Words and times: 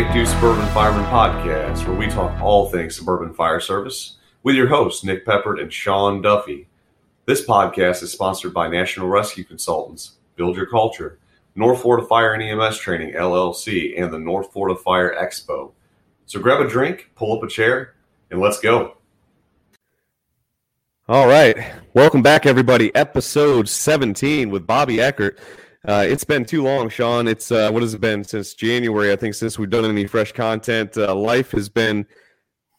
Do 0.00 0.24
Suburban 0.24 0.66
Fireman 0.68 1.04
podcast, 1.04 1.86
where 1.86 1.94
we 1.94 2.08
talk 2.08 2.40
all 2.40 2.70
things 2.70 2.96
suburban 2.96 3.34
fire 3.34 3.60
service 3.60 4.16
with 4.42 4.56
your 4.56 4.66
hosts, 4.66 5.04
Nick 5.04 5.26
Peppert 5.26 5.60
and 5.60 5.70
Sean 5.70 6.22
Duffy. 6.22 6.66
This 7.26 7.44
podcast 7.44 8.02
is 8.02 8.10
sponsored 8.10 8.54
by 8.54 8.66
National 8.66 9.08
Rescue 9.08 9.44
Consultants, 9.44 10.16
Build 10.36 10.56
Your 10.56 10.66
Culture, 10.66 11.18
North 11.54 11.82
Florida 11.82 12.06
Fire 12.06 12.32
and 12.32 12.42
EMS 12.42 12.78
Training 12.78 13.12
LLC, 13.12 14.02
and 14.02 14.10
the 14.10 14.18
North 14.18 14.50
Florida 14.52 14.74
Fire 14.80 15.14
Expo. 15.14 15.72
So 16.24 16.40
grab 16.40 16.60
a 16.60 16.68
drink, 16.68 17.10
pull 17.14 17.36
up 17.36 17.44
a 17.44 17.46
chair, 17.46 17.94
and 18.30 18.40
let's 18.40 18.58
go. 18.58 18.96
All 21.08 21.28
right. 21.28 21.56
Welcome 21.92 22.22
back, 22.22 22.46
everybody. 22.46 22.92
Episode 22.94 23.68
17 23.68 24.50
with 24.50 24.66
Bobby 24.66 24.98
Eckert. 24.98 25.38
Uh, 25.86 26.04
it's 26.06 26.24
been 26.24 26.44
too 26.44 26.62
long, 26.62 26.90
Sean. 26.90 27.26
It's 27.26 27.50
uh, 27.50 27.70
what 27.70 27.82
has 27.82 27.94
it 27.94 28.00
been 28.00 28.22
since 28.22 28.52
January? 28.52 29.12
I 29.12 29.16
think 29.16 29.34
since 29.34 29.58
we've 29.58 29.70
done 29.70 29.86
any 29.86 30.06
fresh 30.06 30.32
content. 30.32 30.96
Uh, 30.96 31.14
life 31.14 31.52
has 31.52 31.70
been 31.70 32.06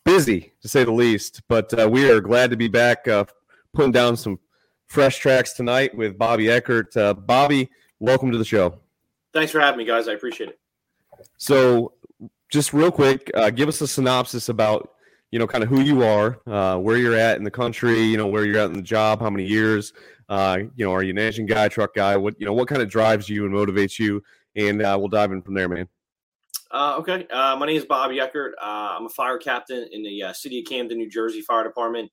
busy, 0.06 0.54
to 0.62 0.68
say 0.68 0.84
the 0.84 0.92
least. 0.92 1.42
But 1.48 1.78
uh, 1.78 1.90
we 1.90 2.10
are 2.12 2.22
glad 2.22 2.52
to 2.52 2.58
be 2.58 2.68
back, 2.68 3.08
uh, 3.08 3.26
putting 3.74 3.92
down 3.92 4.18
some 4.18 4.40
fresh 4.88 5.18
tracks 5.18 5.54
tonight 5.54 5.96
with 5.96 6.18
Bobby 6.18 6.50
Eckert. 6.50 6.96
Uh, 6.96 7.16
Bobby, 7.16 7.72
welcome 8.00 8.32
to 8.32 8.38
the 8.38 8.46
show. 8.46 8.78
Thanks 9.34 9.52
for 9.52 9.60
having 9.60 9.80
me, 9.80 9.86
guys. 9.86 10.08
I 10.08 10.14
appreciate 10.14 10.50
it. 10.50 10.60
So, 11.38 11.94
just 12.52 12.72
real 12.72 12.92
quick, 12.92 13.32
give 13.56 13.68
us 13.68 13.82
a 13.82 13.88
synopsis 13.88 14.50
about 14.50 14.92
you 15.32 15.40
know, 15.40 15.48
kind 15.48 15.64
of 15.64 15.70
who 15.70 15.80
you 15.80 16.04
are, 16.04 16.40
uh, 16.46 16.78
where 16.78 16.98
you're 16.98 17.16
at 17.16 17.38
in 17.38 17.44
the 17.44 17.52
country, 17.52 18.02
you 18.02 18.18
know, 18.18 18.28
where 18.28 18.46
you're 18.46 18.58
at 18.58 18.66
in 18.66 18.74
the 18.74 18.82
job, 18.82 19.22
how 19.22 19.30
many 19.30 19.46
years, 19.46 19.94
uh, 20.32 20.60
you 20.78 20.86
know, 20.86 20.94
are 20.94 21.04
you 21.04 21.10
an 21.10 21.18
engine 21.18 21.46
guy, 21.46 21.68
truck 21.68 21.94
guy? 21.94 22.16
What, 22.16 22.40
you 22.40 22.46
know, 22.46 22.54
what 22.54 22.70
kind 22.70 22.82
of 22.82 22.88
drives 22.88 23.28
you 23.28 23.46
and 23.46 23.54
motivates 23.54 24.00
you? 24.00 24.24
And 24.56 24.82
uh, 24.82 24.96
we'll 24.98 25.10
dive 25.10 25.34
in 25.34 25.42
from 25.42 25.56
there, 25.56 25.68
man. 25.68 25.90
Uh, 26.72 26.96
okay. 27.00 27.28
Uh, 27.30 27.58
my 27.58 27.66
name 27.66 27.76
is 27.76 27.84
Bob 27.84 28.12
Eckert. 28.12 28.54
Uh, 28.58 28.96
I'm 28.98 29.08
a 29.08 29.10
fire 29.10 29.38
captain 29.38 29.90
in 29.92 30.04
the 30.04 30.32
city 30.34 30.60
of 30.60 30.70
Camden, 30.70 30.98
New 30.98 31.10
Jersey 31.10 31.42
Fire 31.42 31.66
Department. 31.66 32.10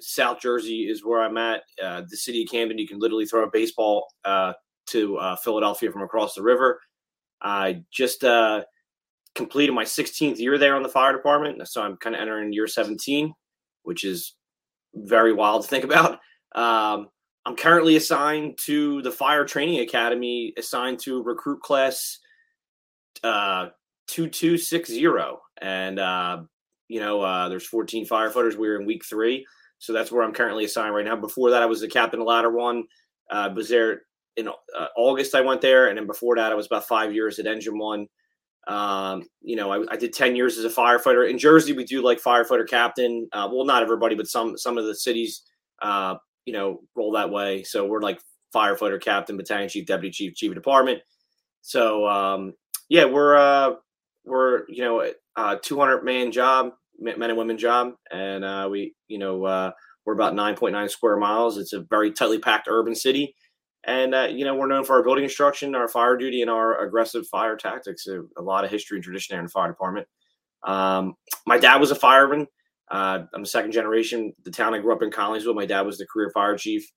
South 0.00 0.40
Jersey 0.40 0.88
is 0.90 1.04
where 1.04 1.22
I'm 1.22 1.36
at. 1.36 1.62
the 1.78 2.16
city 2.16 2.42
of 2.42 2.50
Camden, 2.50 2.78
you 2.78 2.88
can 2.88 2.98
literally 2.98 3.26
throw 3.26 3.44
a 3.44 3.50
baseball 3.50 4.08
to 4.88 5.36
Philadelphia 5.44 5.92
from 5.92 6.02
across 6.02 6.34
the 6.34 6.42
river. 6.42 6.80
I 7.40 7.84
just 7.92 8.24
completed 9.36 9.72
my 9.72 9.84
16th 9.84 10.40
year 10.40 10.58
there 10.58 10.74
on 10.74 10.82
the 10.82 10.88
fire 10.88 11.12
department. 11.12 11.66
So 11.68 11.80
I'm 11.80 11.96
kind 11.98 12.16
of 12.16 12.22
entering 12.22 12.52
year 12.52 12.66
17, 12.66 13.32
which 13.84 14.02
is 14.02 14.34
very 14.96 15.32
wild 15.32 15.62
to 15.62 15.68
think 15.68 15.84
about. 15.90 16.18
Um, 16.56 17.06
I'm 17.46 17.56
currently 17.56 17.96
assigned 17.96 18.58
to 18.66 19.02
the 19.02 19.10
Fire 19.10 19.44
Training 19.44 19.80
Academy, 19.80 20.52
assigned 20.58 20.98
to 21.00 21.22
recruit 21.22 21.60
class 21.62 22.18
uh, 23.24 23.68
2260. 24.08 25.06
And, 25.62 25.98
uh, 25.98 26.42
you 26.88 27.00
know, 27.00 27.22
uh, 27.22 27.48
there's 27.48 27.66
14 27.66 28.06
firefighters. 28.06 28.56
We're 28.56 28.78
in 28.78 28.86
week 28.86 29.04
three. 29.04 29.46
So 29.78 29.92
that's 29.92 30.12
where 30.12 30.22
I'm 30.22 30.34
currently 30.34 30.66
assigned 30.66 30.94
right 30.94 31.04
now. 31.04 31.16
Before 31.16 31.50
that, 31.50 31.62
I 31.62 31.66
was 31.66 31.80
the 31.80 31.88
captain 31.88 32.20
of 32.20 32.26
ladder 32.26 32.50
one. 32.50 32.84
Uh, 33.30 33.50
was 33.54 33.68
there 33.68 34.02
in 34.36 34.48
uh, 34.48 34.86
August, 34.96 35.34
I 35.34 35.40
went 35.40 35.60
there. 35.60 35.88
And 35.88 35.98
then 35.98 36.06
before 36.06 36.36
that, 36.36 36.52
I 36.52 36.54
was 36.54 36.66
about 36.66 36.86
five 36.86 37.14
years 37.14 37.38
at 37.38 37.46
engine 37.46 37.78
one. 37.78 38.06
Um, 38.66 39.24
you 39.40 39.56
know, 39.56 39.72
I, 39.72 39.84
I, 39.90 39.96
did 39.96 40.12
10 40.12 40.36
years 40.36 40.58
as 40.58 40.64
a 40.64 40.74
firefighter. 40.74 41.28
In 41.28 41.38
Jersey, 41.38 41.72
we 41.72 41.84
do 41.84 42.02
like 42.02 42.22
firefighter 42.22 42.68
captain. 42.68 43.28
Uh, 43.32 43.48
well, 43.50 43.64
not 43.64 43.82
everybody, 43.82 44.14
but 44.14 44.28
some 44.28 44.56
some 44.58 44.76
of 44.76 44.84
the 44.84 44.94
cities, 44.94 45.42
uh, 45.80 46.16
you 46.44 46.52
know, 46.52 46.80
roll 46.96 47.12
that 47.12 47.30
way. 47.30 47.62
So 47.62 47.86
we're 47.86 48.00
like 48.00 48.20
firefighter 48.54 49.00
captain, 49.00 49.36
battalion 49.36 49.68
chief, 49.68 49.86
deputy 49.86 50.10
chief, 50.10 50.34
chief 50.34 50.50
of 50.50 50.56
department. 50.56 51.00
So 51.62 52.06
um, 52.06 52.54
yeah, 52.88 53.04
we're 53.04 53.36
uh, 53.36 53.74
we're 54.24 54.64
you 54.68 54.82
know 54.82 55.12
a 55.36 55.56
200 55.62 56.04
man 56.04 56.32
job, 56.32 56.72
men 56.98 57.22
and 57.22 57.38
women 57.38 57.58
job, 57.58 57.92
and 58.10 58.44
uh, 58.44 58.68
we 58.70 58.94
you 59.08 59.18
know 59.18 59.44
uh, 59.44 59.70
we're 60.04 60.14
about 60.14 60.34
9.9 60.34 60.90
square 60.90 61.16
miles. 61.16 61.58
It's 61.58 61.72
a 61.72 61.80
very 61.88 62.12
tightly 62.12 62.38
packed 62.38 62.68
urban 62.68 62.94
city. 62.94 63.34
And 63.84 64.14
uh, 64.14 64.28
you 64.30 64.44
know, 64.44 64.54
we're 64.54 64.66
known 64.66 64.84
for 64.84 64.96
our 64.96 65.02
building 65.02 65.24
instruction, 65.24 65.74
our 65.74 65.88
fire 65.88 66.16
duty, 66.16 66.42
and 66.42 66.50
our 66.50 66.84
aggressive 66.84 67.26
fire 67.26 67.56
tactics. 67.56 68.06
A, 68.06 68.22
a 68.36 68.42
lot 68.42 68.64
of 68.64 68.70
history 68.70 68.98
and 68.98 69.04
tradition 69.04 69.34
there 69.34 69.40
in 69.40 69.46
the 69.46 69.50
fire 69.50 69.68
department. 69.68 70.06
Um, 70.66 71.14
my 71.46 71.58
dad 71.58 71.78
was 71.78 71.90
a 71.90 71.94
fireman. 71.94 72.46
Uh, 72.90 73.20
I'm 73.34 73.42
a 73.42 73.46
second 73.46 73.72
generation. 73.72 74.32
The 74.44 74.50
town 74.50 74.74
I 74.74 74.78
grew 74.78 74.92
up 74.92 75.02
in, 75.02 75.10
Collingswood, 75.10 75.54
my 75.54 75.66
dad 75.66 75.82
was 75.82 75.98
the 75.98 76.06
career 76.06 76.30
fire 76.34 76.56
chief, 76.56 76.90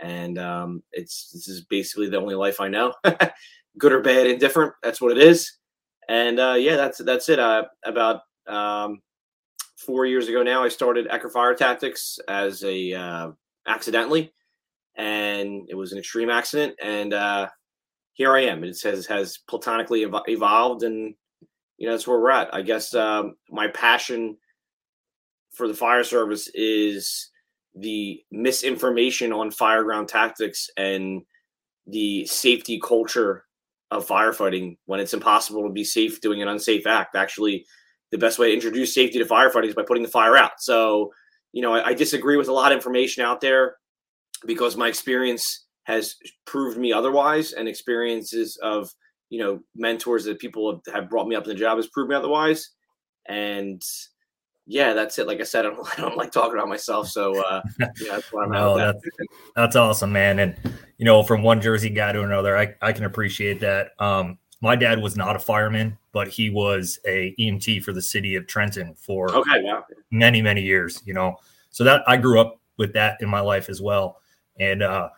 and 0.00 0.38
um, 0.38 0.82
it's 0.92 1.30
this 1.32 1.48
is 1.48 1.64
basically 1.64 2.08
the 2.08 2.18
only 2.18 2.34
life 2.34 2.60
I 2.60 2.68
know, 2.68 2.92
good 3.78 3.92
or 3.92 4.00
bad, 4.00 4.26
indifferent. 4.26 4.72
That's 4.82 5.00
what 5.00 5.12
it 5.12 5.18
is. 5.18 5.58
And 6.08 6.38
uh, 6.40 6.56
yeah, 6.58 6.76
that's 6.76 6.98
that's 6.98 7.28
it. 7.28 7.38
Uh, 7.38 7.64
about 7.84 8.22
um, 8.46 9.00
four 9.76 10.06
years 10.06 10.28
ago 10.28 10.42
now, 10.42 10.64
I 10.64 10.68
started 10.68 11.06
Eckert 11.10 11.32
Fire 11.32 11.54
Tactics 11.54 12.18
as 12.28 12.64
a 12.64 12.92
uh, 12.92 13.30
accidentally 13.66 14.32
and 14.96 15.66
it 15.68 15.74
was 15.74 15.92
an 15.92 15.98
extreme 15.98 16.30
accident. 16.30 16.74
And 16.82 17.12
uh, 17.12 17.48
here 18.14 18.34
I 18.34 18.42
am. 18.42 18.64
It 18.64 18.80
has 18.82 19.06
has 19.06 19.38
platonically 19.48 20.04
ev- 20.04 20.22
evolved, 20.26 20.82
and 20.82 21.14
you 21.78 21.86
know 21.86 21.92
that's 21.92 22.06
where 22.06 22.18
we're 22.18 22.30
at. 22.30 22.54
I 22.54 22.62
guess 22.62 22.94
um, 22.94 23.36
my 23.50 23.68
passion 23.68 24.36
for 25.56 25.66
the 25.66 25.74
fire 25.74 26.04
service 26.04 26.48
is 26.54 27.30
the 27.74 28.20
misinformation 28.30 29.32
on 29.32 29.50
fireground 29.50 30.06
tactics 30.06 30.68
and 30.76 31.22
the 31.86 32.26
safety 32.26 32.80
culture 32.80 33.44
of 33.90 34.06
firefighting 34.06 34.76
when 34.84 35.00
it's 35.00 35.14
impossible 35.14 35.62
to 35.62 35.72
be 35.72 35.84
safe 35.84 36.20
doing 36.20 36.42
an 36.42 36.48
unsafe 36.48 36.86
act. 36.86 37.16
Actually, 37.16 37.64
the 38.12 38.18
best 38.18 38.38
way 38.38 38.48
to 38.48 38.54
introduce 38.54 38.94
safety 38.94 39.18
to 39.18 39.24
firefighting 39.24 39.68
is 39.68 39.74
by 39.74 39.82
putting 39.82 40.02
the 40.02 40.08
fire 40.08 40.36
out. 40.36 40.52
So, 40.58 41.10
you 41.52 41.62
know, 41.62 41.74
I, 41.74 41.88
I 41.88 41.94
disagree 41.94 42.36
with 42.36 42.48
a 42.48 42.52
lot 42.52 42.72
of 42.72 42.76
information 42.76 43.24
out 43.24 43.40
there 43.40 43.76
because 44.44 44.76
my 44.76 44.88
experience 44.88 45.66
has 45.84 46.16
proved 46.44 46.76
me 46.76 46.92
otherwise 46.92 47.52
and 47.52 47.68
experiences 47.68 48.58
of 48.62 48.90
you 49.30 49.38
know 49.38 49.60
mentors 49.74 50.24
that 50.24 50.38
people 50.38 50.82
have 50.92 51.08
brought 51.08 51.28
me 51.28 51.34
up 51.34 51.44
in 51.44 51.48
the 51.48 51.54
job 51.54 51.78
has 51.78 51.86
proved 51.88 52.10
me 52.10 52.16
otherwise 52.16 52.70
and 53.28 53.82
yeah 54.66 54.92
that's 54.92 55.18
it. 55.18 55.26
Like 55.26 55.40
i 55.40 55.44
said 55.44 55.66
i 55.66 55.70
don't, 55.70 55.88
I 55.98 56.02
don't 56.02 56.16
like 56.16 56.32
talking 56.32 56.54
about 56.54 56.68
myself 56.68 57.08
so 57.08 57.40
uh 57.42 57.62
yeah 57.80 57.86
that's 58.10 58.32
what 58.32 58.44
i'm 58.44 58.52
no, 58.52 58.76
that's, 58.76 59.04
that's 59.54 59.76
awesome 59.76 60.12
man. 60.12 60.38
And 60.38 60.56
you 60.98 61.04
know 61.04 61.22
from 61.22 61.42
one 61.42 61.60
jersey 61.60 61.90
guy 61.90 62.12
to 62.12 62.22
another 62.22 62.56
i, 62.56 62.74
I 62.82 62.92
can 62.92 63.04
appreciate 63.04 63.60
that. 63.60 63.92
Um 63.98 64.38
my 64.62 64.74
dad 64.74 65.00
was 65.00 65.16
not 65.16 65.36
a 65.36 65.38
fireman 65.38 65.96
but 66.12 66.28
he 66.28 66.50
was 66.50 66.98
a 67.06 67.34
emt 67.38 67.82
for 67.82 67.92
the 67.92 68.02
city 68.02 68.36
of 68.36 68.46
trenton 68.46 68.94
for 68.94 69.30
okay, 69.34 69.62
yeah. 69.62 69.82
many 70.10 70.42
many 70.42 70.62
years 70.62 71.02
you 71.04 71.14
know. 71.14 71.36
So 71.70 71.84
that 71.84 72.02
i 72.08 72.16
grew 72.16 72.40
up 72.40 72.60
with 72.76 72.92
that 72.94 73.20
in 73.20 73.28
my 73.28 73.40
life 73.40 73.68
as 73.68 73.80
well. 73.80 74.20
And 74.58 74.82
uh, 74.82 75.10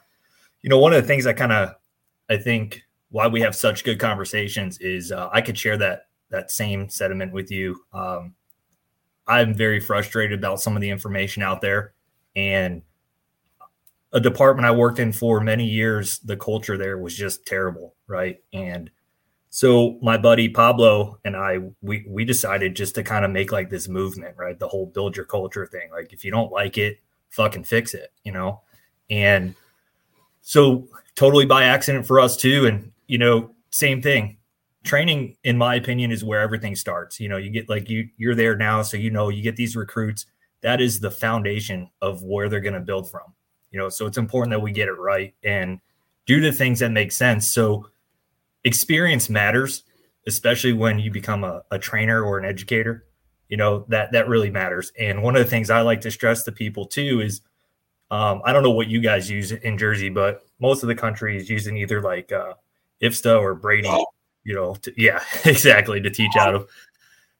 you 0.63 0.71
know, 0.71 0.79
one 0.79 0.93
of 0.93 1.03
the 1.03 1.07
things 1.07 1.27
I 1.27 1.33
kind 1.33 1.53
of 1.53 1.75
I 2.29 2.37
think 2.37 2.83
why 3.11 3.27
we 3.27 3.41
have 3.41 3.55
such 3.55 3.85
good 3.85 3.99
conversations 3.99 4.79
is 4.79 5.13
uh, 5.13 5.29
I 5.33 5.41
could 5.41 5.59
share 5.59 5.77
that 5.79 6.07
that 6.31 6.51
same 6.51 6.89
sentiment 6.89 7.33
with 7.33 7.51
you. 7.51 7.81
Um, 7.93 8.35
I'm 9.29 9.55
very 9.55 9.81
frustrated 9.81 10.39
about 10.39 10.61
some 10.61 10.75
of 10.75 10.81
the 10.81 10.91
information 10.91 11.43
out 11.43 11.61
there, 11.61 11.93
and 12.35 12.83
a 14.13 14.21
department 14.21 14.67
I 14.67 14.71
worked 14.71 14.99
in 14.99 15.13
for 15.13 15.41
many 15.41 15.67
years, 15.67 16.19
the 16.21 16.37
culture 16.37 16.79
there 16.79 16.99
was 16.99 17.15
just 17.15 17.45
terrible, 17.47 17.95
right? 18.07 18.43
And 18.53 18.91
so 19.51 19.99
my 20.03 20.17
buddy 20.17 20.49
Pablo 20.49 21.19
and 21.25 21.37
I, 21.37 21.59
we 21.83 22.05
we 22.09 22.25
decided 22.25 22.75
just 22.75 22.95
to 22.95 23.03
kind 23.03 23.25
of 23.25 23.31
make 23.31 23.53
like 23.53 23.71
this 23.71 23.89
movement, 23.89 24.37
right? 24.37 24.59
The 24.59 24.69
whole 24.69 24.87
build 24.87 25.17
your 25.17 25.27
culture 25.27 25.67
thing. 25.67 25.91
Like 25.91 26.13
if 26.13 26.25
you 26.25 26.31
don't 26.31 26.53
like 26.53 26.79
it, 26.79 26.99
fucking 27.31 27.65
fix 27.65 27.95
it, 27.95 28.13
you 28.25 28.33
know. 28.33 28.63
And 29.11 29.55
so 30.41 30.89
totally 31.15 31.47
by 31.47 31.65
accident 31.65 32.07
for 32.07 32.21
us 32.21 32.37
too. 32.37 32.67
And, 32.67 32.93
you 33.07 33.19
know, 33.19 33.55
same 33.71 34.01
thing. 34.01 34.38
Training, 34.89 35.37
in 35.45 35.59
my 35.59 35.75
opinion, 35.75 36.11
is 36.11 36.25
where 36.25 36.41
everything 36.41 36.75
starts. 36.75 37.21
You 37.21 37.29
know, 37.29 37.37
you 37.37 37.51
get 37.51 37.69
like 37.69 37.91
you 37.91 38.09
you're 38.17 38.35
there 38.35 38.57
now, 38.57 38.81
so 38.81 38.97
you 38.97 39.11
know 39.11 39.29
you 39.29 39.43
get 39.43 39.55
these 39.55 39.77
recruits. 39.77 40.25
That 40.63 40.81
is 40.81 40.99
the 40.99 41.11
foundation 41.11 41.91
of 42.01 42.23
where 42.23 42.49
they're 42.49 42.61
going 42.61 42.73
to 42.73 42.81
build 42.81 43.11
from. 43.11 43.35
You 43.71 43.79
know, 43.79 43.91
so 43.91 44.07
it's 44.07 44.17
important 44.17 44.51
that 44.53 44.61
we 44.61 44.73
get 44.73 44.89
it 44.89 44.99
right 44.99 45.35
and 45.45 45.79
do 46.25 46.41
the 46.41 46.53
things 46.53 46.79
that 46.81 46.91
make 46.91 47.13
sense. 47.13 47.47
So 47.47 47.91
experience 48.65 49.29
matters, 49.29 49.85
especially 50.27 50.73
when 50.73 50.99
you 50.99 51.11
become 51.11 51.45
a, 51.45 51.63
a 51.71 51.79
trainer 51.79 52.23
or 52.23 52.39
an 52.39 52.47
educator. 52.47 53.05
You 53.51 53.59
know, 53.59 53.85
that 53.89 54.13
that 54.13 54.27
really 54.27 54.51
matters. 54.51 54.91
And 54.99 55.23
one 55.23 55.37
of 55.37 55.45
the 55.45 55.51
things 55.51 55.69
I 55.69 55.83
like 55.83 56.01
to 56.01 56.11
stress 56.11 56.45
to 56.45 56.53
people 56.53 56.87
too 56.87 57.21
is 57.21 57.43
um, 58.11 58.41
I 58.43 58.55
don't 58.55 58.63
know 58.63 58.71
what 58.71 58.89
you 58.89 59.01
guys 59.01 59.29
use 59.29 59.53
in 59.53 59.77
Jersey, 59.77 60.09
but 60.09 60.47
most 60.61 60.83
of 60.83 60.87
the 60.87 60.95
country 60.95 61.37
is 61.37 61.51
using 61.51 61.77
either 61.77 62.01
like 62.01 62.33
uh, 62.33 62.55
IFSTA 63.03 63.39
or 63.39 63.55
Brady, 63.55 63.93
you 64.49 64.55
know, 64.55 64.75
to, 64.77 64.93
yeah, 64.97 65.23
exactly, 65.45 66.01
to 66.01 66.09
teach 66.09 66.35
out 66.39 66.55
of. 66.55 66.69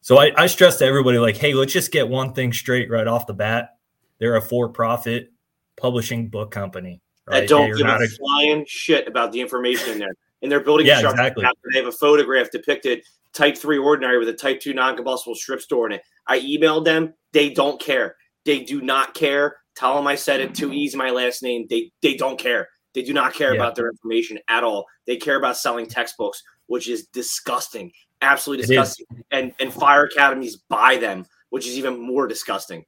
So 0.03 0.19
I, 0.19 0.31
I 0.37 0.47
stress 0.47 0.77
to 0.79 0.85
everybody 0.85 1.19
like, 1.19 1.39
hey, 1.39 1.55
let's 1.55 1.73
just 1.73 1.91
get 1.91 2.07
one 2.07 2.35
thing 2.35 2.53
straight 2.53 2.91
right 2.91 3.07
off 3.07 3.27
the 3.27 3.33
bat. 3.33 3.79
They're 4.19 4.37
a 4.37 4.43
for-profit 4.43 5.33
publishing 5.79 6.29
book 6.29 6.51
company. 6.51 7.01
Right? 7.27 7.49
don't 7.49 7.75
give 7.77 7.87
a, 7.87 7.97
a 7.97 8.09
flying 8.09 8.65
shit 8.67 9.09
about 9.09 9.33
the 9.33 9.41
information 9.41 9.93
in 9.93 9.99
there. 9.99 10.15
in 10.43 10.51
their 10.51 10.61
building 10.61 10.87
yeah. 10.87 11.01
Exactly. 11.01 11.47
They 11.73 11.79
have 11.79 11.89
a 11.89 11.93
photograph 11.93 12.51
depicted 12.51 13.03
type 13.33 13.57
three 13.57 13.79
ordinary 13.79 14.19
with 14.19 14.29
a 14.29 14.35
type 14.35 14.61
two 14.61 14.75
non-combustible 14.75 15.35
strip 15.35 15.61
store 15.63 15.87
in 15.87 15.93
it. 15.93 16.03
I 16.27 16.41
emailed 16.41 16.85
them. 16.85 17.15
They 17.33 17.51
don't 17.51 17.81
care. 17.81 18.17
They 18.45 18.61
do 18.61 18.83
not 18.83 19.15
care. 19.15 19.57
Tell 19.77 19.95
them 19.95 20.07
I 20.07 20.15
said 20.15 20.41
it 20.41 20.55
too 20.55 20.73
easy. 20.73 20.97
My 20.97 21.11
last 21.11 21.43
name. 21.43 21.67
They 21.71 21.91
they 22.03 22.15
don't 22.15 22.39
care. 22.39 22.69
They 22.95 23.03
do 23.03 23.13
not 23.13 23.35
care 23.35 23.55
yeah. 23.55 23.61
about 23.61 23.77
their 23.77 23.89
information 23.89 24.39
at 24.49 24.65
all. 24.65 24.87
They 25.07 25.17
care 25.17 25.37
about 25.37 25.57
selling 25.57 25.87
textbooks, 25.87 26.43
which 26.69 26.89
is 26.89 27.07
disgusting, 27.07 27.93
absolutely 28.23 28.65
disgusting. 28.65 29.07
And 29.31 29.53
and 29.61 29.73
fire 29.73 30.05
academies 30.05 30.57
buy 30.57 30.97
them, 30.97 31.27
which 31.51 31.67
is 31.67 31.77
even 31.77 32.01
more 32.01 32.27
disgusting. 32.27 32.85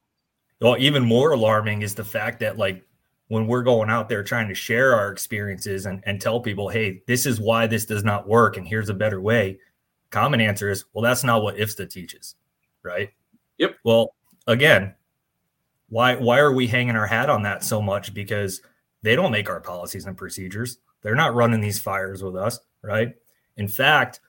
Well, 0.61 0.77
even 0.79 1.03
more 1.03 1.33
alarming 1.33 1.81
is 1.81 1.93
the 1.93 2.03
fact 2.03 2.39
that 2.39 2.57
like 2.57 2.83
when 3.27 3.47
we're 3.47 3.63
going 3.63 3.89
out 3.89 4.09
there 4.09 4.23
trying 4.23 4.47
to 4.47 4.55
share 4.55 4.95
our 4.95 5.11
experiences 5.11 5.85
and, 5.85 6.03
and 6.05 6.19
tell 6.19 6.39
people, 6.39 6.69
hey, 6.69 7.01
this 7.07 7.25
is 7.25 7.39
why 7.39 7.65
this 7.65 7.85
does 7.85 8.03
not 8.03 8.27
work, 8.27 8.57
and 8.57 8.67
here's 8.67 8.89
a 8.89 8.93
better 8.93 9.21
way. 9.21 9.57
Common 10.09 10.41
answer 10.41 10.69
is, 10.69 10.85
well, 10.93 11.01
that's 11.01 11.23
not 11.23 11.41
what 11.41 11.55
IFSTA 11.55 11.89
teaches, 11.89 12.35
right? 12.83 13.09
Yep. 13.57 13.77
Well, 13.83 14.13
again, 14.47 14.93
why 15.89 16.15
why 16.15 16.39
are 16.39 16.51
we 16.51 16.67
hanging 16.67 16.95
our 16.95 17.07
hat 17.07 17.29
on 17.29 17.43
that 17.43 17.63
so 17.63 17.81
much? 17.81 18.13
Because 18.13 18.61
they 19.01 19.15
don't 19.15 19.31
make 19.31 19.49
our 19.49 19.61
policies 19.61 20.05
and 20.05 20.17
procedures. 20.17 20.77
They're 21.01 21.15
not 21.15 21.33
running 21.33 21.61
these 21.61 21.79
fires 21.79 22.21
with 22.21 22.35
us, 22.35 22.59
right? 22.83 23.15
In 23.57 23.67
fact, 23.67 24.19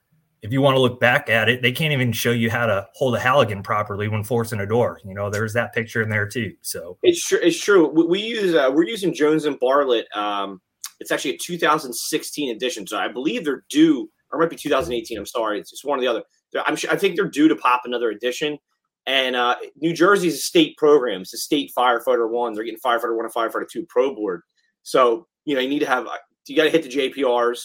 if 0.43 0.53
you 0.53 0.61
want 0.61 0.75
to 0.75 0.81
look 0.81 0.99
back 0.99 1.31
at 1.31 1.49
it, 1.49 1.63
they 1.63 1.71
can't 1.71 1.93
even 1.93 2.11
show 2.11 2.33
you 2.33 2.51
how 2.51 2.67
to 2.67 2.87
hold 2.95 3.15
a 3.15 3.21
Halligan 3.21 3.63
properly 3.63 4.09
when 4.09 4.25
forcing 4.25 4.61
a 4.61 4.67
door. 4.67 5.01
You 5.05 5.15
know, 5.15 5.31
there's 5.31 5.53
that 5.53 5.73
picture 5.73 6.03
in 6.03 6.09
there 6.09 6.27
too. 6.27 6.53
So 6.63 6.99
it's 7.03 7.25
true. 7.25 7.39
It's 7.41 7.61
true. 7.61 7.89
We, 7.89 8.07
we 8.07 8.21
use 8.21 8.55
uh, 8.55 8.71
we're 8.73 8.85
using 8.87 9.15
Jones 9.15 9.45
and 9.45 9.59
Bartlett. 9.61 10.07
Um, 10.17 10.61
it's 10.99 11.13
actually 11.13 11.35
a 11.35 11.39
2016 11.39 12.55
edition, 12.55 12.87
so 12.87 12.99
I 12.99 13.09
believe 13.09 13.45
they're 13.45 13.65
due, 13.69 14.11
or 14.31 14.39
might 14.39 14.51
be 14.51 14.57
2018. 14.57 15.17
I'm 15.17 15.27
sorry, 15.27 15.61
it's 15.61 15.71
just 15.71 15.85
one 15.85 15.99
or 15.99 16.03
the 16.03 16.09
other. 16.09 16.23
I'm 16.67 16.77
sure, 16.77 16.91
I 16.91 16.97
think 16.97 17.17
they're 17.17 17.29
due 17.29 17.49
to 17.49 17.57
pop 17.57 17.83
another 17.85 18.11
edition. 18.11 18.59
And 19.07 19.35
uh, 19.35 19.57
New 19.77 19.93
Jersey's 19.93 20.35
a 20.35 20.39
state 20.39 20.77
program. 20.77 21.23
It's 21.23 21.35
a 21.35 21.39
state 21.39 21.73
firefighter 21.77 22.29
one. 22.29 22.53
They're 22.53 22.65
getting 22.65 22.79
firefighter 22.85 23.17
one 23.17 23.25
and 23.25 23.35
firefighter 23.35 23.69
two 23.69 23.85
pro 23.89 24.15
board. 24.15 24.43
So 24.83 25.29
you 25.45 25.55
know 25.55 25.61
you 25.61 25.69
need 25.69 25.81
to 25.81 25.87
have 25.87 26.09
you 26.49 26.57
got 26.57 26.65
to 26.65 26.71
hit 26.71 26.83
the 26.83 26.89
JPRs, 26.89 27.63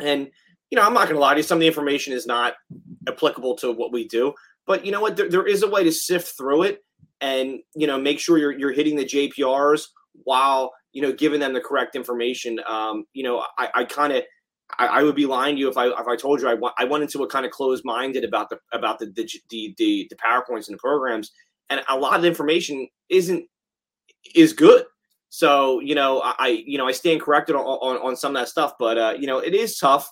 and 0.00 0.30
you 0.72 0.76
know 0.76 0.82
I'm 0.82 0.94
not 0.94 1.04
going 1.04 1.16
to 1.16 1.20
lie 1.20 1.34
to 1.34 1.40
you. 1.40 1.44
Some 1.44 1.58
of 1.58 1.60
the 1.60 1.66
information 1.66 2.14
is 2.14 2.26
not 2.26 2.54
applicable 3.06 3.56
to 3.56 3.70
what 3.70 3.92
we 3.92 4.08
do, 4.08 4.32
but 4.66 4.86
you 4.86 4.90
know 4.90 5.02
what? 5.02 5.18
There, 5.18 5.28
there 5.28 5.46
is 5.46 5.62
a 5.62 5.68
way 5.68 5.84
to 5.84 5.92
sift 5.92 6.34
through 6.38 6.62
it 6.62 6.82
and 7.20 7.60
you 7.74 7.86
know 7.86 8.00
make 8.00 8.18
sure 8.18 8.38
you're 8.38 8.58
you're 8.58 8.72
hitting 8.72 8.96
the 8.96 9.04
JPRs 9.04 9.84
while 10.24 10.72
you 10.94 11.02
know 11.02 11.12
giving 11.12 11.40
them 11.40 11.52
the 11.52 11.60
correct 11.60 11.94
information. 11.94 12.58
Um, 12.66 13.04
you 13.12 13.22
know 13.22 13.44
I, 13.58 13.68
I 13.74 13.84
kind 13.84 14.14
of 14.14 14.24
I, 14.78 14.86
I, 14.86 15.02
would 15.02 15.14
be 15.14 15.26
lying 15.26 15.56
to 15.56 15.60
you 15.60 15.68
if 15.68 15.76
I 15.76 15.88
if 15.88 16.06
I 16.08 16.16
told 16.16 16.40
you 16.40 16.48
I 16.48 16.56
I 16.78 16.84
went 16.84 17.02
into 17.02 17.22
a 17.22 17.28
kind 17.28 17.44
of 17.44 17.52
closed 17.52 17.84
minded 17.84 18.24
about 18.24 18.48
the 18.48 18.58
about 18.72 18.98
the 18.98 19.06
the, 19.06 19.28
the 19.50 19.74
the 19.76 20.06
the 20.08 20.16
powerpoints 20.16 20.68
and 20.68 20.74
the 20.74 20.78
programs, 20.78 21.32
and 21.68 21.82
a 21.88 21.98
lot 21.98 22.16
of 22.16 22.22
the 22.22 22.28
information 22.28 22.88
isn't 23.10 23.44
is 24.34 24.54
good. 24.54 24.86
So 25.28 25.80
you 25.80 25.94
know 25.94 26.22
I 26.24 26.64
you 26.66 26.78
know 26.78 26.88
I 26.88 26.92
stand 26.92 27.20
corrected 27.20 27.56
on 27.56 27.62
on, 27.62 27.96
on 27.98 28.16
some 28.16 28.34
of 28.34 28.40
that 28.40 28.48
stuff, 28.48 28.72
but 28.78 28.96
uh, 28.96 29.14
you 29.18 29.26
know 29.26 29.38
it 29.38 29.54
is 29.54 29.76
tough, 29.76 30.10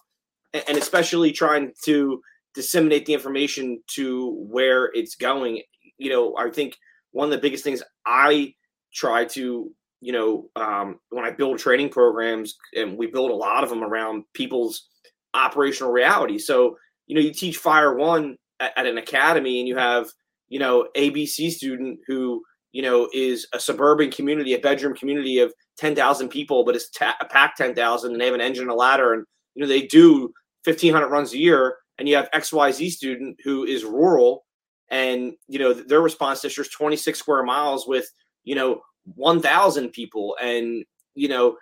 and, 0.53 0.77
especially 0.77 1.33
trying 1.33 1.73
to 1.85 2.21
disseminate 2.55 3.07
the 3.07 3.15
information 3.15 3.81
to 3.95 4.33
where 4.49 4.91
it's 4.95 5.15
going. 5.15 5.63
You 5.99 6.11
know 6.11 6.37
I 6.37 6.51
think 6.51 6.77
one 7.13 7.27
of 7.27 7.33
the 7.33 7.39
biggest 7.39 7.65
things 7.65 7.83
I 8.07 8.55
try 8.93 9.25
to 9.27 9.71
you 10.01 10.13
know, 10.13 10.49
um, 10.57 10.99
when 11.11 11.25
I 11.25 11.31
build 11.31 11.59
training 11.59 11.91
programs, 11.91 12.57
and 12.75 12.97
we 12.97 13.07
build 13.07 13.31
a 13.31 13.35
lot 13.35 13.63
of 13.63 13.71
them 13.71 13.83
around 13.83 14.25
people's 14.35 14.89
operational 15.35 15.93
reality. 15.93 16.39
So, 16.39 16.77
you 17.07 17.15
know, 17.15 17.21
you 17.21 17.33
teach 17.33 17.59
Fire 17.59 17.95
One 17.95 18.37
at, 18.61 18.73
at 18.77 18.87
an 18.87 18.99
academy, 18.99 19.61
and 19.61 19.69
you 19.69 19.77
have, 19.77 20.09
you 20.49 20.59
know, 20.59 20.89
ABC 20.97 21.51
student 21.51 22.01
who, 22.07 22.43
you 22.73 22.83
know, 22.83 23.09
is 23.13 23.47
a 23.53 23.61
suburban 23.61 24.11
community, 24.11 24.55
a 24.55 24.59
bedroom 24.59 24.95
community 24.95 25.39
of 25.39 25.53
ten 25.77 25.95
thousand 25.95 26.31
people, 26.31 26.65
but 26.65 26.75
it's 26.75 26.89
ta- 26.91 27.17
a 27.21 27.27
pack 27.27 27.57
ten 27.57 27.75
thousand, 27.75 28.13
and 28.13 28.21
they 28.21 28.27
have 28.27 28.35
an 28.35 28.41
engine 28.41 28.63
and 28.63 28.73
a 28.73 28.75
ladder, 28.75 29.13
and 29.13 29.25
you 29.55 29.63
know, 29.63 29.69
they 29.69 29.83
do 29.83 30.33
fifteen 30.65 30.93
hundred 30.93 31.09
runs 31.09 31.33
a 31.33 31.39
year. 31.39 31.77
And 31.99 32.09
you 32.09 32.17
have 32.17 32.31
XYZ 32.31 32.91
student 32.93 33.37
who 33.45 33.65
is 33.65 33.85
rural, 33.85 34.47
and 34.89 35.35
you 35.49 35.59
know, 35.59 35.75
their 35.75 36.01
response 36.01 36.41
district 36.41 36.71
is 36.71 36.75
twenty 36.75 36.97
six 36.97 37.19
square 37.19 37.43
miles 37.43 37.87
with 37.87 38.11
you 38.45 38.55
know 38.55 38.81
1,000 39.15 39.91
people 39.91 40.37
and, 40.41 40.85
you 41.15 41.29
know, 41.29 41.57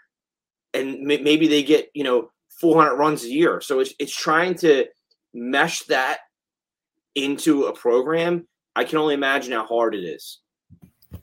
and 0.74 1.00
maybe 1.00 1.48
they 1.48 1.62
get, 1.62 1.88
you 1.94 2.04
know, 2.04 2.30
400 2.60 2.96
runs 2.96 3.24
a 3.24 3.28
year. 3.28 3.60
So 3.60 3.80
it's, 3.80 3.94
it's 3.98 4.14
trying 4.14 4.54
to 4.56 4.86
mesh 5.32 5.82
that 5.84 6.18
into 7.14 7.64
a 7.64 7.72
program. 7.72 8.46
I 8.76 8.84
can 8.84 8.98
only 8.98 9.14
imagine 9.14 9.52
how 9.52 9.66
hard 9.66 9.94
it 9.94 10.04
is. 10.04 10.40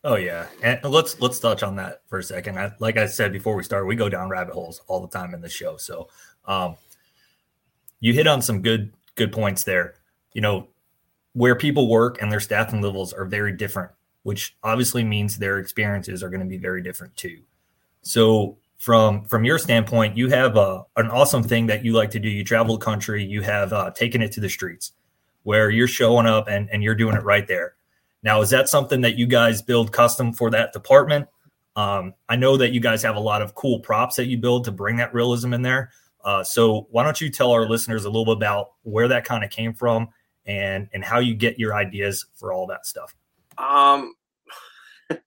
Oh 0.03 0.15
yeah, 0.15 0.47
and 0.63 0.83
let's 0.83 1.19
let's 1.21 1.39
touch 1.39 1.63
on 1.63 1.75
that 1.77 2.01
for 2.07 2.19
a 2.19 2.23
second. 2.23 2.59
I, 2.59 2.71
like 2.79 2.97
I 2.97 3.05
said 3.05 3.31
before 3.31 3.55
we 3.55 3.63
start, 3.63 3.88
we 3.88 3.95
go 3.95 4.09
down 4.09 4.29
rabbit 4.29 4.53
holes 4.53 4.81
all 4.88 5.00
the 5.00 5.07
time 5.07 5.33
in 5.33 5.41
the 5.41 5.50
show. 5.50 5.77
So, 5.77 6.09
um, 6.45 6.75
you 7.99 8.13
hit 8.13 8.27
on 8.27 8.41
some 8.41 8.61
good 8.61 8.93
good 9.15 9.31
points 9.31 9.63
there. 9.63 9.95
You 10.33 10.41
know, 10.41 10.67
where 11.33 11.55
people 11.55 11.89
work 11.89 12.21
and 12.21 12.31
their 12.31 12.39
staffing 12.39 12.81
levels 12.81 13.13
are 13.13 13.25
very 13.25 13.55
different 13.55 13.91
which 14.25 14.57
obviously 14.63 15.03
means 15.03 15.37
their 15.37 15.59
experiences 15.59 16.23
are 16.23 16.29
going 16.29 16.39
to 16.39 16.47
be 16.47 16.57
very 16.57 16.81
different 16.81 17.15
too. 17.15 17.37
So 18.01 18.57
from 18.79 19.23
from 19.25 19.45
your 19.45 19.59
standpoint, 19.59 20.17
you 20.17 20.29
have 20.29 20.57
a, 20.57 20.83
an 20.95 21.11
awesome 21.11 21.43
thing 21.43 21.67
that 21.67 21.85
you 21.85 21.93
like 21.93 22.09
to 22.09 22.19
do. 22.19 22.27
You 22.27 22.43
travel 22.43 22.75
the 22.75 22.83
country, 22.83 23.23
you 23.23 23.43
have 23.43 23.71
uh, 23.71 23.91
taken 23.91 24.23
it 24.23 24.31
to 24.31 24.39
the 24.39 24.49
streets 24.49 24.93
where 25.43 25.69
you're 25.69 25.87
showing 25.87 26.25
up 26.25 26.47
and, 26.47 26.67
and 26.71 26.81
you're 26.81 26.95
doing 26.95 27.15
it 27.15 27.23
right 27.23 27.47
there. 27.47 27.75
Now, 28.23 28.41
is 28.41 28.49
that 28.49 28.67
something 28.67 29.01
that 29.01 29.15
you 29.15 29.27
guys 29.27 29.61
build 29.61 29.91
custom 29.91 30.33
for 30.33 30.49
that 30.49 30.73
department? 30.73 31.27
Um, 31.75 32.15
I 32.27 32.35
know 32.35 32.57
that 32.57 32.71
you 32.71 32.79
guys 32.79 33.03
have 33.03 33.17
a 33.17 33.19
lot 33.19 33.43
of 33.43 33.53
cool 33.53 33.79
props 33.79 34.15
that 34.15 34.25
you 34.25 34.39
build 34.39 34.63
to 34.63 34.71
bring 34.71 34.95
that 34.95 35.13
realism 35.13 35.53
in 35.53 35.61
there. 35.61 35.91
Uh, 36.25 36.44
so 36.44 36.88
why 36.89 37.03
don't 37.03 37.22
you 37.22 37.29
tell 37.29 37.51
our 37.51 37.70
listeners 37.70 38.05
a 38.05 38.10
little 38.10 38.25
bit 38.25 38.38
about 38.38 38.72
where 38.82 39.08
that 39.08 39.24
kind 39.24 39.44
of 39.44 39.51
came 39.51 39.74
from 39.74 40.10
and 40.46 40.89
and 40.91 41.05
how 41.05 41.20
you 41.20 41.36
get 41.36 41.60
your 41.60 41.75
ideas 41.75 42.25
for 42.34 42.51
all 42.51 42.65
that 42.67 42.86
stuff? 42.86 43.15
Um, 43.60 44.15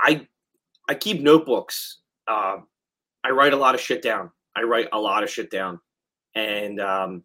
I 0.00 0.26
I 0.88 0.94
keep 0.94 1.22
notebooks. 1.22 2.00
Uh, 2.26 2.58
I 3.22 3.30
write 3.30 3.52
a 3.52 3.56
lot 3.56 3.76
of 3.76 3.80
shit 3.80 4.02
down. 4.02 4.30
I 4.56 4.62
write 4.62 4.88
a 4.92 4.98
lot 4.98 5.22
of 5.22 5.30
shit 5.30 5.50
down, 5.50 5.78
and 6.34 6.80
um, 6.80 7.22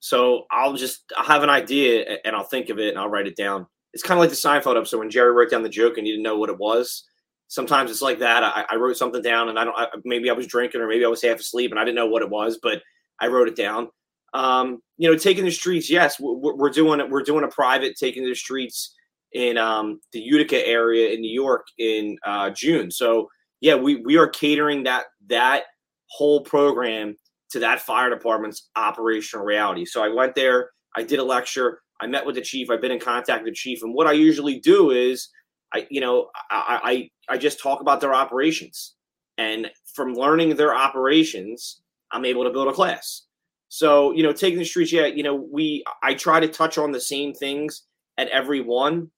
so 0.00 0.46
I'll 0.50 0.74
just 0.74 1.12
I'll 1.16 1.26
have 1.26 1.42
an 1.42 1.50
idea 1.50 2.18
and 2.24 2.34
I'll 2.34 2.44
think 2.44 2.70
of 2.70 2.78
it 2.78 2.88
and 2.88 2.98
I'll 2.98 3.10
write 3.10 3.26
it 3.26 3.36
down. 3.36 3.66
It's 3.92 4.02
kind 4.02 4.18
of 4.18 4.22
like 4.22 4.30
the 4.30 4.36
Seinfeld 4.36 4.78
episode 4.78 4.98
when 4.98 5.10
Jerry 5.10 5.32
wrote 5.32 5.50
down 5.50 5.62
the 5.62 5.68
joke 5.68 5.98
and 5.98 6.06
he 6.06 6.12
didn't 6.12 6.22
know 6.22 6.38
what 6.38 6.48
it 6.48 6.58
was. 6.58 7.04
Sometimes 7.50 7.90
it's 7.90 8.00
like 8.00 8.20
that. 8.20 8.44
I, 8.44 8.64
I 8.70 8.76
wrote 8.76 8.96
something 8.96 9.22
down 9.22 9.48
and 9.48 9.58
I 9.58 9.64
don't. 9.64 9.76
I, 9.76 9.88
maybe 10.04 10.30
I 10.30 10.34
was 10.34 10.46
drinking 10.46 10.80
or 10.80 10.86
maybe 10.86 11.04
I 11.04 11.08
was 11.08 11.20
half 11.20 11.40
asleep 11.40 11.72
and 11.72 11.80
I 11.80 11.84
didn't 11.84 11.96
know 11.96 12.06
what 12.06 12.22
it 12.22 12.30
was, 12.30 12.60
but 12.62 12.80
I 13.18 13.26
wrote 13.26 13.48
it 13.48 13.56
down. 13.56 13.88
Um, 14.32 14.78
you 14.98 15.10
know, 15.10 15.18
taking 15.18 15.44
the 15.44 15.50
streets. 15.50 15.90
Yes, 15.90 16.20
we're, 16.20 16.54
we're 16.54 16.70
doing 16.70 17.00
it. 17.00 17.10
We're 17.10 17.24
doing 17.24 17.42
a 17.42 17.48
private 17.48 17.96
taking 17.96 18.24
the 18.24 18.36
streets 18.36 18.94
in 19.32 19.58
um, 19.58 20.00
the 20.12 20.20
Utica 20.20 20.64
area 20.64 21.12
in 21.12 21.20
New 21.20 21.32
York 21.32 21.66
in 21.76 22.16
uh, 22.24 22.50
June. 22.50 22.88
So 22.88 23.28
yeah, 23.60 23.74
we 23.74 23.96
we 23.96 24.16
are 24.16 24.28
catering 24.28 24.84
that 24.84 25.06
that 25.26 25.64
whole 26.06 26.42
program 26.42 27.16
to 27.50 27.58
that 27.58 27.80
fire 27.80 28.10
department's 28.10 28.70
operational 28.76 29.44
reality. 29.44 29.84
So 29.84 30.04
I 30.04 30.08
went 30.08 30.36
there, 30.36 30.70
I 30.94 31.02
did 31.02 31.18
a 31.18 31.24
lecture, 31.24 31.80
I 32.00 32.06
met 32.06 32.24
with 32.24 32.36
the 32.36 32.42
chief, 32.42 32.70
I've 32.70 32.80
been 32.80 32.92
in 32.92 33.00
contact 33.00 33.42
with 33.42 33.52
the 33.52 33.56
chief, 33.56 33.82
and 33.82 33.92
what 33.92 34.06
I 34.06 34.12
usually 34.12 34.60
do 34.60 34.92
is 34.92 35.28
I 35.72 35.86
you 35.90 36.00
know 36.00 36.30
I 36.50 37.10
I, 37.28 37.34
I 37.34 37.38
just 37.38 37.60
talk 37.60 37.80
about 37.80 38.00
their 38.00 38.14
operations, 38.14 38.94
and 39.38 39.70
from 39.94 40.14
learning 40.14 40.56
their 40.56 40.74
operations, 40.74 41.80
I'm 42.10 42.24
able 42.24 42.44
to 42.44 42.50
build 42.50 42.68
a 42.68 42.72
class. 42.72 43.22
So 43.68 44.12
you 44.12 44.22
know, 44.22 44.32
taking 44.32 44.58
the 44.58 44.64
streets, 44.64 44.92
yeah, 44.92 45.06
you 45.06 45.22
know, 45.22 45.34
we 45.34 45.84
I 46.02 46.14
try 46.14 46.40
to 46.40 46.48
touch 46.48 46.76
on 46.76 46.90
the 46.90 47.00
same 47.00 47.32
things 47.32 47.82
at 48.18 48.28
every 48.28 48.60
one 48.60 49.10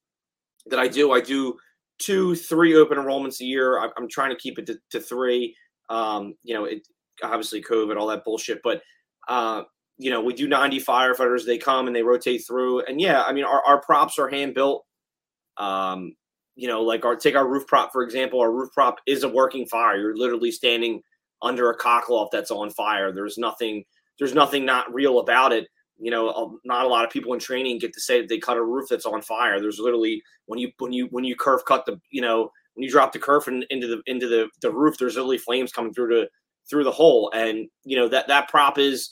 that 0.67 0.79
I 0.79 0.87
do. 0.87 1.11
I 1.11 1.21
do 1.21 1.57
two, 1.99 2.35
three 2.35 2.75
open 2.75 2.97
enrollments 2.97 3.41
a 3.41 3.45
year. 3.45 3.79
I'm, 3.79 4.07
trying 4.09 4.29
to 4.29 4.35
keep 4.35 4.59
it 4.59 4.65
to, 4.67 4.77
to 4.91 4.99
three. 4.99 5.55
Um, 5.89 6.35
you 6.43 6.53
know, 6.53 6.65
it 6.65 6.87
obviously 7.23 7.61
COVID, 7.61 7.97
all 7.97 8.07
that 8.07 8.23
bullshit, 8.23 8.61
but 8.63 8.81
uh, 9.27 9.63
you 9.97 10.09
know, 10.09 10.21
we 10.21 10.33
do 10.33 10.47
90 10.47 10.79
firefighters. 10.81 11.45
They 11.45 11.57
come 11.57 11.87
and 11.87 11.95
they 11.95 12.03
rotate 12.03 12.45
through, 12.45 12.81
and 12.81 12.99
yeah, 12.99 13.23
I 13.23 13.33
mean, 13.33 13.43
our, 13.43 13.61
our 13.65 13.81
props 13.81 14.19
are 14.19 14.29
hand 14.29 14.53
built. 14.53 14.85
Um, 15.57 16.15
you 16.55 16.67
know, 16.67 16.81
like 16.81 17.05
our 17.05 17.15
take 17.15 17.35
our 17.35 17.47
roof 17.47 17.65
prop 17.67 17.91
for 17.91 18.03
example. 18.03 18.39
Our 18.39 18.51
roof 18.51 18.71
prop 18.73 18.99
is 19.05 19.23
a 19.23 19.29
working 19.29 19.65
fire. 19.65 19.99
You're 19.99 20.17
literally 20.17 20.51
standing 20.51 21.01
under 21.41 21.69
a 21.69 21.77
cockloft 21.77 22.29
that's 22.31 22.51
on 22.51 22.69
fire. 22.69 23.11
There's 23.11 23.37
nothing. 23.37 23.83
There's 24.19 24.35
nothing 24.35 24.65
not 24.65 24.93
real 24.93 25.19
about 25.19 25.51
it 25.51 25.67
you 25.99 26.11
know, 26.11 26.59
not 26.65 26.85
a 26.85 26.89
lot 26.89 27.05
of 27.05 27.11
people 27.11 27.33
in 27.33 27.39
training 27.39 27.79
get 27.79 27.93
to 27.93 28.01
say 28.01 28.19
that 28.19 28.29
they 28.29 28.37
cut 28.37 28.57
a 28.57 28.63
roof 28.63 28.87
that's 28.89 29.05
on 29.05 29.21
fire. 29.21 29.59
There's 29.59 29.79
literally 29.79 30.21
when 30.47 30.59
you 30.59 30.71
when 30.79 30.91
you 30.91 31.07
when 31.11 31.23
you 31.23 31.35
kerf 31.35 31.63
cut 31.65 31.85
the 31.85 31.99
you 32.09 32.21
know 32.21 32.49
when 32.73 32.83
you 32.83 32.89
drop 32.89 33.13
the 33.13 33.19
kerf 33.19 33.47
in, 33.47 33.63
into 33.69 33.87
the 33.87 34.01
into 34.05 34.27
the, 34.27 34.49
the 34.61 34.71
roof, 34.71 34.97
there's 34.97 35.15
literally 35.15 35.37
flames 35.37 35.71
coming 35.71 35.93
through 35.93 36.09
to 36.09 36.29
through 36.69 36.83
the 36.83 36.91
hole. 36.91 37.31
And 37.33 37.67
you 37.83 37.95
know 37.95 38.07
that 38.09 38.27
that 38.27 38.49
prop 38.49 38.77
is 38.77 39.09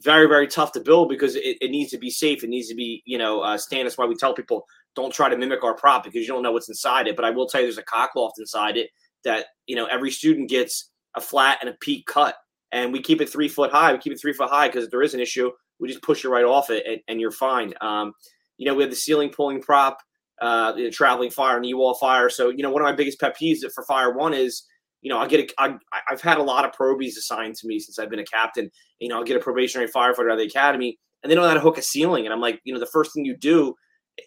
very 0.00 0.26
very 0.26 0.48
tough 0.48 0.72
to 0.72 0.80
build 0.80 1.08
because 1.08 1.36
it, 1.36 1.58
it 1.60 1.70
needs 1.70 1.90
to 1.92 1.98
be 1.98 2.10
safe. 2.10 2.42
It 2.42 2.50
needs 2.50 2.68
to 2.68 2.74
be 2.74 3.02
you 3.04 3.18
know 3.18 3.40
uh, 3.40 3.58
stand. 3.58 3.86
That's 3.86 3.98
why 3.98 4.06
we 4.06 4.16
tell 4.16 4.34
people 4.34 4.64
don't 4.94 5.12
try 5.12 5.28
to 5.28 5.36
mimic 5.36 5.64
our 5.64 5.74
prop 5.74 6.04
because 6.04 6.22
you 6.22 6.28
don't 6.28 6.42
know 6.42 6.52
what's 6.52 6.68
inside 6.68 7.06
it. 7.06 7.16
But 7.16 7.24
I 7.24 7.30
will 7.30 7.46
tell 7.46 7.60
you, 7.60 7.66
there's 7.66 7.78
a 7.78 7.82
cockloft 7.82 8.32
inside 8.38 8.76
it 8.76 8.90
that 9.24 9.46
you 9.66 9.76
know 9.76 9.86
every 9.86 10.10
student 10.10 10.48
gets 10.48 10.90
a 11.16 11.20
flat 11.20 11.58
and 11.60 11.70
a 11.70 11.74
peak 11.80 12.06
cut, 12.06 12.36
and 12.70 12.92
we 12.92 13.00
keep 13.00 13.20
it 13.20 13.28
three 13.28 13.48
foot 13.48 13.70
high. 13.70 13.92
We 13.92 13.98
keep 13.98 14.12
it 14.12 14.20
three 14.20 14.32
foot 14.32 14.50
high 14.50 14.68
because 14.68 14.84
if 14.84 14.90
there 14.90 15.02
is 15.02 15.14
an 15.14 15.20
issue, 15.20 15.50
we 15.80 15.88
just 15.88 16.02
push 16.02 16.24
you 16.24 16.32
right 16.32 16.44
off 16.44 16.70
it, 16.70 16.84
and, 16.86 17.00
and 17.08 17.20
you're 17.20 17.30
fine. 17.30 17.74
Um, 17.80 18.12
you 18.58 18.66
know, 18.66 18.74
we 18.74 18.82
have 18.82 18.90
the 18.90 18.96
ceiling 18.96 19.30
pulling 19.30 19.60
prop, 19.60 19.98
uh, 20.40 20.72
the 20.72 20.90
traveling 20.90 21.30
fire, 21.30 21.58
knee 21.60 21.74
wall 21.74 21.94
fire. 21.94 22.28
So 22.28 22.50
you 22.50 22.62
know, 22.62 22.70
one 22.70 22.82
of 22.82 22.86
my 22.86 22.94
biggest 22.94 23.20
pet 23.20 23.36
peeves 23.40 23.60
for 23.74 23.84
fire 23.84 24.12
one 24.12 24.34
is 24.34 24.64
you 25.02 25.10
know, 25.10 25.18
I 25.18 25.26
get 25.26 25.50
a, 25.50 25.62
I, 25.62 25.74
I've 26.08 26.22
had 26.22 26.38
a 26.38 26.42
lot 26.42 26.64
of 26.64 26.72
probies 26.72 27.18
assigned 27.18 27.56
to 27.56 27.66
me 27.66 27.80
since 27.80 27.98
I've 27.98 28.08
been 28.08 28.20
a 28.20 28.24
captain. 28.24 28.70
You 29.00 29.08
know, 29.08 29.16
I'll 29.16 29.24
get 29.24 29.36
a 29.36 29.40
probationary 29.40 29.90
firefighter 29.90 30.30
out 30.30 30.32
of 30.32 30.38
the 30.38 30.46
academy, 30.46 30.98
and 31.22 31.30
they 31.30 31.34
don't 31.34 31.42
know 31.42 31.48
how 31.48 31.54
to 31.54 31.60
hook 31.60 31.76
a 31.76 31.82
ceiling. 31.82 32.24
And 32.24 32.32
I'm 32.32 32.40
like, 32.40 32.60
you 32.64 32.72
know, 32.72 32.80
the 32.80 32.86
first 32.86 33.12
thing 33.12 33.24
you 33.24 33.36
do, 33.36 33.74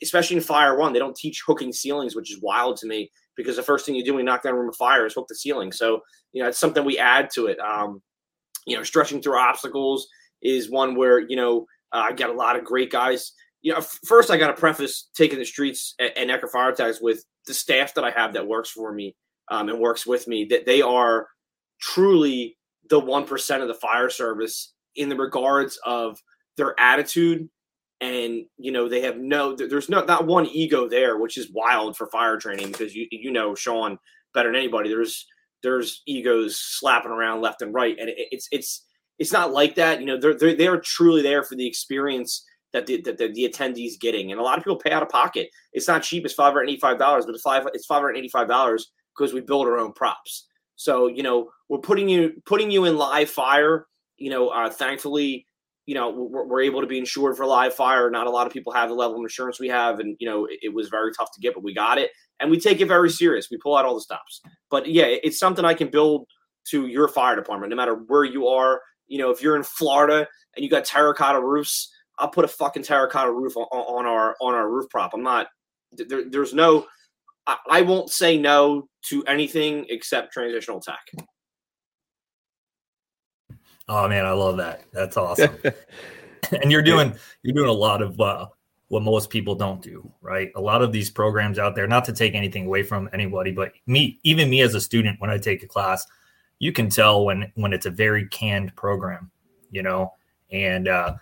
especially 0.02 0.38
in 0.38 0.42
fire 0.42 0.78
one, 0.78 0.94
they 0.94 1.00
don't 1.00 1.16
teach 1.16 1.44
hooking 1.46 1.72
ceilings, 1.72 2.16
which 2.16 2.32
is 2.32 2.42
wild 2.42 2.78
to 2.78 2.88
me 2.88 3.12
because 3.36 3.56
the 3.56 3.64
first 3.64 3.86
thing 3.86 3.96
you 3.96 4.04
do 4.04 4.14
when 4.14 4.20
you 4.22 4.26
knock 4.26 4.44
down 4.44 4.54
a 4.54 4.58
room 4.58 4.70
of 4.70 4.76
fire 4.76 5.06
is 5.06 5.14
hook 5.14 5.28
the 5.28 5.36
ceiling. 5.36 5.72
So, 5.72 6.02
you 6.32 6.42
know, 6.42 6.50
it's 6.50 6.60
something 6.60 6.86
we 6.86 6.98
add 6.98 7.30
to 7.36 7.48
it. 7.48 7.60
Um, 7.60 8.02
you 8.66 8.76
know, 8.76 8.84
stretching 8.84 9.22
through 9.22 9.38
obstacles 9.38 10.08
is 10.42 10.70
one 10.70 10.96
where, 10.96 11.20
you 11.20 11.36
know, 11.36 11.66
uh, 11.94 12.08
I 12.10 12.12
got 12.14 12.30
a 12.30 12.34
lot 12.34 12.56
of 12.56 12.64
great 12.64 12.92
guys. 12.92 13.34
You 13.62 13.74
know, 13.74 13.82
first 14.06 14.32
I 14.32 14.38
got 14.38 14.48
to 14.48 14.54
preface 14.54 15.10
taking 15.16 15.40
the 15.40 15.46
streets 15.46 15.96
and, 16.00 16.12
and 16.16 16.32
Eckert 16.32 16.52
Fire 16.52 16.72
Tags 16.72 17.00
with 17.02 17.24
the 17.48 17.54
staff 17.54 17.94
that 17.96 18.04
I 18.04 18.12
have 18.12 18.34
that 18.34 18.48
works 18.48 18.70
for 18.70 18.94
me 18.94 19.16
um, 19.50 19.70
and 19.70 19.80
works 19.80 20.06
with 20.06 20.28
me 20.28 20.46
that 20.46 20.66
they 20.66 20.82
are 20.82 21.28
truly 21.82 22.58
the 22.90 23.02
1% 23.02 23.62
of 23.62 23.68
the 23.68 23.74
fire 23.74 24.10
service 24.10 24.74
in 24.96 25.10
the 25.10 25.16
regards 25.16 25.80
of 25.86 26.20
their 26.58 26.80
attitude 26.80 27.50
and 28.02 28.46
you 28.58 28.72
know 28.72 28.90
they 28.90 29.02
have 29.02 29.18
no 29.18 29.56
there's 29.56 29.90
no 29.90 30.04
not 30.04 30.28
one 30.28 30.46
ego 30.48 30.88
there 30.88 31.18
which 31.18 31.38
is 31.38 31.52
wild 31.52 31.96
for 31.96 32.08
fire 32.08 32.38
training 32.38 32.72
because 32.72 32.94
you 32.94 33.08
you 33.12 33.32
know 33.32 33.56
sean 33.56 33.98
better 34.34 34.50
than 34.50 34.58
anybody 34.58 34.90
there's 34.90 35.26
there's 35.64 36.02
egos 36.06 36.60
slapping 36.60 37.12
around 37.12 37.42
left 37.42 37.62
and 37.62 37.74
right 37.74 37.98
and 38.00 38.10
it, 38.10 38.16
it's 38.32 38.48
it's 38.52 38.86
it's 39.18 39.32
not 39.32 39.54
like 39.54 39.76
that 39.76 40.00
you 40.02 40.06
know 40.06 40.20
they're 40.20 40.38
they're, 40.38 40.56
they're 40.56 40.80
truly 40.80 41.22
there 41.22 41.44
for 41.44 41.56
the 41.56 41.68
experience 41.68 42.46
that 42.74 42.86
the, 42.86 43.02
that 43.04 43.18
the, 43.18 43.30
the 43.30 43.48
attendees 43.48 43.98
getting 43.98 44.32
and 44.32 44.42
a 44.42 44.44
lot 44.44 44.58
of 44.58 44.64
people 44.64 44.78
pay 44.78 44.92
out 44.92 45.02
of 45.02 45.08
pocket 45.08 45.48
it's 45.72 45.88
not 45.88 46.04
cheap 46.04 46.26
it's 46.26 46.36
$585 46.36 46.98
but 46.98 47.30
it's 47.30 47.42
five 47.42 47.66
it's 47.74 47.88
$585 47.88 48.82
because 49.16 49.34
we 49.34 49.42
build 49.42 49.68
our 49.68 49.78
own 49.78 49.94
props. 49.94 50.48
So 50.76 51.08
you 51.08 51.24
know 51.24 51.50
we're 51.70 51.80
putting 51.80 52.10
you 52.10 52.34
putting 52.46 52.72
you 52.72 52.86
in 52.86 52.98
live 52.98 53.30
fire. 53.30 53.88
You 54.18 54.30
know, 54.30 54.50
uh, 54.50 54.70
thankfully, 54.70 55.46
you 55.86 55.96
know 55.96 56.10
we're, 56.10 56.46
we're, 56.46 56.62
able 56.62 56.82
to 56.82 56.88
be 56.88 56.98
insured 56.98 57.38
for 57.38 57.46
live 57.46 57.74
fire. 57.74 58.10
Not 58.10 58.28
a 58.28 58.32
lot 58.32 58.48
of 58.48 58.54
people 58.54 58.74
have 58.74 58.90
the 58.90 58.96
level 58.96 59.18
of 59.18 59.22
insurance 59.22 59.60
we 59.60 59.68
have, 59.70 60.00
and 60.00 60.16
you 60.20 60.28
know 60.28 60.46
it, 60.46 60.60
it, 60.64 60.74
was 60.74 60.90
very 60.90 61.12
tough 61.14 61.32
to 61.34 61.40
get, 61.40 61.54
but 61.54 61.64
we 61.64 61.74
got 61.74 61.98
it, 61.98 62.12
and 62.40 62.50
we 62.50 62.60
take 62.60 62.82
it 62.82 62.88
very 62.88 63.10
serious. 63.10 63.50
We 63.50 63.58
pull 63.58 63.76
out 63.76 63.86
all 63.86 63.96
the 63.96 64.02
stops. 64.02 64.42
But 64.70 64.88
yeah, 64.88 65.06
it's 65.06 65.40
something 65.40 65.66
I 65.66 65.74
can 65.74 65.90
build 65.90 66.28
to 66.72 66.88
your 66.88 67.08
fire 67.08 67.36
department, 67.36 67.70
no 67.70 67.76
matter 67.76 67.96
where 67.96 68.24
you 68.24 68.48
are. 68.48 68.82
You 69.08 69.20
know, 69.20 69.30
if 69.30 69.42
you're 69.42 69.56
in 69.56 69.64
Florida 69.64 70.28
and 70.56 70.64
you 70.64 70.70
got 70.70 70.86
terracotta 70.86 71.40
roofs, 71.40 71.92
I'll 72.18 72.30
put 72.30 72.46
a 72.46 72.48
fucking 72.48 72.84
terracotta 72.84 73.32
roof 73.32 73.56
on, 73.56 73.66
on 73.72 74.06
our 74.06 74.36
on 74.42 74.54
our 74.54 74.70
roof 74.70 74.90
prop. 74.90 75.14
I'm 75.14 75.24
not 75.24 75.48
there, 75.92 76.24
there's 76.30 76.54
no 76.54 76.86
I, 77.48 77.58
I 77.70 77.82
won't 77.82 78.12
say 78.12 78.38
no 78.38 78.88
to 79.10 79.24
anything 79.26 79.86
except 79.90 80.34
transitional 80.34 80.80
tech. 80.80 81.00
Oh 83.88 84.08
man, 84.08 84.26
I 84.26 84.32
love 84.32 84.58
that. 84.58 84.84
That's 84.92 85.18
awesome. 85.18 85.56
and 86.62 86.72
you're 86.72 86.82
doing 86.82 87.14
you're 87.44 87.56
doing 87.56 87.70
a 87.70 87.74
lot 87.74 88.02
of 88.02 88.20
uh, 88.20 88.48
what 88.88 89.04
most 89.04 89.30
people 89.30 89.56
don't 89.56 89.82
do, 89.82 90.12
right? 90.22 90.52
A 90.56 90.62
lot 90.62 90.82
of 90.82 90.92
these 90.92 91.10
programs 91.10 91.60
out 91.60 91.76
there, 91.76 91.88
not 91.88 92.06
to 92.06 92.14
take 92.14 92.34
anything 92.34 92.66
away 92.66 92.84
from 92.84 93.10
anybody, 93.14 93.52
but 93.52 93.74
me, 93.88 94.20
even 94.24 94.50
me 94.50 94.62
as 94.62 94.76
a 94.76 94.82
student, 94.82 95.20
when 95.20 95.30
I 95.30 95.38
take 95.38 95.64
a 95.64 95.68
class, 95.68 96.06
you 96.60 96.72
can 96.72 96.90
tell 96.90 97.26
when 97.26 97.52
when 97.56 97.74
it's 97.74 97.86
a 97.86 97.92
very 97.92 98.28
canned 98.28 98.76
program, 98.76 99.32
you 99.72 99.84
know. 99.84 100.14
And 100.52 100.88
uh, 100.88 101.16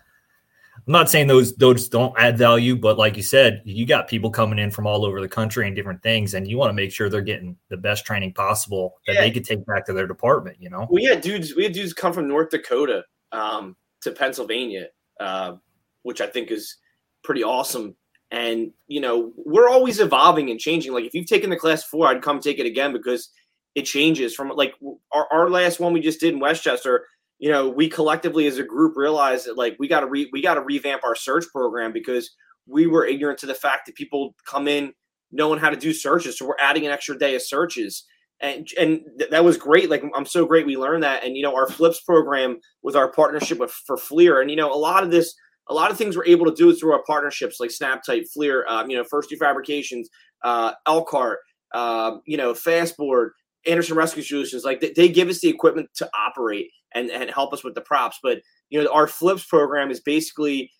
I'm 0.85 0.91
not 0.91 1.09
saying 1.09 1.27
those 1.27 1.55
those 1.55 1.87
don't 1.87 2.13
add 2.17 2.37
value, 2.37 2.75
but 2.75 2.97
like 2.97 3.15
you 3.15 3.23
said, 3.23 3.61
you 3.63 3.85
got 3.85 4.09
people 4.09 4.29
coming 4.29 4.59
in 4.59 4.69
from 4.69 4.85
all 4.85 5.05
over 5.05 5.21
the 5.21 5.29
country 5.29 5.65
and 5.65 5.75
different 5.75 6.03
things, 6.03 6.33
and 6.33 6.47
you 6.47 6.57
want 6.57 6.69
to 6.69 6.73
make 6.73 6.91
sure 6.91 7.09
they're 7.09 7.21
getting 7.21 7.55
the 7.69 7.77
best 7.77 8.05
training 8.05 8.33
possible 8.33 8.95
that 9.07 9.13
yeah. 9.13 9.21
they 9.21 9.31
could 9.31 9.45
take 9.45 9.65
back 9.65 9.85
to 9.85 9.93
their 9.93 10.07
department. 10.07 10.57
You 10.59 10.69
know, 10.69 10.87
we 10.91 11.05
had 11.05 11.21
dudes, 11.21 11.55
we 11.55 11.63
had 11.63 11.71
dudes 11.71 11.93
come 11.93 12.11
from 12.11 12.27
North 12.27 12.49
Dakota 12.49 13.03
um, 13.31 13.77
to 14.01 14.11
Pennsylvania, 14.11 14.87
uh, 15.21 15.53
which 16.01 16.19
I 16.19 16.27
think 16.27 16.51
is 16.51 16.77
pretty 17.23 17.43
awesome. 17.43 17.95
And 18.31 18.73
you 18.87 18.99
know, 18.99 19.31
we're 19.37 19.69
always 19.69 20.01
evolving 20.01 20.49
and 20.49 20.59
changing. 20.59 20.91
Like 20.91 21.05
if 21.05 21.13
you've 21.13 21.27
taken 21.27 21.49
the 21.49 21.55
class 21.55 21.83
before, 21.83 22.07
I'd 22.07 22.21
come 22.21 22.41
take 22.41 22.59
it 22.59 22.65
again 22.65 22.91
because 22.91 23.29
it 23.75 23.83
changes 23.83 24.35
from 24.35 24.49
like 24.49 24.73
our, 25.13 25.27
our 25.31 25.49
last 25.49 25.79
one 25.79 25.93
we 25.93 26.01
just 26.01 26.19
did 26.19 26.33
in 26.33 26.39
Westchester 26.39 27.05
you 27.43 27.51
know, 27.51 27.67
we 27.67 27.89
collectively 27.89 28.47
as 28.47 28.57
a 28.57 28.63
group 28.63 28.95
realized 28.95 29.47
that 29.47 29.57
like 29.57 29.75
we 29.77 29.89
got 29.89 29.99
to 29.99 30.05
re- 30.05 30.29
we 30.31 30.41
got 30.41 30.53
to 30.53 30.61
revamp 30.61 31.03
our 31.03 31.13
search 31.13 31.43
program 31.51 31.91
because 31.91 32.33
we 32.67 32.87
were 32.87 33.05
ignorant 33.05 33.37
to 33.39 33.45
the 33.45 33.53
fact 33.53 33.85
that 33.85 33.95
people 33.95 34.33
come 34.47 34.65
in 34.65 34.93
knowing 35.29 35.59
how 35.59 35.69
to 35.69 35.75
do 35.75 35.91
searches. 35.91 36.37
So 36.39 36.47
we're 36.47 36.55
adding 36.57 36.85
an 36.85 36.93
extra 36.93 37.19
day 37.19 37.35
of 37.35 37.41
searches. 37.41 38.05
And, 38.39 38.65
and 38.79 39.01
th- 39.19 39.29
that 39.31 39.43
was 39.43 39.57
great. 39.57 39.89
Like 39.89 40.05
I'm 40.15 40.25
so 40.25 40.45
great 40.45 40.65
we 40.65 40.77
learned 40.77 41.03
that. 41.03 41.25
And 41.25 41.35
you 41.35 41.43
know, 41.43 41.53
our 41.53 41.67
flips 41.67 41.99
program 41.99 42.59
with 42.81 42.95
our 42.95 43.11
partnership 43.11 43.59
with 43.59 43.71
for 43.71 43.97
FLIR, 43.97 44.39
And 44.39 44.49
you 44.49 44.55
know, 44.55 44.73
a 44.73 44.79
lot 44.79 45.03
of 45.03 45.11
this, 45.11 45.35
a 45.67 45.73
lot 45.73 45.91
of 45.91 45.97
things 45.97 46.15
we're 46.15 46.25
able 46.25 46.45
to 46.45 46.55
do 46.55 46.73
through 46.73 46.93
our 46.93 47.03
partnerships 47.05 47.59
like 47.59 47.71
SnapTight, 47.71 48.27
FLIR, 48.33 48.65
um, 48.69 48.89
you 48.89 48.95
know, 48.95 49.03
First 49.03 49.29
Due 49.29 49.35
Fabrications, 49.35 50.07
uh, 50.45 50.71
Elkhart, 50.87 51.39
uh, 51.73 52.19
you 52.25 52.37
know, 52.37 52.53
Fastboard, 52.53 53.31
Anderson 53.67 53.97
Rescue 53.97 54.23
Solutions. 54.23 54.63
Like 54.63 54.79
they 54.95 55.09
give 55.09 55.27
us 55.27 55.41
the 55.41 55.49
equipment 55.49 55.89
to 55.95 56.09
operate 56.17 56.69
and, 56.93 57.09
and 57.09 57.29
help 57.29 57.53
us 57.53 57.63
with 57.63 57.75
the 57.75 57.81
props. 57.81 58.19
But 58.21 58.41
you 58.69 58.83
know, 58.83 58.91
our 58.91 59.07
flips 59.07 59.45
program 59.45 59.91
is 59.91 59.99
basically, 59.99 60.71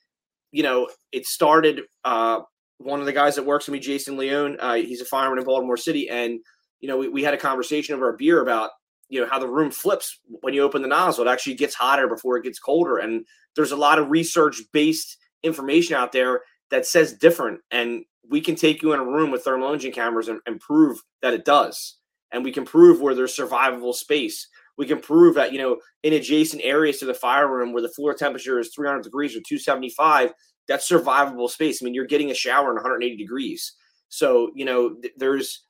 you 0.51 0.63
know, 0.63 0.89
it 1.11 1.25
started. 1.25 1.81
Uh, 2.03 2.41
one 2.79 2.99
of 2.99 3.05
the 3.05 3.13
guys 3.13 3.35
that 3.35 3.45
works 3.45 3.67
with 3.67 3.73
me, 3.73 3.79
Jason 3.79 4.17
Leone, 4.17 4.57
uh, 4.59 4.73
he's 4.73 4.99
a 4.99 5.05
fireman 5.05 5.39
in 5.39 5.45
Baltimore 5.45 5.77
City, 5.77 6.09
and 6.09 6.39
you 6.79 6.87
know, 6.87 6.97
we, 6.97 7.07
we 7.07 7.23
had 7.23 7.33
a 7.33 7.37
conversation 7.37 7.95
over 7.95 8.09
a 8.09 8.17
beer 8.17 8.41
about 8.41 8.71
you 9.09 9.21
know 9.21 9.27
how 9.29 9.39
the 9.39 9.47
room 9.47 9.71
flips 9.71 10.19
when 10.41 10.53
you 10.53 10.63
open 10.63 10.81
the 10.81 10.87
nozzle. 10.87 11.25
It 11.25 11.31
actually 11.31 11.55
gets 11.55 11.75
hotter 11.75 12.07
before 12.07 12.37
it 12.37 12.43
gets 12.43 12.59
colder, 12.59 12.97
and 12.97 13.25
there's 13.55 13.71
a 13.71 13.77
lot 13.77 13.99
of 13.99 14.09
research 14.09 14.61
based 14.71 15.17
information 15.43 15.95
out 15.95 16.11
there 16.11 16.41
that 16.71 16.85
says 16.85 17.13
different. 17.13 17.59
And 17.71 18.05
we 18.29 18.41
can 18.41 18.55
take 18.55 18.81
you 18.81 18.93
in 18.93 18.99
a 18.99 19.05
room 19.05 19.31
with 19.31 19.43
thermal 19.43 19.69
imaging 19.69 19.91
cameras 19.91 20.29
and, 20.29 20.39
and 20.45 20.59
prove 20.59 21.01
that 21.21 21.33
it 21.33 21.45
does, 21.45 21.97
and 22.31 22.43
we 22.43 22.51
can 22.51 22.65
prove 22.65 23.01
where 23.01 23.15
there's 23.15 23.35
survivable 23.35 23.93
space 23.93 24.47
we 24.77 24.85
can 24.85 24.99
prove 24.99 25.35
that 25.35 25.51
you 25.51 25.59
know 25.59 25.77
in 26.03 26.13
adjacent 26.13 26.61
areas 26.63 26.99
to 26.99 27.05
the 27.05 27.13
fire 27.13 27.47
room 27.47 27.73
where 27.73 27.81
the 27.81 27.89
floor 27.89 28.13
temperature 28.13 28.59
is 28.59 28.73
300 28.73 29.03
degrees 29.03 29.31
or 29.31 29.41
275 29.47 30.33
that's 30.67 30.89
survivable 30.89 31.49
space. 31.49 31.81
I 31.81 31.85
mean 31.85 31.93
you're 31.93 32.05
getting 32.05 32.31
a 32.31 32.35
shower 32.35 32.69
in 32.69 32.75
180 32.75 33.17
degrees. 33.17 33.73
So 34.09 34.51
you 34.55 34.65
know 34.65 34.95
th- 34.95 35.13
there's 35.17 35.63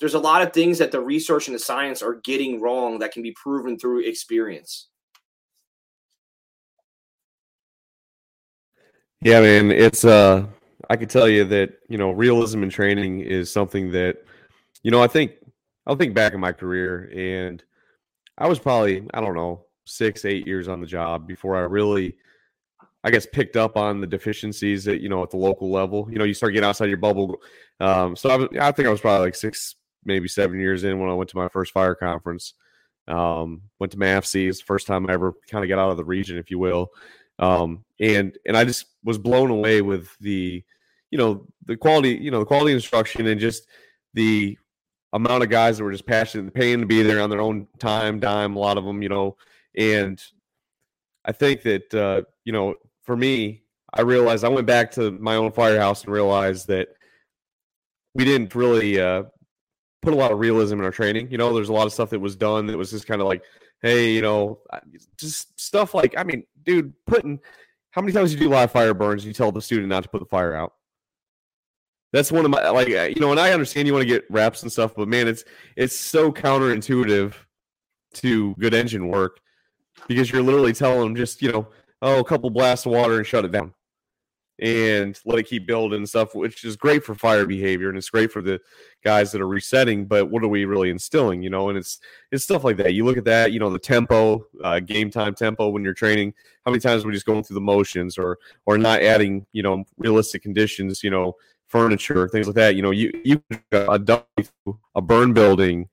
there's 0.00 0.14
a 0.14 0.18
lot 0.18 0.42
of 0.42 0.52
things 0.52 0.78
that 0.78 0.92
the 0.92 1.00
research 1.00 1.46
and 1.48 1.54
the 1.54 1.58
science 1.58 2.02
are 2.02 2.20
getting 2.24 2.60
wrong 2.60 2.98
that 2.98 3.12
can 3.12 3.22
be 3.22 3.32
proven 3.32 3.78
through 3.78 4.00
experience. 4.00 4.88
Yeah 9.22 9.42
man 9.42 9.70
it's 9.70 10.04
uh 10.04 10.46
i 10.88 10.96
could 10.96 11.10
tell 11.10 11.28
you 11.28 11.44
that 11.44 11.74
you 11.90 11.98
know 11.98 12.10
realism 12.10 12.62
in 12.62 12.70
training 12.70 13.20
is 13.20 13.52
something 13.52 13.90
that 13.92 14.24
you 14.82 14.90
know 14.90 15.02
i 15.02 15.06
think 15.06 15.32
i'll 15.86 15.94
think 15.94 16.14
back 16.14 16.32
in 16.32 16.40
my 16.40 16.52
career 16.52 17.12
and 17.14 17.62
I 18.40 18.48
was 18.48 18.58
probably, 18.58 19.06
I 19.12 19.20
don't 19.20 19.34
know, 19.34 19.66
six, 19.84 20.24
eight 20.24 20.46
years 20.46 20.66
on 20.66 20.80
the 20.80 20.86
job 20.86 21.26
before 21.26 21.56
I 21.56 21.60
really, 21.60 22.16
I 23.04 23.10
guess, 23.10 23.26
picked 23.26 23.56
up 23.56 23.76
on 23.76 24.00
the 24.00 24.06
deficiencies 24.06 24.84
that, 24.84 25.00
you 25.00 25.08
know, 25.08 25.22
at 25.22 25.30
the 25.30 25.36
local 25.36 25.70
level. 25.70 26.08
You 26.10 26.18
know, 26.18 26.24
you 26.24 26.34
start 26.34 26.54
getting 26.54 26.68
outside 26.68 26.88
your 26.88 26.98
bubble. 26.98 27.36
Um, 27.80 28.16
so 28.16 28.30
I, 28.30 28.68
I 28.68 28.72
think 28.72 28.88
I 28.88 28.90
was 28.90 29.00
probably 29.00 29.26
like 29.26 29.34
six, 29.34 29.76
maybe 30.04 30.26
seven 30.26 30.58
years 30.58 30.84
in 30.84 30.98
when 30.98 31.10
I 31.10 31.14
went 31.14 31.30
to 31.30 31.36
my 31.36 31.48
first 31.48 31.72
fire 31.72 31.94
conference. 31.94 32.54
Um, 33.08 33.62
went 33.78 33.92
to 33.92 33.98
MAFC. 33.98 34.56
The 34.56 34.64
first 34.64 34.86
time 34.86 35.08
I 35.08 35.12
ever 35.12 35.34
kind 35.50 35.64
of 35.64 35.68
got 35.68 35.78
out 35.78 35.90
of 35.90 35.96
the 35.96 36.04
region, 36.04 36.38
if 36.38 36.50
you 36.50 36.58
will. 36.58 36.90
Um, 37.38 37.84
and 37.98 38.36
and 38.46 38.56
I 38.56 38.64
just 38.64 38.86
was 39.02 39.18
blown 39.18 39.50
away 39.50 39.82
with 39.82 40.08
the, 40.20 40.62
you 41.10 41.18
know, 41.18 41.46
the 41.66 41.76
quality, 41.76 42.10
you 42.10 42.30
know, 42.30 42.40
the 42.40 42.46
quality 42.46 42.72
instruction 42.72 43.26
and 43.26 43.40
just 43.40 43.66
the 44.14 44.56
amount 45.12 45.42
of 45.42 45.50
guys 45.50 45.78
that 45.78 45.84
were 45.84 45.92
just 45.92 46.06
passionate, 46.06 46.54
paying 46.54 46.80
to 46.80 46.86
be 46.86 47.02
there 47.02 47.20
on 47.20 47.30
their 47.30 47.40
own 47.40 47.66
time, 47.78 48.20
dime. 48.20 48.56
A 48.56 48.58
lot 48.58 48.78
of 48.78 48.84
them, 48.84 49.02
you 49.02 49.08
know, 49.08 49.36
and 49.76 50.22
I 51.24 51.32
think 51.32 51.62
that 51.62 51.94
uh, 51.94 52.22
you 52.44 52.52
know, 52.52 52.74
for 53.04 53.16
me, 53.16 53.62
I 53.92 54.02
realized 54.02 54.44
I 54.44 54.48
went 54.48 54.66
back 54.66 54.90
to 54.92 55.10
my 55.12 55.36
own 55.36 55.52
firehouse 55.52 56.04
and 56.04 56.12
realized 56.12 56.68
that 56.68 56.88
we 58.14 58.24
didn't 58.24 58.54
really 58.54 59.00
uh, 59.00 59.24
put 60.02 60.12
a 60.12 60.16
lot 60.16 60.32
of 60.32 60.38
realism 60.38 60.78
in 60.78 60.84
our 60.84 60.90
training. 60.90 61.30
You 61.30 61.38
know, 61.38 61.54
there's 61.54 61.68
a 61.68 61.72
lot 61.72 61.86
of 61.86 61.92
stuff 61.92 62.10
that 62.10 62.20
was 62.20 62.36
done 62.36 62.66
that 62.66 62.76
was 62.76 62.90
just 62.90 63.06
kind 63.06 63.20
of 63.20 63.26
like, 63.26 63.42
hey, 63.82 64.12
you 64.12 64.22
know, 64.22 64.60
just 65.16 65.58
stuff 65.60 65.94
like, 65.94 66.14
I 66.16 66.24
mean, 66.24 66.44
dude, 66.64 66.92
putting 67.06 67.40
how 67.90 68.00
many 68.00 68.12
times 68.12 68.32
you 68.32 68.38
do 68.38 68.48
live 68.48 68.70
fire 68.70 68.94
burns, 68.94 69.24
you 69.24 69.32
tell 69.32 69.52
the 69.52 69.62
student 69.62 69.88
not 69.88 70.02
to 70.04 70.08
put 70.08 70.20
the 70.20 70.26
fire 70.26 70.54
out. 70.54 70.74
That's 72.12 72.32
one 72.32 72.44
of 72.44 72.50
my 72.50 72.68
like 72.70 72.88
you 72.88 73.20
know, 73.20 73.30
and 73.30 73.38
I 73.38 73.52
understand 73.52 73.86
you 73.86 73.92
want 73.94 74.02
to 74.02 74.08
get 74.08 74.24
reps 74.30 74.62
and 74.62 74.72
stuff, 74.72 74.94
but 74.96 75.08
man, 75.08 75.28
it's 75.28 75.44
it's 75.76 75.94
so 75.94 76.32
counterintuitive 76.32 77.34
to 78.14 78.54
good 78.58 78.74
engine 78.74 79.08
work 79.08 79.40
because 80.08 80.30
you're 80.30 80.42
literally 80.42 80.72
telling 80.72 81.00
them 81.00 81.16
just 81.16 81.40
you 81.40 81.52
know, 81.52 81.68
oh, 82.02 82.18
a 82.18 82.24
couple 82.24 82.50
blasts 82.50 82.86
of 82.86 82.92
water 82.92 83.18
and 83.18 83.26
shut 83.26 83.44
it 83.44 83.52
down 83.52 83.72
and 84.60 85.18
let 85.24 85.38
it 85.38 85.44
keep 85.44 85.66
building 85.66 85.98
and 85.98 86.08
stuff, 86.08 86.34
which 86.34 86.64
is 86.64 86.76
great 86.76 87.02
for 87.02 87.14
fire 87.14 87.46
behavior 87.46 87.88
and 87.88 87.96
it's 87.96 88.10
great 88.10 88.30
for 88.30 88.42
the 88.42 88.60
guys 89.02 89.32
that 89.32 89.40
are 89.40 89.48
resetting. 89.48 90.04
But 90.04 90.30
what 90.30 90.44
are 90.44 90.48
we 90.48 90.66
really 90.66 90.90
instilling? 90.90 91.42
You 91.42 91.48
know, 91.48 91.70
and 91.70 91.78
it's 91.78 91.98
it's 92.30 92.44
stuff 92.44 92.62
like 92.62 92.76
that. 92.76 92.92
You 92.92 93.04
look 93.04 93.16
at 93.16 93.24
that, 93.24 93.52
you 93.52 93.58
know, 93.58 93.70
the 93.70 93.78
tempo, 93.78 94.44
uh, 94.62 94.80
game 94.80 95.10
time 95.10 95.34
tempo 95.34 95.70
when 95.70 95.82
you're 95.82 95.94
training. 95.94 96.34
How 96.66 96.70
many 96.70 96.80
times 96.80 97.04
are 97.04 97.06
we 97.06 97.14
just 97.14 97.24
going 97.26 97.42
through 97.42 97.54
the 97.54 97.60
motions 97.62 98.18
or 98.18 98.38
or 98.66 98.76
not 98.76 99.00
adding, 99.00 99.46
you 99.52 99.62
know, 99.62 99.84
realistic 99.96 100.42
conditions? 100.42 101.02
You 101.02 101.10
know, 101.10 101.36
furniture, 101.70 102.28
things 102.28 102.46
like 102.46 102.56
that. 102.56 102.76
You 102.76 102.82
know, 102.82 102.90
you 102.90 103.10
you 103.24 103.42
a 103.72 103.98
dummy 103.98 104.24
a 104.94 105.00
burn 105.00 105.32
building 105.32 105.88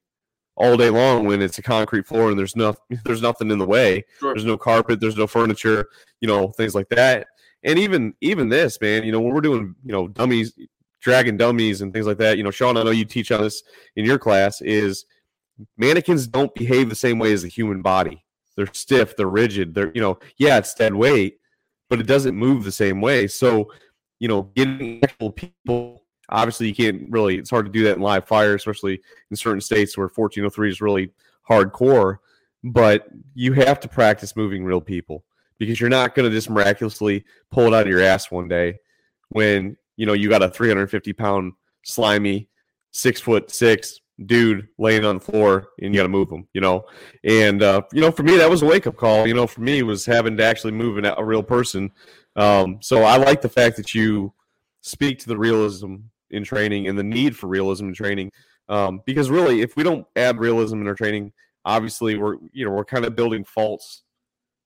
all 0.55 0.75
day 0.75 0.89
long 0.89 1.25
when 1.25 1.41
it's 1.41 1.59
a 1.59 1.61
concrete 1.61 2.05
floor 2.05 2.29
and 2.29 2.37
there's 2.37 2.55
no 2.55 2.75
there's 3.05 3.21
nothing 3.21 3.51
in 3.51 3.57
the 3.57 3.65
way. 3.65 4.03
Sure. 4.19 4.33
There's 4.33 4.45
no 4.45 4.57
carpet, 4.57 4.99
there's 4.99 5.17
no 5.17 5.27
furniture, 5.27 5.87
you 6.19 6.27
know, 6.27 6.49
things 6.49 6.75
like 6.75 6.89
that 6.89 7.27
and 7.63 7.79
even 7.79 8.13
even 8.21 8.49
this 8.49 8.79
man 8.81 9.03
you 9.03 9.11
know 9.11 9.19
when 9.19 9.33
we're 9.33 9.41
doing 9.41 9.75
you 9.83 9.91
know 9.91 10.07
dummies 10.07 10.53
dragging 11.01 11.37
dummies 11.37 11.81
and 11.81 11.93
things 11.93 12.07
like 12.07 12.17
that 12.17 12.37
you 12.37 12.43
know 12.43 12.51
sean 12.51 12.77
i 12.77 12.83
know 12.83 12.91
you 12.91 13.05
teach 13.05 13.31
on 13.31 13.41
this 13.41 13.63
in 13.95 14.05
your 14.05 14.17
class 14.17 14.61
is 14.61 15.05
mannequins 15.77 16.27
don't 16.27 16.53
behave 16.55 16.89
the 16.89 16.95
same 16.95 17.19
way 17.19 17.33
as 17.33 17.43
the 17.43 17.47
human 17.47 17.81
body 17.81 18.23
they're 18.55 18.71
stiff 18.73 19.15
they're 19.15 19.27
rigid 19.27 19.73
they're 19.73 19.91
you 19.93 20.01
know 20.01 20.17
yeah 20.37 20.57
it's 20.57 20.73
dead 20.73 20.93
weight 20.93 21.39
but 21.89 21.99
it 21.99 22.07
doesn't 22.07 22.35
move 22.35 22.63
the 22.63 22.71
same 22.71 23.01
way 23.01 23.27
so 23.27 23.71
you 24.19 24.27
know 24.27 24.43
getting 24.55 25.03
actual 25.03 25.31
people 25.31 26.03
obviously 26.29 26.67
you 26.67 26.75
can't 26.75 27.09
really 27.09 27.37
it's 27.37 27.49
hard 27.49 27.65
to 27.65 27.71
do 27.71 27.83
that 27.83 27.95
in 27.95 28.01
live 28.01 28.27
fire 28.27 28.55
especially 28.55 29.01
in 29.31 29.37
certain 29.37 29.61
states 29.61 29.97
where 29.97 30.07
1403 30.07 30.69
is 30.69 30.81
really 30.81 31.11
hardcore 31.49 32.17
but 32.63 33.07
you 33.33 33.53
have 33.53 33.79
to 33.79 33.87
practice 33.87 34.35
moving 34.35 34.63
real 34.63 34.81
people 34.81 35.23
because 35.57 35.79
you're 35.79 35.89
not 35.89 36.15
going 36.15 36.29
to 36.29 36.35
just 36.35 36.49
miraculously 36.49 37.23
pull 37.51 37.67
it 37.67 37.73
out 37.73 37.83
of 37.83 37.87
your 37.87 38.01
ass 38.01 38.29
one 38.31 38.47
day 38.47 38.77
when 39.29 39.77
you 39.95 40.05
know 40.05 40.13
you 40.13 40.29
got 40.29 40.43
a 40.43 40.49
350 40.49 41.13
pound 41.13 41.53
slimy 41.83 42.49
six 42.91 43.21
foot 43.21 43.51
six 43.51 43.99
dude 44.25 44.67
laying 44.79 45.05
on 45.05 45.19
the 45.19 45.21
floor 45.21 45.69
and 45.79 45.93
you 45.93 45.99
got 45.99 46.03
to 46.03 46.09
move 46.09 46.29
him 46.29 46.47
you 46.53 46.61
know? 46.61 46.83
And 47.23 47.61
uh, 47.61 47.83
you 47.93 48.01
know 48.01 48.11
for 48.11 48.23
me 48.23 48.35
that 48.37 48.49
was 48.49 48.63
a 48.63 48.65
wake 48.65 48.87
up 48.87 48.97
call 48.97 49.27
you 49.27 49.33
know? 49.33 49.47
For 49.47 49.61
me 49.61 49.83
was 49.83 50.05
having 50.05 50.35
to 50.37 50.43
actually 50.43 50.71
move 50.71 51.03
a 51.03 51.23
real 51.23 51.43
person 51.43 51.91
um, 52.37 52.77
so 52.81 53.03
i 53.03 53.17
like 53.17 53.41
the 53.41 53.49
fact 53.49 53.75
that 53.75 53.93
you 53.93 54.33
speak 54.81 55.19
to 55.19 55.27
the 55.27 55.37
realism 55.37 55.95
in 56.31 56.43
training 56.43 56.87
and 56.87 56.97
the 56.97 57.03
need 57.03 57.35
for 57.35 57.47
realism 57.47 57.87
in 57.87 57.93
training 57.93 58.31
um, 58.69 59.01
because 59.05 59.29
really 59.29 59.61
if 59.61 59.75
we 59.75 59.83
don't 59.83 60.05
add 60.15 60.39
realism 60.39 60.81
in 60.81 60.87
our 60.87 60.95
training 60.95 61.31
obviously 61.65 62.17
we're 62.17 62.37
you 62.53 62.65
know 62.65 62.71
we're 62.71 62.85
kind 62.85 63.03
of 63.03 63.15
building 63.15 63.43
false 63.43 64.03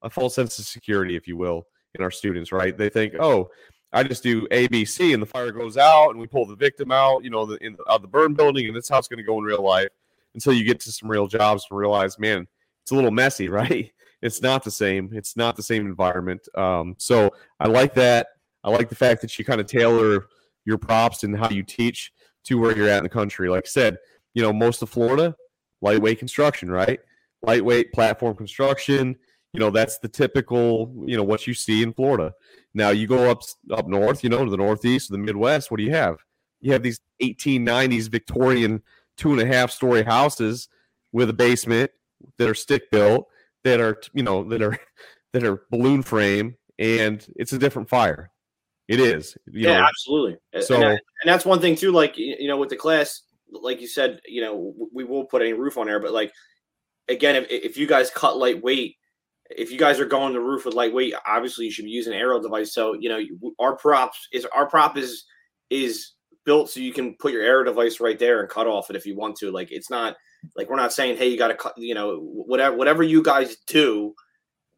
a 0.02 0.10
false 0.10 0.36
sense 0.36 0.58
of 0.60 0.66
security, 0.66 1.16
if 1.16 1.28
you 1.28 1.38
will, 1.38 1.68
in 1.96 2.04
our 2.04 2.12
students, 2.12 2.52
right? 2.52 2.78
They 2.78 2.90
think, 2.90 3.16
oh, 3.20 3.50
I 3.94 4.04
just 4.04 4.24
do 4.24 4.48
A, 4.52 4.68
B, 4.68 4.86
C, 4.86 5.14
and 5.14 5.22
the 5.22 5.28
fire 5.28 5.52
goes 5.52 5.78
out, 5.78 6.12
and 6.12 6.20
we 6.20 6.28
pull 6.28 6.46
the 6.46 6.56
victim 6.56 6.92
out, 6.92 7.24
you 7.24 7.30
know, 7.30 7.46
the, 7.46 7.58
in 7.58 7.76
the, 7.76 7.84
of 7.84 8.02
the 8.02 8.08
burn 8.08 8.34
building, 8.34 8.68
and 8.68 8.76
that's 8.76 8.90
how 8.90 8.98
it's 8.98 9.08
going 9.08 9.18
to 9.18 9.24
go 9.24 9.38
in 9.38 9.44
real 9.44 9.64
life. 9.64 9.90
Until 10.34 10.54
you 10.54 10.64
get 10.64 10.80
to 10.82 10.92
some 10.92 11.12
real 11.12 11.28
jobs 11.28 11.66
and 11.70 11.78
realize, 11.78 12.18
man, 12.18 12.48
it's 12.84 12.92
a 12.92 12.96
little 12.96 13.12
messy, 13.12 13.50
right? 13.50 13.92
It's 14.22 14.42
not 14.42 14.64
the 14.64 14.72
same. 14.72 15.10
It's 15.14 15.36
not 15.36 15.56
the 15.56 15.64
same 15.64 15.86
environment. 15.86 16.48
Um, 16.56 16.96
so 16.98 17.32
I 17.60 17.68
like 17.68 17.94
that. 17.96 18.28
I 18.64 18.70
like 18.70 18.90
the 18.90 18.96
fact 18.96 19.22
that 19.22 19.38
you 19.38 19.46
kind 19.46 19.60
of 19.60 19.68
tailor 19.68 20.28
your 20.66 20.78
props 20.78 21.24
and 21.24 21.38
how 21.38 21.50
you 21.50 21.64
teach 21.64 22.12
to 22.44 22.60
where 22.60 22.76
you're 22.76 22.88
at 22.88 22.98
in 22.98 23.04
the 23.04 23.10
country. 23.10 23.50
Like 23.50 23.66
I 23.66 23.68
said, 23.68 23.98
you 24.34 24.42
know, 24.42 24.54
most 24.54 24.82
of 24.82 24.90
Florida, 24.90 25.36
lightweight 25.82 26.20
construction, 26.20 26.70
right? 26.70 27.00
Lightweight 27.42 27.92
platform 27.92 28.36
construction 28.36 29.18
you 29.54 29.60
know 29.60 29.70
that's 29.70 29.98
the 30.00 30.08
typical 30.08 30.94
you 31.06 31.18
know 31.18 31.24
what 31.24 31.46
you 31.46 31.54
see 31.54 31.84
in 31.84 31.94
Florida. 31.94 32.34
Now 32.74 32.90
you 32.90 33.08
go 33.08 33.30
up 33.30 33.44
up 33.72 33.88
north, 33.88 34.24
you 34.24 34.30
know, 34.30 34.46
to 34.46 34.52
the 34.52 34.58
northeast, 34.58 35.12
the 35.12 35.18
Midwest. 35.18 35.70
What 35.70 35.78
do 35.78 35.84
you 35.84 35.92
have? 35.92 36.18
You 36.62 36.72
have 36.74 36.84
these 36.84 37.02
1890s 37.22 38.10
Victorian 38.10 38.82
two 39.18 39.32
and 39.32 39.42
a 39.42 39.46
half 39.46 39.72
story 39.72 40.04
houses 40.04 40.70
with 41.12 41.30
a 41.30 41.34
basement 41.34 41.92
that 42.38 42.50
are 42.50 42.56
stick 42.56 42.90
built, 42.92 43.28
that 43.64 43.80
are 43.80 44.00
you 44.14 44.24
know 44.24 44.44
that 44.46 44.62
are 44.62 44.78
that 45.34 45.44
are 45.44 45.64
balloon 45.70 46.04
frame, 46.04 46.56
and 46.80 47.26
it's 47.36 47.54
a 47.54 47.60
different 47.60 47.90
fire. 47.90 48.32
It 48.88 49.00
is. 49.00 49.38
yeah, 49.52 49.78
know. 49.78 49.86
absolutely. 49.86 50.38
So 50.62 50.76
and, 50.76 50.84
that, 50.84 50.90
and 50.90 51.26
that's 51.26 51.46
one 51.46 51.62
thing 51.62 51.76
too. 51.76 51.92
Like 51.92 52.18
you 52.18 52.48
know, 52.48 52.58
with 52.58 52.70
the 52.70 52.76
class, 52.76 53.22
like 53.50 53.80
you 53.80 53.88
said, 53.88 54.20
you 54.28 54.42
know, 54.42 54.74
we 54.94 55.04
will 55.04 55.26
put 55.26 55.42
any 55.42 55.54
roof 55.54 55.78
on 55.78 55.88
there, 55.88 56.00
but 56.00 56.12
like 56.12 56.32
again, 57.08 57.36
if, 57.36 57.50
if 57.50 57.78
you 57.78 57.88
guys 57.88 58.10
cut 58.10 58.38
lightweight 58.38 58.96
if 59.58 59.72
you 59.72 59.78
guys 59.78 60.00
are 60.00 60.06
going 60.06 60.34
to 60.34 60.40
the 60.40 60.46
roof 60.46 60.66
with 60.66 60.74
lightweight, 60.74 61.14
obviously 61.26 61.66
you 61.66 61.72
should 61.72 61.86
be 61.86 61.92
using 61.92 62.14
an 62.14 62.20
aerial 62.20 62.42
device. 62.42 62.74
So 62.74 62.94
you 62.94 63.10
know 63.10 63.22
our 63.60 63.76
props 63.76 64.28
is 64.32 64.46
our 64.54 64.68
prop 64.68 64.98
is 64.98 65.26
is 65.70 66.12
built 66.46 66.70
so 66.70 66.80
you 66.80 66.94
can 66.94 67.16
put 67.16 67.34
your 67.34 67.44
aerial 67.44 67.66
device 67.66 68.00
right 68.00 68.18
there 68.18 68.42
and 68.42 68.50
cut 68.50 68.68
off 68.68 68.90
it 68.90 68.96
if 68.96 69.06
you 69.06 69.16
want 69.16 69.36
to. 69.38 69.52
Like 69.52 69.72
it's 69.72 69.90
not 69.90 70.16
like 70.56 70.70
we're 70.70 70.76
not 70.76 70.94
saying 70.94 71.18
hey 71.18 71.28
you 71.28 71.38
got 71.38 71.50
to 71.50 71.56
cut 71.56 71.78
you 71.78 71.94
know 71.94 72.18
whatever 72.20 72.76
whatever 72.76 73.04
you 73.04 73.24
guys 73.24 73.58
do, 73.68 74.14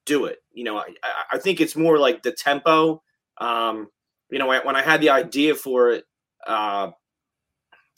do 0.05 0.25
it. 0.25 0.39
You 0.53 0.63
know 0.63 0.77
I 0.77 0.85
I 1.31 1.37
think 1.37 1.61
it's 1.61 1.75
more 1.75 1.97
like 1.97 2.23
the 2.23 2.31
tempo. 2.31 3.01
Um, 3.37 3.87
you 4.29 4.39
know 4.39 4.47
when 4.47 4.75
I 4.75 4.81
had 4.81 5.01
the 5.01 5.09
idea 5.09 5.55
for 5.55 5.91
it, 5.91 6.05
uh, 6.47 6.91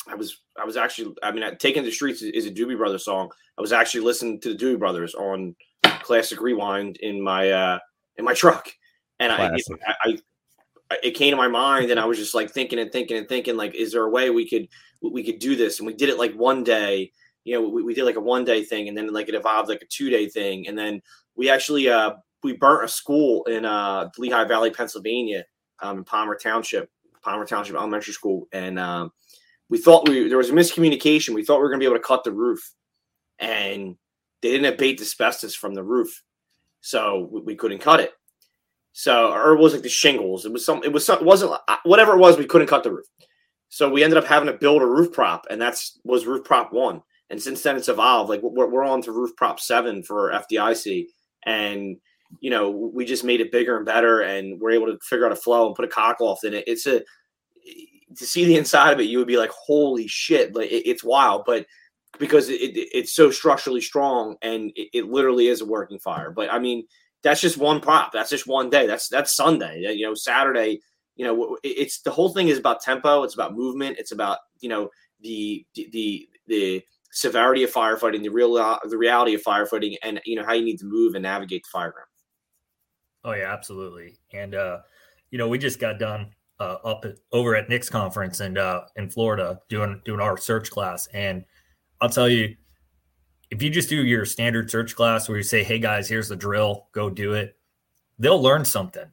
I 0.08 0.16
was 0.16 0.42
I 0.60 0.66
was 0.66 0.78
actually 0.78 1.16
I 1.24 1.32
mean 1.32 1.44
taking 1.58 1.84
the 1.84 1.92
streets 1.92 2.22
is, 2.22 2.32
is 2.32 2.46
a 2.46 2.52
Doobie 2.52 2.78
Brothers 2.78 3.06
song. 3.06 3.32
I 3.58 3.62
was 3.62 3.74
actually 3.74 4.02
listening 4.02 4.42
to 4.42 4.54
the 4.54 4.58
Doobie 4.58 4.80
Brothers 4.80 5.16
on 5.16 5.56
classic 5.84 6.42
rewind 6.42 6.98
in 6.98 7.22
my 7.22 7.52
uh 7.52 7.80
in 8.18 8.26
my 8.26 8.34
truck, 8.34 8.70
and 9.20 9.32
I, 9.32 9.48
I, 9.48 9.58
I 10.04 10.18
it 11.04 11.12
came 11.12 11.32
to 11.32 11.38
my 11.38 11.48
mind 11.48 11.92
and 11.92 12.00
I 12.00 12.06
was 12.06 12.18
just 12.18 12.36
like 12.36 12.52
thinking 12.52 12.80
and 12.80 12.92
thinking 12.92 13.18
and 13.18 13.28
thinking 13.28 13.58
like 13.58 13.74
is 13.76 13.92
there 13.92 14.04
a 14.04 14.10
way 14.10 14.30
we 14.30 14.48
could 14.48 14.68
we 15.02 15.24
could 15.24 15.40
do 15.40 15.56
this 15.56 15.80
and 15.80 15.88
we 15.88 15.94
did 15.94 16.10
it 16.10 16.18
like 16.18 16.34
one 16.34 16.64
day 16.64 17.12
you 17.46 17.54
know 17.54 17.68
we, 17.68 17.82
we 17.82 17.94
did 17.94 18.04
like 18.04 18.18
a 18.18 18.22
one 18.22 18.44
day 18.44 18.64
thing 18.64 18.90
and 18.90 18.98
then 18.98 19.12
like 19.14 19.30
it 19.30 19.36
evolved 19.36 19.70
like 19.70 19.82
a 19.82 19.88
two 19.88 20.10
day 20.10 20.28
thing 20.28 20.68
and 20.68 20.78
then 20.78 21.02
we 21.36 21.50
actually 21.50 21.88
uh 21.88 22.12
we 22.44 22.54
burnt 22.54 22.84
a 22.84 22.88
school 22.88 23.44
in 23.46 23.64
uh 23.64 24.10
Lehigh 24.18 24.44
Valley 24.44 24.72
Pennsylvania 24.72 25.46
um 25.82 26.00
in 26.00 26.04
Palmer 26.04 26.36
Township 26.36 26.90
Palmer 27.22 27.46
Township 27.46 27.76
Elementary 27.76 28.14
School 28.14 28.48
and 28.52 28.78
um 28.78 29.12
we 29.70 29.78
thought 29.78 30.10
we 30.10 30.28
there 30.28 30.38
was 30.38 30.50
a 30.50 30.54
miscommunication 30.54 31.34
we 31.34 31.46
thought 31.46 31.58
we 31.58 31.64
were 31.64 31.70
gonna 31.70 31.80
be 31.80 31.86
able 31.86 31.96
to 31.96 32.02
cut 32.02 32.26
the 32.26 32.32
roof 32.34 32.74
and 33.40 33.96
they 34.42 34.52
didn't 34.52 34.74
abate 34.74 35.02
asbestos 35.02 35.56
from 35.56 35.74
the 35.74 35.84
roof, 35.84 36.24
so 36.82 37.28
we, 37.32 37.42
we 37.42 37.56
couldn't 37.56 37.80
cut 37.80 38.00
it. 38.00 38.14
So, 38.94 39.32
or 39.34 39.54
it 39.54 39.60
was 39.60 39.74
like 39.74 39.82
the 39.82 39.90
shingles. 39.90 40.46
It 40.46 40.54
was 40.54 40.66
some. 40.66 40.84
It 40.84 40.94
was 40.94 41.06
some. 41.06 41.20
It 41.20 41.26
wasn't 41.26 41.60
uh, 41.68 41.78
whatever 41.84 42.14
it 42.14 42.20
was. 42.20 42.38
We 42.38 42.46
couldn't 42.46 42.68
cut 42.68 42.84
the 42.84 42.92
roof, 42.92 43.08
so 43.70 43.90
we 43.90 44.04
ended 44.04 44.18
up 44.18 44.26
having 44.26 44.48
to 44.48 44.54
build 44.54 44.82
a 44.82 44.86
roof 44.86 45.12
prop, 45.12 45.48
and 45.50 45.60
that's 45.60 46.00
was 46.04 46.26
roof 46.26 46.44
prop 46.44 46.72
one. 46.72 47.02
And 47.30 47.42
since 47.42 47.64
then, 47.64 47.76
it's 47.76 47.90
evolved. 47.90 48.30
Like 48.30 48.42
we're, 48.44 48.70
we're 48.70 48.84
on 48.84 49.02
to 49.04 49.12
roof 49.12 49.36
prop 49.36 49.60
seven 49.60 50.04
for 50.04 50.32
FDIC, 50.32 51.08
and 51.44 51.98
you 52.40 52.50
know 52.50 52.70
we 52.70 53.06
just 53.06 53.24
made 53.24 53.42
it 53.42 53.52
bigger 53.52 53.78
and 53.78 53.86
better, 53.86 54.22
and 54.22 54.60
we're 54.60 54.72
able 54.72 54.88
to 54.88 55.00
figure 55.02 55.26
out 55.26 55.32
a 55.32 55.36
flow 55.36 55.68
and 55.68 55.76
put 55.76 55.86
a 55.86 55.88
cockloft 55.88 56.44
in 56.44 56.54
it. 56.54 56.66
It's 56.68 56.86
a 56.86 57.02
to 58.18 58.26
see 58.26 58.46
the 58.46 58.58
inside 58.58 58.92
of 58.92 59.00
it, 59.00 59.04
you 59.04 59.18
would 59.18 59.28
be 59.28 59.38
like, 59.38 59.52
"Holy 59.52 60.08
shit!" 60.08 60.56
Like 60.56 60.72
it, 60.72 60.88
it's 60.88 61.04
wild, 61.04 61.44
but 61.46 61.66
because 62.20 62.50
it, 62.50 62.62
it, 62.62 62.90
it's 62.94 63.14
so 63.14 63.30
structurally 63.30 63.82
strong 63.82 64.38
and 64.42 64.72
it, 64.76 64.90
it, 64.94 65.06
literally 65.08 65.48
is 65.48 65.62
a 65.62 65.66
working 65.66 66.00
fire. 66.00 66.32
But 66.32 66.52
I 66.52 66.60
mean, 66.60 66.86
that's 67.24 67.42
just 67.42 67.58
one 67.58 67.82
prop. 67.82 68.12
That's 68.14 68.30
just 68.30 68.48
one 68.48 68.70
day. 68.70 68.88
That's 68.88 69.10
that's 69.10 69.36
Sunday. 69.36 69.82
You 69.96 70.08
know, 70.08 70.14
Saturday. 70.14 70.82
You 71.16 71.26
know, 71.26 71.58
it's 71.64 72.02
the 72.02 72.12
whole 72.12 72.30
thing 72.30 72.50
is 72.50 72.60
about 72.60 72.82
tempo. 72.82 73.24
It's 73.24 73.36
about 73.36 73.56
movement. 73.56 73.98
It's 73.98 74.12
about 74.12 74.40
you 74.60 74.70
know 74.70 74.90
the 75.22 75.66
the 75.74 76.28
the 76.48 76.84
severity 77.16 77.64
of 77.64 77.72
firefighting, 77.72 78.22
the 78.22 78.30
real 78.30 78.54
the 78.84 78.98
reality 78.98 79.34
of 79.34 79.42
firefighting, 79.42 79.96
and 80.04 80.22
you 80.26 80.36
know 80.36 80.46
how 80.46 80.54
you 80.54 80.64
need 80.64 80.78
to 80.80 80.86
move 80.86 81.16
and 81.16 81.24
navigate 81.24 81.64
the 81.64 81.78
fireground. 81.78 82.12
Oh 83.24 83.32
yeah, 83.32 83.52
absolutely. 83.52 84.20
And 84.34 84.54
uh, 84.54 84.80
you 85.32 85.38
know, 85.38 85.48
we 85.48 85.58
just 85.58 85.80
got 85.80 85.98
done 85.98 86.32
uh, 86.60 86.78
up 86.84 87.06
at, 87.06 87.16
over 87.32 87.56
at 87.56 87.70
Nick's 87.70 87.90
conference 87.90 88.42
and 88.42 88.58
uh, 88.58 88.82
in 88.98 89.10
Florida 89.10 89.60
doing 89.70 90.02
doing 90.06 90.20
our 90.20 90.38
search 90.38 90.70
class 90.70 91.08
and 91.08 91.44
I'll 92.02 92.10
tell 92.10 92.30
you, 92.30 92.56
if 93.50 93.64
you 93.64 93.70
just 93.70 93.90
do 93.90 93.96
your 94.06 94.26
standard 94.26 94.70
search 94.70 94.96
class 94.96 95.30
where 95.30 95.38
you 95.38 95.44
say, 95.44 95.64
hey 95.64 95.80
guys, 95.80 96.10
here's 96.10 96.28
the 96.28 96.36
drill, 96.36 96.90
go 96.92 97.10
do 97.10 97.34
it, 97.34 97.58
they'll 98.20 98.42
learn 98.42 98.66
something. 98.66 99.06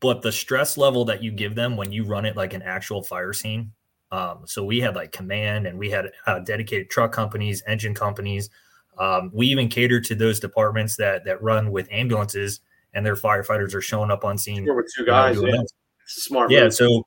But 0.00 0.22
the 0.22 0.32
stress 0.32 0.78
level 0.78 1.04
that 1.06 1.22
you 1.22 1.30
give 1.30 1.54
them 1.54 1.76
when 1.76 1.92
you 1.92 2.04
run 2.04 2.24
it 2.24 2.36
like 2.36 2.54
an 2.54 2.62
actual 2.62 3.02
fire 3.02 3.34
scene 3.34 3.72
Um, 4.12 4.42
so 4.44 4.64
we 4.64 4.80
had 4.80 4.94
like 4.94 5.12
command 5.12 5.66
and 5.66 5.78
we 5.78 5.90
had 5.90 6.12
uh, 6.26 6.38
dedicated 6.40 6.90
truck 6.90 7.12
companies, 7.12 7.62
engine 7.66 7.94
companies. 7.94 8.50
Um, 8.98 9.30
we 9.34 9.46
even 9.48 9.68
catered 9.68 10.04
to 10.04 10.14
those 10.14 10.40
departments 10.40 10.96
that 10.96 11.24
that 11.24 11.42
run 11.42 11.70
with 11.70 11.88
ambulances 11.90 12.60
and 12.94 13.04
their 13.04 13.16
firefighters 13.16 13.74
are 13.74 13.82
showing 13.82 14.10
up 14.10 14.24
on 14.24 14.38
scene. 14.38 14.64
with 14.74 14.90
two 14.96 15.04
guys, 15.04 15.40
yeah. 15.40 15.60
It's 16.02 16.18
a 16.18 16.20
smart. 16.20 16.50
Yeah, 16.50 16.64
move. 16.64 16.74
so 16.74 17.06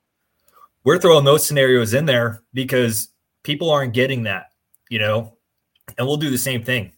we're 0.84 0.98
throwing 0.98 1.24
those 1.24 1.46
scenarios 1.46 1.94
in 1.94 2.04
there 2.04 2.42
because 2.54 3.08
people 3.42 3.70
aren't 3.70 3.94
getting 3.94 4.24
that, 4.24 4.52
you 4.88 4.98
know, 4.98 5.36
and 5.98 6.06
we'll 6.06 6.16
do 6.16 6.30
the 6.30 6.38
same 6.38 6.62
thing. 6.62 6.92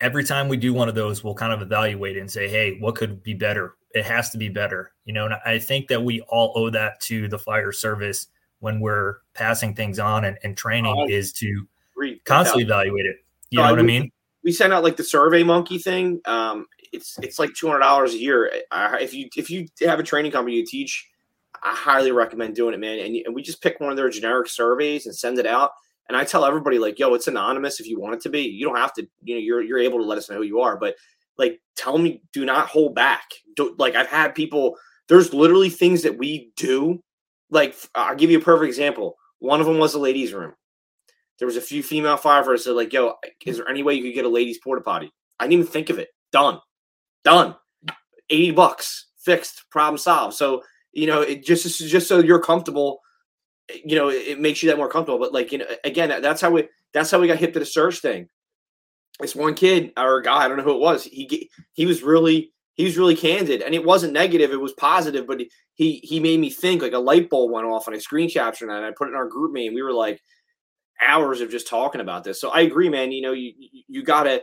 Every 0.00 0.24
time 0.24 0.48
we 0.48 0.56
do 0.56 0.72
one 0.72 0.88
of 0.88 0.94
those, 0.94 1.22
we'll 1.22 1.34
kind 1.34 1.52
of 1.52 1.60
evaluate 1.60 2.16
it 2.16 2.20
and 2.20 2.30
say, 2.30 2.48
hey, 2.48 2.78
what 2.78 2.94
could 2.94 3.22
be 3.22 3.34
better? 3.34 3.74
It 3.94 4.04
has 4.04 4.30
to 4.30 4.38
be 4.38 4.48
better, 4.48 4.92
you 5.04 5.12
know. 5.12 5.26
And 5.26 5.34
I 5.44 5.58
think 5.58 5.88
that 5.88 6.02
we 6.02 6.20
all 6.22 6.52
owe 6.54 6.70
that 6.70 7.00
to 7.02 7.28
the 7.28 7.38
fire 7.38 7.72
service 7.72 8.28
when 8.60 8.80
we're 8.80 9.18
passing 9.34 9.74
things 9.74 9.98
on 9.98 10.24
and, 10.24 10.38
and 10.42 10.56
training 10.56 10.94
oh, 10.96 11.06
is 11.08 11.32
to 11.34 11.66
constantly 12.24 12.64
evaluate 12.64 13.06
it. 13.06 13.16
You 13.50 13.58
no, 13.58 13.64
know 13.64 13.70
what 13.70 13.80
I, 13.80 13.82
mean? 13.82 14.10
We 14.44 14.52
send 14.52 14.72
out 14.72 14.82
like 14.82 14.96
the 14.96 15.04
Survey 15.04 15.42
Monkey 15.42 15.78
thing. 15.78 16.20
Um, 16.24 16.66
it's 16.92 17.18
it's 17.18 17.38
like 17.38 17.54
two 17.54 17.66
hundred 17.66 17.80
dollars 17.80 18.14
a 18.14 18.18
year. 18.18 18.50
if 18.72 19.14
you 19.14 19.28
if 19.36 19.50
you 19.50 19.66
have 19.80 19.98
a 19.98 20.02
training 20.02 20.32
company 20.32 20.56
you 20.56 20.66
teach, 20.66 21.08
I 21.62 21.74
highly 21.74 22.12
recommend 22.12 22.54
doing 22.54 22.74
it, 22.74 22.80
man. 22.80 22.98
And, 22.98 23.16
and 23.16 23.34
we 23.34 23.42
just 23.42 23.62
pick 23.62 23.80
one 23.80 23.90
of 23.90 23.96
their 23.96 24.10
generic 24.10 24.48
surveys 24.48 25.06
and 25.06 25.14
send 25.14 25.38
it 25.38 25.46
out. 25.46 25.72
And 26.08 26.16
I 26.16 26.24
tell 26.24 26.44
everybody 26.44 26.78
like, 26.78 26.98
yo, 26.98 27.12
it's 27.14 27.28
anonymous 27.28 27.80
if 27.80 27.86
you 27.86 28.00
want 28.00 28.14
it 28.14 28.20
to 28.22 28.30
be. 28.30 28.42
You 28.42 28.66
don't 28.66 28.76
have 28.76 28.94
to. 28.94 29.06
You 29.22 29.34
know, 29.34 29.40
you're 29.40 29.62
you're 29.62 29.78
able 29.78 29.98
to 29.98 30.04
let 30.04 30.18
us 30.18 30.30
know 30.30 30.36
who 30.36 30.42
you 30.42 30.60
are, 30.60 30.76
but 30.76 30.96
like, 31.36 31.60
tell 31.76 31.98
me, 31.98 32.22
do 32.32 32.44
not 32.44 32.68
hold 32.68 32.94
back. 32.94 33.30
Don't, 33.54 33.78
like 33.78 33.94
I've 33.94 34.08
had 34.08 34.34
people. 34.34 34.76
There's 35.08 35.32
literally 35.32 35.70
things 35.70 36.02
that 36.02 36.18
we 36.18 36.50
do. 36.56 37.02
Like 37.50 37.76
I'll 37.94 38.16
give 38.16 38.30
you 38.30 38.38
a 38.38 38.42
perfect 38.42 38.68
example. 38.68 39.16
One 39.38 39.60
of 39.60 39.66
them 39.66 39.78
was 39.78 39.94
a 39.94 39.98
ladies' 39.98 40.32
room. 40.32 40.54
There 41.38 41.46
was 41.46 41.56
a 41.56 41.62
few 41.62 41.82
female 41.82 42.18
firefighters 42.18 42.64
that 42.64 42.74
like, 42.74 42.92
yo, 42.92 43.14
is 43.46 43.58
there 43.58 43.68
any 43.68 43.82
way 43.82 43.94
you 43.94 44.02
could 44.02 44.14
get 44.14 44.24
a 44.24 44.28
ladies' 44.28 44.58
porta 44.58 44.82
potty? 44.82 45.12
I 45.38 45.44
didn't 45.44 45.52
even 45.54 45.66
think 45.66 45.90
of 45.90 45.98
it. 45.98 46.08
Done. 46.32 46.58
Done. 47.24 47.54
80 48.30 48.50
bucks 48.52 49.06
fixed, 49.18 49.64
problem 49.70 49.98
solved. 49.98 50.34
So, 50.34 50.62
you 50.92 51.06
know, 51.06 51.20
it 51.20 51.44
just 51.44 51.78
just 51.78 52.08
so 52.08 52.18
you're 52.18 52.42
comfortable, 52.42 53.00
you 53.84 53.96
know, 53.96 54.08
it 54.08 54.40
makes 54.40 54.62
you 54.62 54.68
that 54.70 54.76
more 54.76 54.88
comfortable. 54.88 55.18
But 55.18 55.32
like, 55.32 55.52
you 55.52 55.58
know, 55.58 55.66
again, 55.84 56.20
that's 56.20 56.40
how 56.40 56.50
we 56.50 56.68
that's 56.92 57.10
how 57.10 57.20
we 57.20 57.28
got 57.28 57.38
hit 57.38 57.52
to 57.54 57.60
the 57.60 57.66
search 57.66 58.00
thing. 58.00 58.28
This 59.20 59.36
one 59.36 59.54
kid 59.54 59.92
or 59.96 60.20
guy, 60.22 60.44
I 60.44 60.48
don't 60.48 60.56
know 60.56 60.62
who 60.64 60.74
it 60.74 60.80
was. 60.80 61.04
He 61.04 61.50
he 61.72 61.86
was 61.86 62.02
really 62.02 62.52
he 62.78 62.84
was 62.84 62.96
really 62.96 63.16
candid, 63.16 63.60
and 63.60 63.74
it 63.74 63.84
wasn't 63.84 64.12
negative; 64.12 64.52
it 64.52 64.60
was 64.60 64.72
positive. 64.72 65.26
But 65.26 65.40
he 65.74 66.00
he 66.04 66.20
made 66.20 66.38
me 66.38 66.48
think. 66.48 66.80
Like 66.80 66.92
a 66.92 66.98
light 66.98 67.28
bulb 67.28 67.50
went 67.50 67.66
off, 67.66 67.88
and 67.88 67.96
I 67.96 67.98
screen 67.98 68.30
captured 68.30 68.70
and 68.70 68.86
I 68.86 68.92
put 68.92 69.08
it 69.08 69.10
in 69.10 69.16
our 69.16 69.28
GroupMe, 69.28 69.66
and 69.66 69.74
we 69.74 69.82
were 69.82 69.92
like 69.92 70.22
hours 71.04 71.40
of 71.40 71.50
just 71.50 71.68
talking 71.68 72.00
about 72.00 72.22
this. 72.22 72.40
So 72.40 72.50
I 72.50 72.60
agree, 72.60 72.88
man. 72.88 73.10
You 73.10 73.20
know, 73.22 73.32
you 73.32 73.52
you 73.88 74.04
gotta 74.04 74.42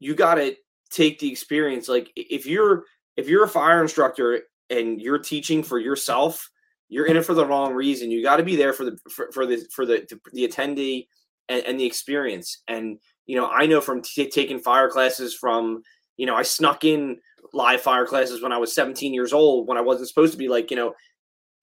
you 0.00 0.14
gotta 0.14 0.56
take 0.90 1.18
the 1.18 1.30
experience. 1.30 1.86
Like 1.86 2.10
if 2.16 2.46
you're 2.46 2.84
if 3.18 3.28
you're 3.28 3.44
a 3.44 3.48
fire 3.48 3.82
instructor 3.82 4.40
and 4.70 4.98
you're 4.98 5.18
teaching 5.18 5.62
for 5.62 5.78
yourself, 5.78 6.50
you're 6.88 7.06
in 7.06 7.18
it 7.18 7.26
for 7.26 7.34
the 7.34 7.44
wrong 7.44 7.74
reason. 7.74 8.10
You 8.10 8.22
got 8.22 8.36
to 8.36 8.42
be 8.44 8.56
there 8.56 8.72
for 8.72 8.86
the 8.86 8.98
for, 9.10 9.30
for 9.30 9.44
the 9.44 9.62
for 9.70 9.84
the 9.84 10.08
the 10.32 10.48
attendee 10.48 11.06
and, 11.50 11.62
and, 11.66 11.78
the 11.78 11.84
experience. 11.84 12.62
And 12.66 12.98
you 13.26 13.36
know, 13.36 13.46
I 13.46 13.66
know 13.66 13.82
from 13.82 14.00
t- 14.00 14.30
taking 14.30 14.58
fire 14.58 14.88
classes 14.88 15.34
from 15.34 15.82
you 16.16 16.26
know, 16.26 16.34
I 16.34 16.42
snuck 16.42 16.84
in 16.84 17.18
live 17.54 17.80
fire 17.80 18.06
classes 18.06 18.42
when 18.42 18.52
I 18.52 18.58
was 18.58 18.74
17 18.74 19.14
years 19.14 19.32
old 19.32 19.68
when 19.68 19.78
I 19.78 19.82
wasn't 19.82 20.08
supposed 20.08 20.32
to 20.32 20.38
be. 20.38 20.48
Like 20.48 20.70
you 20.70 20.76
know, 20.76 20.94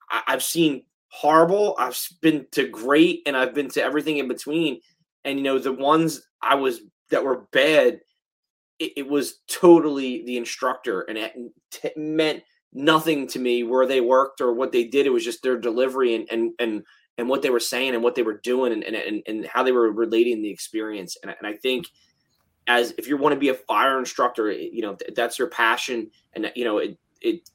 I, 0.09 0.23
I've 0.27 0.43
seen 0.43 0.83
horrible, 1.09 1.75
I've 1.77 1.99
been 2.21 2.47
to 2.51 2.67
great, 2.67 3.21
and 3.25 3.35
I've 3.35 3.53
been 3.53 3.69
to 3.69 3.83
everything 3.83 4.17
in 4.17 4.27
between. 4.27 4.79
And 5.25 5.37
you 5.37 5.43
know, 5.43 5.59
the 5.59 5.73
ones 5.73 6.21
I 6.41 6.55
was 6.55 6.81
that 7.09 7.23
were 7.23 7.47
bad 7.51 7.99
it, 8.81 8.93
it 8.97 9.07
was 9.07 9.39
totally 9.47 10.25
the 10.25 10.37
instructor, 10.37 11.01
and 11.01 11.17
it 11.17 11.33
t- 11.69 11.91
meant 11.95 12.43
nothing 12.73 13.27
to 13.27 13.39
me 13.39 13.63
where 13.63 13.85
they 13.85 14.01
worked 14.01 14.41
or 14.41 14.53
what 14.53 14.71
they 14.71 14.85
did. 14.85 15.05
It 15.05 15.11
was 15.11 15.23
just 15.23 15.43
their 15.43 15.57
delivery 15.57 16.15
and 16.15 16.27
and 16.31 16.51
and 16.59 16.83
and 17.17 17.29
what 17.29 17.43
they 17.43 17.51
were 17.51 17.59
saying 17.59 17.93
and 17.93 18.03
what 18.03 18.15
they 18.15 18.23
were 18.23 18.41
doing 18.43 18.73
and 18.73 18.83
and, 18.83 19.21
and 19.27 19.45
how 19.45 19.61
they 19.61 19.71
were 19.71 19.91
relating 19.91 20.41
the 20.41 20.49
experience. 20.49 21.15
And, 21.21 21.33
and 21.37 21.47
I 21.47 21.57
think 21.57 21.85
as 22.67 22.93
if 22.97 23.07
you 23.07 23.17
want 23.17 23.33
to 23.33 23.39
be 23.39 23.49
a 23.49 23.53
fire 23.53 23.99
instructor, 23.99 24.49
eh, 24.49 24.69
you 24.71 24.81
know 24.81 24.97
that's 25.15 25.39
your 25.39 25.49
passion, 25.49 26.11
and 26.33 26.51
you 26.55 26.63
know 26.63 26.77
it 26.77 26.97
it 27.21 27.49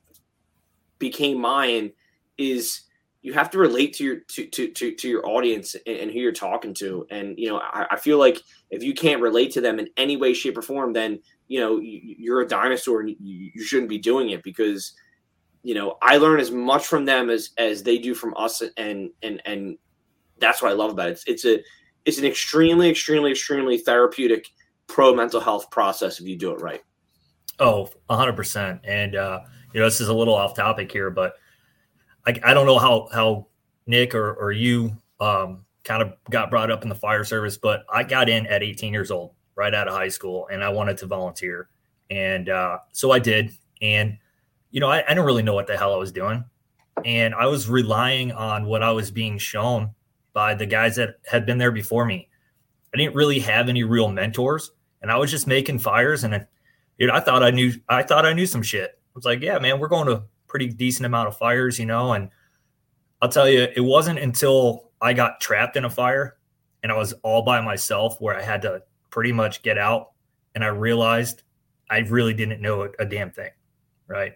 became 0.99 1.40
mine 1.40 1.92
is 2.38 2.83
you 3.23 3.33
have 3.33 3.51
to 3.51 3.59
relate 3.59 3.92
to 3.95 4.05
your 4.05 4.16
to 4.16 4.47
to 4.47 4.69
to, 4.69 4.95
to 4.95 5.09
your 5.09 5.27
audience 5.27 5.75
and, 5.87 5.97
and, 5.97 6.11
who 6.12 6.19
you're 6.19 6.33
talking 6.33 6.73
to. 6.75 7.07
And 7.11 7.37
you 7.38 7.49
know 7.49 7.59
I, 7.59 7.87
I, 7.90 7.97
feel 7.97 8.19
like 8.19 8.40
if 8.71 8.85
you 8.85 8.95
can't 8.95 9.21
relate 9.21 9.51
to 9.53 9.61
them 9.61 9.81
in 9.81 9.88
any 9.97 10.16
way 10.16 10.33
shape 10.33 10.57
or 10.57 10.62
form 10.62 10.92
then 10.92 11.19
you 11.49 11.59
know 11.59 11.79
you, 11.79 12.33
are 12.33 12.42
a 12.42 12.49
dinosaur 12.49 13.01
and 13.01 13.11
you, 13.11 13.51
you, 13.53 13.64
shouldn't 13.64 13.88
be 13.88 13.99
doing 13.99 14.31
it 14.31 14.42
because 14.42 14.95
you 15.62 15.75
know 15.75 15.97
i 16.03 16.16
learn 16.16 16.38
as 16.38 16.51
much 16.53 16.87
from 16.87 17.05
them 17.05 17.29
as 17.29 17.51
as 17.59 17.83
they 17.83 17.99
do 17.99 18.14
from 18.14 18.33
us 18.37 18.62
and 18.77 19.11
and 19.23 19.42
and 19.45 19.77
that's 20.38 20.62
what 20.62 20.71
i 20.71 20.75
love 20.75 20.92
about 20.92 21.09
it. 21.09 21.12
It's, 21.12 21.25
it's 21.27 21.45
a 21.45 21.59
it's 22.05 22.19
an 22.19 22.25
extremely 22.25 22.88
extremely 22.88 23.33
extremely 23.33 23.79
therapeutic 23.79 24.47
pro 24.87 25.14
mental 25.14 25.40
health 25.40 25.70
process 25.70 26.20
if 26.20 26.27
you 26.27 26.37
do 26.37 26.53
it 26.53 26.61
right 26.61 26.83
oh 27.59 27.88
100% 28.11 28.81
and 28.85 29.16
uh 29.16 29.40
you 29.72 29.81
know 29.81 29.87
this 29.87 30.01
is 30.01 30.09
a 30.09 30.14
little 30.14 30.35
off 30.35 30.55
topic 30.55 30.90
here 30.90 31.11
but 31.11 31.37
I, 32.27 32.38
I 32.44 32.55
don't 32.55 32.66
know 32.66 32.79
how 32.79 33.09
how 33.12 33.46
Nick 33.87 34.14
or, 34.14 34.35
or 34.35 34.53
you 34.53 34.96
um, 35.20 35.64
kind 35.85 36.03
of 36.03 36.14
got 36.31 36.51
brought 36.51 36.70
up 36.70 36.83
in 36.83 36.88
the 36.88 36.94
fire 36.94 37.25
service, 37.25 37.57
but 37.57 37.85
I 37.88 38.03
got 38.03 38.29
in 38.29 38.46
at 38.46 38.62
18 38.62 38.92
years 38.92 39.11
old, 39.11 39.33
right 39.55 39.72
out 39.72 39.88
of 39.88 39.94
high 39.94 40.09
school, 40.09 40.49
and 40.51 40.62
I 40.62 40.68
wanted 40.68 40.99
to 40.99 41.07
volunteer, 41.07 41.68
and 42.11 42.49
uh, 42.49 42.79
so 42.92 43.12
I 43.12 43.18
did. 43.18 43.53
And 43.81 44.18
you 44.70 44.81
know, 44.81 44.88
I, 44.88 45.05
I 45.05 45.09
didn't 45.09 45.25
really 45.25 45.42
know 45.42 45.55
what 45.55 45.66
the 45.66 45.77
hell 45.77 45.94
I 45.94 45.96
was 45.96 46.12
doing, 46.12 46.44
and 47.05 47.35
I 47.35 47.46
was 47.46 47.68
relying 47.68 48.33
on 48.33 48.66
what 48.66 48.83
I 48.83 48.90
was 48.90 49.11
being 49.11 49.38
shown 49.38 49.90
by 50.33 50.55
the 50.55 50.66
guys 50.66 50.96
that 50.96 51.16
had 51.27 51.46
been 51.46 51.59
there 51.59 51.72
before 51.72 52.05
me. 52.05 52.29
I 52.97 52.99
didn't 52.99 53.15
really 53.15 53.41
have 53.41 53.69
any 53.69 53.85
real 53.85 54.09
mentors, 54.09 54.71
and 55.03 55.11
I 55.11 55.17
was 55.17 55.31
just 55.31 55.47
making 55.47 55.81
fires, 55.81 56.25
and 56.25 56.35
I, 56.35 56.47
dude, 56.99 57.11
I 57.11 57.21
thought 57.21 57.43
I 57.43 57.51
knew, 57.51 57.75
I 57.91 58.03
thought 58.03 58.25
I 58.25 58.33
knew 58.33 58.47
some 58.47 58.63
shit. 58.63 58.99
I 58.99 59.13
was 59.15 59.27
like, 59.27 59.43
yeah, 59.43 59.59
man, 59.59 59.79
we're 59.79 59.89
going 59.89 60.07
to 60.07 60.23
pretty 60.47 60.69
decent 60.69 61.05
amount 61.05 61.29
of 61.29 61.37
fires, 61.37 61.79
you 61.79 61.85
know. 61.85 62.15
And 62.15 62.31
I'll 63.21 63.29
tell 63.29 63.49
you, 63.49 63.69
it 63.77 63.83
wasn't 63.83 64.19
until 64.19 64.91
I 65.03 65.13
got 65.13 65.39
trapped 65.39 65.77
in 65.77 65.85
a 65.85 65.91
fire 65.91 66.39
and 66.83 66.91
I 66.91 66.97
was 66.97 67.13
all 67.23 67.43
by 67.43 67.61
myself 67.61 68.19
where 68.21 68.35
I 68.35 68.41
had 68.41 68.63
to 68.63 68.83
pretty 69.11 69.33
much 69.33 69.63
get 69.63 69.77
out 69.77 70.13
and 70.55 70.65
I 70.65 70.69
realized 70.69 71.43
I 71.91 71.99
really 71.99 72.33
didn't 72.33 72.63
know 72.63 72.91
a 72.99 73.05
damn 73.05 73.31
thing. 73.31 73.51
Right. 74.09 74.35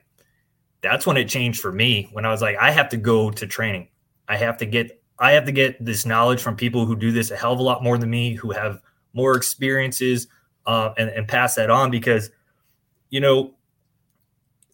That's 0.83 1.07
when 1.07 1.17
it 1.17 1.29
changed 1.29 1.61
for 1.61 1.73
me 1.73 2.11
when 2.13 2.27
I 2.27 2.31
was 2.31 2.43
like, 2.43 2.57
I 2.57 2.71
have 2.71 2.91
to 2.91 2.97
go 2.99 3.31
to 3.31 3.47
training. 3.47 3.89
I 4.29 4.37
have 4.37 4.59
to 4.59 4.67
get 4.67 5.00
I 5.21 5.33
have 5.33 5.45
to 5.45 5.53
get 5.53 5.85
this 5.85 6.07
knowledge 6.07 6.41
from 6.41 6.57
people 6.57 6.87
who 6.87 6.97
do 6.97 7.13
this 7.13 7.31
a 7.31 7.37
hell 7.37 7.53
of 7.53 7.59
a 7.59 7.63
lot 7.63 7.85
more 7.85 7.99
than 7.99 8.09
me, 8.09 8.35
who 8.35 8.53
have 8.53 8.81
more 9.13 9.37
experiences, 9.37 10.27
uh, 10.67 10.95
and, 10.97 11.11
and 11.11 11.29
pass 11.29 11.55
that 11.57 11.71
on 11.71 11.91
because, 11.91 12.31
you 13.11 13.21
know, 13.21 13.55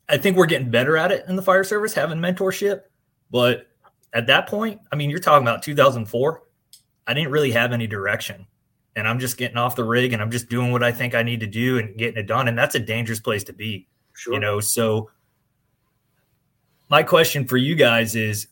I 0.08 0.18
think 0.18 0.36
we're 0.36 0.46
getting 0.46 0.70
better 0.70 0.96
at 0.96 1.10
it 1.10 1.24
in 1.28 1.34
the 1.34 1.42
fire 1.42 1.64
service, 1.64 1.94
having 1.94 2.18
mentorship. 2.18 2.82
But 3.30 3.66
at 4.12 4.28
that 4.28 4.46
point, 4.48 4.80
I 4.92 4.96
mean, 4.96 5.10
you're 5.10 5.18
talking 5.18 5.46
about 5.46 5.62
2004. 5.62 6.42
I 7.08 7.14
didn't 7.14 7.32
really 7.32 7.50
have 7.52 7.72
any 7.72 7.86
direction. 7.86 8.46
And 8.94 9.06
I'm 9.06 9.18
just 9.18 9.36
getting 9.36 9.56
off 9.56 9.76
the 9.76 9.84
rig 9.84 10.12
and 10.12 10.22
I'm 10.22 10.30
just 10.30 10.48
doing 10.48 10.72
what 10.72 10.82
I 10.82 10.92
think 10.92 11.14
I 11.14 11.22
need 11.22 11.40
to 11.40 11.46
do 11.46 11.78
and 11.78 11.98
getting 11.98 12.18
it 12.18 12.26
done. 12.26 12.48
And 12.48 12.56
that's 12.56 12.74
a 12.74 12.80
dangerous 12.80 13.20
place 13.20 13.44
to 13.44 13.52
be. 13.52 13.88
Sure. 14.14 14.34
You 14.34 14.40
know, 14.40 14.60
so 14.60 15.10
my 16.88 17.02
question 17.02 17.46
for 17.46 17.56
you 17.56 17.74
guys 17.74 18.14
is 18.14 18.46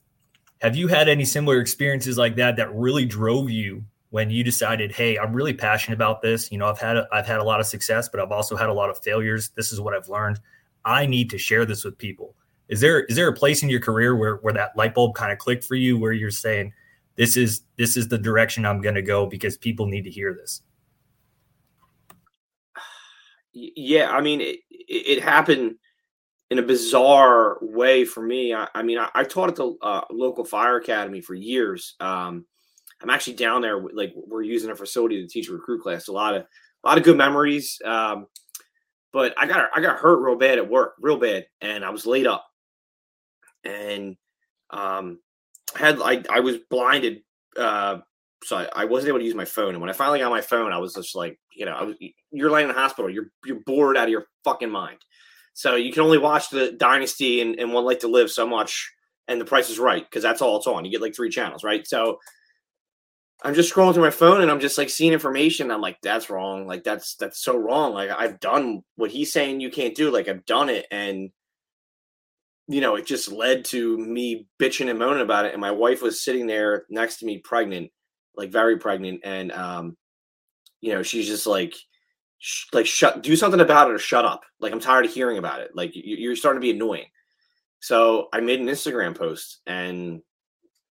have 0.64 0.74
you 0.74 0.88
had 0.88 1.10
any 1.10 1.26
similar 1.26 1.60
experiences 1.60 2.16
like 2.16 2.36
that 2.36 2.56
that 2.56 2.74
really 2.74 3.04
drove 3.04 3.50
you 3.50 3.84
when 4.08 4.30
you 4.30 4.42
decided, 4.42 4.90
hey, 4.90 5.18
I'm 5.18 5.34
really 5.34 5.52
passionate 5.52 5.96
about 5.96 6.22
this? 6.22 6.50
You 6.50 6.56
know, 6.56 6.66
I've 6.66 6.78
had 6.78 6.96
a, 6.96 7.06
I've 7.12 7.26
had 7.26 7.38
a 7.38 7.44
lot 7.44 7.60
of 7.60 7.66
success, 7.66 8.08
but 8.08 8.18
I've 8.18 8.32
also 8.32 8.56
had 8.56 8.70
a 8.70 8.72
lot 8.72 8.88
of 8.88 8.96
failures. 9.02 9.50
This 9.50 9.72
is 9.72 9.80
what 9.80 9.92
I've 9.92 10.08
learned. 10.08 10.40
I 10.82 11.04
need 11.04 11.28
to 11.30 11.38
share 11.38 11.66
this 11.66 11.84
with 11.84 11.98
people. 11.98 12.34
Is 12.68 12.80
there 12.80 13.04
is 13.04 13.16
there 13.16 13.28
a 13.28 13.34
place 13.34 13.62
in 13.62 13.68
your 13.68 13.80
career 13.80 14.16
where 14.16 14.36
where 14.36 14.54
that 14.54 14.74
light 14.74 14.94
bulb 14.94 15.14
kind 15.14 15.30
of 15.32 15.38
clicked 15.38 15.64
for 15.64 15.74
you 15.74 15.98
where 15.98 16.12
you're 16.12 16.30
saying 16.30 16.72
this 17.16 17.36
is 17.36 17.60
this 17.76 17.98
is 17.98 18.08
the 18.08 18.16
direction 18.16 18.64
I'm 18.64 18.80
going 18.80 18.94
to 18.94 19.02
go 19.02 19.26
because 19.26 19.58
people 19.58 19.84
need 19.84 20.04
to 20.04 20.10
hear 20.10 20.32
this? 20.32 20.62
Yeah, 23.52 24.10
I 24.10 24.22
mean 24.22 24.40
it, 24.40 24.60
it 24.70 25.22
happened 25.22 25.74
in 26.54 26.60
a 26.60 26.66
bizarre 26.66 27.58
way 27.60 28.04
for 28.04 28.22
me. 28.22 28.54
I, 28.54 28.68
I 28.76 28.82
mean, 28.84 28.96
I, 28.96 29.10
I, 29.12 29.24
taught 29.24 29.48
at 29.48 29.56
the 29.56 29.74
uh, 29.82 30.02
local 30.08 30.44
fire 30.44 30.76
academy 30.76 31.20
for 31.20 31.34
years. 31.34 31.96
Um, 31.98 32.46
I'm 33.02 33.10
actually 33.10 33.34
down 33.34 33.60
there, 33.60 33.82
like 33.92 34.12
we're 34.14 34.42
using 34.42 34.70
a 34.70 34.76
facility 34.76 35.20
to 35.20 35.26
teach 35.26 35.48
a 35.48 35.52
recruit 35.52 35.82
class. 35.82 36.06
A 36.06 36.12
lot 36.12 36.36
of 36.36 36.42
a 36.42 36.88
lot 36.88 36.96
of 36.96 37.02
good 37.02 37.16
memories. 37.16 37.82
Um, 37.84 38.28
but 39.12 39.34
I 39.36 39.48
got 39.48 39.68
I 39.74 39.80
got 39.80 39.98
hurt 39.98 40.20
real 40.20 40.36
bad 40.36 40.58
at 40.58 40.70
work, 40.70 40.94
real 41.00 41.18
bad, 41.18 41.46
and 41.60 41.84
I 41.84 41.90
was 41.90 42.06
laid 42.06 42.28
up, 42.28 42.46
and 43.64 44.16
um, 44.70 45.18
had 45.74 46.00
I 46.00 46.22
I 46.30 46.38
was 46.38 46.58
blinded 46.70 47.22
uh, 47.58 47.98
so 48.44 48.58
I, 48.58 48.68
I, 48.76 48.84
wasn't 48.84 49.08
able 49.08 49.20
to 49.20 49.24
use 49.24 49.34
my 49.34 49.44
phone. 49.44 49.70
And 49.70 49.80
when 49.80 49.88
I 49.88 49.94
finally 49.94 50.18
got 50.18 50.30
my 50.30 50.40
phone, 50.40 50.72
I 50.72 50.78
was 50.78 50.94
just 50.94 51.14
like, 51.14 51.38
you 51.54 51.64
know, 51.64 51.72
I 51.72 51.82
was, 51.84 51.96
you're 52.30 52.50
laying 52.50 52.68
in 52.68 52.74
the 52.74 52.80
hospital, 52.80 53.10
you're 53.10 53.30
you're 53.44 53.60
bored 53.64 53.96
out 53.96 54.04
of 54.04 54.10
your 54.10 54.26
fucking 54.44 54.70
mind. 54.70 54.98
So 55.54 55.76
you 55.76 55.92
can 55.92 56.02
only 56.02 56.18
watch 56.18 56.50
the 56.50 56.72
Dynasty 56.72 57.40
and, 57.40 57.58
and 57.58 57.72
One 57.72 57.84
Life 57.84 58.00
to 58.00 58.08
Live 58.08 58.30
so 58.30 58.46
much, 58.46 58.92
and 59.28 59.40
The 59.40 59.44
Price 59.44 59.70
is 59.70 59.78
Right 59.78 60.04
because 60.04 60.22
that's 60.22 60.42
all 60.42 60.58
it's 60.58 60.66
on. 60.66 60.84
You 60.84 60.90
get 60.90 61.00
like 61.00 61.14
three 61.14 61.30
channels, 61.30 61.64
right? 61.64 61.86
So 61.86 62.18
I'm 63.42 63.54
just 63.54 63.72
scrolling 63.72 63.94
through 63.94 64.04
my 64.04 64.10
phone 64.10 64.40
and 64.40 64.50
I'm 64.50 64.60
just 64.60 64.78
like 64.78 64.88
seeing 64.88 65.12
information. 65.12 65.70
I'm 65.70 65.80
like, 65.80 65.98
that's 66.02 66.30
wrong. 66.30 66.66
Like 66.66 66.82
that's 66.82 67.14
that's 67.16 67.42
so 67.42 67.56
wrong. 67.56 67.94
Like 67.94 68.10
I've 68.10 68.40
done 68.40 68.82
what 68.96 69.10
he's 69.10 69.32
saying 69.32 69.60
you 69.60 69.70
can't 69.70 69.94
do. 69.94 70.10
Like 70.10 70.28
I've 70.28 70.44
done 70.44 70.70
it, 70.70 70.86
and 70.90 71.30
you 72.66 72.80
know, 72.80 72.96
it 72.96 73.06
just 73.06 73.30
led 73.30 73.64
to 73.66 73.98
me 73.98 74.46
bitching 74.60 74.88
and 74.88 74.98
moaning 74.98 75.22
about 75.22 75.44
it. 75.44 75.52
And 75.52 75.60
my 75.60 75.70
wife 75.70 76.02
was 76.02 76.22
sitting 76.24 76.46
there 76.46 76.84
next 76.88 77.18
to 77.18 77.26
me, 77.26 77.38
pregnant, 77.38 77.90
like 78.36 78.50
very 78.50 78.78
pregnant, 78.78 79.20
and 79.24 79.52
um, 79.52 79.96
you 80.80 80.92
know, 80.92 81.02
she's 81.02 81.26
just 81.26 81.46
like, 81.46 81.74
sh- 82.44 82.66
like 82.74 82.86
shut, 82.86 83.22
do 83.22 83.36
something 83.36 83.60
about 83.60 83.88
it 83.88 83.94
or 83.94 83.98
shut 83.98 84.26
up. 84.26 84.42
Like 84.60 84.72
I'm 84.72 84.80
tired 84.80 85.06
of 85.06 85.14
hearing 85.14 85.38
about 85.38 85.60
it. 85.60 85.70
Like 85.74 85.92
you're 85.94 86.36
starting 86.36 86.60
to 86.60 86.64
be 86.64 86.72
annoying. 86.72 87.06
So 87.80 88.28
I 88.32 88.40
made 88.40 88.60
an 88.60 88.66
Instagram 88.66 89.16
post, 89.16 89.60
and 89.66 90.20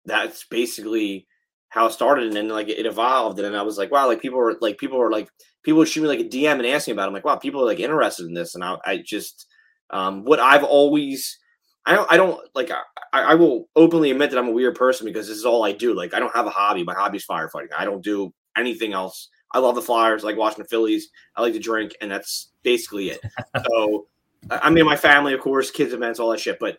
that's 0.05 0.45
basically 0.45 1.27
how 1.69 1.87
it 1.87 1.93
started. 1.93 2.25
And 2.25 2.35
then 2.35 2.49
like 2.49 2.67
it 2.67 2.85
evolved, 2.85 3.39
and 3.39 3.45
then 3.45 3.55
I 3.55 3.63
was 3.63 3.77
like, 3.77 3.91
wow, 3.91 4.07
like 4.07 4.21
people 4.21 4.39
were 4.39 4.57
like 4.59 4.77
people 4.77 4.97
were 4.97 5.11
like 5.11 5.29
people 5.63 5.79
would 5.79 5.87
shoot 5.87 6.01
me 6.01 6.09
like 6.09 6.19
a 6.19 6.23
DM 6.25 6.57
and 6.57 6.65
ask 6.65 6.87
me 6.87 6.93
about. 6.93 7.03
It. 7.03 7.07
I'm 7.07 7.13
like, 7.13 7.25
wow, 7.25 7.37
people 7.37 7.61
are 7.61 7.65
like 7.65 7.79
interested 7.79 8.25
in 8.25 8.33
this, 8.33 8.53
and 8.53 8.63
I, 8.63 8.77
I 8.85 8.97
just 8.97 9.47
um, 9.89 10.25
what 10.25 10.39
I've 10.39 10.65
always 10.65 11.37
I 11.85 11.95
don't, 11.95 12.11
I 12.11 12.17
don't 12.17 12.37
like, 12.53 12.69
I, 13.13 13.21
I 13.21 13.35
will 13.35 13.69
openly 13.77 14.11
admit 14.11 14.31
that 14.31 14.37
I'm 14.37 14.49
a 14.49 14.51
weird 14.51 14.75
person 14.75 15.05
because 15.05 15.29
this 15.29 15.37
is 15.37 15.45
all 15.45 15.63
I 15.63 15.71
do. 15.71 15.93
Like, 15.93 16.13
I 16.13 16.19
don't 16.19 16.35
have 16.35 16.45
a 16.45 16.49
hobby. 16.49 16.83
My 16.83 16.93
hobby 16.93 17.15
is 17.15 17.25
firefighting. 17.25 17.69
I 17.77 17.85
don't 17.85 18.03
do 18.03 18.33
anything 18.57 18.91
else. 18.91 19.29
I 19.51 19.59
love 19.59 19.75
the 19.75 19.81
Flyers, 19.81 20.23
I 20.23 20.27
like 20.27 20.37
watching 20.37 20.63
the 20.63 20.69
Phillies. 20.69 21.09
I 21.35 21.41
like 21.41 21.53
to 21.53 21.59
drink, 21.59 21.95
and 22.01 22.11
that's 22.11 22.49
basically 22.63 23.09
it. 23.09 23.21
so, 23.69 24.07
I 24.49 24.69
mean, 24.69 24.85
my 24.85 24.97
family, 24.97 25.33
of 25.33 25.39
course, 25.39 25.71
kids 25.71 25.93
events, 25.93 26.19
all 26.19 26.31
that 26.31 26.39
shit. 26.39 26.59
But 26.59 26.77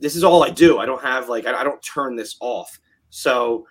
this 0.00 0.16
is 0.16 0.24
all 0.24 0.42
I 0.42 0.50
do. 0.50 0.78
I 0.78 0.86
don't 0.86 1.02
have 1.02 1.28
like, 1.28 1.46
I, 1.46 1.60
I 1.60 1.64
don't 1.64 1.82
turn 1.82 2.16
this 2.16 2.36
off. 2.40 2.78
So, 3.10 3.66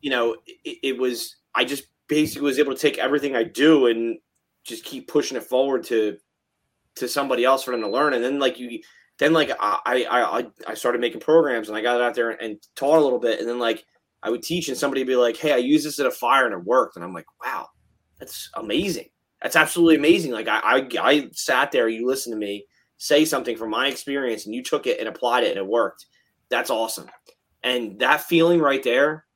you 0.00 0.10
know, 0.10 0.36
it, 0.64 0.78
it 0.82 0.98
was. 0.98 1.36
I 1.54 1.64
just 1.64 1.84
basically 2.06 2.42
was 2.42 2.58
able 2.58 2.74
to 2.74 2.80
take 2.80 2.98
everything 2.98 3.36
I 3.36 3.44
do 3.44 3.86
and 3.86 4.18
just 4.64 4.84
keep 4.84 5.08
pushing 5.08 5.36
it 5.36 5.44
forward 5.44 5.84
to 5.84 6.18
to 6.96 7.08
somebody 7.08 7.44
else 7.44 7.62
for 7.62 7.70
them 7.70 7.80
to 7.82 7.88
learn. 7.88 8.14
And 8.14 8.22
then 8.22 8.38
like 8.38 8.58
you 8.58 8.80
then 9.18 9.32
like 9.32 9.50
I 9.60 10.06
I 10.10 10.46
I 10.66 10.74
started 10.74 11.00
making 11.00 11.20
programs 11.20 11.68
and 11.68 11.76
I 11.76 11.82
got 11.82 11.96
it 11.96 12.02
out 12.02 12.14
there 12.14 12.30
and 12.30 12.58
taught 12.74 12.98
a 12.98 13.02
little 13.02 13.18
bit 13.18 13.40
and 13.40 13.48
then 13.48 13.58
like 13.58 13.84
I 14.22 14.30
would 14.30 14.42
teach 14.42 14.68
and 14.68 14.76
somebody 14.76 15.02
would 15.02 15.08
be 15.08 15.16
like, 15.16 15.36
"Hey, 15.36 15.52
I 15.52 15.58
used 15.58 15.86
this 15.86 15.98
at 15.98 16.06
a 16.06 16.10
fire 16.10 16.44
and 16.46 16.54
it 16.54 16.64
worked," 16.64 16.96
and 16.96 17.04
I'm 17.04 17.14
like, 17.14 17.26
"Wow, 17.44 17.68
that's 18.18 18.50
amazing! 18.54 19.08
That's 19.42 19.56
absolutely 19.56 19.96
amazing!" 19.96 20.32
Like 20.32 20.48
I 20.48 20.60
I, 20.60 20.88
I 21.00 21.28
sat 21.32 21.72
there, 21.72 21.88
you 21.88 22.06
listened 22.06 22.34
to 22.34 22.38
me 22.38 22.66
say 22.98 23.24
something 23.24 23.56
from 23.56 23.70
my 23.70 23.88
experience 23.88 24.44
and 24.44 24.54
you 24.54 24.62
took 24.62 24.86
it 24.86 25.00
and 25.00 25.08
applied 25.08 25.42
it 25.42 25.50
and 25.50 25.58
it 25.58 25.66
worked. 25.66 26.06
That's 26.50 26.70
awesome, 26.70 27.08
and 27.62 27.98
that 28.00 28.22
feeling 28.22 28.60
right 28.60 28.82
there, 28.82 29.26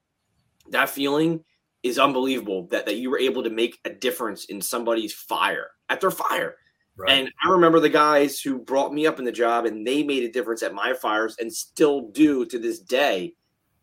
that 0.70 0.90
feeling 0.90 1.44
is 1.82 1.98
unbelievable 1.98 2.66
that 2.68 2.86
that 2.86 2.96
you 2.96 3.10
were 3.10 3.18
able 3.18 3.42
to 3.42 3.50
make 3.50 3.78
a 3.84 3.90
difference 3.90 4.46
in 4.46 4.60
somebody's 4.60 5.14
fire 5.14 5.70
at 5.88 6.00
their 6.00 6.10
fire 6.10 6.56
Right. 6.96 7.10
And 7.10 7.32
I 7.44 7.50
remember 7.50 7.80
the 7.80 7.88
guys 7.88 8.40
who 8.40 8.58
brought 8.58 8.94
me 8.94 9.06
up 9.06 9.18
in 9.18 9.24
the 9.24 9.32
job 9.32 9.66
and 9.66 9.86
they 9.86 10.02
made 10.02 10.22
a 10.22 10.30
difference 10.30 10.62
at 10.62 10.74
my 10.74 10.94
fires 10.94 11.36
and 11.40 11.52
still 11.52 12.08
do 12.12 12.46
to 12.46 12.58
this 12.58 12.78
day. 12.78 13.34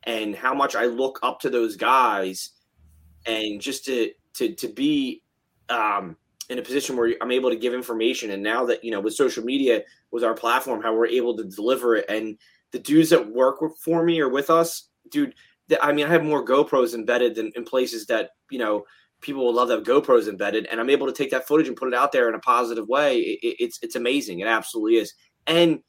And 0.03 0.35
how 0.35 0.53
much 0.53 0.75
I 0.75 0.85
look 0.85 1.19
up 1.21 1.39
to 1.41 1.49
those 1.49 1.75
guys 1.75 2.51
and 3.25 3.61
just 3.61 3.85
to 3.85 4.11
to 4.35 4.55
to 4.55 4.67
be 4.67 5.21
um, 5.69 6.17
in 6.49 6.59
a 6.59 6.61
position 6.61 6.97
where 6.97 7.15
I'm 7.21 7.31
able 7.31 7.49
to 7.49 7.55
give 7.55 7.73
information. 7.73 8.31
And 8.31 8.43
now 8.43 8.65
that 8.65 8.83
you 8.83 8.91
know 8.91 8.99
with 8.99 9.13
social 9.13 9.43
media, 9.43 9.83
with 10.11 10.23
our 10.23 10.33
platform, 10.33 10.81
how 10.81 10.93
we're 10.93 11.07
able 11.07 11.35
to 11.37 11.43
deliver 11.43 11.95
it, 11.95 12.05
and 12.09 12.37
the 12.71 12.79
dudes 12.79 13.09
that 13.09 13.31
work 13.31 13.59
for 13.83 14.03
me 14.03 14.19
or 14.19 14.29
with 14.29 14.49
us, 14.49 14.89
dude. 15.09 15.35
I 15.81 15.93
mean, 15.93 16.05
I 16.05 16.09
have 16.09 16.25
more 16.25 16.43
GoPros 16.43 16.93
embedded 16.93 17.37
in, 17.37 17.49
in 17.55 17.63
places 17.63 18.05
that 18.07 18.31
you 18.49 18.59
know 18.59 18.83
people 19.21 19.45
will 19.45 19.53
love 19.53 19.69
to 19.69 19.75
have 19.75 19.83
GoPros 19.83 20.27
embedded, 20.27 20.65
and 20.65 20.81
I'm 20.81 20.89
able 20.89 21.07
to 21.07 21.13
take 21.13 21.31
that 21.31 21.47
footage 21.47 21.67
and 21.67 21.77
put 21.77 21.87
it 21.87 21.93
out 21.93 22.11
there 22.11 22.27
in 22.27 22.35
a 22.35 22.39
positive 22.39 22.87
way. 22.87 23.19
It, 23.19 23.55
it's 23.59 23.79
it's 23.81 23.95
amazing. 23.95 24.39
It 24.39 24.47
absolutely 24.47 24.97
is. 24.97 25.13
And 25.47 25.79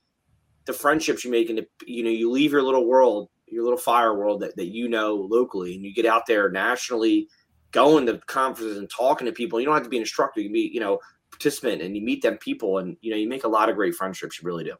the 0.65 0.73
friendships 0.73 1.25
you 1.25 1.31
make, 1.31 1.51
and 1.51 1.67
you 1.87 2.05
know, 2.05 2.11
you 2.11 2.31
leave 2.31 2.53
your 2.53 2.63
little 2.63 2.87
world, 2.87 3.29
your 3.53 3.65
little 3.65 3.79
fire 3.79 4.17
world 4.17 4.41
that, 4.41 4.57
that 4.57 4.69
you 4.69 4.89
know 4.89 5.15
locally, 5.15 5.75
and 5.75 5.85
you 5.85 5.93
get 5.93 6.07
out 6.07 6.27
there 6.27 6.51
nationally, 6.51 7.29
going 7.71 8.07
to 8.07 8.19
conferences 8.27 8.79
and 8.79 8.89
talking 8.91 9.27
to 9.27 9.33
people. 9.33 9.61
You 9.61 9.67
don't 9.67 9.75
have 9.75 9.85
to 9.85 9.89
be 9.89 9.99
an 9.99 10.03
instructor; 10.03 10.41
you 10.41 10.47
can 10.47 10.55
be, 10.55 10.71
you 10.73 10.81
know, 10.81 10.99
participant, 11.31 11.83
and 11.83 11.97
you 11.97 12.03
meet 12.03 12.23
them 12.23 12.39
people, 12.39 12.79
and 12.79 12.97
you 13.01 13.11
know, 13.11 13.17
you 13.17 13.29
make 13.29 13.45
a 13.45 13.49
lot 13.49 13.69
of 13.69 13.77
great 13.77 13.95
friendships. 13.95 14.41
You 14.41 14.47
really 14.47 14.65
do. 14.65 14.75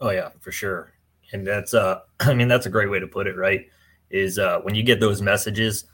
Oh 0.00 0.10
yeah, 0.10 0.30
for 0.40 0.52
sure. 0.52 0.92
And 1.32 1.46
that's 1.46 1.74
uh, 1.74 2.00
I 2.20 2.34
mean, 2.34 2.48
that's 2.48 2.66
a 2.66 2.70
great 2.70 2.90
way 2.90 3.00
to 3.00 3.06
put 3.06 3.26
it. 3.26 3.36
Right? 3.36 3.66
Is 4.10 4.38
uh, 4.38 4.60
when 4.60 4.74
you 4.74 4.82
get 4.82 5.00
those 5.00 5.20
messages, 5.20 5.84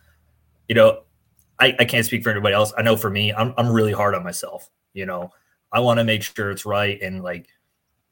you 0.68 0.74
know, 0.74 1.03
I, 1.59 1.74
I 1.79 1.85
can't 1.85 2.07
speak 2.07 2.22
for 2.22 2.31
anybody 2.31 2.55
else. 2.55 2.72
I 2.77 2.83
know 2.83 2.96
for 2.96 3.11
me, 3.11 3.33
I'm 3.33 3.55
I'm 3.57 3.70
really 3.70 3.92
hard 3.92 4.14
on 4.14 4.22
myself. 4.22 4.68
You 4.92 5.07
know, 5.07 5.31
I 5.72 5.81
want 5.81 5.98
to 5.98 6.05
make 6.05 6.22
sure 6.22 6.50
it's 6.50 6.64
right. 6.64 7.00
And 7.03 7.22
like, 7.22 7.48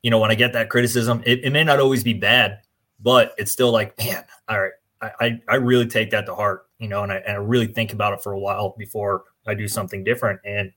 you 0.03 0.11
know, 0.11 0.19
when 0.19 0.31
I 0.31 0.35
get 0.35 0.53
that 0.55 0.69
criticism, 0.69 1.23
it, 1.25 1.45
it 1.45 1.51
may 1.51 1.63
not 1.63 1.79
always 1.79 2.03
be 2.03 2.15
bad, 2.15 2.61
but 3.03 3.35
it's 3.39 3.53
still 3.53 3.73
like, 3.73 3.97
man, 3.99 4.25
all 4.49 4.61
right, 4.61 4.73
I, 5.21 5.41
I 5.49 5.57
really 5.57 5.87
take 5.87 6.11
that 6.11 6.27
to 6.27 6.35
heart, 6.35 6.67
you 6.79 6.89
know, 6.89 7.03
and 7.03 7.13
I, 7.13 7.17
and 7.17 7.33
I 7.33 7.41
really 7.41 7.67
think 7.67 7.93
about 7.93 8.13
it 8.13 8.23
for 8.23 8.33
a 8.33 8.39
while 8.39 8.75
before 8.79 9.25
I 9.47 9.55
do 9.55 9.67
something 9.67 10.05
different. 10.05 10.41
And 10.45 10.73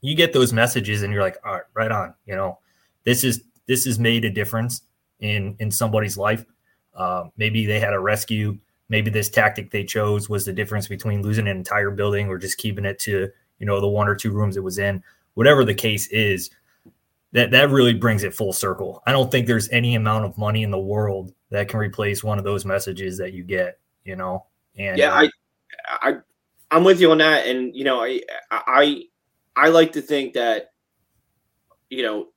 you 0.00 0.16
get 0.16 0.32
those 0.32 0.52
messages 0.52 1.02
and 1.02 1.12
you're 1.12 1.22
like, 1.22 1.36
all 1.44 1.52
right, 1.52 1.62
right 1.74 1.92
on, 1.92 2.14
you 2.26 2.34
know, 2.34 2.58
this 3.04 3.22
is, 3.22 3.44
this 3.66 3.84
has 3.84 3.98
made 3.98 4.24
a 4.24 4.30
difference 4.30 4.82
in, 5.20 5.56
in 5.60 5.70
somebody's 5.70 6.16
life. 6.16 6.44
Uh, 6.94 7.24
maybe 7.36 7.66
they 7.66 7.78
had 7.78 7.94
a 7.94 8.00
rescue 8.00 8.58
maybe 8.88 9.10
this 9.10 9.28
tactic 9.28 9.70
they 9.70 9.84
chose 9.84 10.28
was 10.28 10.44
the 10.44 10.52
difference 10.52 10.88
between 10.88 11.22
losing 11.22 11.46
an 11.46 11.56
entire 11.56 11.90
building 11.90 12.28
or 12.28 12.38
just 12.38 12.58
keeping 12.58 12.84
it 12.84 12.98
to 12.98 13.28
you 13.58 13.66
know 13.66 13.80
the 13.80 13.88
one 13.88 14.08
or 14.08 14.14
two 14.14 14.30
rooms 14.30 14.56
it 14.56 14.62
was 14.62 14.78
in 14.78 15.02
whatever 15.34 15.64
the 15.64 15.74
case 15.74 16.06
is 16.08 16.50
that 17.32 17.50
that 17.50 17.70
really 17.70 17.94
brings 17.94 18.24
it 18.24 18.34
full 18.34 18.52
circle 18.52 19.02
i 19.06 19.12
don't 19.12 19.30
think 19.30 19.46
there's 19.46 19.68
any 19.70 19.94
amount 19.94 20.24
of 20.24 20.36
money 20.38 20.62
in 20.62 20.70
the 20.70 20.78
world 20.78 21.32
that 21.50 21.68
can 21.68 21.78
replace 21.78 22.24
one 22.24 22.38
of 22.38 22.44
those 22.44 22.64
messages 22.64 23.18
that 23.18 23.32
you 23.32 23.42
get 23.42 23.78
you 24.04 24.16
know 24.16 24.44
and 24.78 24.98
yeah 24.98 25.12
i 25.12 25.28
i 26.00 26.14
i'm 26.70 26.84
with 26.84 27.00
you 27.00 27.10
on 27.10 27.18
that 27.18 27.46
and 27.46 27.74
you 27.74 27.84
know 27.84 28.02
i 28.02 28.20
i 28.50 29.02
i 29.56 29.68
like 29.68 29.92
to 29.92 30.00
think 30.00 30.32
that 30.34 30.72
you 31.90 32.02
know 32.02 32.28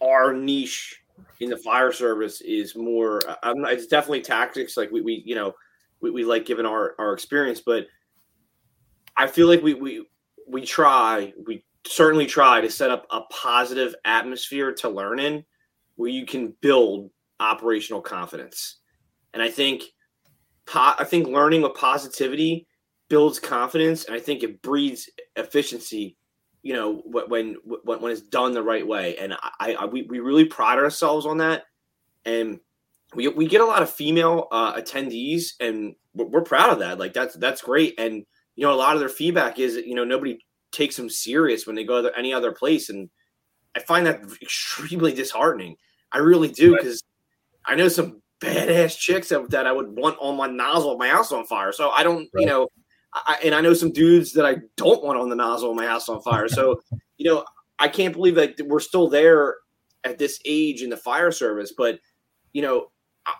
our 0.00 0.32
niche 0.32 0.98
in 1.40 1.50
the 1.50 1.56
fire 1.56 1.92
service 1.92 2.40
is 2.40 2.76
more. 2.76 3.20
I'm 3.42 3.60
not, 3.60 3.72
it's 3.72 3.86
definitely 3.86 4.22
tactics. 4.22 4.76
Like 4.76 4.90
we, 4.90 5.00
we 5.00 5.22
you 5.24 5.34
know, 5.34 5.54
we, 6.00 6.10
we 6.10 6.24
like 6.24 6.46
given 6.46 6.66
our 6.66 6.94
our 6.98 7.12
experience, 7.12 7.60
but 7.60 7.86
I 9.16 9.26
feel 9.26 9.46
like 9.46 9.62
we 9.62 9.74
we 9.74 10.06
we 10.46 10.62
try 10.62 11.32
we 11.46 11.64
certainly 11.88 12.26
try 12.26 12.60
to 12.60 12.70
set 12.70 12.90
up 12.90 13.06
a 13.10 13.22
positive 13.30 13.94
atmosphere 14.04 14.72
to 14.74 14.88
learn 14.88 15.18
in 15.18 15.44
where 15.96 16.10
you 16.10 16.26
can 16.26 16.54
build 16.60 17.10
operational 17.40 18.00
confidence. 18.00 18.78
And 19.34 19.42
I 19.42 19.50
think 19.50 19.82
po- 20.66 20.94
I 20.98 21.04
think 21.04 21.28
learning 21.28 21.62
with 21.62 21.74
positivity 21.74 22.66
builds 23.08 23.40
confidence 23.40 24.04
and 24.04 24.14
I 24.14 24.20
think 24.20 24.42
it 24.42 24.60
breeds 24.60 25.08
efficiency 25.36 26.16
you 26.62 26.74
know 26.74 27.02
when 27.06 27.56
when 27.84 28.00
when 28.00 28.12
it's 28.12 28.20
done 28.20 28.52
the 28.52 28.62
right 28.62 28.86
way. 28.86 29.16
And 29.16 29.34
i, 29.60 29.74
I 29.74 29.84
we, 29.86 30.02
we 30.02 30.20
really 30.20 30.44
pride 30.44 30.78
ourselves 30.78 31.26
on 31.26 31.38
that. 31.38 31.64
And 32.24 32.60
we, 33.14 33.28
we 33.28 33.46
get 33.46 33.62
a 33.62 33.66
lot 33.66 33.82
of 33.82 33.88
female 33.88 34.48
uh, 34.50 34.74
attendees 34.74 35.52
and 35.60 35.94
we're, 36.14 36.26
we're 36.26 36.42
proud 36.42 36.70
of 36.70 36.80
that. 36.80 36.98
Like 36.98 37.12
that's 37.12 37.36
that's 37.36 37.62
great. 37.62 37.98
And 37.98 38.24
you 38.56 38.64
know 38.66 38.72
a 38.72 38.76
lot 38.76 38.94
of 38.94 39.00
their 39.00 39.08
feedback 39.08 39.58
is 39.58 39.76
you 39.76 39.94
know 39.94 40.04
nobody 40.04 40.38
takes 40.78 40.96
them 40.96 41.10
serious 41.10 41.66
when 41.66 41.76
they 41.76 41.84
go 41.84 42.00
to 42.00 42.16
any 42.16 42.32
other 42.32 42.52
place 42.52 42.88
and 42.88 43.10
i 43.76 43.80
find 43.80 44.06
that 44.06 44.20
extremely 44.40 45.12
disheartening 45.12 45.76
i 46.12 46.18
really 46.18 46.48
do 46.48 46.74
because 46.76 47.02
right. 47.66 47.74
i 47.74 47.76
know 47.76 47.88
some 47.88 48.22
badass 48.40 48.96
chicks 48.96 49.28
that, 49.28 49.50
that 49.50 49.66
i 49.66 49.72
would 49.72 49.88
want 49.90 50.16
on 50.20 50.36
my 50.36 50.46
nozzle 50.46 50.92
of 50.92 50.98
my 50.98 51.08
house 51.08 51.32
on 51.32 51.44
fire 51.44 51.72
so 51.72 51.90
i 51.90 52.02
don't 52.02 52.28
right. 52.32 52.40
you 52.40 52.46
know 52.46 52.68
I, 53.12 53.38
and 53.42 53.54
I 53.54 53.62
know 53.62 53.72
some 53.72 53.90
dudes 53.90 54.32
that 54.34 54.44
I 54.44 54.56
don't 54.76 55.02
want 55.02 55.18
on 55.18 55.30
the 55.30 55.34
nozzle 55.34 55.70
of 55.70 55.76
my 55.76 55.86
house 55.86 56.10
on 56.10 56.20
fire. 56.20 56.46
So, 56.46 56.78
you 57.16 57.28
know, 57.28 57.42
I 57.78 57.88
can't 57.88 58.12
believe 58.12 58.34
that 58.34 58.60
we're 58.66 58.80
still 58.80 59.08
there 59.08 59.56
at 60.04 60.18
this 60.18 60.38
age 60.44 60.82
in 60.82 60.90
the 60.90 60.96
fire 60.98 61.32
service. 61.32 61.72
But, 61.76 62.00
you 62.52 62.60
know, 62.60 62.90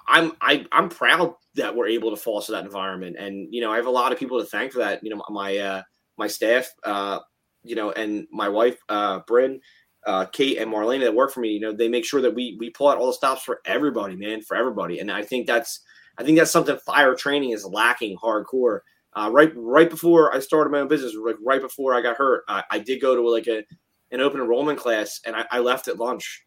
I'm 0.06 0.32
I, 0.40 0.66
I'm 0.72 0.88
proud 0.88 1.34
that 1.54 1.74
we're 1.74 1.88
able 1.88 2.10
to 2.10 2.16
foster 2.16 2.52
that 2.52 2.64
environment, 2.64 3.16
and 3.18 3.52
you 3.52 3.60
know, 3.60 3.72
I 3.72 3.76
have 3.76 3.86
a 3.86 3.90
lot 3.90 4.12
of 4.12 4.18
people 4.18 4.38
to 4.38 4.46
thank 4.46 4.72
for 4.72 4.78
that. 4.78 5.02
You 5.02 5.10
know, 5.10 5.22
my 5.30 5.56
uh, 5.56 5.82
my 6.18 6.26
staff, 6.26 6.70
uh, 6.84 7.20
you 7.62 7.74
know, 7.74 7.92
and 7.92 8.26
my 8.30 8.48
wife, 8.48 8.78
uh, 8.88 9.20
Bryn, 9.26 9.60
uh, 10.06 10.26
Kate, 10.26 10.58
and 10.58 10.72
Marlena 10.72 11.04
that 11.04 11.14
work 11.14 11.32
for 11.32 11.40
me. 11.40 11.50
You 11.50 11.60
know, 11.60 11.72
they 11.72 11.88
make 11.88 12.04
sure 12.04 12.20
that 12.20 12.34
we 12.34 12.56
we 12.58 12.70
pull 12.70 12.88
out 12.88 12.98
all 12.98 13.08
the 13.08 13.12
stops 13.12 13.42
for 13.42 13.60
everybody, 13.64 14.16
man, 14.16 14.42
for 14.42 14.56
everybody. 14.56 14.98
And 14.98 15.10
I 15.10 15.22
think 15.22 15.46
that's 15.46 15.80
I 16.18 16.24
think 16.24 16.38
that's 16.38 16.50
something 16.50 16.76
fire 16.78 17.14
training 17.14 17.50
is 17.50 17.64
lacking 17.64 18.18
hardcore. 18.18 18.80
Uh, 19.14 19.30
right 19.32 19.52
right 19.56 19.88
before 19.88 20.34
I 20.34 20.40
started 20.40 20.70
my 20.70 20.80
own 20.80 20.88
business, 20.88 21.14
like 21.14 21.36
right 21.44 21.60
before 21.60 21.94
I 21.94 22.02
got 22.02 22.16
hurt, 22.16 22.44
I, 22.48 22.62
I 22.70 22.78
did 22.78 23.00
go 23.00 23.16
to 23.16 23.28
like 23.28 23.46
a 23.46 23.64
an 24.10 24.20
open 24.20 24.40
enrollment 24.40 24.78
class, 24.78 25.20
and 25.26 25.36
I, 25.36 25.44
I 25.50 25.58
left 25.58 25.88
at 25.88 25.98
lunch. 25.98 26.44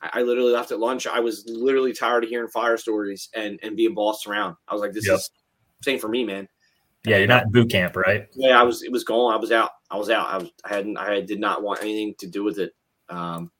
I, 0.00 0.10
I, 0.14 0.22
literally 0.22 0.52
left 0.52 0.72
at 0.72 0.78
lunch. 0.78 1.06
I 1.06 1.20
was 1.20 1.44
literally 1.46 1.92
tired 1.92 2.24
of 2.24 2.30
hearing 2.30 2.48
fire 2.48 2.76
stories 2.76 3.28
and 3.34 3.58
and 3.62 3.76
being 3.76 3.94
bossed 3.94 4.26
around. 4.26 4.56
I 4.68 4.74
was 4.74 4.82
like, 4.82 4.92
this 4.92 5.06
yep. 5.06 5.16
is 5.16 5.30
same 5.82 5.98
for 5.98 6.08
me, 6.08 6.24
man. 6.24 6.48
Yeah, 7.04 7.18
you're 7.18 7.26
not 7.26 7.44
in 7.44 7.50
boot 7.50 7.70
camp, 7.70 7.96
right? 7.96 8.28
Yeah, 8.34 8.60
I 8.60 8.62
was. 8.62 8.82
It 8.82 8.92
was 8.92 9.02
gone. 9.02 9.32
I 9.32 9.36
was 9.36 9.50
out. 9.50 9.70
I 9.90 9.96
was 9.96 10.08
out. 10.08 10.28
I 10.28 10.38
was. 10.38 10.50
I 10.64 10.68
hadn't. 10.74 10.96
I 10.96 11.20
did 11.20 11.40
not 11.40 11.62
want 11.62 11.80
anything 11.80 12.14
to 12.18 12.26
do 12.28 12.44
with 12.44 12.58
it. 12.58 12.74
Um, 13.08 13.50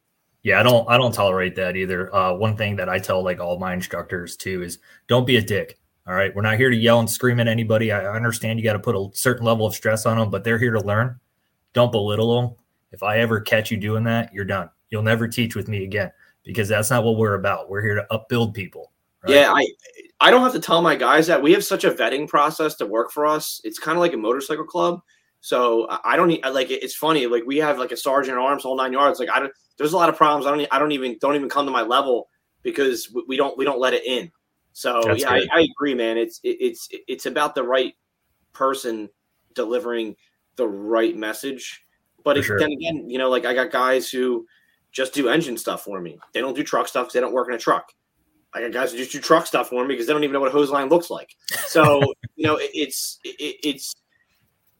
yeah, 0.42 0.60
I 0.60 0.62
don't. 0.62 0.88
I 0.88 0.96
don't 0.96 1.12
tolerate 1.12 1.56
that 1.56 1.76
either. 1.76 2.14
Uh, 2.14 2.34
one 2.34 2.56
thing 2.56 2.76
that 2.76 2.88
I 2.88 2.98
tell 2.98 3.22
like 3.22 3.40
all 3.40 3.58
my 3.58 3.74
instructors 3.74 4.36
too 4.36 4.62
is 4.62 4.78
don't 5.08 5.26
be 5.26 5.36
a 5.36 5.42
dick. 5.42 5.78
All 6.06 6.14
right, 6.14 6.34
we're 6.34 6.42
not 6.42 6.56
here 6.56 6.70
to 6.70 6.76
yell 6.76 7.00
and 7.00 7.10
scream 7.10 7.38
at 7.40 7.48
anybody. 7.48 7.92
I 7.92 8.12
understand 8.14 8.58
you 8.58 8.64
got 8.64 8.72
to 8.72 8.78
put 8.80 8.96
a 8.96 9.08
certain 9.14 9.46
level 9.46 9.66
of 9.66 9.74
stress 9.74 10.04
on 10.06 10.18
them, 10.18 10.30
but 10.30 10.42
they're 10.42 10.58
here 10.58 10.72
to 10.72 10.80
learn. 10.80 11.18
Don't 11.72 11.92
belittle 11.92 12.40
them. 12.40 12.56
If 12.90 13.02
I 13.02 13.18
ever 13.18 13.40
catch 13.40 13.70
you 13.70 13.76
doing 13.76 14.04
that, 14.04 14.32
you're 14.32 14.44
done. 14.44 14.68
You'll 14.90 15.02
never 15.02 15.26
teach 15.28 15.54
with 15.54 15.68
me 15.68 15.84
again 15.84 16.10
because 16.44 16.68
that's 16.68 16.90
not 16.90 17.04
what 17.04 17.16
we're 17.16 17.34
about. 17.34 17.70
We're 17.70 17.82
here 17.82 17.94
to 17.94 18.06
upbuild 18.10 18.52
people. 18.52 18.92
Right? 19.22 19.34
Yeah, 19.34 19.52
I 19.52 19.66
I 20.20 20.30
don't 20.30 20.42
have 20.42 20.52
to 20.52 20.60
tell 20.60 20.82
my 20.82 20.94
guys 20.96 21.26
that 21.26 21.42
we 21.42 21.52
have 21.52 21.64
such 21.64 21.84
a 21.84 21.90
vetting 21.90 22.28
process 22.28 22.74
to 22.76 22.86
work 22.86 23.10
for 23.10 23.26
us. 23.26 23.60
It's 23.64 23.78
kind 23.78 23.96
of 23.96 24.00
like 24.00 24.12
a 24.12 24.16
motorcycle 24.16 24.64
club. 24.64 25.00
So 25.40 25.88
I 26.04 26.16
don't 26.16 26.28
need 26.28 26.44
like 26.44 26.70
it's 26.70 26.94
funny 26.94 27.26
like 27.26 27.44
we 27.44 27.56
have 27.58 27.78
like 27.78 27.90
a 27.90 27.96
sergeant 27.96 28.36
at 28.36 28.40
arms 28.40 28.62
whole 28.62 28.76
nine 28.76 28.92
yards. 28.92 29.18
Like 29.18 29.30
I 29.30 29.40
don't 29.40 29.52
there's 29.76 29.92
a 29.92 29.96
lot 29.96 30.08
of 30.08 30.16
problems. 30.16 30.46
I 30.46 30.56
don't 30.56 30.68
I 30.70 30.78
don't 30.78 30.92
even 30.92 31.18
don't 31.20 31.34
even 31.34 31.48
come 31.48 31.66
to 31.66 31.72
my 31.72 31.82
level 31.82 32.28
because 32.62 33.12
we 33.26 33.36
don't 33.36 33.58
we 33.58 33.64
don't 33.64 33.80
let 33.80 33.94
it 33.94 34.04
in. 34.04 34.30
So 34.72 35.02
That's 35.04 35.20
yeah, 35.20 35.30
I, 35.30 35.46
I, 35.52 35.60
agree, 35.70 35.94
man. 35.94 36.16
It's 36.16 36.40
it, 36.42 36.56
it's 36.60 36.88
it's 37.08 37.26
about 37.26 37.54
the 37.54 37.62
right 37.62 37.94
person 38.52 39.10
delivering 39.54 40.16
the 40.56 40.66
right 40.66 41.16
message. 41.16 41.84
But 42.24 42.38
if, 42.38 42.46
sure. 42.46 42.58
then 42.58 42.70
again, 42.70 43.10
you 43.10 43.18
know, 43.18 43.28
like 43.28 43.44
I 43.44 43.52
got 43.52 43.70
guys 43.70 44.08
who 44.08 44.46
just 44.92 45.12
do 45.12 45.28
engine 45.28 45.58
stuff 45.58 45.82
for 45.82 46.00
me. 46.00 46.18
They 46.32 46.40
don't 46.40 46.54
do 46.54 46.62
truck 46.62 46.88
stuff 46.88 47.06
because 47.06 47.14
they 47.14 47.20
don't 47.20 47.32
work 47.32 47.48
in 47.48 47.54
a 47.54 47.58
truck. 47.58 47.92
I 48.54 48.60
got 48.60 48.72
guys 48.72 48.92
who 48.92 48.98
just 48.98 49.12
do 49.12 49.20
truck 49.20 49.46
stuff 49.46 49.68
for 49.68 49.82
me 49.82 49.94
because 49.94 50.06
they 50.06 50.12
don't 50.12 50.24
even 50.24 50.34
know 50.34 50.40
what 50.40 50.48
a 50.48 50.52
hose 50.52 50.70
line 50.70 50.88
looks 50.88 51.10
like. 51.10 51.34
So 51.66 52.00
you 52.36 52.46
know, 52.46 52.56
it, 52.56 52.70
it's 52.74 53.18
it, 53.24 53.56
it's 53.64 53.94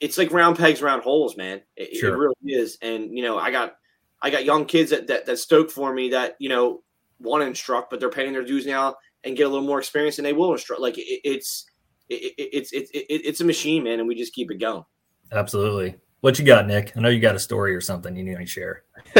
it's 0.01 0.19
like 0.19 0.33
round 0.33 0.59
pegs, 0.59 0.83
round 0.83 1.03
holes, 1.03 1.37
man. 1.37 1.63
It, 1.77 1.97
sure. 1.97 2.15
it, 2.15 2.17
really 2.17 2.35
is. 2.61 2.77
And 2.83 3.17
you 3.17 3.23
know, 3.23 3.39
I 3.39 3.51
got 3.51 3.75
I 4.21 4.31
got 4.31 4.45
young 4.45 4.65
kids 4.67 4.91
that 4.91 5.07
that, 5.07 5.27
that 5.27 5.39
stoke 5.39 5.71
for 5.71 5.93
me 5.95 6.11
that 6.11 6.37
you 6.39 6.49
know 6.49 6.83
want 7.19 7.43
to 7.43 7.47
instruct, 7.47 7.91
but 7.91 8.01
they're 8.01 8.11
paying 8.11 8.33
their 8.33 8.45
dues 8.45 8.67
now 8.67 8.97
and 9.25 9.37
get 9.37 9.47
a 9.47 9.49
little 9.49 9.67
more 9.67 9.79
experience, 9.79 10.19
and 10.19 10.27
they 10.27 10.33
will 10.33 10.53
instruct. 10.53 10.83
Like 10.83 10.95
it's 10.97 11.65
it's 12.09 12.71
it's 12.73 12.91
it's 12.93 13.41
a 13.41 13.45
machine, 13.45 13.85
man, 13.85 14.01
and 14.01 14.09
we 14.09 14.15
just 14.15 14.35
keep 14.35 14.51
it 14.51 14.59
going. 14.59 14.85
Absolutely. 15.31 15.97
What 16.23 16.39
you 16.39 16.45
got, 16.45 16.69
Nick? 16.69 16.97
I 16.97 17.01
know 17.01 17.09
you 17.09 17.19
got 17.19 17.35
a 17.35 17.41
story 17.41 17.75
or 17.75 17.81
something 17.81 18.15
you 18.15 18.23
need 18.23 18.39
to 18.39 18.47
share. 18.47 18.85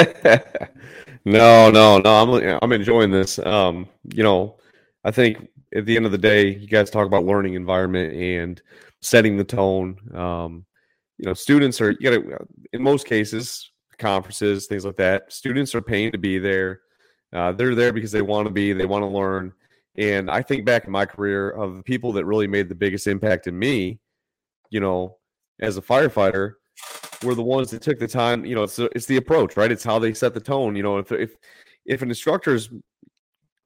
no, 1.25 1.69
no, 1.69 1.99
no. 1.99 2.05
I'm 2.05 2.59
I'm 2.63 2.73
enjoying 2.73 3.11
this. 3.11 3.41
Um, 3.41 3.89
you 4.15 4.23
know, 4.23 4.59
I 5.03 5.11
think 5.11 5.49
at 5.75 5.85
the 5.85 5.97
end 5.97 6.07
of 6.07 6.13
the 6.13 6.19
day, 6.19 6.51
you 6.51 6.69
guys 6.69 6.91
talk 6.91 7.09
about 7.09 7.25
learning 7.25 7.55
environment 7.55 8.15
and 8.15 8.63
setting 9.01 9.37
the 9.37 9.43
tone. 9.43 9.99
Um, 10.15 10.65
you 11.19 11.27
know, 11.27 11.35
students 11.35 11.81
are 11.81 11.91
you 11.91 12.21
got 12.21 12.47
in 12.73 12.81
most 12.81 13.05
cases 13.05 13.73
conferences, 13.99 14.69
things 14.69 14.85
like 14.85 14.97
that. 14.97 15.33
Students 15.33 15.75
are 15.75 15.83
paying 15.83 16.13
to 16.13 16.19
be 16.19 16.39
there. 16.39 16.83
Uh, 17.33 17.51
they're 17.51 17.75
there 17.75 17.93
because 17.93 18.13
they 18.13 18.23
want 18.23 18.47
to 18.47 18.53
be. 18.55 18.73
They 18.73 18.87
want 18.87 19.03
to 19.03 19.09
learn. 19.09 19.53
And 19.97 20.31
I 20.31 20.41
think 20.41 20.65
back 20.65 20.85
in 20.85 20.93
my 20.93 21.07
career 21.07 21.51
of 21.51 21.79
the 21.79 21.83
people 21.83 22.13
that 22.13 22.27
really 22.27 22.47
made 22.47 22.69
the 22.69 22.77
biggest 22.77 23.09
impact 23.09 23.49
in 23.49 23.59
me, 23.59 23.99
you 24.71 24.79
know, 24.79 25.17
as 25.61 25.77
a 25.77 25.83
firefighter, 25.83 26.55
were 27.23 27.35
the 27.35 27.43
ones 27.43 27.71
that 27.71 27.83
took 27.83 27.99
the 27.99 28.09
time. 28.09 28.45
You 28.45 28.55
know, 28.55 28.65
it's 28.65 28.79
it's 28.79 29.07
the 29.07 29.17
approach, 29.17 29.57
right? 29.57 29.71
It's 29.71 29.85
how 29.85 29.99
they 29.99 30.15
set 30.15 30.35
the 30.35 30.41
tone. 30.41 30.77
You 30.77 30.83
know, 30.83 30.99
if 30.99 31.13
if 31.13 31.37
if 31.87 32.03
an 32.03 32.09
instructor 32.09 32.55
is 32.55 32.71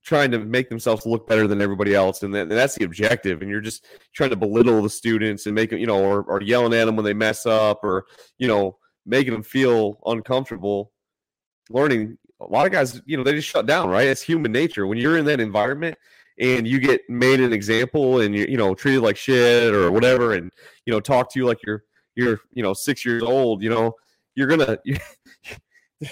trying 0.07 0.31
to 0.31 0.39
make 0.39 0.69
themselves 0.69 1.05
look 1.05 1.27
better 1.27 1.49
than 1.49 1.61
everybody 1.61 1.93
else, 1.93 2.23
and, 2.23 2.33
that, 2.33 2.43
and 2.43 2.53
that's 2.53 2.77
the 2.77 2.85
objective, 2.85 3.43
and 3.43 3.51
you're 3.51 3.61
just 3.61 3.85
trying 4.15 4.31
to 4.31 4.37
belittle 4.37 4.81
the 4.81 4.89
students 4.89 5.47
and 5.47 5.55
make 5.55 5.71
them, 5.71 5.81
you 5.81 5.87
know, 5.87 5.99
or, 5.99 6.23
or 6.23 6.41
yelling 6.41 6.73
at 6.75 6.85
them 6.85 6.95
when 6.95 7.05
they 7.05 7.13
mess 7.13 7.45
up, 7.45 7.83
or 7.83 8.07
you 8.39 8.47
know, 8.47 8.79
making 9.05 9.33
them 9.33 9.43
feel 9.43 10.01
uncomfortable. 10.07 10.93
Learning, 11.71 12.17
a 12.41 12.47
lot 12.47 12.67
of 12.67 12.73
guys, 12.73 13.03
you 13.07 13.17
know, 13.17 13.25
they 13.25 13.33
just 13.33 13.49
shut 13.49 13.67
down, 13.67 13.89
right? 13.89 14.07
It's 14.07 14.23
human 14.23 14.53
nature. 14.53 14.87
When 14.87 14.99
you're 14.99 15.19
in 15.19 15.25
that 15.25 15.41
environment 15.41 15.99
and 16.39 16.69
you 16.69 16.79
get 16.79 17.01
made 17.09 17.41
an 17.41 17.53
example 17.53 18.21
and 18.21 18.35
you 18.35 18.47
you 18.49 18.57
know 18.59 18.75
treated 18.75 19.01
like 19.01 19.17
shit 19.17 19.75
or 19.75 19.91
whatever, 19.91 20.35
and 20.35 20.53
you 20.85 20.93
know 20.93 21.01
talk 21.01 21.33
to 21.33 21.41
you 21.41 21.47
like 21.47 21.59
you're 21.67 21.83
you're 22.17 22.41
you 22.53 22.63
know 22.63 22.75
six 22.75 23.05
years 23.05 23.23
old, 23.23 23.63
you 23.63 23.71
know 23.71 23.95
you're 24.35 24.49
gonna. 24.49 24.79
You, 24.87 24.97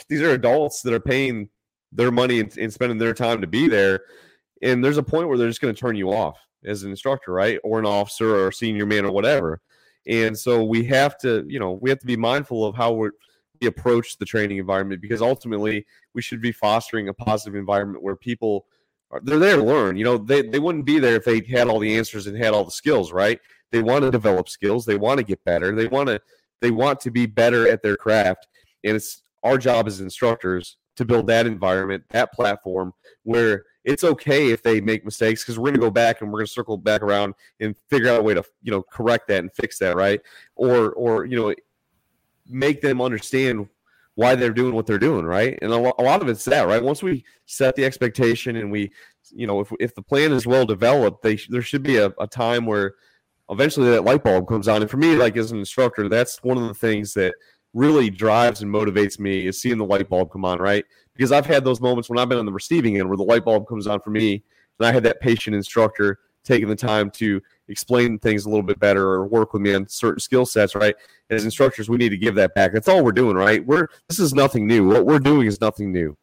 these 0.09 0.23
are 0.23 0.31
adults 0.31 0.81
that 0.81 0.95
are 0.95 1.01
paying 1.01 1.51
their 1.93 2.11
money 2.11 2.40
and, 2.40 2.57
and, 2.57 2.73
spending 2.73 2.97
their 2.97 3.12
time 3.12 3.43
to 3.43 3.47
be 3.47 3.69
there, 3.69 4.01
and 4.62 4.83
there's 4.83 4.97
a 4.97 5.03
point 5.03 5.29
where 5.29 5.37
they're 5.37 5.49
just 5.49 5.61
going 5.61 5.75
to 5.75 5.79
turn 5.79 5.95
you 5.95 6.11
off 6.11 6.38
as 6.64 6.83
an 6.83 6.90
instructor, 6.90 7.33
right, 7.33 7.59
or 7.62 7.79
an 7.79 7.85
officer 7.85 8.35
or 8.35 8.49
a 8.49 8.53
senior 8.53 8.87
man 8.87 9.05
or 9.05 9.12
whatever. 9.12 9.61
And 10.07 10.38
so 10.38 10.64
we 10.64 10.85
have 10.85 11.19
to, 11.19 11.45
you 11.49 11.59
know, 11.59 11.73
we 11.73 11.90
have 11.90 11.99
to 12.01 12.07
be 12.07 12.17
mindful 12.17 12.64
of 12.64 12.75
how 12.75 12.93
we 12.93 13.11
approach 13.67 14.19
the 14.19 14.25
training 14.25 14.59
environment 14.59 15.01
because 15.01 15.23
ultimately 15.23 15.87
we 16.14 16.23
should 16.23 16.40
be 16.40 16.53
fostering 16.53 17.09
a 17.09 17.14
positive 17.14 17.55
environment 17.55 18.03
where 18.03 18.17
people 18.17 18.67
are, 19.11 19.21
they're 19.23 19.38
there 19.38 19.57
to 19.57 19.62
learn. 19.62 19.97
You 19.97 20.05
know, 20.05 20.19
they, 20.19 20.43
they 20.43 20.59
wouldn't 20.59 20.85
be 20.85 20.99
there 20.99 21.17
if 21.17 21.25
they 21.25 21.40
had 21.40 21.69
all 21.69 21.79
the 21.79 21.97
answers 21.97 22.27
and 22.27 22.37
had 22.37 22.53
all 22.53 22.64
the 22.64 22.71
skills, 22.71 23.12
right? 23.12 23.40
They 23.75 23.83
want 23.83 24.05
to 24.05 24.11
develop 24.13 24.49
skills. 24.49 24.87
They 24.87 24.97
want 24.97 25.19
to 25.19 25.25
get 25.25 25.45
better. 25.45 25.75
They 25.75 25.89
want 25.89 26.09
to 26.09 26.21
they 26.61 26.71
want 26.71 27.01
to 27.01 27.11
be 27.11 27.27
better 27.27 27.68
at 27.68 27.83
their 27.83 27.97
craft. 27.97 28.47
And 28.85 28.95
it's 28.95 29.22
our 29.43 29.59
job 29.59 29.89
as 29.89 30.01
instructors 30.01 30.77
to 30.95 31.05
build 31.05 31.27
that 31.27 31.45
environment, 31.45 32.05
that 32.11 32.33
platform 32.33 32.95
where 33.25 33.64
it's 33.83 34.05
okay 34.05 34.53
if 34.53 34.62
they 34.62 34.81
make 34.81 35.05
mistakes 35.05 35.43
because 35.43 35.59
we're 35.59 35.70
going 35.70 35.75
to 35.75 35.81
go 35.81 35.91
back 35.91 36.20
and 36.20 36.31
we're 36.31 36.39
going 36.39 36.47
to 36.47 36.53
circle 36.53 36.79
back 36.79 37.03
around 37.03 37.35
and 37.59 37.75
figure 37.91 38.09
out 38.09 38.20
a 38.20 38.22
way 38.22 38.33
to 38.33 38.45
you 38.62 38.70
know 38.70 38.81
correct 38.81 39.27
that 39.27 39.41
and 39.41 39.53
fix 39.53 39.77
that 39.81 39.97
right 39.97 40.20
or 40.55 40.93
or 40.93 41.25
you 41.25 41.37
know 41.37 41.53
make 42.47 42.81
them 42.81 43.03
understand 43.03 43.68
why 44.14 44.37
they're 44.37 44.53
doing 44.53 44.72
what 44.72 44.87
they're 44.87 44.99
doing, 45.01 45.25
right? 45.25 45.59
And 45.61 45.72
a 45.72 45.77
lot 45.77 46.22
of 46.22 46.29
it's 46.29 46.45
that, 46.45 46.68
right? 46.68 46.81
Once 46.81 47.03
we 47.03 47.25
set 47.47 47.75
the 47.75 47.85
expectation 47.85 48.55
and 48.55 48.70
we, 48.70 48.93
you 49.33 49.49
know, 49.49 49.59
if, 49.59 49.72
if 49.81 49.95
the 49.97 50.03
plan 50.03 50.31
is 50.31 50.47
well 50.47 50.64
developed, 50.64 51.25
they 51.25 51.37
there 51.49 51.62
should 51.62 51.83
be 51.83 51.97
a, 51.97 52.14
a 52.20 52.29
time 52.29 52.64
where 52.64 52.95
eventually 53.51 53.90
that 53.90 54.05
light 54.05 54.24
bulb 54.24 54.49
comes 54.49 54.68
on. 54.68 54.82
And 54.82 54.90
for 54.90 54.97
me, 54.97 55.16
like 55.16 55.36
as 55.36 55.53
an 55.53 55.59
instructor, 55.59 56.09
that's 56.09 56.42
one 56.42 56.57
of 56.57 56.66
the 56.66 56.74
things 56.74 57.14
that 57.14 57.34
really 57.72 58.09
drives 58.09 58.62
and 58.62 58.72
motivates 58.72 59.18
me 59.18 59.47
is 59.47 59.61
seeing 59.61 59.78
the 59.78 59.84
light 59.84 60.09
bulb 60.09 60.30
come 60.30 60.45
on, 60.45 60.59
right? 60.59 60.84
Because 61.14 61.32
I've 61.32 61.47
had 61.47 61.64
those 61.64 61.80
moments 61.80 62.09
when 62.09 62.18
I've 62.18 62.28
been 62.28 62.38
on 62.38 62.47
the 62.47 62.53
receiving 62.53 62.99
end 62.99 63.09
where 63.09 63.16
the 63.16 63.24
light 63.24 63.45
bulb 63.45 63.66
comes 63.66 63.86
on 63.86 64.01
for 64.01 64.11
me, 64.11 64.42
and 64.78 64.86
I 64.86 64.92
had 64.92 65.03
that 65.05 65.20
patient 65.20 65.55
instructor 65.55 66.20
taking 66.45 66.68
the 66.68 66.76
time 66.76 67.11
to 67.11 67.40
explain 67.68 68.18
things 68.18 68.45
a 68.45 68.49
little 68.49 68.62
bit 68.62 68.78
better 68.78 69.09
or 69.09 69.26
work 69.26 69.53
with 69.53 69.62
me 69.62 69.74
on 69.74 69.88
certain 69.88 70.20
skill 70.20 70.45
sets, 70.45 70.74
right? 70.74 70.95
As 71.30 71.45
instructors, 71.45 71.88
we 71.88 71.97
need 71.97 72.11
to 72.11 72.16
give 72.16 72.34
that 72.34 72.55
back. 72.55 72.72
That's 72.72 72.88
all 72.88 73.03
we're 73.03 73.12
doing, 73.12 73.36
right? 73.36 73.64
We're 73.66 73.88
this 74.09 74.18
is 74.18 74.34
nothing 74.34 74.66
new. 74.66 74.86
What 74.86 75.07
we're 75.07 75.18
doing 75.18 75.47
is 75.47 75.61
nothing 75.61 75.90
new. 75.90 76.16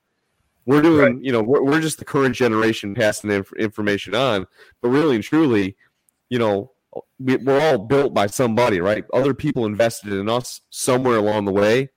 We're 0.68 0.84
doing, 0.84 1.16
right. 1.16 1.24
you 1.24 1.32
know, 1.32 1.42
we're, 1.42 1.64
we're 1.64 1.82
just 1.82 1.98
the 1.98 2.06
current 2.06 2.36
generation 2.36 2.94
passing 2.94 3.32
inf- 3.32 3.52
information 3.54 4.14
on, 4.14 4.46
but 4.82 4.90
really 4.90 5.16
and 5.16 5.24
truly, 5.24 5.76
you 6.30 6.38
know, 6.38 6.71
we're 7.20 7.60
all 7.60 7.78
built 7.78 8.14
by 8.14 8.28
somebody, 8.28 8.82
right? 8.82 9.06
Other 9.14 9.34
people 9.34 9.66
invested 9.66 10.14
in 10.14 10.28
us 10.28 10.62
somewhere 10.70 11.18
along 11.18 11.46
the 11.46 11.52
way, 11.52 11.90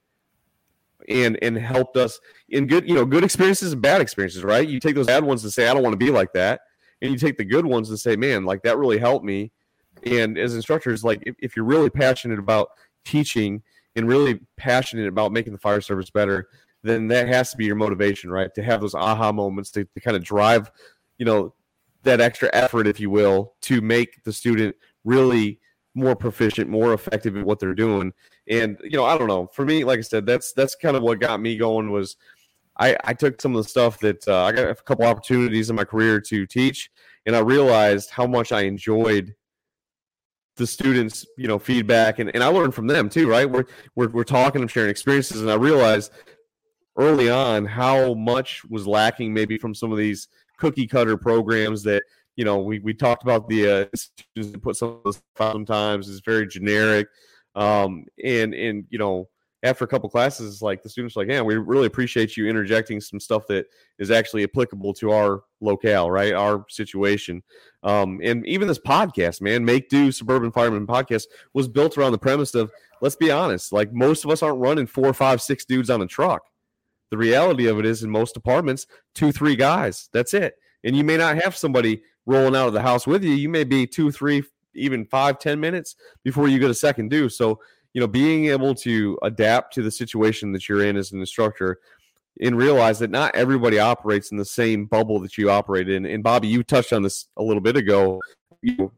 and 1.09 1.39
and 1.43 1.57
helped 1.57 1.97
us 1.97 2.21
in 2.49 2.67
good, 2.67 2.89
you 2.89 2.95
know, 2.95 3.05
good 3.05 3.25
experiences 3.25 3.73
and 3.73 3.83
bad 3.83 4.01
experiences, 4.01 4.45
right? 4.45 4.69
You 4.69 4.81
take 4.81 4.95
those 4.95 5.07
bad 5.07 5.25
ones 5.25 5.43
and 5.45 5.53
say, 5.53 5.69
I 5.69 5.75
don't 5.75 5.83
want 5.83 5.95
to 5.95 6.05
be 6.05 6.11
like 6.11 6.33
that 6.35 6.61
and 7.05 7.13
you 7.13 7.19
take 7.19 7.37
the 7.37 7.45
good 7.45 7.67
ones 7.67 7.91
and 7.91 8.01
say, 8.01 8.17
man, 8.17 8.45
like 8.45 8.63
that 8.63 8.79
really 8.79 8.99
helped 8.99 9.27
me. 9.27 9.53
And 10.05 10.39
as 10.39 10.55
instructors, 10.55 11.05
like 11.05 11.23
if, 11.27 11.37
if 11.39 11.55
you're 11.55 11.65
really 11.65 11.91
passionate 11.91 12.39
about 12.39 12.71
teaching 13.05 13.63
and 13.95 14.09
really 14.09 14.41
passionate 14.57 15.07
about 15.07 15.31
making 15.31 15.53
the 15.53 15.59
fire 15.59 15.83
service 15.83 16.09
better, 16.09 16.49
then 16.83 17.09
that 17.09 17.29
has 17.29 17.51
to 17.51 17.59
be 17.59 17.67
your 17.67 17.77
motivation, 17.77 18.31
right? 18.31 18.53
To 18.55 18.63
have 18.63 18.81
those 18.81 18.95
aha 18.95 19.33
moments 19.33 19.71
to, 19.73 19.85
to 19.85 20.01
kind 20.01 20.17
of 20.17 20.25
drive, 20.25 20.71
you 21.19 21.27
know, 21.27 21.55
that 22.05 22.21
extra 22.21 22.51
effort, 22.53 22.87
if 22.87 23.01
you 23.01 23.11
will, 23.11 23.55
to 23.63 23.81
make 23.81 24.23
the 24.25 24.33
student 24.33 24.77
really 25.05 25.61
more 25.95 26.17
proficient, 26.17 26.69
more 26.69 26.93
effective 26.93 27.37
at 27.37 27.45
what 27.45 27.59
they're 27.59 27.75
doing. 27.75 28.13
And 28.49 28.79
you 28.83 28.97
know, 28.97 29.05
I 29.05 29.17
don't 29.17 29.29
know. 29.29 29.49
For 29.53 29.65
me, 29.65 29.85
like 29.85 29.99
I 29.99 30.03
said, 30.03 30.27
that's 30.27 30.53
that's 30.53 30.75
kind 30.75 30.97
of 30.97 31.03
what 31.03 31.21
got 31.21 31.41
me 31.41 31.57
going 31.57 31.91
was 31.91 32.17
I, 32.79 32.97
I 33.05 33.15
took 33.15 33.41
some 33.41 33.55
of 33.55 33.63
the 33.63 33.69
stuff 33.69 34.01
that 34.01 34.27
uh, 34.27 34.45
I 34.45 34.53
got 34.53 34.69
a 34.69 34.75
couple 34.75 35.05
opportunities 35.05 35.71
in 35.71 35.77
my 35.77 35.85
career 35.85 36.21
to 36.21 36.47
teach, 36.47 36.91
and 37.27 37.37
I 37.37 37.41
realized 37.41 38.11
how 38.11 38.27
much 38.27 38.51
I 38.53 38.63
enjoyed 38.63 39.35
the 40.57 40.67
students, 40.67 41.27
you 41.37 41.49
know, 41.49 41.59
feedback, 41.59 42.19
and, 42.19 42.31
and 42.35 42.43
I 42.43 42.49
learned 42.49 42.75
from 42.75 42.87
them 42.87 43.09
too, 43.09 43.29
right? 43.29 43.49
We're, 43.49 43.65
we're 43.95 44.09
we're 44.09 44.25
talking 44.25 44.61
and 44.63 44.71
sharing 44.71 44.91
experiences, 44.91 45.41
and 45.41 45.51
I 45.51 45.55
realized 45.55 46.13
early 46.97 47.31
on 47.31 47.65
how 47.65 48.15
much 48.15 48.65
was 48.67 48.87
lacking 48.87 49.35
maybe 49.35 49.59
from 49.59 49.75
some 49.75 49.91
of 49.91 49.99
these 49.99 50.29
cookie 50.59 50.87
cutter 50.87 51.17
programs 51.17 51.83
that 51.85 52.03
you 52.37 52.45
know, 52.45 52.59
we, 52.59 52.81
we 52.81 52.95
talked 52.95 53.23
about 53.23 53.49
the 53.49 53.69
uh, 53.69 53.85
institutions 53.93 54.57
put 54.63 54.77
some 54.77 55.01
sometimes 55.37 56.09
is 56.09 56.21
very 56.21 56.47
generic. 56.47 57.07
Um, 57.55 58.07
and, 58.25 58.55
and, 58.55 58.85
you 58.91 58.99
know, 58.99 59.29
after 59.63 59.85
a 59.85 59.89
couple 59.89 60.11
classes, 60.11 60.61
like 60.61 60.83
the 60.83 60.89
students 60.89 61.17
like, 61.17 61.29
yeah, 61.29 61.41
we 61.41 61.55
really 61.57 61.87
appreciate 61.87 62.37
you 62.37 62.49
interjecting 62.49 63.01
some 63.01 63.19
stuff 63.19 63.47
that 63.47 63.67
is 63.99 64.11
actually 64.11 64.43
applicable 64.43 64.93
to 64.95 65.11
our 65.13 65.45
locale, 65.61 66.11
right? 66.11 66.35
Our 66.35 66.67
situation. 66.69 67.43
Um, 67.83 68.21
and 68.23 68.47
even 68.47 68.69
this 68.69 68.79
podcast, 68.79 69.41
man, 69.41 69.65
Make 69.65 69.89
Do 69.89 70.13
Suburban 70.13 70.53
Fireman 70.53 70.87
podcast 70.87 71.27
was 71.55 71.69
built 71.69 71.97
around 71.97 72.13
the 72.13 72.19
premise 72.19 72.55
of, 72.55 72.71
let's 73.01 73.17
be 73.17 73.31
honest, 73.31 73.73
like 73.73 73.93
most 73.93 74.25
of 74.25 74.31
us 74.31 74.43
aren't 74.43 74.59
running 74.59 74.87
four, 74.87 75.15
five, 75.15 75.41
six 75.41 75.65
dudes 75.65 75.89
on 75.89 76.03
a 76.03 76.07
truck. 76.07 76.43
The 77.15 77.19
reality 77.19 77.69
of 77.69 77.79
it 77.79 77.87
is 77.87 78.03
in 78.03 78.11
most 78.11 78.35
departments, 78.35 78.89
two, 79.15 79.31
three 79.31 79.55
guys. 79.55 80.09
That's 80.13 80.35
it. 80.35 80.57
And 80.83 80.97
you 80.97 81.05
may 81.05 81.17
not 81.17 81.41
have 81.41 81.57
somebody 81.57 82.03
rolling 82.27 82.57
out 82.57 82.67
of 82.67 82.73
the 82.73 82.83
house 82.83 83.07
with 83.07 83.23
you. 83.23 83.35
You 83.35 83.49
may 83.49 83.63
be 83.63 83.87
two, 83.87 84.11
three, 84.11 84.43
even 84.75 85.07
five, 85.07 85.39
ten 85.39 85.61
minutes 85.61 85.95
before 86.25 86.49
you 86.49 86.59
get 86.59 86.71
a 86.71 86.75
second 86.75 87.11
due. 87.11 87.29
So, 87.29 87.61
you 87.93 88.01
know, 88.01 88.09
being 88.09 88.47
able 88.47 88.75
to 88.75 89.17
adapt 89.23 89.75
to 89.75 89.83
the 89.83 89.93
situation 89.93 90.51
that 90.55 90.69
you're 90.69 90.85
in 90.85 90.97
as 90.97 91.13
an 91.13 91.21
instructor 91.21 91.79
and 92.41 92.59
realize 92.59 92.99
that 92.99 93.13
not 93.13 93.33
everybody 93.37 93.79
operates 93.79 94.33
in 94.33 94.37
the 94.37 94.45
same 94.45 94.87
bubble 94.87 95.21
that 95.21 95.39
you 95.39 95.53
operate 95.53 95.89
in. 95.89 96.07
And 96.07 96.25
Bobby, 96.25 96.49
you 96.49 96.65
touched 96.65 96.93
on 96.93 97.05
this 97.05 97.29
a 97.37 97.45
little 97.45 97.63
bit 97.63 97.77
ago. 97.77 98.21
You 98.61 98.91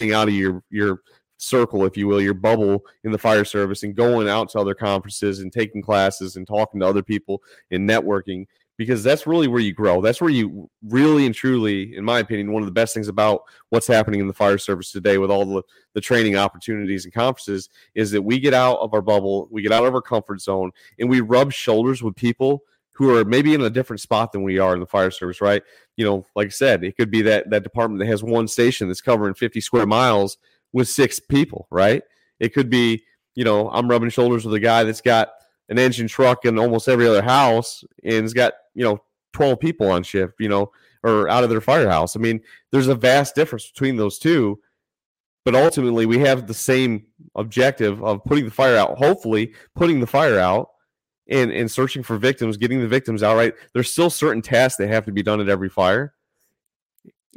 know, 0.00 0.14
out 0.14 0.28
of 0.28 0.34
your 0.34 0.62
your 0.70 1.00
circle, 1.42 1.84
if 1.84 1.96
you 1.96 2.06
will, 2.06 2.20
your 2.20 2.34
bubble 2.34 2.84
in 3.04 3.12
the 3.12 3.18
fire 3.18 3.44
service 3.44 3.82
and 3.82 3.94
going 3.94 4.28
out 4.28 4.48
to 4.50 4.58
other 4.58 4.74
conferences 4.74 5.40
and 5.40 5.52
taking 5.52 5.82
classes 5.82 6.36
and 6.36 6.46
talking 6.46 6.80
to 6.80 6.86
other 6.86 7.02
people 7.02 7.42
and 7.70 7.88
networking 7.88 8.46
because 8.78 9.02
that's 9.02 9.26
really 9.26 9.48
where 9.48 9.60
you 9.60 9.72
grow. 9.72 10.00
That's 10.00 10.20
where 10.20 10.30
you 10.30 10.70
really 10.88 11.26
and 11.26 11.34
truly, 11.34 11.94
in 11.96 12.04
my 12.04 12.20
opinion, 12.20 12.52
one 12.52 12.62
of 12.62 12.66
the 12.66 12.72
best 12.72 12.94
things 12.94 13.08
about 13.08 13.42
what's 13.68 13.86
happening 13.86 14.20
in 14.20 14.28
the 14.28 14.32
fire 14.32 14.58
service 14.58 14.90
today 14.90 15.18
with 15.18 15.30
all 15.30 15.44
the, 15.44 15.62
the 15.94 16.00
training 16.00 16.36
opportunities 16.36 17.04
and 17.04 17.12
conferences 17.12 17.68
is 17.94 18.10
that 18.12 18.22
we 18.22 18.38
get 18.38 18.54
out 18.54 18.78
of 18.78 18.94
our 18.94 19.02
bubble, 19.02 19.48
we 19.50 19.62
get 19.62 19.72
out 19.72 19.84
of 19.84 19.94
our 19.94 20.02
comfort 20.02 20.40
zone, 20.40 20.70
and 20.98 21.10
we 21.10 21.20
rub 21.20 21.52
shoulders 21.52 22.02
with 22.02 22.16
people 22.16 22.62
who 22.94 23.14
are 23.14 23.24
maybe 23.24 23.54
in 23.54 23.60
a 23.62 23.70
different 23.70 24.00
spot 24.00 24.32
than 24.32 24.42
we 24.42 24.58
are 24.58 24.74
in 24.74 24.80
the 24.80 24.86
fire 24.86 25.10
service, 25.10 25.40
right? 25.40 25.62
You 25.96 26.04
know, 26.04 26.26
like 26.34 26.46
I 26.46 26.50
said, 26.50 26.84
it 26.84 26.96
could 26.96 27.10
be 27.10 27.22
that 27.22 27.50
that 27.50 27.62
department 27.62 28.00
that 28.00 28.06
has 28.06 28.22
one 28.22 28.48
station 28.48 28.88
that's 28.88 29.00
covering 29.00 29.34
50 29.34 29.60
square 29.60 29.86
miles 29.86 30.38
with 30.72 30.88
six 30.88 31.20
people, 31.20 31.66
right? 31.70 32.02
It 32.40 32.54
could 32.54 32.70
be, 32.70 33.04
you 33.34 33.44
know, 33.44 33.70
I'm 33.70 33.88
rubbing 33.88 34.10
shoulders 34.10 34.44
with 34.44 34.54
a 34.54 34.60
guy 34.60 34.84
that's 34.84 35.00
got 35.00 35.30
an 35.68 35.78
engine 35.78 36.08
truck 36.08 36.44
in 36.44 36.58
almost 36.58 36.88
every 36.88 37.06
other 37.06 37.22
house 37.22 37.84
and 38.04 38.22
has 38.22 38.34
got, 38.34 38.54
you 38.74 38.84
know, 38.84 39.02
12 39.32 39.60
people 39.60 39.90
on 39.90 40.02
shift, 40.02 40.34
you 40.38 40.48
know, 40.48 40.70
or 41.02 41.28
out 41.28 41.44
of 41.44 41.50
their 41.50 41.60
firehouse. 41.60 42.16
I 42.16 42.20
mean, 42.20 42.40
there's 42.70 42.88
a 42.88 42.94
vast 42.94 43.34
difference 43.34 43.70
between 43.70 43.96
those 43.96 44.18
two. 44.18 44.60
But 45.44 45.56
ultimately, 45.56 46.06
we 46.06 46.20
have 46.20 46.46
the 46.46 46.54
same 46.54 47.06
objective 47.34 48.02
of 48.04 48.22
putting 48.24 48.44
the 48.44 48.50
fire 48.50 48.76
out, 48.76 48.96
hopefully, 48.96 49.54
putting 49.74 49.98
the 49.98 50.06
fire 50.06 50.38
out 50.38 50.70
and, 51.28 51.50
and 51.50 51.68
searching 51.70 52.04
for 52.04 52.16
victims, 52.16 52.56
getting 52.56 52.80
the 52.80 52.86
victims 52.86 53.24
out, 53.24 53.36
right? 53.36 53.54
There's 53.72 53.90
still 53.90 54.10
certain 54.10 54.42
tasks 54.42 54.76
that 54.78 54.88
have 54.88 55.04
to 55.06 55.12
be 55.12 55.22
done 55.22 55.40
at 55.40 55.48
every 55.48 55.68
fire. 55.68 56.14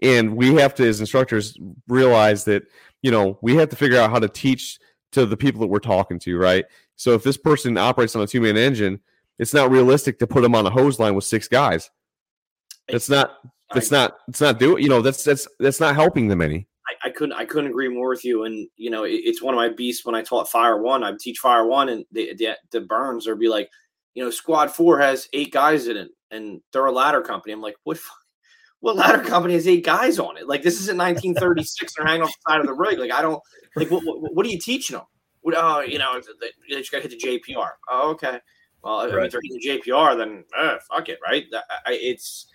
And 0.04 0.36
we 0.36 0.54
have 0.56 0.76
to, 0.76 0.88
as 0.88 1.00
instructors, 1.00 1.58
realize 1.88 2.44
that 2.46 2.64
you 3.06 3.12
know, 3.12 3.38
we 3.44 3.56
have 3.56 3.70
to 3.70 3.76
figure 3.76 4.00
out 4.00 4.10
how 4.10 4.18
to 4.18 4.28
teach 4.28 4.80
to 5.12 5.28
the 5.28 5.38
people 5.38 5.62
that 5.62 5.68
we're 5.68 5.78
talking 5.78 6.18
to, 6.18 6.40
right? 6.40 6.66
So 6.96 7.12
if 7.12 7.22
this 7.22 7.38
person 7.38 7.78
operates 7.78 8.16
on 8.16 8.24
a 8.24 8.28
two 8.28 8.42
man 8.42 8.58
engine, 8.58 9.00
it's 9.38 9.54
not 9.54 9.70
realistic 9.70 10.18
to 10.20 10.28
put 10.28 10.42
them 10.42 10.56
on 10.56 10.66
a 10.66 10.72
hose 10.72 11.00
line 11.00 11.14
with 11.14 11.24
six 11.24 11.48
guys. 11.48 11.92
That's 12.90 13.08
not. 13.08 13.38
That's 13.72 13.92
not. 13.92 14.18
It's 14.28 14.42
not 14.42 14.58
do. 14.58 14.80
You 14.80 14.90
know. 14.90 15.04
That's 15.04 15.24
that's 15.24 15.48
that's 15.60 15.80
not 15.80 15.94
helping 15.94 16.30
them 16.30 16.42
any. 16.42 16.68
I, 16.88 17.10
I, 17.10 17.12
couldn't. 17.12 17.34
I 17.34 17.46
couldn't 17.46 17.70
agree 17.70 17.90
more 17.90 18.10
with 18.10 18.26
you. 18.26 18.46
And 18.46 18.68
you 18.76 18.90
know, 18.90 19.04
it, 19.04 19.22
it's 19.24 19.44
one 19.44 19.54
of 19.54 19.60
my 19.60 19.70
beasts 19.70 20.04
when 20.04 20.16
I 20.16 20.24
taught 20.24 20.50
Fire 20.50 20.82
One. 20.82 21.04
I 21.04 21.14
teach 21.20 21.38
Fire 21.38 21.68
One, 21.68 21.90
and 21.90 22.06
the 22.12 22.34
the, 22.34 22.58
the 22.72 22.82
burns 22.82 23.28
or 23.28 23.36
be 23.36 23.50
like, 23.50 23.70
you 24.16 24.24
know, 24.24 24.32
Squad 24.32 24.72
Four 24.72 24.98
has 24.98 25.30
eight 25.32 25.54
guys 25.54 25.88
in 25.88 25.98
it, 25.98 26.10
and 26.32 26.60
they're 26.74 26.88
a 26.88 26.92
ladder 26.92 27.22
company. 27.22 27.54
I'm 27.54 27.62
like, 27.62 27.76
what? 27.84 28.00
What 28.86 28.98
ladder 28.98 29.24
company 29.24 29.56
has 29.56 29.68
eight 29.68 29.84
guys 29.84 30.20
on 30.20 30.38
it? 30.38 30.48
Like 30.48 30.62
this 30.62 30.80
isn't 30.82 30.96
1936. 30.96 31.96
they're 31.96 32.06
hanging 32.06 32.22
off 32.22 32.30
the 32.30 32.52
side 32.52 32.60
of 32.60 32.68
the 32.68 32.74
rig. 32.74 33.00
Like 33.00 33.12
I 33.12 33.24
don't 33.24 33.42
like 33.76 33.90
what, 33.90 34.04
what, 34.06 34.36
what 34.36 34.46
are 34.46 34.50
you 34.50 34.60
teaching 34.60 34.96
them? 34.96 35.08
What, 35.42 35.56
oh, 35.58 35.82
you 35.82 35.98
know, 35.98 36.22
they 36.40 36.76
just 36.78 36.92
got 36.92 37.02
to 37.02 37.10
hit 37.10 37.20
the 37.20 37.42
JPR. 37.52 37.70
Oh, 37.90 38.12
okay. 38.12 38.40
Well, 38.84 39.12
right. 39.12 39.26
if 39.26 39.32
they're 39.32 39.42
hitting 39.42 39.82
the 39.82 39.92
JPR, 39.92 40.16
then 40.16 40.44
uh, 40.56 40.78
fuck 40.88 41.10
it, 41.10 41.18
right? 41.26 41.46
I, 41.52 41.94
it's 41.94 42.46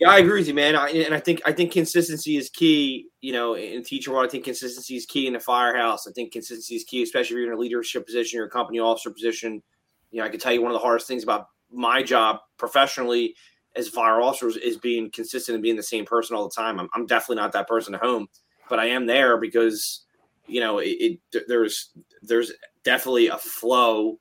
yeah, 0.00 0.10
I 0.10 0.18
agree 0.18 0.40
with 0.40 0.48
you, 0.48 0.54
man. 0.54 0.74
I, 0.74 0.88
and 0.88 1.14
I 1.14 1.20
think 1.20 1.40
I 1.46 1.52
think 1.52 1.70
consistency 1.70 2.36
is 2.36 2.50
key. 2.50 3.06
You 3.20 3.32
know, 3.32 3.54
in 3.54 3.84
teacher 3.84 4.10
world, 4.10 4.26
I 4.26 4.28
think 4.28 4.42
consistency 4.42 4.96
is 4.96 5.06
key 5.06 5.28
in 5.28 5.34
the 5.34 5.40
firehouse. 5.40 6.08
I 6.08 6.10
think 6.10 6.32
consistency 6.32 6.74
is 6.74 6.82
key, 6.82 7.04
especially 7.04 7.36
if 7.36 7.42
you're 7.42 7.52
in 7.52 7.56
a 7.56 7.60
leadership 7.60 8.06
position, 8.06 8.40
or 8.40 8.46
a 8.46 8.50
company 8.50 8.80
officer 8.80 9.12
position. 9.12 9.62
You 10.10 10.18
know, 10.18 10.26
I 10.26 10.30
can 10.30 10.40
tell 10.40 10.52
you 10.52 10.62
one 10.62 10.72
of 10.72 10.74
the 10.74 10.84
hardest 10.84 11.06
things 11.06 11.22
about 11.22 11.46
my 11.70 12.02
job 12.02 12.38
professionally 12.58 13.36
as 13.76 13.88
fire 13.88 14.20
officers 14.20 14.56
is 14.56 14.76
being 14.76 15.10
consistent 15.10 15.54
and 15.54 15.62
being 15.62 15.76
the 15.76 15.82
same 15.82 16.04
person 16.04 16.36
all 16.36 16.44
the 16.44 16.54
time. 16.54 16.78
I'm, 16.78 16.88
I'm 16.94 17.06
definitely 17.06 17.36
not 17.36 17.52
that 17.52 17.68
person 17.68 17.94
at 17.94 18.02
home, 18.02 18.28
but 18.68 18.78
I 18.78 18.86
am 18.86 19.06
there 19.06 19.38
because 19.38 20.04
you 20.46 20.60
know 20.60 20.78
it, 20.78 21.18
it 21.32 21.48
there's 21.48 21.90
there's 22.22 22.52
definitely 22.84 23.28
a 23.28 23.38
flow 23.38 24.18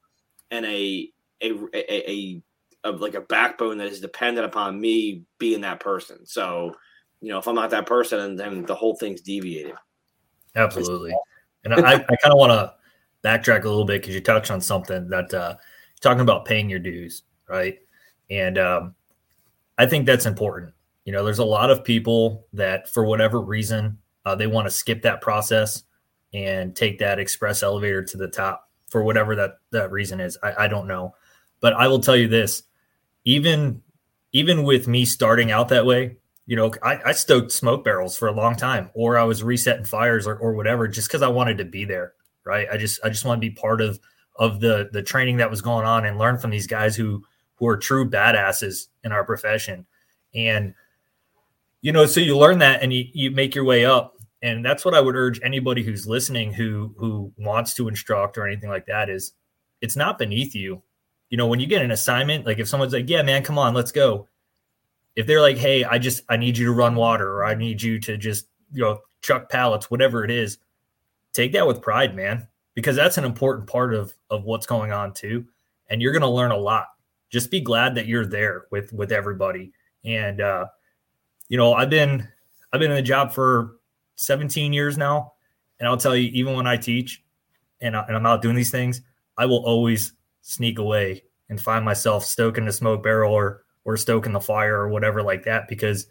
and 0.52 0.66
a 0.66 1.10
a, 1.42 1.52
a 1.74 2.12
a, 2.12 2.42
a 2.86 2.92
like 2.92 3.16
a 3.16 3.22
backbone 3.22 3.78
that 3.78 3.88
is 3.88 4.02
dependent 4.02 4.46
upon 4.46 4.80
me 4.80 5.24
being 5.38 5.62
that 5.62 5.80
person. 5.80 6.26
So 6.26 6.76
you 7.22 7.30
know 7.30 7.40
if 7.40 7.48
I'm 7.48 7.56
not 7.56 7.72
that 7.72 7.86
person, 7.86 8.36
then 8.36 8.66
the 8.66 8.76
whole 8.76 8.96
thing's 8.96 9.22
deviated. 9.22 9.76
Absolutely, 10.56 11.14
and 11.66 11.74
I, 11.74 11.94
I 11.94 11.98
kind 11.98 12.32
of 12.32 12.38
want 12.38 12.52
to 12.52 12.74
backtrack 13.24 13.64
a 13.64 13.70
little 13.70 13.86
bit 13.86 14.02
because 14.02 14.16
you 14.16 14.22
touched 14.22 14.52
on 14.52 14.62
something 14.62 15.08
that 15.10 15.34
uh, 15.34 15.56
talking 16.02 16.22
about 16.22 16.46
paying 16.46 16.70
your 16.70 16.80
dues, 16.80 17.24
right? 17.48 17.78
And 18.30 18.58
um, 18.58 18.96
I 19.82 19.88
think 19.88 20.06
that's 20.06 20.28
important. 20.28 20.74
You 21.06 21.12
know, 21.12 21.26
there's 21.26 21.40
a 21.40 21.44
lot 21.44 21.72
of 21.72 21.84
people 21.84 22.46
that, 22.54 22.88
for 22.88 23.04
whatever 23.04 23.42
reason, 23.42 23.98
uh, 24.24 24.36
they 24.36 24.46
want 24.46 24.68
to 24.68 24.72
skip 24.72 25.02
that 25.02 25.22
process 25.22 25.82
and 26.36 26.76
take 26.76 27.00
that 27.00 27.18
express 27.18 27.64
elevator 27.64 28.04
to 28.04 28.18
the 28.18 28.28
top 28.28 28.70
for 28.90 29.04
whatever 29.04 29.36
that 29.38 29.56
that 29.72 29.92
reason 29.92 30.20
is. 30.20 30.38
I, 30.44 30.66
I 30.66 30.68
don't 30.68 30.88
know, 30.88 31.16
but 31.62 31.74
I 31.74 31.88
will 31.88 32.00
tell 32.00 32.16
you 32.16 32.28
this: 32.28 32.62
even 33.26 33.82
even 34.32 34.62
with 34.66 34.88
me 34.88 35.04
starting 35.04 35.50
out 35.50 35.70
that 35.70 35.88
way, 35.88 36.18
you 36.46 36.56
know, 36.56 36.72
I, 36.84 37.00
I 37.04 37.12
stoked 37.14 37.52
smoke 37.52 37.84
barrels 37.84 38.16
for 38.16 38.28
a 38.28 38.34
long 38.34 38.56
time, 38.56 38.92
or 38.94 39.18
I 39.18 39.24
was 39.24 39.42
resetting 39.42 39.86
fires 39.86 40.28
or, 40.28 40.38
or 40.38 40.54
whatever, 40.54 40.88
just 40.88 41.08
because 41.08 41.24
I 41.24 41.30
wanted 41.30 41.58
to 41.58 41.66
be 41.66 41.86
there. 41.86 42.14
Right? 42.44 42.68
I 42.72 42.78
just 42.78 43.00
I 43.04 43.10
just 43.10 43.26
want 43.26 43.42
to 43.42 43.50
be 43.50 43.56
part 43.56 43.82
of 43.82 44.00
of 44.36 44.60
the 44.60 44.92
the 44.94 45.02
training 45.02 45.38
that 45.38 45.50
was 45.50 45.64
going 45.64 45.88
on 45.88 46.06
and 46.06 46.20
learn 46.20 46.38
from 46.38 46.52
these 46.52 46.68
guys 46.68 46.96
who 46.96 47.24
who 47.62 47.68
are 47.68 47.78
true 47.78 48.10
badasses 48.10 48.88
in 49.04 49.12
our 49.12 49.24
profession. 49.24 49.86
And, 50.34 50.74
you 51.82 51.92
know, 51.92 52.08
so 52.08 52.20
you 52.20 52.36
learn 52.36 52.58
that 52.58 52.82
and 52.82 52.92
you, 52.92 53.06
you 53.14 53.30
make 53.30 53.54
your 53.54 53.64
way 53.64 53.86
up. 53.86 54.18
And 54.42 54.66
that's 54.66 54.84
what 54.84 54.96
I 54.96 55.00
would 55.00 55.16
urge 55.16 55.40
anybody 55.44 55.84
who's 55.84 56.08
listening 56.08 56.52
who 56.52 56.96
who 56.98 57.32
wants 57.38 57.76
to 57.76 57.88
instruct 57.88 58.40
or 58.40 58.48
anything 58.48 58.72
like 58.72 58.88
that 58.88 59.08
is 59.08 59.34
it's 59.80 59.96
not 59.96 60.18
beneath 60.18 60.56
you. 60.56 60.82
You 61.30 61.38
know, 61.38 61.46
when 61.46 61.60
you 61.60 61.68
get 61.68 61.84
an 61.84 61.92
assignment, 61.92 62.48
like 62.48 62.58
if 62.58 62.68
someone's 62.68 62.94
like, 62.94 63.08
Yeah, 63.08 63.22
man, 63.22 63.44
come 63.44 63.60
on, 63.60 63.76
let's 63.76 63.92
go. 63.92 64.28
If 65.16 65.28
they're 65.28 65.42
like, 65.42 65.58
Hey, 65.58 65.84
I 65.84 66.00
just 66.00 66.24
I 66.28 66.38
need 66.38 66.58
you 66.58 66.66
to 66.66 66.72
run 66.72 66.96
water 66.96 67.32
or 67.32 67.46
I 67.46 67.54
need 67.54 67.80
you 67.80 68.00
to 68.00 68.18
just, 68.18 68.48
you 68.74 68.82
know, 68.82 69.02
chuck 69.22 69.50
pallets, 69.50 69.92
whatever 69.92 70.26
it 70.26 70.32
is, 70.32 70.58
take 71.34 71.52
that 71.52 71.68
with 71.68 71.84
pride, 71.84 72.16
man, 72.16 72.48
because 72.74 72.96
that's 72.96 73.20
an 73.20 73.26
important 73.26 73.68
part 73.68 73.94
of 73.94 74.16
of 74.32 74.46
what's 74.46 74.66
going 74.66 74.92
on 74.92 75.14
too. 75.14 75.46
And 75.92 76.02
you're 76.02 76.14
gonna 76.14 76.32
learn 76.32 76.50
a 76.50 76.58
lot 76.58 76.88
just 77.32 77.50
be 77.50 77.62
glad 77.62 77.96
that 77.96 78.08
you're 78.08 78.26
there 78.26 78.66
with 78.72 78.92
with 78.94 79.12
everybody. 79.12 79.72
And 80.06 80.42
uh, 80.42 80.66
you 81.48 81.58
know, 81.58 81.74
I've 81.74 81.90
been 81.90 82.28
I've 82.72 82.80
been 82.80 82.92
in 82.92 82.98
the 82.98 83.02
job 83.02 83.34
for 83.34 83.78
17 84.16 84.74
years 84.74 84.98
now, 84.98 85.34
and 85.80 85.88
I'll 85.88 85.98
tell 85.98 86.16
you, 86.16 86.30
even 86.34 86.56
when 86.56 86.68
I 86.68 86.78
teach 86.78 87.24
and, 87.80 87.96
I, 87.96 88.06
and 88.08 88.16
I'm 88.16 88.26
out 88.26 88.42
doing 88.42 88.56
these 88.56 88.72
things, 88.72 89.02
I 89.38 89.46
will 89.46 89.66
always 89.66 90.14
sneak 90.42 90.80
away 90.80 91.24
and 91.50 91.60
find 91.60 91.84
myself 91.84 92.26
stoking 92.26 92.66
the 92.66 92.72
smoke 92.72 93.04
barrel 93.04 93.34
or 93.34 93.64
or 93.84 93.98
stoking 93.98 94.34
the 94.34 94.40
fire 94.40 94.78
or 94.78 94.90
whatever 94.90 95.24
like 95.24 95.44
that 95.46 95.68
because 95.68 96.08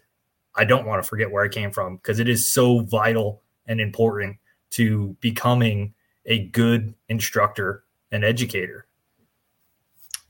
I 0.55 0.65
don't 0.65 0.85
want 0.85 1.01
to 1.01 1.07
forget 1.07 1.31
where 1.31 1.43
I 1.43 1.49
came 1.49 1.71
from 1.71 1.97
because 1.97 2.19
it 2.19 2.27
is 2.27 2.51
so 2.51 2.81
vital 2.81 3.41
and 3.67 3.79
important 3.79 4.37
to 4.71 5.15
becoming 5.21 5.93
a 6.25 6.47
good 6.47 6.93
instructor 7.09 7.83
and 8.11 8.23
educator. 8.23 8.85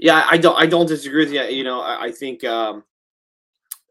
Yeah, 0.02 0.26
I 0.30 0.38
don't. 0.38 0.58
I 0.60 0.66
don't 0.66 0.88
disagree 0.88 1.26
with 1.26 1.34
you. 1.34 1.44
You 1.44 1.64
know, 1.64 1.80
I, 1.80 2.06
I 2.06 2.12
think, 2.12 2.44
um, 2.44 2.84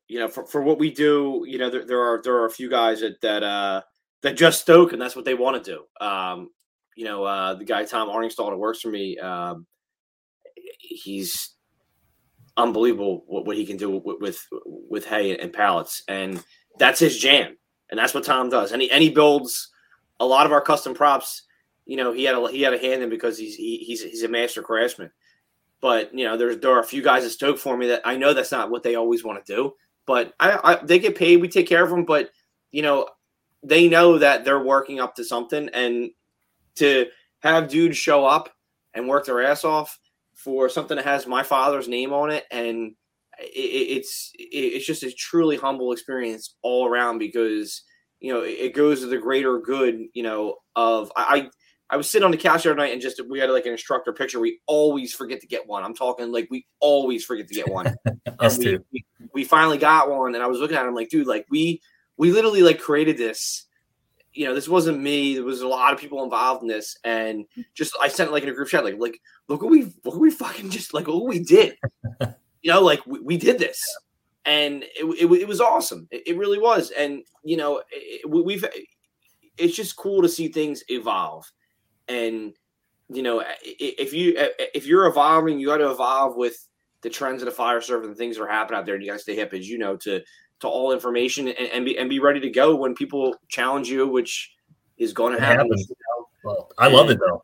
you 0.08 0.18
know, 0.18 0.26
for, 0.26 0.44
for 0.44 0.61
what 0.61 0.80
we 0.80 0.90
do, 0.90 1.44
you 1.46 1.56
know, 1.56 1.70
there, 1.70 1.86
there 1.86 2.02
are 2.02 2.20
there 2.20 2.34
are 2.34 2.46
a 2.46 2.50
few 2.50 2.68
guys 2.68 3.00
that 3.00 3.20
that 3.20 3.44
uh, 3.44 3.82
that 4.22 4.36
just 4.36 4.61
stoke, 4.61 4.92
and 4.92 5.00
that's 5.00 5.14
what 5.14 5.24
they 5.24 5.34
want 5.34 5.62
to 5.64 5.70
do. 5.72 6.04
Um, 6.04 6.50
you 6.96 7.04
know, 7.04 7.22
uh, 7.22 7.54
the 7.54 7.64
guy 7.64 7.84
Tom 7.84 8.08
Arningstall 8.08 8.50
that 8.50 8.56
works 8.58 8.80
for 8.80 8.88
me, 8.90 9.18
um, 9.18 9.66
he's 10.80 11.54
unbelievable 12.56 13.22
what, 13.28 13.46
what 13.46 13.56
he 13.56 13.64
can 13.64 13.76
do 13.76 13.90
with, 13.90 14.20
with 14.20 14.46
with 14.64 15.06
hay 15.06 15.38
and 15.38 15.52
pallets, 15.52 16.02
and 16.08 16.42
that's 16.80 16.98
his 16.98 17.16
jam, 17.16 17.56
and 17.88 17.98
that's 18.00 18.14
what 18.14 18.24
Tom 18.24 18.50
does. 18.50 18.72
And 18.72 18.82
he 18.82 18.90
and 18.90 19.00
he 19.00 19.11
builds 19.11 19.70
a 20.18 20.26
lot 20.26 20.44
of 20.44 20.50
our 20.50 20.61
custom 20.61 20.92
props. 20.92 21.44
You 21.86 21.96
know, 21.96 22.12
he 22.12 22.24
had 22.24 22.34
a 22.34 22.50
he 22.50 22.62
had 22.62 22.74
a 22.74 22.78
hand 22.78 23.00
in 23.00 23.11
because 23.11 23.38
he's 23.38 23.54
he, 23.54 23.78
he's 23.86 24.02
he's 24.02 24.24
a 24.24 24.28
master 24.28 24.61
craftsman. 24.61 25.12
But 25.81 26.14
you 26.14 26.24
know, 26.24 26.37
there's 26.37 26.59
there 26.59 26.72
are 26.72 26.81
a 26.81 26.85
few 26.85 27.03
guys 27.03 27.24
at 27.24 27.31
Stoke 27.31 27.59
for 27.59 27.76
me 27.76 27.87
that 27.89 28.03
I 28.05 28.16
know 28.16 28.35
that's 28.35 28.53
not 28.53 28.70
what 28.70 28.83
they 28.83 28.95
always 28.95 29.24
want 29.24 29.45
to 29.45 29.55
do. 29.55 29.72
But 30.07 30.35
I, 30.41 30.59
I 30.62 30.85
they 30.85 30.99
get 30.99 31.16
paid, 31.16 31.41
we 31.41 31.49
take 31.49 31.68
care 31.68 31.83
of 31.83 31.91
them. 31.91 32.05
But 32.05 32.31
you 32.70 32.83
know, 32.83 33.09
they 33.62 33.89
know 33.89 34.18
that 34.18 34.45
they're 34.45 34.62
working 34.62 35.01
up 35.01 35.14
to 35.16 35.24
something, 35.24 35.68
and 35.72 36.11
to 36.76 37.07
have 37.41 37.68
dudes 37.68 37.97
show 37.97 38.26
up 38.26 38.51
and 38.95 39.09
work 39.09 39.24
their 39.26 39.43
ass 39.43 39.64
off 39.64 39.99
for 40.35 40.68
something 40.68 40.97
that 40.97 41.07
has 41.07 41.26
my 41.26 41.43
father's 41.43 41.89
name 41.89 42.12
on 42.12 42.31
it, 42.31 42.45
and 42.51 42.93
it, 43.39 43.47
it's 43.99 44.33
it's 44.35 44.87
just 44.87 45.03
a 45.03 45.12
truly 45.12 45.57
humble 45.57 45.93
experience 45.93 46.57
all 46.62 46.87
around 46.87 47.18
because 47.18 47.83
you 48.20 48.33
know 48.33 48.41
it 48.41 48.74
goes 48.74 49.01
to 49.01 49.07
the 49.07 49.18
greater 49.18 49.59
good. 49.59 49.99
You 50.12 50.22
know, 50.22 50.57
of 50.76 51.11
I 51.16 51.49
I 51.91 51.97
was 51.97 52.09
sitting 52.09 52.24
on 52.24 52.30
the 52.30 52.36
couch 52.36 52.62
the 52.62 52.70
other 52.70 52.76
night 52.76 52.93
and 52.93 53.03
just 53.03 53.20
we 53.28 53.41
had 53.41 53.51
like 53.51 53.66
an 53.66 53.72
instructor 53.72 54.12
picture. 54.12 54.38
We 54.38 54.61
always 54.66 55.12
forget 55.12 55.41
to 55.41 55.47
get 55.49 55.66
one. 55.66 55.82
I'm 55.82 55.95
talking 55.95 56.30
like 56.30 56.47
we 56.49 56.64
always 56.78 57.24
forget 57.24 57.49
to 57.49 57.55
get 57.55 57.68
one. 57.68 57.97
Us 58.38 58.59
we, 58.59 58.64
too. 58.64 58.84
We, 58.93 59.05
we, 59.34 59.45
finally 59.45 59.76
got 59.76 60.09
one, 60.09 60.34
and 60.34 60.43
I 60.43 60.47
was 60.47 60.61
looking 60.61 60.76
at 60.76 60.86
him 60.86 60.95
like, 60.95 61.09
dude, 61.09 61.26
like 61.26 61.47
we 61.51 61.82
we 62.16 62.30
literally 62.30 62.62
like 62.62 62.78
created 62.78 63.18
this. 63.18 63.66
You 64.32 64.47
know, 64.47 64.55
this 64.55 64.68
wasn't 64.68 65.01
me. 65.01 65.34
There 65.34 65.43
was 65.43 65.62
a 65.62 65.68
lot 65.68 65.93
of 65.93 65.99
people 65.99 66.22
involved 66.22 66.62
in 66.62 66.68
this, 66.68 66.97
and 67.03 67.45
just 67.74 67.97
I 68.01 68.07
sent 68.07 68.30
it 68.30 68.32
like 68.32 68.45
in 68.45 68.49
a 68.49 68.55
group 68.55 68.68
chat, 68.68 68.84
like, 68.84 68.99
like 68.99 69.20
look 69.49 69.61
what 69.61 69.72
we 69.72 69.82
look 69.82 70.14
what 70.14 70.20
we 70.20 70.30
fucking 70.30 70.70
just 70.70 70.95
like 70.95 71.09
what 71.09 71.26
we 71.26 71.41
did. 71.41 71.76
you 72.62 72.72
know, 72.72 72.82
like 72.82 73.05
we, 73.05 73.18
we 73.18 73.36
did 73.36 73.59
this, 73.59 73.82
and 74.45 74.84
it, 74.84 75.05
it, 75.05 75.32
it 75.41 75.49
was 75.49 75.61
awesome. 75.61 76.07
It, 76.12 76.28
it, 76.28 76.36
really 76.36 76.61
was, 76.61 76.93
and 76.93 77.22
you 77.43 77.57
know, 77.57 77.82
it, 77.91 78.30
we've. 78.30 78.64
It's 79.59 79.76
just 79.76 79.97
cool 79.97 80.22
to 80.22 80.28
see 80.28 80.49
things 80.49 80.82
evolve 80.88 81.51
and 82.11 82.52
you 83.08 83.22
know 83.22 83.42
if 83.62 84.12
you 84.12 84.34
if 84.74 84.86
you're 84.86 85.06
evolving 85.06 85.58
you 85.58 85.66
got 85.66 85.78
to 85.78 85.90
evolve 85.90 86.36
with 86.36 86.66
the 87.02 87.11
trends 87.11 87.40
of 87.40 87.46
the 87.46 87.52
fire 87.52 87.80
service 87.80 88.08
and 88.08 88.16
things 88.16 88.36
that 88.36 88.42
are 88.42 88.48
happening 88.48 88.78
out 88.78 88.84
there 88.84 88.96
and 88.96 89.04
you 89.04 89.11
got 89.11 89.16
to 89.16 89.22
stay 89.22 89.34
hip 89.34 89.54
as 89.54 89.68
you 89.68 89.78
know 89.78 89.96
to 89.96 90.20
to 90.61 90.68
all 90.68 90.92
information 90.92 91.48
and, 91.48 91.68
and 91.72 91.84
be 91.84 91.96
and 91.96 92.11
be 92.11 92.18
ready 92.18 92.40
to 92.40 92.50
go 92.50 92.74
when 92.74 92.94
people 92.94 93.34
challenge 93.48 93.88
you 93.88 94.06
which 94.06 94.52
is 94.98 95.12
going 95.12 95.34
to 95.34 95.40
happen. 95.40 95.66
you 95.66 95.86
know? 95.88 96.26
well, 96.44 96.70
i 96.78 96.88
love 96.88 97.08
it 97.11 97.18
though. 97.18 97.42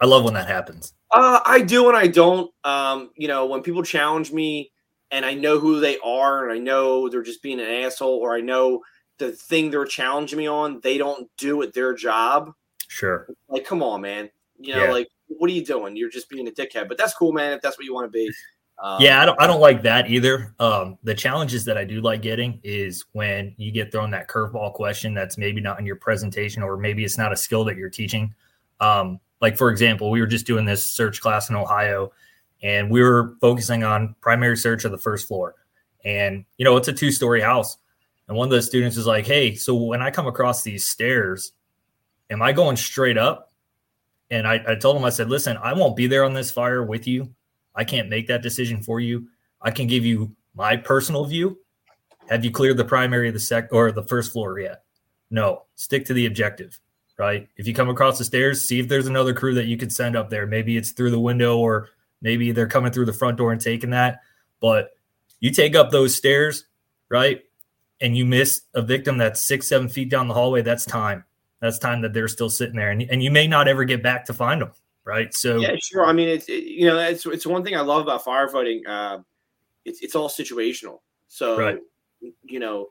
I 0.00 0.06
love 0.06 0.24
when 0.24 0.34
that 0.34 0.48
happens. 0.48 0.94
Uh, 1.10 1.40
i 1.44 1.60
do 1.60 1.88
and 1.88 1.96
i 1.96 2.06
don't. 2.06 2.50
Um, 2.64 3.10
you 3.16 3.28
know 3.28 3.46
when 3.46 3.62
people 3.62 3.82
challenge 3.82 4.32
me 4.32 4.72
and 5.10 5.24
i 5.24 5.34
know 5.34 5.58
who 5.58 5.80
they 5.80 5.98
are 5.98 6.44
and 6.44 6.52
i 6.52 6.58
know 6.58 7.08
they're 7.08 7.22
just 7.22 7.42
being 7.42 7.60
an 7.60 7.66
asshole 7.84 8.18
or 8.18 8.34
i 8.34 8.40
know 8.40 8.82
the 9.18 9.32
thing 9.32 9.70
they're 9.70 9.84
challenging 9.84 10.38
me 10.38 10.48
on 10.48 10.80
they 10.82 10.98
don't 10.98 11.30
do 11.36 11.62
at 11.62 11.72
their 11.74 11.94
job 11.94 12.52
Sure. 12.88 13.28
Like, 13.48 13.64
come 13.64 13.82
on, 13.82 14.00
man. 14.00 14.30
You 14.58 14.74
know, 14.74 14.84
yeah. 14.84 14.92
like, 14.92 15.08
what 15.28 15.50
are 15.50 15.52
you 15.52 15.64
doing? 15.64 15.96
You're 15.96 16.10
just 16.10 16.28
being 16.28 16.46
a 16.48 16.50
dickhead. 16.50 16.88
But 16.88 16.98
that's 16.98 17.14
cool, 17.14 17.32
man. 17.32 17.52
If 17.52 17.62
that's 17.62 17.76
what 17.76 17.84
you 17.84 17.94
want 17.94 18.06
to 18.06 18.10
be. 18.10 18.30
Um, 18.82 19.00
yeah, 19.00 19.22
I 19.22 19.26
don't. 19.26 19.40
I 19.40 19.46
don't 19.46 19.60
like 19.60 19.82
that 19.82 20.10
either. 20.10 20.54
Um, 20.58 20.98
the 21.04 21.14
challenges 21.14 21.64
that 21.66 21.78
I 21.78 21.84
do 21.84 22.00
like 22.00 22.22
getting 22.22 22.60
is 22.64 23.04
when 23.12 23.54
you 23.56 23.70
get 23.70 23.92
thrown 23.92 24.10
that 24.10 24.28
curveball 24.28 24.74
question 24.74 25.14
that's 25.14 25.38
maybe 25.38 25.60
not 25.60 25.78
in 25.78 25.86
your 25.86 25.96
presentation, 25.96 26.62
or 26.62 26.76
maybe 26.76 27.04
it's 27.04 27.16
not 27.16 27.32
a 27.32 27.36
skill 27.36 27.64
that 27.64 27.76
you're 27.76 27.90
teaching. 27.90 28.34
Um, 28.80 29.20
like 29.40 29.56
for 29.56 29.70
example, 29.70 30.10
we 30.10 30.20
were 30.20 30.26
just 30.26 30.46
doing 30.46 30.64
this 30.64 30.84
search 30.84 31.20
class 31.20 31.50
in 31.50 31.56
Ohio, 31.56 32.12
and 32.62 32.90
we 32.90 33.00
were 33.00 33.36
focusing 33.40 33.84
on 33.84 34.16
primary 34.20 34.56
search 34.56 34.84
of 34.84 34.90
the 34.90 34.98
first 34.98 35.28
floor. 35.28 35.54
And 36.04 36.44
you 36.58 36.64
know, 36.64 36.76
it's 36.76 36.88
a 36.88 36.92
two 36.92 37.12
story 37.12 37.40
house. 37.40 37.78
And 38.26 38.36
one 38.36 38.48
of 38.48 38.52
the 38.52 38.62
students 38.62 38.96
was 38.96 39.06
like, 39.06 39.26
"Hey, 39.26 39.54
so 39.54 39.74
when 39.74 40.02
I 40.02 40.10
come 40.10 40.26
across 40.26 40.62
these 40.62 40.88
stairs, 40.88 41.52
am 42.34 42.42
I 42.42 42.52
going 42.52 42.76
straight 42.76 43.16
up? 43.16 43.52
And 44.28 44.46
I, 44.46 44.60
I 44.66 44.74
told 44.74 44.96
him, 44.96 45.04
I 45.04 45.10
said, 45.10 45.30
listen, 45.30 45.56
I 45.56 45.72
won't 45.72 45.94
be 45.94 46.08
there 46.08 46.24
on 46.24 46.34
this 46.34 46.50
fire 46.50 46.82
with 46.82 47.06
you. 47.06 47.32
I 47.76 47.84
can't 47.84 48.08
make 48.08 48.26
that 48.26 48.42
decision 48.42 48.82
for 48.82 48.98
you. 48.98 49.28
I 49.62 49.70
can 49.70 49.86
give 49.86 50.04
you 50.04 50.34
my 50.54 50.76
personal 50.76 51.24
view. 51.24 51.58
Have 52.28 52.44
you 52.44 52.50
cleared 52.50 52.76
the 52.76 52.84
primary 52.84 53.28
of 53.28 53.34
the 53.34 53.40
sec 53.40 53.72
or 53.72 53.92
the 53.92 54.02
first 54.02 54.32
floor 54.32 54.58
yet? 54.58 54.82
No, 55.30 55.62
stick 55.76 56.04
to 56.06 56.14
the 56.14 56.26
objective, 56.26 56.78
right? 57.18 57.48
If 57.56 57.68
you 57.68 57.74
come 57.74 57.88
across 57.88 58.18
the 58.18 58.24
stairs, 58.24 58.66
see 58.66 58.80
if 58.80 58.88
there's 58.88 59.06
another 59.06 59.32
crew 59.32 59.54
that 59.54 59.66
you 59.66 59.76
could 59.76 59.92
send 59.92 60.16
up 60.16 60.28
there. 60.28 60.46
Maybe 60.46 60.76
it's 60.76 60.90
through 60.90 61.12
the 61.12 61.20
window 61.20 61.58
or 61.58 61.90
maybe 62.20 62.50
they're 62.50 62.66
coming 62.66 62.90
through 62.90 63.06
the 63.06 63.12
front 63.12 63.38
door 63.38 63.52
and 63.52 63.60
taking 63.60 63.90
that. 63.90 64.22
But 64.60 64.90
you 65.38 65.52
take 65.52 65.76
up 65.76 65.90
those 65.90 66.16
stairs, 66.16 66.64
right? 67.08 67.44
And 68.00 68.16
you 68.16 68.24
miss 68.24 68.62
a 68.74 68.82
victim 68.82 69.18
that's 69.18 69.46
six, 69.46 69.68
seven 69.68 69.88
feet 69.88 70.10
down 70.10 70.26
the 70.26 70.34
hallway, 70.34 70.62
that's 70.62 70.84
time 70.84 71.24
that's 71.64 71.78
time 71.78 72.02
that 72.02 72.12
they're 72.12 72.28
still 72.28 72.50
sitting 72.50 72.76
there, 72.76 72.90
and 72.90 73.02
and 73.02 73.22
you 73.22 73.30
may 73.30 73.46
not 73.46 73.68
ever 73.68 73.84
get 73.84 74.02
back 74.02 74.24
to 74.26 74.34
find 74.34 74.60
them, 74.60 74.72
right? 75.04 75.32
So 75.32 75.58
yeah, 75.58 75.74
sure. 75.82 76.04
I 76.04 76.12
mean, 76.12 76.28
it's 76.28 76.48
it, 76.48 76.64
you 76.64 76.86
know, 76.86 76.98
it's 76.98 77.26
it's 77.26 77.46
one 77.46 77.64
thing 77.64 77.76
I 77.76 77.80
love 77.80 78.02
about 78.02 78.24
firefighting. 78.24 78.80
Uh, 78.86 79.18
it's 79.84 80.02
it's 80.02 80.14
all 80.14 80.28
situational. 80.28 80.98
So 81.28 81.58
right. 81.58 81.78
you 82.42 82.60
know, 82.60 82.88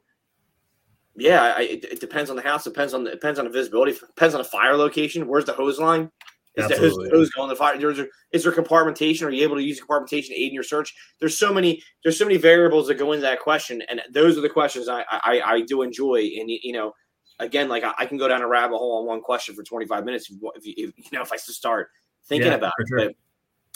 yeah, 1.15 1.53
I, 1.57 1.61
it, 1.61 1.85
it, 1.85 1.99
depends 1.99 2.29
on 2.29 2.35
the 2.35 2.41
house. 2.41 2.63
Depends 2.63 2.93
on 2.93 3.03
the 3.03 3.11
depends 3.11 3.39
on 3.39 3.45
the 3.45 3.51
visibility. 3.51 3.93
Depends 3.93 4.33
on 4.33 4.39
the 4.39 4.47
fire 4.47 4.75
location. 4.75 5.27
Where's 5.27 5.45
the 5.45 5.53
hose 5.53 5.79
line? 5.79 6.09
Is 6.55 6.65
Absolutely. 6.65 7.09
the 7.09 7.15
hose, 7.15 7.29
going 7.31 7.49
the 7.49 7.55
fire? 7.55 7.77
There's, 7.79 7.99
is 8.31 8.43
there 8.43 8.51
compartmentation? 8.51 9.25
Are 9.25 9.31
you 9.31 9.43
able 9.43 9.55
to 9.55 9.63
use 9.63 9.81
compartmentation 9.81 10.27
to 10.27 10.39
aid 10.39 10.49
in 10.49 10.53
your 10.53 10.63
search? 10.63 10.93
There's 11.19 11.35
so 11.37 11.51
many. 11.51 11.81
There's 12.03 12.17
so 12.17 12.25
many 12.25 12.37
variables 12.37 12.87
that 12.87 12.95
go 12.95 13.11
into 13.11 13.23
that 13.23 13.39
question, 13.39 13.81
and 13.89 14.01
those 14.11 14.37
are 14.37 14.41
the 14.41 14.49
questions 14.49 14.87
I 14.87 15.03
I, 15.09 15.41
I 15.43 15.61
do 15.61 15.81
enjoy. 15.81 16.19
And 16.39 16.49
you 16.49 16.73
know, 16.73 16.93
again, 17.39 17.69
like 17.69 17.83
I, 17.83 17.93
I, 17.97 18.05
can 18.05 18.17
go 18.17 18.27
down 18.27 18.41
a 18.41 18.47
rabbit 18.47 18.77
hole 18.77 18.99
on 18.99 19.05
one 19.05 19.21
question 19.21 19.55
for 19.55 19.63
25 19.63 20.05
minutes 20.05 20.29
if, 20.29 20.37
if, 20.55 20.93
if 20.97 21.11
you 21.11 21.17
know 21.17 21.21
if 21.21 21.31
I 21.31 21.37
start 21.37 21.89
thinking 22.25 22.51
yeah, 22.51 22.55
about 22.55 22.73
it. 22.79 22.87
Sure. 22.87 22.97
But 22.99 23.15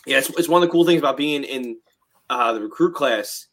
yeah, 0.05 0.19
it's, 0.19 0.29
it's 0.31 0.49
one 0.49 0.61
of 0.61 0.67
the 0.67 0.71
cool 0.71 0.85
things 0.85 0.99
about 0.99 1.17
being 1.17 1.43
in 1.43 1.77
uh, 2.29 2.53
the 2.53 2.61
recruit 2.61 2.95
class. 2.95 3.47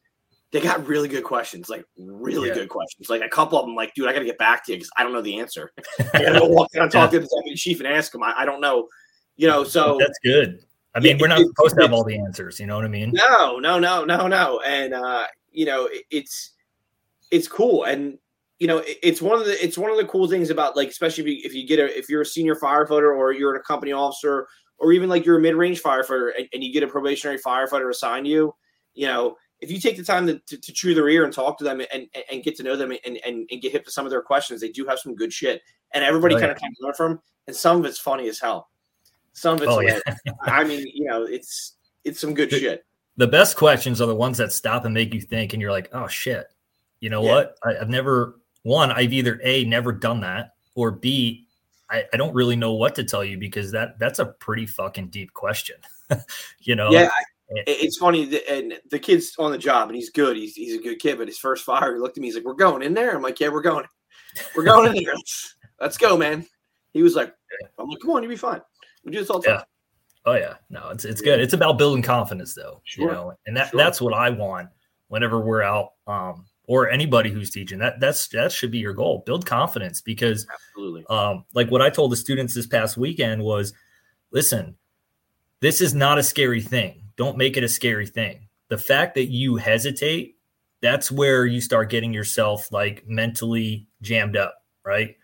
They 0.52 0.60
got 0.60 0.86
really 0.86 1.08
good 1.08 1.24
questions, 1.24 1.68
like 1.68 1.84
really 1.98 2.48
yeah. 2.48 2.54
good 2.54 2.68
questions. 2.68 3.10
Like 3.10 3.22
a 3.22 3.28
couple 3.28 3.58
of 3.58 3.66
them, 3.66 3.74
like, 3.74 3.92
dude, 3.94 4.08
I 4.08 4.12
got 4.12 4.20
to 4.20 4.24
get 4.24 4.38
back 4.38 4.64
to 4.66 4.72
you 4.72 4.78
because 4.78 4.90
I 4.96 5.02
don't 5.02 5.12
know 5.12 5.20
the 5.20 5.40
answer. 5.40 5.72
I 6.14 6.22
got 6.22 6.32
to 6.32 6.38
go 6.38 6.46
walk 6.46 6.70
down, 6.70 6.88
talk 6.90 7.10
to 7.10 7.18
the 7.18 7.26
deputy 7.26 7.56
chief, 7.56 7.80
and 7.80 7.88
ask 7.88 8.14
him. 8.14 8.22
I, 8.22 8.34
I 8.36 8.44
don't 8.44 8.60
know, 8.60 8.88
you 9.36 9.48
know. 9.48 9.64
So 9.64 9.96
that's 9.98 10.18
good. 10.22 10.60
I 10.94 11.00
mean, 11.00 11.18
we're 11.18 11.26
not 11.26 11.40
it, 11.40 11.48
supposed 11.48 11.74
to 11.74 11.82
have 11.82 11.92
all 11.92 12.04
the 12.04 12.16
answers. 12.16 12.60
You 12.60 12.66
know 12.66 12.76
what 12.76 12.84
I 12.84 12.88
mean? 12.88 13.10
No, 13.12 13.58
no, 13.58 13.80
no, 13.80 14.04
no, 14.04 14.28
no. 14.28 14.60
And 14.64 14.94
uh, 14.94 15.24
you 15.50 15.66
know, 15.66 15.86
it, 15.86 16.04
it's 16.12 16.52
it's 17.32 17.48
cool. 17.48 17.82
And 17.82 18.18
you 18.58 18.66
know, 18.66 18.82
it's 18.86 19.20
one 19.20 19.38
of 19.38 19.46
the 19.46 19.64
it's 19.64 19.76
one 19.76 19.90
of 19.90 19.96
the 19.96 20.04
cool 20.04 20.28
things 20.28 20.50
about 20.50 20.76
like, 20.76 20.88
especially 20.88 21.24
if 21.24 21.28
you, 21.28 21.42
if 21.44 21.54
you 21.54 21.66
get 21.66 21.78
a 21.78 21.98
if 21.98 22.08
you're 22.08 22.22
a 22.22 22.26
senior 22.26 22.54
firefighter 22.54 23.16
or 23.16 23.32
you're 23.32 23.54
a 23.54 23.62
company 23.62 23.92
officer 23.92 24.46
or 24.78 24.92
even 24.92 25.08
like 25.08 25.24
you're 25.24 25.38
a 25.38 25.40
mid 25.40 25.54
range 25.54 25.82
firefighter 25.82 26.30
and, 26.36 26.48
and, 26.52 26.62
you 26.62 26.72
get 26.72 26.82
a 26.82 26.86
probationary 26.86 27.38
firefighter 27.38 27.90
assigned 27.90 28.26
you, 28.26 28.54
you 28.94 29.06
know, 29.06 29.36
if 29.60 29.70
you 29.70 29.80
take 29.80 29.96
the 29.96 30.04
time 30.04 30.26
to, 30.26 30.38
to, 30.46 30.58
to 30.58 30.72
chew 30.72 30.94
their 30.94 31.08
ear 31.08 31.24
and 31.24 31.32
talk 31.32 31.58
to 31.58 31.64
them 31.64 31.80
and, 31.92 32.06
and 32.30 32.42
get 32.42 32.56
to 32.56 32.62
know 32.62 32.76
them 32.76 32.90
and, 32.90 33.18
and, 33.24 33.48
and 33.50 33.62
get 33.62 33.72
hip 33.72 33.84
to 33.84 33.90
some 33.90 34.04
of 34.04 34.10
their 34.10 34.22
questions, 34.22 34.60
they 34.60 34.70
do 34.70 34.84
have 34.86 34.98
some 34.98 35.14
good 35.14 35.32
shit, 35.32 35.62
and 35.92 36.04
everybody 36.04 36.34
oh, 36.34 36.40
kind 36.40 36.50
of 36.52 36.58
learn 36.80 36.94
from. 36.94 37.20
And 37.46 37.56
some 37.56 37.78
of 37.78 37.84
it's 37.84 37.98
funny 37.98 38.28
as 38.28 38.38
hell. 38.38 38.68
Some 39.32 39.56
of 39.56 39.62
it's, 39.62 39.72
oh, 39.72 39.80
yeah. 39.80 39.98
I 40.42 40.64
mean, 40.64 40.84
you 40.92 41.06
know, 41.06 41.24
it's 41.24 41.76
it's 42.04 42.20
some 42.20 42.34
good 42.34 42.50
the, 42.50 42.58
shit. 42.58 42.84
The 43.16 43.26
best 43.26 43.56
questions 43.56 44.00
are 44.00 44.06
the 44.06 44.14
ones 44.14 44.38
that 44.38 44.52
stop 44.52 44.84
and 44.84 44.94
make 44.94 45.14
you 45.14 45.20
think, 45.20 45.52
and 45.52 45.62
you're 45.62 45.72
like, 45.72 45.88
oh 45.92 46.08
shit, 46.08 46.46
you 47.00 47.10
know 47.10 47.22
yeah. 47.22 47.34
what? 47.34 47.58
I, 47.64 47.76
I've 47.78 47.88
never 47.88 48.40
one, 48.64 48.90
I've 48.90 49.12
either 49.12 49.40
A, 49.44 49.64
never 49.64 49.92
done 49.92 50.20
that, 50.20 50.54
or 50.74 50.90
B, 50.90 51.46
I, 51.88 52.04
I 52.12 52.16
don't 52.16 52.34
really 52.34 52.56
know 52.56 52.72
what 52.72 52.94
to 52.96 53.04
tell 53.04 53.22
you 53.22 53.38
because 53.38 53.70
that 53.72 53.98
that's 53.98 54.18
a 54.18 54.26
pretty 54.26 54.66
fucking 54.66 55.08
deep 55.08 55.32
question. 55.32 55.76
you 56.60 56.74
know? 56.74 56.90
Yeah. 56.90 57.10
It's 57.66 57.98
funny, 57.98 58.40
and 58.48 58.80
the 58.90 58.98
kid's 58.98 59.34
on 59.38 59.52
the 59.52 59.58
job, 59.58 59.88
and 59.88 59.94
he's 59.94 60.08
good. 60.08 60.34
He's 60.36 60.54
he's 60.56 60.74
a 60.74 60.82
good 60.82 60.98
kid. 60.98 61.18
But 61.18 61.28
his 61.28 61.38
first 61.38 61.62
fire, 61.62 61.94
he 61.94 62.00
looked 62.00 62.16
at 62.16 62.22
me. 62.22 62.28
He's 62.28 62.34
like, 62.34 62.44
"We're 62.44 62.54
going 62.54 62.82
in 62.82 62.94
there." 62.94 63.14
I'm 63.14 63.22
like, 63.22 63.38
"Yeah, 63.38 63.50
we're 63.50 63.60
going. 63.60 63.84
We're 64.56 64.64
going 64.64 64.88
in 64.96 65.04
there. 65.04 65.14
Let's, 65.14 65.54
let's 65.80 65.98
go, 65.98 66.16
man." 66.16 66.46
He 66.94 67.02
was 67.02 67.14
like, 67.14 67.34
"I'm 67.78 67.88
like, 67.88 68.00
come 68.00 68.12
on, 68.12 68.22
you'll 68.22 68.30
be 68.30 68.36
fine. 68.36 68.62
We 69.04 69.12
do 69.12 69.18
this 69.18 69.28
all 69.28 69.40
the 69.40 69.48
time." 69.48 69.58
Yeah. 69.58 69.64
Oh 70.26 70.34
yeah, 70.34 70.54
no, 70.70 70.88
it's 70.88 71.04
it's 71.04 71.20
good. 71.20 71.38
It's 71.38 71.52
about 71.52 71.76
building 71.76 72.02
confidence, 72.02 72.54
though. 72.54 72.80
Sure. 72.84 73.08
You 73.08 73.12
know, 73.12 73.34
and 73.46 73.56
that 73.58 73.70
sure. 73.70 73.78
that's 73.78 74.00
what 74.00 74.14
I 74.14 74.30
want 74.30 74.70
whenever 75.08 75.38
we're 75.38 75.62
out. 75.62 75.90
Um, 76.06 76.46
or 76.66 76.88
anybody 76.88 77.30
who's 77.30 77.50
teaching 77.50 77.78
that 77.78 78.00
that's 78.00 78.26
that 78.28 78.50
should 78.50 78.70
be 78.70 78.78
your 78.78 78.94
goal. 78.94 79.22
Build 79.26 79.44
confidence 79.44 80.00
because 80.00 80.46
absolutely. 80.52 81.04
um, 81.10 81.44
like 81.54 81.70
what 81.70 81.82
i 81.82 81.90
told 81.90 82.12
the 82.12 82.16
students 82.16 82.54
this 82.54 82.66
past 82.66 82.96
weekend 82.96 83.42
was 83.42 83.72
listen 84.30 84.76
this 85.64 85.80
is 85.80 85.94
not 85.94 86.18
a 86.18 86.22
scary 86.22 86.60
thing. 86.60 87.00
Don't 87.16 87.38
make 87.38 87.56
it 87.56 87.64
a 87.64 87.68
scary 87.68 88.06
thing. 88.06 88.48
The 88.68 88.76
fact 88.76 89.14
that 89.14 89.30
you 89.30 89.56
hesitate 89.56 90.36
that's 90.82 91.10
where 91.10 91.46
you 91.46 91.62
start 91.62 91.88
getting 91.88 92.12
yourself 92.12 92.70
like 92.70 93.02
mentally 93.06 93.88
jammed 94.02 94.36
up 94.36 94.62
right? 94.84 95.16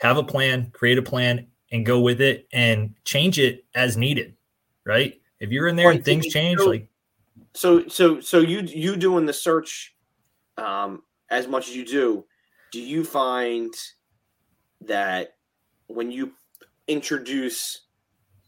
Have 0.00 0.18
a 0.18 0.22
plan 0.22 0.70
create 0.74 0.98
a 0.98 1.02
plan 1.02 1.46
and 1.72 1.86
go 1.86 1.98
with 2.00 2.20
it 2.20 2.46
and 2.52 2.94
change 3.04 3.38
it 3.38 3.64
as 3.74 3.96
needed 3.96 4.36
right? 4.84 5.18
If 5.40 5.50
you're 5.50 5.66
in 5.66 5.76
there 5.76 5.90
and 5.90 6.04
things 6.04 6.26
change 6.26 6.60
like 6.60 6.90
so 7.54 7.88
so 7.88 8.20
so 8.20 8.40
you 8.40 8.60
you 8.60 8.96
doing 8.96 9.24
the 9.24 9.32
search 9.32 9.95
um, 10.58 11.02
as 11.30 11.46
much 11.46 11.68
as 11.68 11.76
you 11.76 11.84
do, 11.84 12.24
do 12.72 12.80
you 12.80 13.04
find 13.04 13.72
that 14.82 15.34
when 15.86 16.10
you 16.10 16.32
introduce 16.88 17.86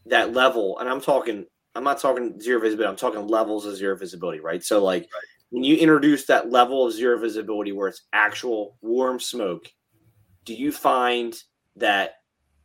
that 0.05 0.33
level, 0.33 0.79
and 0.79 0.89
I'm 0.89 1.01
talking, 1.01 1.45
I'm 1.75 1.83
not 1.83 1.99
talking 1.99 2.39
zero 2.39 2.59
visibility, 2.59 2.89
I'm 2.89 2.95
talking 2.95 3.27
levels 3.27 3.65
of 3.65 3.75
zero 3.75 3.95
visibility, 3.95 4.39
right? 4.39 4.63
So, 4.63 4.83
like, 4.83 5.03
right. 5.03 5.23
when 5.49 5.63
you 5.63 5.77
introduce 5.77 6.25
that 6.25 6.51
level 6.51 6.85
of 6.85 6.93
zero 6.93 7.19
visibility 7.19 7.71
where 7.71 7.87
it's 7.87 8.03
actual 8.13 8.77
warm 8.81 9.19
smoke, 9.19 9.65
do 10.45 10.53
you 10.53 10.71
find 10.71 11.35
that 11.75 12.15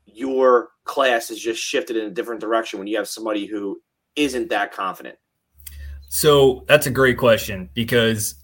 your 0.06 0.70
class 0.84 1.30
is 1.30 1.40
just 1.40 1.62
shifted 1.62 1.96
in 1.96 2.06
a 2.06 2.10
different 2.10 2.40
direction 2.40 2.78
when 2.78 2.88
you 2.88 2.96
have 2.96 3.08
somebody 3.08 3.46
who 3.46 3.80
isn't 4.16 4.50
that 4.50 4.72
confident? 4.72 5.16
So 6.08 6.64
that's 6.68 6.86
a 6.86 6.90
great 6.90 7.18
question 7.18 7.68
because 7.74 8.36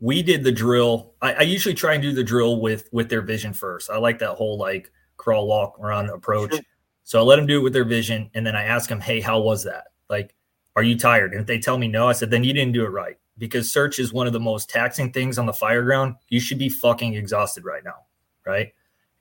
we 0.00 0.22
did 0.22 0.44
the 0.44 0.52
drill. 0.52 1.12
I, 1.20 1.34
I, 1.34 1.40
usually 1.42 1.74
try 1.74 1.94
and 1.94 2.02
do 2.02 2.12
the 2.12 2.22
drill 2.22 2.60
with 2.60 2.88
with 2.92 3.08
their 3.08 3.22
vision 3.22 3.52
first. 3.52 3.90
I 3.90 3.98
like 3.98 4.18
that 4.20 4.34
whole 4.34 4.58
like 4.58 4.92
crawl, 5.16 5.46
walk, 5.46 5.76
run 5.78 6.08
approach. 6.10 6.54
Sure. 6.54 6.62
So 7.04 7.18
I 7.18 7.22
let 7.22 7.36
them 7.36 7.46
do 7.46 7.58
it 7.58 7.62
with 7.62 7.72
their 7.72 7.84
vision, 7.84 8.30
and 8.34 8.46
then 8.46 8.54
I 8.54 8.64
ask 8.64 8.88
them, 8.88 9.00
"Hey, 9.00 9.20
how 9.20 9.40
was 9.40 9.64
that? 9.64 9.88
Like, 10.08 10.34
are 10.76 10.82
you 10.82 10.96
tired?" 10.96 11.32
And 11.32 11.40
if 11.40 11.46
they 11.46 11.58
tell 11.58 11.78
me 11.78 11.88
no, 11.88 12.08
I 12.08 12.12
said, 12.12 12.30
"Then 12.30 12.44
you 12.44 12.52
didn't 12.52 12.74
do 12.74 12.84
it 12.84 12.90
right." 12.90 13.16
Because 13.38 13.72
search 13.72 13.98
is 13.98 14.12
one 14.12 14.26
of 14.26 14.32
the 14.32 14.40
most 14.40 14.68
taxing 14.68 15.12
things 15.12 15.38
on 15.38 15.46
the 15.46 15.52
fire 15.52 15.82
ground. 15.82 16.16
You 16.28 16.40
should 16.40 16.58
be 16.58 16.68
fucking 16.68 17.14
exhausted 17.14 17.64
right 17.64 17.84
now, 17.84 18.04
right? 18.44 18.72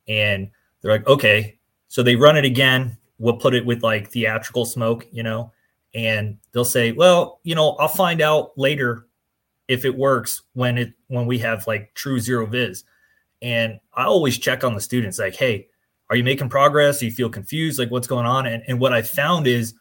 And 0.08 0.52
they're 0.82 0.92
like, 0.92 1.08
"Okay." 1.08 1.58
So 1.88 2.04
they 2.04 2.16
run 2.16 2.38
it 2.38 2.46
again. 2.46 2.98
We'll 3.20 3.38
put 3.38 3.56
it 3.56 3.66
with 3.66 3.84
like 3.84 4.10
theatrical 4.10 4.66
smoke, 4.66 5.08
you 5.12 5.24
know, 5.24 5.52
and 5.96 6.38
they'll 6.52 6.66
say, 6.66 6.92
"Well, 6.92 7.40
you 7.44 7.56
know, 7.56 7.72
I'll 7.78 7.88
find 7.88 8.22
out 8.22 8.52
later 8.58 9.07
if 9.68 9.86
it 9.86 9.98
works 9.98 10.42
when 10.54 10.78
it 10.78 10.94
when 11.08 11.26
we 11.26 11.40
have 11.40 11.68
like 11.68 11.94
true 11.94 12.20
zero 12.20 12.46
viz. 12.46 12.84
And 13.42 13.80
I 13.94 14.06
always 14.06 14.38
check 14.38 14.64
on 14.64 14.74
the 14.74 14.82
students 14.82 15.20
like, 15.20 15.36
hey, 15.36 15.68
are 16.10 16.16
you 16.16 16.24
making 16.24 16.50
progress? 16.50 17.00
Do 17.00 17.06
you 17.06 17.12
feel 17.12 17.30
confused? 17.30 17.78
Like 17.78 17.92
what's 17.92 18.08
going 18.08 18.26
on? 18.26 18.46
And, 18.46 18.64
and 18.68 18.80
what 18.80 18.94
I 18.94 19.02
found 19.02 19.46
is 19.46 19.74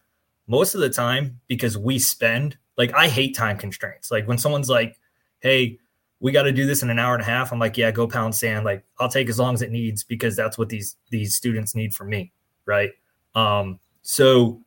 most 0.47 0.75
of 0.75 0.81
the 0.81 0.91
time, 0.91 1.41
because 1.49 1.79
we 1.79 1.99
spend 1.99 2.57
like 2.77 2.93
I 2.95 3.09
hate 3.09 3.35
time 3.35 3.57
constraints. 3.57 4.11
Like 4.11 4.29
when 4.29 4.39
someone's 4.39 4.69
like, 4.69 4.99
hey, 5.41 5.79
we 6.21 6.33
got 6.33 6.45
to 6.45 6.53
do 6.53 6.67
this 6.67 6.83
in 6.83 6.91
an 6.91 6.99
hour 6.99 7.15
and 7.15 7.23
a 7.23 7.27
half. 7.27 7.53
I'm 7.53 7.59
like, 7.59 7.77
yeah, 7.77 7.91
go 7.91 8.07
pound 8.07 8.35
sand. 8.35 8.65
Like 8.65 8.85
I'll 8.99 9.09
take 9.09 9.29
as 9.29 9.39
long 9.39 9.55
as 9.55 9.63
it 9.63 9.71
needs 9.71 10.03
because 10.05 10.37
that's 10.37 10.59
what 10.59 10.69
these 10.69 10.97
these 11.11 11.37
students 11.37 11.75
need 11.75 11.95
from 11.95 12.09
me. 12.09 12.33
Right. 12.65 12.91
Um, 13.35 13.79
so 14.03 14.63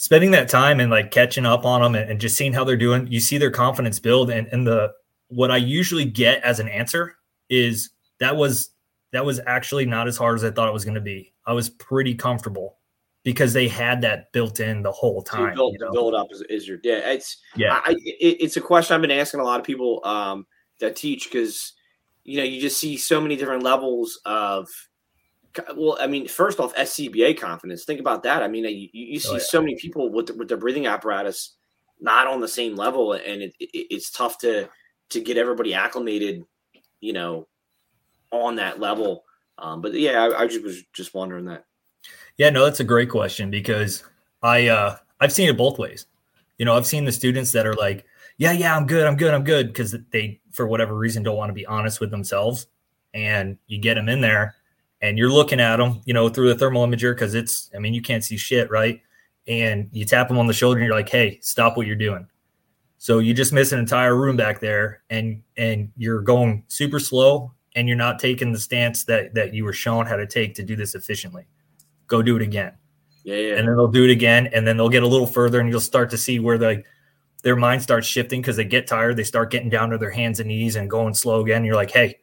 spending 0.00 0.30
that 0.30 0.48
time 0.48 0.80
and 0.80 0.90
like 0.90 1.10
catching 1.10 1.44
up 1.44 1.66
on 1.66 1.82
them 1.82 1.94
and, 1.94 2.10
and 2.10 2.20
just 2.22 2.34
seeing 2.34 2.54
how 2.54 2.64
they're 2.64 2.74
doing, 2.74 3.06
you 3.08 3.20
see 3.20 3.36
their 3.36 3.50
confidence 3.50 3.98
build. 3.98 4.30
And, 4.30 4.46
and 4.46 4.66
the 4.66 4.94
what 5.28 5.50
I 5.50 5.58
usually 5.58 6.06
get 6.06 6.42
as 6.42 6.58
an 6.58 6.68
answer 6.70 7.16
is 7.50 7.90
that 8.18 8.34
was 8.34 8.70
that 9.12 9.26
was 9.26 9.40
actually 9.46 9.84
not 9.84 10.08
as 10.08 10.16
hard 10.16 10.38
as 10.38 10.44
I 10.44 10.52
thought 10.52 10.68
it 10.68 10.72
was 10.72 10.86
going 10.86 10.94
to 10.94 11.02
be. 11.02 11.34
I 11.44 11.52
was 11.52 11.68
pretty 11.68 12.14
comfortable 12.14 12.78
because 13.24 13.52
they 13.52 13.68
had 13.68 14.00
that 14.00 14.32
built 14.32 14.58
in 14.58 14.80
the 14.80 14.90
whole 14.90 15.20
time. 15.20 15.52
So 15.52 15.56
build, 15.56 15.72
you 15.74 15.84
know? 15.84 15.92
build 15.92 16.14
up 16.14 16.28
is, 16.30 16.40
is, 16.48 16.66
your 16.66 16.78
day. 16.78 17.02
It's 17.04 17.36
yeah. 17.54 17.82
I, 17.84 17.90
it, 17.90 18.38
it's 18.40 18.56
a 18.56 18.62
question 18.62 18.94
I've 18.94 19.02
been 19.02 19.10
asking 19.10 19.40
a 19.40 19.44
lot 19.44 19.60
of 19.60 19.66
people 19.66 20.00
um, 20.04 20.46
that 20.78 20.96
teach 20.96 21.24
because 21.30 21.74
you 22.24 22.38
know 22.38 22.44
you 22.44 22.58
just 22.58 22.80
see 22.80 22.96
so 22.96 23.20
many 23.20 23.36
different 23.36 23.64
levels 23.64 24.18
of 24.24 24.66
well, 25.76 25.96
I 26.00 26.06
mean, 26.06 26.28
first 26.28 26.60
off, 26.60 26.74
SCBA 26.74 27.38
confidence. 27.38 27.84
Think 27.84 28.00
about 28.00 28.22
that. 28.22 28.42
I 28.42 28.48
mean, 28.48 28.64
you, 28.64 28.88
you 28.92 29.20
see 29.20 29.30
oh, 29.30 29.34
yeah. 29.34 29.38
so 29.40 29.60
many 29.60 29.76
people 29.76 30.10
with 30.10 30.26
the, 30.26 30.34
with 30.34 30.48
their 30.48 30.58
breathing 30.58 30.86
apparatus 30.86 31.56
not 32.00 32.26
on 32.26 32.40
the 32.40 32.48
same 32.48 32.76
level, 32.76 33.12
and 33.12 33.42
it, 33.42 33.54
it, 33.58 33.86
it's 33.90 34.10
tough 34.10 34.38
to 34.38 34.68
to 35.10 35.20
get 35.20 35.36
everybody 35.36 35.74
acclimated, 35.74 36.44
you 37.00 37.12
know, 37.12 37.48
on 38.30 38.56
that 38.56 38.80
level. 38.80 39.24
Um, 39.58 39.80
but 39.80 39.92
yeah, 39.92 40.22
I, 40.22 40.42
I, 40.42 40.46
just 40.46 40.64
was 40.64 40.82
just 40.94 41.14
wondering 41.14 41.46
that. 41.46 41.64
Yeah, 42.38 42.50
no, 42.50 42.64
that's 42.64 42.80
a 42.80 42.84
great 42.84 43.10
question 43.10 43.50
because 43.50 44.04
I 44.42 44.68
uh, 44.68 44.96
I've 45.20 45.32
seen 45.32 45.48
it 45.48 45.56
both 45.56 45.78
ways. 45.78 46.06
You 46.58 46.64
know, 46.64 46.76
I've 46.76 46.86
seen 46.86 47.04
the 47.04 47.12
students 47.12 47.52
that 47.52 47.66
are 47.66 47.74
like, 47.74 48.04
yeah, 48.38 48.52
yeah, 48.52 48.76
I'm 48.76 48.86
good, 48.86 49.06
I'm 49.06 49.16
good, 49.16 49.34
I'm 49.34 49.44
good, 49.44 49.68
because 49.68 49.96
they 50.10 50.40
for 50.52 50.66
whatever 50.66 50.96
reason 50.96 51.22
don't 51.22 51.36
want 51.36 51.50
to 51.50 51.54
be 51.54 51.66
honest 51.66 52.00
with 52.00 52.10
themselves, 52.10 52.66
and 53.12 53.58
you 53.66 53.78
get 53.78 53.94
them 53.94 54.08
in 54.08 54.20
there 54.20 54.54
and 55.02 55.18
you're 55.18 55.30
looking 55.30 55.60
at 55.60 55.76
them, 55.76 56.00
you 56.04 56.14
know, 56.14 56.28
through 56.28 56.48
the 56.48 56.54
thermal 56.54 56.86
imager 56.86 57.14
because 57.14 57.34
it's, 57.34 57.70
I 57.74 57.78
mean, 57.78 57.94
you 57.94 58.02
can't 58.02 58.24
see 58.24 58.36
shit, 58.36 58.70
right? 58.70 59.00
And 59.46 59.88
you 59.92 60.04
tap 60.04 60.28
them 60.28 60.38
on 60.38 60.46
the 60.46 60.52
shoulder 60.52 60.78
and 60.78 60.86
you're 60.86 60.94
like, 60.94 61.08
hey, 61.08 61.38
stop 61.42 61.76
what 61.76 61.86
you're 61.86 61.96
doing. 61.96 62.26
So 62.98 63.18
you 63.18 63.32
just 63.32 63.52
miss 63.52 63.72
an 63.72 63.78
entire 63.78 64.14
room 64.14 64.36
back 64.36 64.60
there 64.60 65.02
and 65.08 65.42
and 65.56 65.90
you're 65.96 66.20
going 66.20 66.64
super 66.68 67.00
slow 67.00 67.54
and 67.74 67.88
you're 67.88 67.96
not 67.96 68.18
taking 68.18 68.52
the 68.52 68.58
stance 68.58 69.04
that 69.04 69.32
that 69.34 69.54
you 69.54 69.64
were 69.64 69.72
shown 69.72 70.04
how 70.04 70.16
to 70.16 70.26
take 70.26 70.54
to 70.56 70.62
do 70.62 70.76
this 70.76 70.94
efficiently. 70.94 71.46
Go 72.08 72.20
do 72.20 72.36
it 72.36 72.42
again. 72.42 72.74
Yeah, 73.24 73.36
yeah. 73.36 73.54
And 73.56 73.66
then 73.66 73.76
they'll 73.76 73.88
do 73.88 74.04
it 74.04 74.10
again 74.10 74.48
and 74.48 74.66
then 74.66 74.76
they'll 74.76 74.90
get 74.90 75.02
a 75.02 75.08
little 75.08 75.26
further 75.26 75.60
and 75.60 75.70
you'll 75.70 75.80
start 75.80 76.10
to 76.10 76.18
see 76.18 76.40
where 76.40 76.58
the 76.58 76.82
their 77.42 77.56
mind 77.56 77.82
starts 77.82 78.06
shifting 78.06 78.42
because 78.42 78.56
they 78.56 78.64
get 78.64 78.86
tired. 78.86 79.16
They 79.16 79.24
start 79.24 79.50
getting 79.50 79.70
down 79.70 79.88
to 79.90 79.98
their 79.98 80.10
hands 80.10 80.40
and 80.40 80.48
knees 80.48 80.76
and 80.76 80.90
going 80.90 81.14
slow 81.14 81.40
again. 81.40 81.64
You're 81.64 81.76
like, 81.76 81.90
hey, 81.90 82.18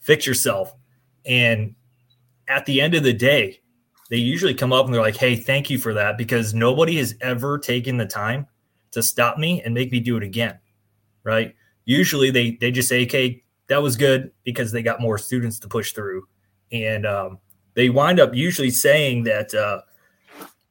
fix 0.00 0.26
yourself. 0.26 0.74
And 1.24 1.76
at 2.48 2.66
the 2.66 2.80
end 2.80 2.94
of 2.94 3.02
the 3.02 3.12
day, 3.12 3.60
they 4.10 4.16
usually 4.16 4.54
come 4.54 4.72
up 4.72 4.86
and 4.86 4.94
they're 4.94 5.02
like, 5.02 5.16
hey, 5.16 5.36
thank 5.36 5.68
you 5.68 5.78
for 5.78 5.94
that 5.94 6.16
because 6.16 6.54
nobody 6.54 6.96
has 6.96 7.14
ever 7.20 7.58
taken 7.58 7.96
the 7.96 8.06
time 8.06 8.46
to 8.92 9.02
stop 9.02 9.38
me 9.38 9.62
and 9.62 9.74
make 9.74 9.90
me 9.90 10.00
do 10.00 10.16
it 10.16 10.22
again. 10.22 10.58
Right. 11.24 11.54
Usually 11.84 12.30
they, 12.30 12.52
they 12.52 12.70
just 12.70 12.88
say, 12.88 13.04
okay, 13.04 13.42
that 13.68 13.82
was 13.82 13.96
good 13.96 14.30
because 14.44 14.70
they 14.70 14.82
got 14.82 15.00
more 15.00 15.18
students 15.18 15.58
to 15.60 15.68
push 15.68 15.92
through. 15.92 16.26
And 16.70 17.04
um, 17.04 17.38
they 17.74 17.90
wind 17.90 18.20
up 18.20 18.34
usually 18.34 18.70
saying 18.70 19.24
that, 19.24 19.52
uh, 19.54 19.80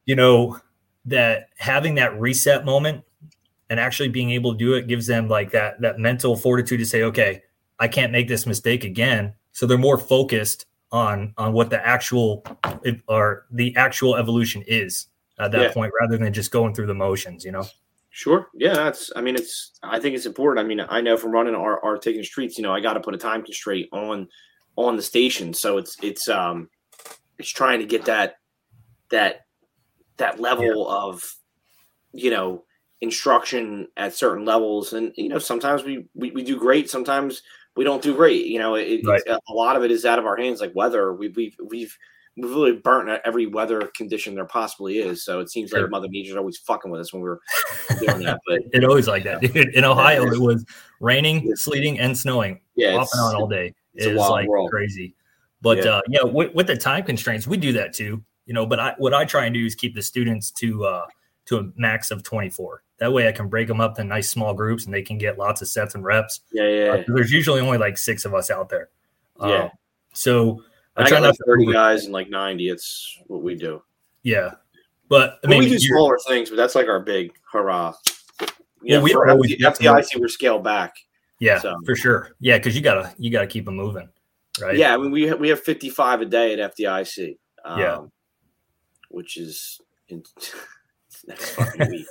you 0.06 0.16
know, 0.16 0.60
that 1.06 1.50
having 1.58 1.96
that 1.96 2.20
reset 2.20 2.66
moment 2.66 3.04
and 3.70 3.80
actually 3.80 4.10
being 4.10 4.32
able 4.32 4.54
to 4.54 4.58
do 4.58 4.74
it 4.74 4.88
gives 4.88 5.08
them 5.08 5.28
like 5.28 5.52
that 5.52 5.80
that 5.82 6.00
mental 6.00 6.36
fortitude 6.36 6.80
to 6.80 6.86
say, 6.86 7.04
okay, 7.04 7.42
I 7.80 7.88
can't 7.88 8.12
make 8.12 8.28
this 8.28 8.46
mistake 8.46 8.84
again. 8.84 9.34
So 9.52 9.66
they're 9.66 9.78
more 9.78 9.98
focused 9.98 10.66
on 10.96 11.34
on 11.38 11.54
what 11.54 11.70
the 11.70 11.86
actual 11.86 12.44
or 13.08 13.46
the 13.52 13.76
actual 13.76 14.16
evolution 14.16 14.64
is 14.68 15.08
at 15.40 15.52
that 15.52 15.62
yeah. 15.62 15.74
point 15.74 15.92
rather 16.00 16.18
than 16.18 16.32
just 16.32 16.52
going 16.52 16.74
through 16.74 16.88
the 16.88 16.94
motions 16.94 17.44
you 17.44 17.52
know? 17.52 17.66
Sure. 18.10 18.48
Yeah 18.54 18.74
that's 18.74 19.12
i 19.16 19.22
mean 19.22 19.36
it's 19.36 19.72
i 19.84 20.00
think 20.00 20.16
it's 20.16 20.26
important. 20.26 20.66
I 20.66 20.68
mean 20.68 20.86
i 20.90 21.02
know 21.02 21.18
from 21.18 21.32
running 21.32 21.56
our, 21.56 21.84
our 21.84 21.98
taking 21.98 22.24
streets 22.24 22.58
you 22.58 22.64
know 22.64 22.74
i 22.74 22.80
got 22.80 22.94
to 22.94 23.00
put 23.00 23.14
a 23.14 23.18
time 23.18 23.44
constraint 23.44 23.90
on 23.92 24.28
on 24.76 24.96
the 24.96 25.02
station. 25.02 25.54
So 25.54 25.78
it's 25.78 25.98
it's 26.02 26.28
um 26.30 26.70
it's 27.38 27.50
trying 27.50 27.80
to 27.80 27.86
get 27.86 28.06
that 28.06 28.38
that 29.10 29.46
that 30.18 30.40
level 30.40 30.66
yeah. 30.66 30.96
of 30.96 31.36
you 32.14 32.32
know 32.32 32.64
instruction 33.02 33.88
at 33.98 34.14
certain 34.14 34.46
levels. 34.46 34.94
And 34.94 35.14
you 35.16 35.30
know 35.30 35.40
sometimes 35.40 35.84
we, 35.84 36.08
we 36.14 36.32
we 36.32 36.44
do 36.44 36.60
great. 36.60 36.90
Sometimes 36.90 37.42
we 37.76 37.84
don't 37.84 38.02
do 38.02 38.16
great. 38.16 38.46
You 38.46 38.60
know, 38.60 38.76
it, 38.76 39.06
right. 39.06 39.22
a 39.28 39.54
lot 39.54 39.76
of 39.76 39.84
it 39.84 39.92
is 39.92 40.06
out 40.06 40.20
of 40.20 40.26
our 40.26 40.38
hands, 40.38 40.62
like 40.62 40.74
weather. 40.76 41.14
We, 41.14 41.30
we've 41.30 41.56
we've 41.64 41.98
we've 42.38 42.52
really 42.52 42.74
burnt 42.74 43.10
every 43.26 43.46
weather 43.46 43.90
condition 43.96 44.36
there 44.36 44.46
possibly 44.46 45.00
is. 45.00 45.24
So 45.24 45.40
it 45.40 45.50
seems 45.50 45.70
sure. 45.70 45.82
like 45.82 45.90
Mother 45.90 46.08
Nature's 46.10 46.36
always 46.36 46.58
fucking 46.58 46.92
with 46.92 47.02
us 47.02 47.14
when 47.14 47.22
we're 47.22 47.40
doing 48.00 48.24
that. 48.24 48.40
But 48.48 48.62
it 48.74 48.84
always 48.84 49.08
like 49.08 49.24
that, 49.24 49.42
dude. 49.42 49.74
In 49.74 49.84
Ohio, 49.84 50.26
it 50.26 50.40
was 50.40 50.66
raining, 51.00 51.56
sleeting, 51.56 52.00
and 52.00 52.18
snowing. 52.18 52.60
Yeah, 52.76 52.96
off 52.96 53.10
and 53.14 53.22
on 53.22 53.36
all 53.36 53.48
day. 53.48 53.74
It's, 53.94 54.08
it's 54.08 54.18
like 54.18 54.48
world. 54.48 54.70
crazy. 54.70 55.16
But 55.62 55.80
yeah, 55.80 55.92
uh, 55.92 56.02
yeah 56.10 56.24
with, 56.24 56.54
with, 56.54 56.68
the 56.68 56.76
time 56.76 57.04
constraints, 57.04 57.48
we 57.48 57.58
do 57.58 57.72
that 57.74 57.94
too. 57.94 58.24
You 58.46 58.54
know, 58.54 58.66
but 58.66 58.80
I, 58.80 58.94
what 58.98 59.14
I 59.14 59.26
try 59.26 59.46
and 59.46 59.54
do 59.54 59.66
is 59.66 59.74
keep 59.74 59.96
the 59.96 60.02
students 60.02 60.52
to 60.52 60.86
uh, 60.86 61.06
to 61.46 61.58
a 61.58 61.72
max 61.76 62.12
of 62.12 62.24
twenty 62.24 62.50
four. 62.50 62.84
That 62.98 63.12
way 63.12 63.28
I 63.28 63.32
can 63.32 63.50
break 63.50 63.68
them 63.68 63.82
up 63.82 64.00
in 64.00 64.08
nice 64.08 64.30
small 64.30 64.54
groups 64.54 64.86
and 64.86 64.94
they 64.94 65.02
can 65.02 65.18
get 65.18 65.38
lots 65.38 65.62
of 65.62 65.68
sets 65.68 65.96
and 65.96 66.04
reps. 66.04 66.42
Yeah, 66.52 66.68
yeah. 66.68 66.92
Uh, 66.92 67.04
there's 67.08 67.32
usually 67.32 67.60
only 67.60 67.78
like 67.78 67.98
six 67.98 68.24
of 68.26 68.34
us 68.34 68.50
out 68.50 68.70
there. 68.70 68.90
Yeah. 69.42 69.48
Uh, 69.48 69.70
so 70.14 70.64
I, 70.96 71.04
I 71.04 71.08
try 71.08 71.20
not 71.20 71.28
like 71.28 71.40
30 71.46 71.74
guys 71.74 72.06
and 72.06 72.14
like 72.14 72.30
90. 72.30 72.70
It's 72.70 73.20
what 73.28 73.42
we 73.42 73.56
do. 73.56 73.84
Yeah. 74.24 74.52
But 75.10 75.40
I 75.44 75.48
mean, 75.48 75.60
we 75.60 75.70
do 75.70 75.80
smaller 75.80 76.18
things, 76.28 76.50
but 76.50 76.56
that's 76.56 76.74
like 76.74 76.88
our 76.88 77.00
big 77.00 77.32
hurrah. 77.52 77.94
Yeah, 78.82 78.98
well, 78.98 79.04
we 79.04 79.14
always 79.14 79.56
FDIC 79.56 80.20
we're 80.20 80.28
scaled 80.28 80.64
back. 80.64 80.96
Yeah, 81.40 81.60
so. 81.60 81.76
for 81.86 81.96
sure. 81.96 82.36
Yeah, 82.40 82.58
because 82.58 82.76
you 82.76 82.82
gotta 82.82 83.14
you 83.18 83.32
gotta 83.32 83.48
keep 83.48 83.66
them 83.66 83.76
moving, 83.76 84.10
right? 84.60 84.78
Yeah, 84.78 84.94
I 84.94 84.98
mean 84.98 85.12
we 85.12 85.24
have, 85.24 85.40
we 85.40 85.50
have 85.50 85.60
55 85.60 86.22
a 86.22 86.26
day 86.26 86.54
at 86.54 86.76
FDIC. 86.76 87.38
Um, 87.64 87.80
yeah, 87.80 88.00
which 89.10 89.38
is 89.38 89.82
in, 90.10 90.24
next 91.28 91.52
fucking 91.52 91.88
week. 91.90 92.08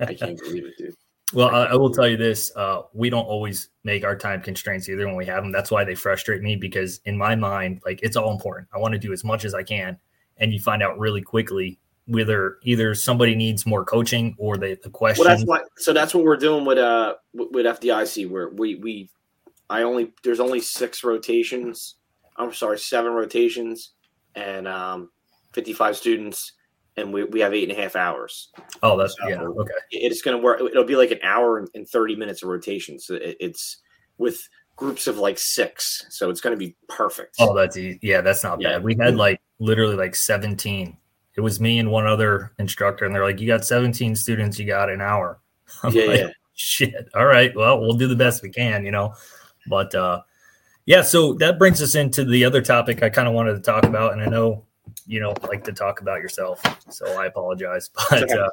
I 0.00 0.14
can't 0.14 0.38
believe 0.38 0.64
it, 0.64 0.74
dude. 0.78 0.94
Well, 1.34 1.48
I, 1.48 1.64
I, 1.64 1.74
will 1.74 1.90
tell 1.90 2.08
you 2.08 2.16
this: 2.16 2.50
uh, 2.56 2.82
we 2.94 3.10
don't 3.10 3.26
always 3.26 3.68
make 3.84 4.02
our 4.02 4.16
time 4.16 4.40
constraints 4.40 4.88
either 4.88 5.06
when 5.06 5.16
we 5.16 5.26
have 5.26 5.42
them. 5.42 5.52
That's 5.52 5.70
why 5.70 5.84
they 5.84 5.94
frustrate 5.94 6.42
me 6.42 6.56
because 6.56 7.00
in 7.04 7.18
my 7.18 7.34
mind, 7.34 7.80
like 7.84 8.00
it's 8.02 8.16
all 8.16 8.32
important. 8.32 8.68
I 8.74 8.78
want 8.78 8.92
to 8.92 8.98
do 8.98 9.12
as 9.12 9.24
much 9.24 9.44
as 9.44 9.54
I 9.54 9.62
can, 9.62 9.98
and 10.38 10.52
you 10.52 10.58
find 10.58 10.82
out 10.82 10.98
really 10.98 11.20
quickly 11.20 11.78
whether 12.06 12.56
either 12.62 12.94
somebody 12.94 13.34
needs 13.34 13.66
more 13.66 13.84
coaching 13.84 14.34
or 14.38 14.56
the, 14.56 14.78
the 14.82 14.88
question. 14.88 15.24
Well, 15.24 15.36
that's 15.36 15.46
what. 15.46 15.64
So 15.76 15.92
that's 15.92 16.14
what 16.14 16.24
we're 16.24 16.36
doing 16.36 16.64
with 16.64 16.78
uh 16.78 17.16
with 17.34 17.66
FDIC, 17.66 18.30
where 18.30 18.48
we 18.48 18.76
we 18.76 19.10
I 19.68 19.82
only 19.82 20.12
there's 20.24 20.40
only 20.40 20.60
six 20.60 21.04
rotations. 21.04 21.96
I'm 22.36 22.54
sorry, 22.54 22.78
seven 22.78 23.12
rotations, 23.12 23.92
and 24.34 24.66
um, 24.68 25.10
55 25.52 25.96
students, 25.96 26.52
and 26.98 27.12
we, 27.12 27.24
we 27.24 27.40
have 27.40 27.54
eight 27.54 27.68
and 27.68 27.78
a 27.78 27.80
half 27.80 27.96
hours. 27.96 28.50
Oh, 28.82 28.96
that's 28.96 29.16
so 29.18 29.28
yeah, 29.28 29.40
okay. 29.40 29.72
It's 29.90 30.22
going 30.22 30.36
to 30.36 30.42
work. 30.42 30.60
It'll 30.60 30.84
be 30.84 30.96
like 30.96 31.10
an 31.10 31.20
hour 31.22 31.66
and 31.74 31.88
30 31.88 32.16
minutes 32.16 32.42
of 32.42 32.48
rotation. 32.48 32.98
So 32.98 33.14
it, 33.14 33.36
it's 33.40 33.78
with 34.18 34.40
groups 34.76 35.06
of 35.06 35.18
like 35.18 35.38
six, 35.38 36.06
so 36.10 36.30
it's 36.30 36.40
going 36.40 36.54
to 36.54 36.58
be 36.58 36.76
perfect. 36.88 37.36
Oh, 37.38 37.54
that's 37.54 37.76
easy. 37.76 37.98
yeah, 38.02 38.20
that's 38.20 38.42
not 38.44 38.60
yeah. 38.60 38.72
bad. 38.72 38.84
We 38.84 38.96
had 38.96 39.16
like 39.16 39.40
literally 39.58 39.96
like 39.96 40.14
17. 40.14 40.96
It 41.36 41.40
was 41.40 41.60
me 41.60 41.78
and 41.78 41.90
one 41.90 42.06
other 42.06 42.52
instructor, 42.58 43.04
and 43.04 43.14
they're 43.14 43.24
like, 43.24 43.40
"You 43.40 43.46
got 43.46 43.64
17 43.64 44.16
students, 44.16 44.58
you 44.58 44.66
got 44.66 44.90
an 44.90 45.00
hour." 45.00 45.40
I'm 45.82 45.92
yeah, 45.92 46.04
like, 46.04 46.20
yeah. 46.20 46.28
Shit. 46.54 47.08
All 47.14 47.26
right. 47.26 47.54
Well, 47.54 47.80
we'll 47.80 47.96
do 47.96 48.08
the 48.08 48.16
best 48.16 48.42
we 48.42 48.50
can, 48.50 48.84
you 48.84 48.90
know. 48.90 49.14
But 49.68 49.94
uh 49.94 50.22
yeah, 50.86 51.02
so 51.02 51.34
that 51.34 51.58
brings 51.58 51.82
us 51.82 51.94
into 51.94 52.24
the 52.24 52.46
other 52.46 52.62
topic 52.62 53.02
I 53.02 53.10
kind 53.10 53.28
of 53.28 53.34
wanted 53.34 53.52
to 53.56 53.60
talk 53.60 53.84
about, 53.84 54.14
and 54.14 54.22
I 54.22 54.26
know 54.26 54.64
you 55.06 55.20
know 55.20 55.34
like 55.46 55.64
to 55.64 55.72
talk 55.72 56.00
about 56.00 56.20
yourself, 56.20 56.62
so 56.90 57.06
I 57.20 57.26
apologize, 57.26 57.90
but 58.10 58.30
uh, 58.30 58.50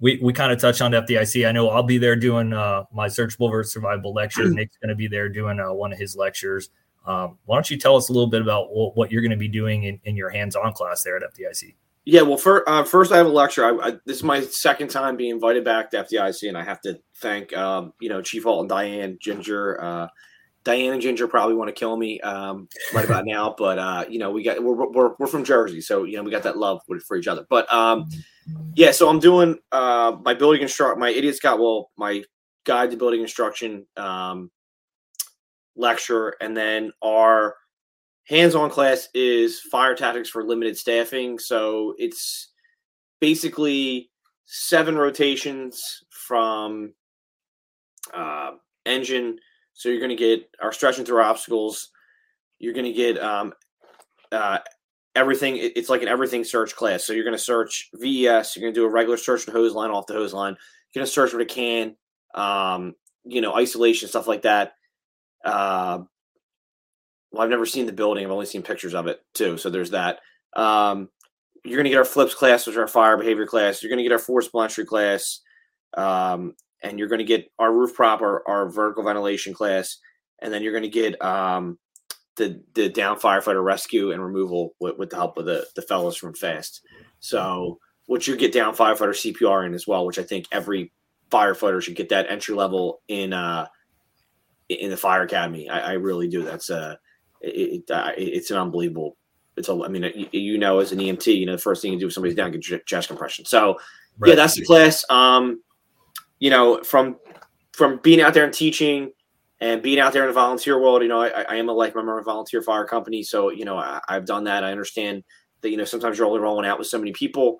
we 0.00 0.18
we 0.22 0.32
kind 0.32 0.52
of 0.52 0.60
touched 0.60 0.82
on 0.82 0.92
FDIC. 0.92 1.48
I 1.48 1.52
know 1.52 1.68
I'll 1.70 1.82
be 1.82 1.98
there 1.98 2.16
doing 2.16 2.52
uh, 2.52 2.84
my 2.92 3.08
searchable 3.08 3.50
versus 3.50 3.74
survivable 3.74 4.14
lecture. 4.14 4.44
Nick's 4.50 4.76
going 4.78 4.90
to 4.90 4.94
be 4.94 5.08
there 5.08 5.28
doing 5.28 5.60
uh, 5.60 5.72
one 5.72 5.92
of 5.92 5.98
his 5.98 6.16
lectures. 6.16 6.70
Um, 7.06 7.38
why 7.44 7.56
don't 7.56 7.70
you 7.70 7.76
tell 7.76 7.96
us 7.96 8.08
a 8.08 8.12
little 8.12 8.28
bit 8.28 8.40
about 8.40 8.74
what, 8.74 8.96
what 8.96 9.12
you're 9.12 9.20
going 9.20 9.30
to 9.30 9.36
be 9.36 9.48
doing 9.48 9.84
in, 9.84 10.00
in 10.04 10.16
your 10.16 10.30
hands-on 10.30 10.72
class 10.72 11.02
there 11.02 11.16
at 11.16 11.22
FDIC? 11.34 11.74
Yeah, 12.06 12.22
well, 12.22 12.36
for, 12.36 12.68
uh, 12.68 12.84
first 12.84 13.12
I 13.12 13.16
have 13.16 13.26
a 13.26 13.30
lecture. 13.30 13.64
I, 13.64 13.88
I, 13.88 13.90
this 14.04 14.18
is 14.18 14.22
my 14.22 14.42
second 14.42 14.88
time 14.88 15.16
being 15.16 15.30
invited 15.30 15.64
back 15.64 15.90
to 15.90 16.04
FDIC, 16.04 16.48
and 16.48 16.56
I 16.56 16.62
have 16.62 16.80
to 16.82 16.98
thank 17.16 17.56
um, 17.56 17.94
you 18.00 18.08
know 18.08 18.20
Chief 18.20 18.44
Hall 18.44 18.60
and 18.60 18.68
Diane 18.68 19.18
Ginger. 19.20 19.82
Diane 20.64 20.94
and 20.94 21.02
Ginger 21.02 21.28
probably 21.28 21.54
want 21.54 21.68
to 21.68 21.74
kill 21.74 21.96
me 21.96 22.20
um, 22.20 22.68
right 22.94 23.04
about 23.04 23.26
now, 23.26 23.54
but 23.56 23.78
uh, 23.78 24.04
you 24.08 24.18
know 24.18 24.30
we 24.30 24.42
got 24.42 24.62
we're, 24.62 24.90
we're, 24.90 25.14
we're 25.18 25.26
from 25.26 25.44
Jersey, 25.44 25.80
so 25.80 26.04
you 26.04 26.16
know 26.16 26.22
we 26.22 26.30
got 26.30 26.42
that 26.44 26.56
love 26.56 26.80
for 27.06 27.16
each 27.16 27.28
other. 27.28 27.46
But 27.50 27.70
um, 27.72 28.08
yeah, 28.74 28.90
so 28.90 29.08
I'm 29.08 29.18
doing 29.18 29.58
uh, 29.72 30.16
my 30.24 30.34
building 30.34 30.62
instruct 30.62 30.98
my 30.98 31.10
idiots 31.10 31.38
got 31.38 31.58
well 31.58 31.90
my 31.96 32.24
guide 32.64 32.90
to 32.90 32.96
building 32.96 33.20
instruction 33.20 33.86
um, 33.96 34.50
lecture, 35.76 36.34
and 36.40 36.56
then 36.56 36.92
our 37.02 37.56
hands-on 38.26 38.70
class 38.70 39.08
is 39.12 39.60
fire 39.60 39.94
tactics 39.94 40.30
for 40.30 40.44
limited 40.44 40.78
staffing. 40.78 41.38
So 41.38 41.94
it's 41.98 42.52
basically 43.20 44.10
seven 44.46 44.96
rotations 44.96 46.02
from 46.08 46.94
uh, 48.14 48.52
engine. 48.86 49.38
So 49.74 49.88
you're 49.88 50.00
going 50.00 50.10
to 50.10 50.16
get 50.16 50.48
our 50.62 50.72
stretching 50.72 51.04
through 51.04 51.22
obstacles. 51.22 51.90
You're 52.58 52.72
going 52.72 52.86
to 52.86 52.92
get 52.92 53.20
um, 53.20 53.52
uh, 54.32 54.58
everything. 55.14 55.58
It's 55.58 55.90
like 55.90 56.02
an 56.02 56.08
everything 56.08 56.44
search 56.44 56.74
class. 56.74 57.04
So 57.04 57.12
you're 57.12 57.24
going 57.24 57.36
to 57.36 57.42
search 57.42 57.90
VES. 57.94 58.56
You're 58.56 58.62
going 58.62 58.72
to 58.74 58.80
do 58.80 58.84
a 58.84 58.90
regular 58.90 59.16
search 59.16 59.44
with 59.44 59.54
hose 59.54 59.74
line 59.74 59.90
off 59.90 60.06
the 60.06 60.14
hose 60.14 60.32
line. 60.32 60.56
You're 60.92 61.00
going 61.00 61.06
to 61.06 61.12
search 61.12 61.32
with 61.32 61.42
a 61.42 61.44
can. 61.44 61.96
Um, 62.34 62.94
you 63.24 63.40
know, 63.40 63.54
isolation 63.54 64.08
stuff 64.08 64.26
like 64.26 64.42
that. 64.42 64.74
Uh, 65.44 66.00
well, 67.32 67.42
I've 67.42 67.50
never 67.50 67.66
seen 67.66 67.86
the 67.86 67.92
building. 67.92 68.24
I've 68.24 68.30
only 68.30 68.46
seen 68.46 68.62
pictures 68.62 68.94
of 68.94 69.08
it 69.08 69.20
too. 69.34 69.58
So 69.58 69.70
there's 69.70 69.90
that. 69.90 70.20
Um, 70.56 71.08
you're 71.64 71.76
going 71.76 71.84
to 71.84 71.90
get 71.90 71.98
our 71.98 72.04
flips 72.04 72.34
class, 72.34 72.66
which 72.66 72.74
is 72.74 72.78
our 72.78 72.86
fire 72.86 73.16
behavior 73.16 73.46
class. 73.46 73.82
You're 73.82 73.90
going 73.90 73.98
to 73.98 74.04
get 74.04 74.12
our 74.12 74.18
force 74.18 74.48
entry 74.54 74.84
class. 74.84 75.40
Um, 75.96 76.54
and 76.84 76.98
you're 76.98 77.08
going 77.08 77.18
to 77.18 77.24
get 77.24 77.50
our 77.58 77.72
roof 77.72 77.94
prop, 77.94 78.20
our, 78.20 78.46
our 78.46 78.68
vertical 78.68 79.02
ventilation 79.02 79.54
class. 79.54 79.98
And 80.40 80.52
then 80.52 80.62
you're 80.62 80.72
going 80.72 80.84
to 80.84 80.88
get 80.88 81.20
um, 81.24 81.78
the, 82.36 82.62
the 82.74 82.88
down 82.88 83.18
firefighter 83.18 83.64
rescue 83.64 84.12
and 84.12 84.22
removal 84.22 84.74
with, 84.78 84.98
with 84.98 85.10
the 85.10 85.16
help 85.16 85.38
of 85.38 85.46
the, 85.46 85.66
the 85.74 85.82
fellows 85.82 86.16
from 86.16 86.34
FAST. 86.34 86.82
So, 87.20 87.78
which 88.06 88.28
you 88.28 88.36
get 88.36 88.52
down 88.52 88.76
firefighter 88.76 89.10
CPR 89.10 89.66
in 89.66 89.74
as 89.74 89.86
well, 89.86 90.04
which 90.04 90.18
I 90.18 90.22
think 90.22 90.46
every 90.52 90.92
firefighter 91.30 91.80
should 91.80 91.96
get 91.96 92.10
that 92.10 92.30
entry 92.30 92.54
level 92.54 93.00
in 93.08 93.32
uh, 93.32 93.66
in 94.68 94.90
the 94.90 94.96
fire 94.96 95.22
academy. 95.22 95.68
I, 95.68 95.92
I 95.92 95.92
really 95.92 96.28
do. 96.28 96.42
That's 96.42 96.68
uh, 96.68 96.96
it, 97.40 97.90
uh, 97.90 98.12
it's 98.16 98.50
an 98.50 98.58
unbelievable. 98.58 99.16
It's 99.56 99.68
a. 99.68 99.82
I 99.82 99.88
mean, 99.88 100.02
you, 100.14 100.28
you, 100.32 100.58
know, 100.58 100.80
as 100.80 100.92
an 100.92 100.98
EMT, 100.98 101.38
you 101.38 101.46
know, 101.46 101.52
the 101.52 101.58
first 101.58 101.80
thing 101.80 101.92
you 101.92 101.98
do 101.98 102.06
if 102.06 102.12
somebody's 102.12 102.36
down, 102.36 102.52
get 102.52 102.86
chest 102.86 103.08
compression. 103.08 103.46
So, 103.46 103.78
right. 104.18 104.30
yeah, 104.30 104.34
that's 104.34 104.54
the 104.54 104.64
class. 104.64 105.04
Um, 105.08 105.62
you 106.44 106.50
know, 106.50 106.82
from 106.82 107.16
from 107.72 108.00
being 108.02 108.20
out 108.20 108.34
there 108.34 108.44
and 108.44 108.52
teaching 108.52 109.10
and 109.60 109.80
being 109.80 109.98
out 109.98 110.12
there 110.12 110.24
in 110.24 110.28
the 110.28 110.34
volunteer 110.34 110.78
world, 110.78 111.00
you 111.00 111.08
know, 111.08 111.22
I, 111.22 111.28
I 111.48 111.54
am 111.54 111.70
a 111.70 111.72
like 111.72 111.96
member 111.96 112.18
of 112.18 112.22
a 112.22 112.30
volunteer 112.30 112.60
fire 112.60 112.84
company, 112.84 113.22
so 113.22 113.50
you 113.50 113.64
know, 113.64 113.78
I, 113.78 113.98
I've 114.10 114.26
done 114.26 114.44
that. 114.44 114.62
I 114.62 114.70
understand 114.70 115.24
that 115.62 115.70
you 115.70 115.78
know 115.78 115.86
sometimes 115.86 116.18
you're 116.18 116.26
only 116.26 116.40
rolling 116.40 116.66
out 116.66 116.78
with 116.78 116.86
so 116.86 116.98
many 116.98 117.12
people. 117.12 117.56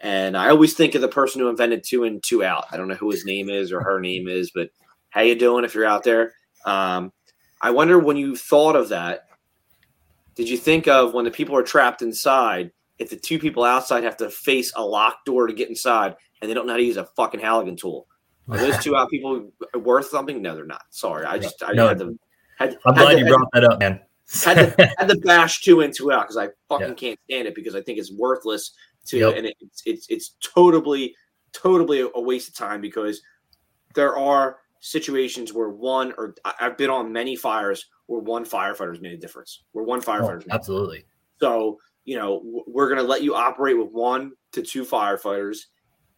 And 0.00 0.34
I 0.34 0.48
always 0.48 0.72
think 0.72 0.94
of 0.94 1.02
the 1.02 1.08
person 1.08 1.42
who 1.42 1.50
invented 1.50 1.84
two 1.86 2.04
in, 2.04 2.22
two 2.22 2.42
out. 2.42 2.64
I 2.72 2.78
don't 2.78 2.88
know 2.88 2.94
who 2.94 3.10
his 3.10 3.26
name 3.26 3.50
is 3.50 3.70
or 3.70 3.82
her 3.82 4.00
name 4.00 4.26
is, 4.28 4.50
but 4.50 4.70
how 5.10 5.20
you 5.20 5.34
doing 5.34 5.66
if 5.66 5.74
you're 5.74 5.84
out 5.84 6.02
there? 6.02 6.32
Um, 6.64 7.12
I 7.60 7.70
wonder 7.70 7.98
when 7.98 8.16
you 8.16 8.34
thought 8.34 8.76
of 8.76 8.88
that, 8.88 9.26
did 10.36 10.48
you 10.48 10.56
think 10.56 10.88
of 10.88 11.12
when 11.12 11.26
the 11.26 11.30
people 11.30 11.54
are 11.54 11.62
trapped 11.62 12.00
inside, 12.00 12.70
if 12.98 13.10
the 13.10 13.16
two 13.16 13.38
people 13.38 13.62
outside 13.62 14.04
have 14.04 14.16
to 14.16 14.30
face 14.30 14.72
a 14.74 14.82
locked 14.82 15.26
door 15.26 15.46
to 15.48 15.52
get 15.52 15.68
inside 15.68 16.16
and 16.40 16.50
they 16.50 16.54
don't 16.54 16.66
know 16.66 16.72
how 16.72 16.78
to 16.78 16.82
use 16.82 16.96
a 16.96 17.04
fucking 17.14 17.38
Halligan 17.38 17.76
tool? 17.76 18.06
Are 18.48 18.58
those 18.58 18.78
two 18.78 18.96
out 18.96 19.08
people 19.08 19.50
worth 19.74 20.06
something? 20.06 20.42
No, 20.42 20.54
they're 20.54 20.64
not. 20.64 20.82
Sorry. 20.90 21.24
I 21.24 21.38
just 21.38 21.62
I 21.62 21.72
no, 21.72 21.88
had 21.88 21.98
to 21.98 22.18
had, 22.58 22.78
I'm 22.84 22.94
glad 22.94 23.18
you 23.18 23.26
brought 23.26 23.48
that 23.52 23.64
up, 23.64 23.80
man. 23.80 24.00
had, 24.44 24.76
to, 24.76 24.94
had 24.98 25.08
to 25.08 25.16
bash 25.18 25.62
two 25.62 25.80
in, 25.80 25.92
two 25.92 26.12
out 26.12 26.22
because 26.22 26.36
I 26.36 26.48
fucking 26.68 26.88
yeah. 26.88 26.94
can't 26.94 27.20
stand 27.28 27.48
it 27.48 27.54
because 27.54 27.74
I 27.74 27.82
think 27.82 27.98
it's 27.98 28.12
worthless 28.12 28.72
to 29.06 29.18
yep. 29.18 29.36
and 29.36 29.46
it's 29.46 29.82
it's 29.84 30.06
it's 30.08 30.36
totally 30.54 31.14
totally 31.52 32.08
a 32.14 32.20
waste 32.20 32.48
of 32.48 32.54
time 32.54 32.80
because 32.80 33.20
there 33.94 34.16
are 34.16 34.58
situations 34.80 35.52
where 35.52 35.70
one 35.70 36.12
or 36.18 36.34
I've 36.44 36.76
been 36.76 36.90
on 36.90 37.12
many 37.12 37.36
fires 37.36 37.86
where 38.06 38.20
one 38.20 38.44
firefighter's 38.44 39.00
made 39.00 39.12
a 39.12 39.16
difference. 39.16 39.64
Where 39.72 39.84
one 39.84 40.00
firefighter, 40.00 40.44
oh, 40.44 40.54
absolutely. 40.54 41.04
So 41.40 41.78
you 42.04 42.16
know 42.16 42.42
we're 42.66 42.88
going 42.88 43.00
to 43.00 43.06
let 43.06 43.22
you 43.22 43.34
operate 43.34 43.78
with 43.78 43.90
one 43.90 44.32
to 44.52 44.62
two 44.62 44.84
firefighters 44.84 45.58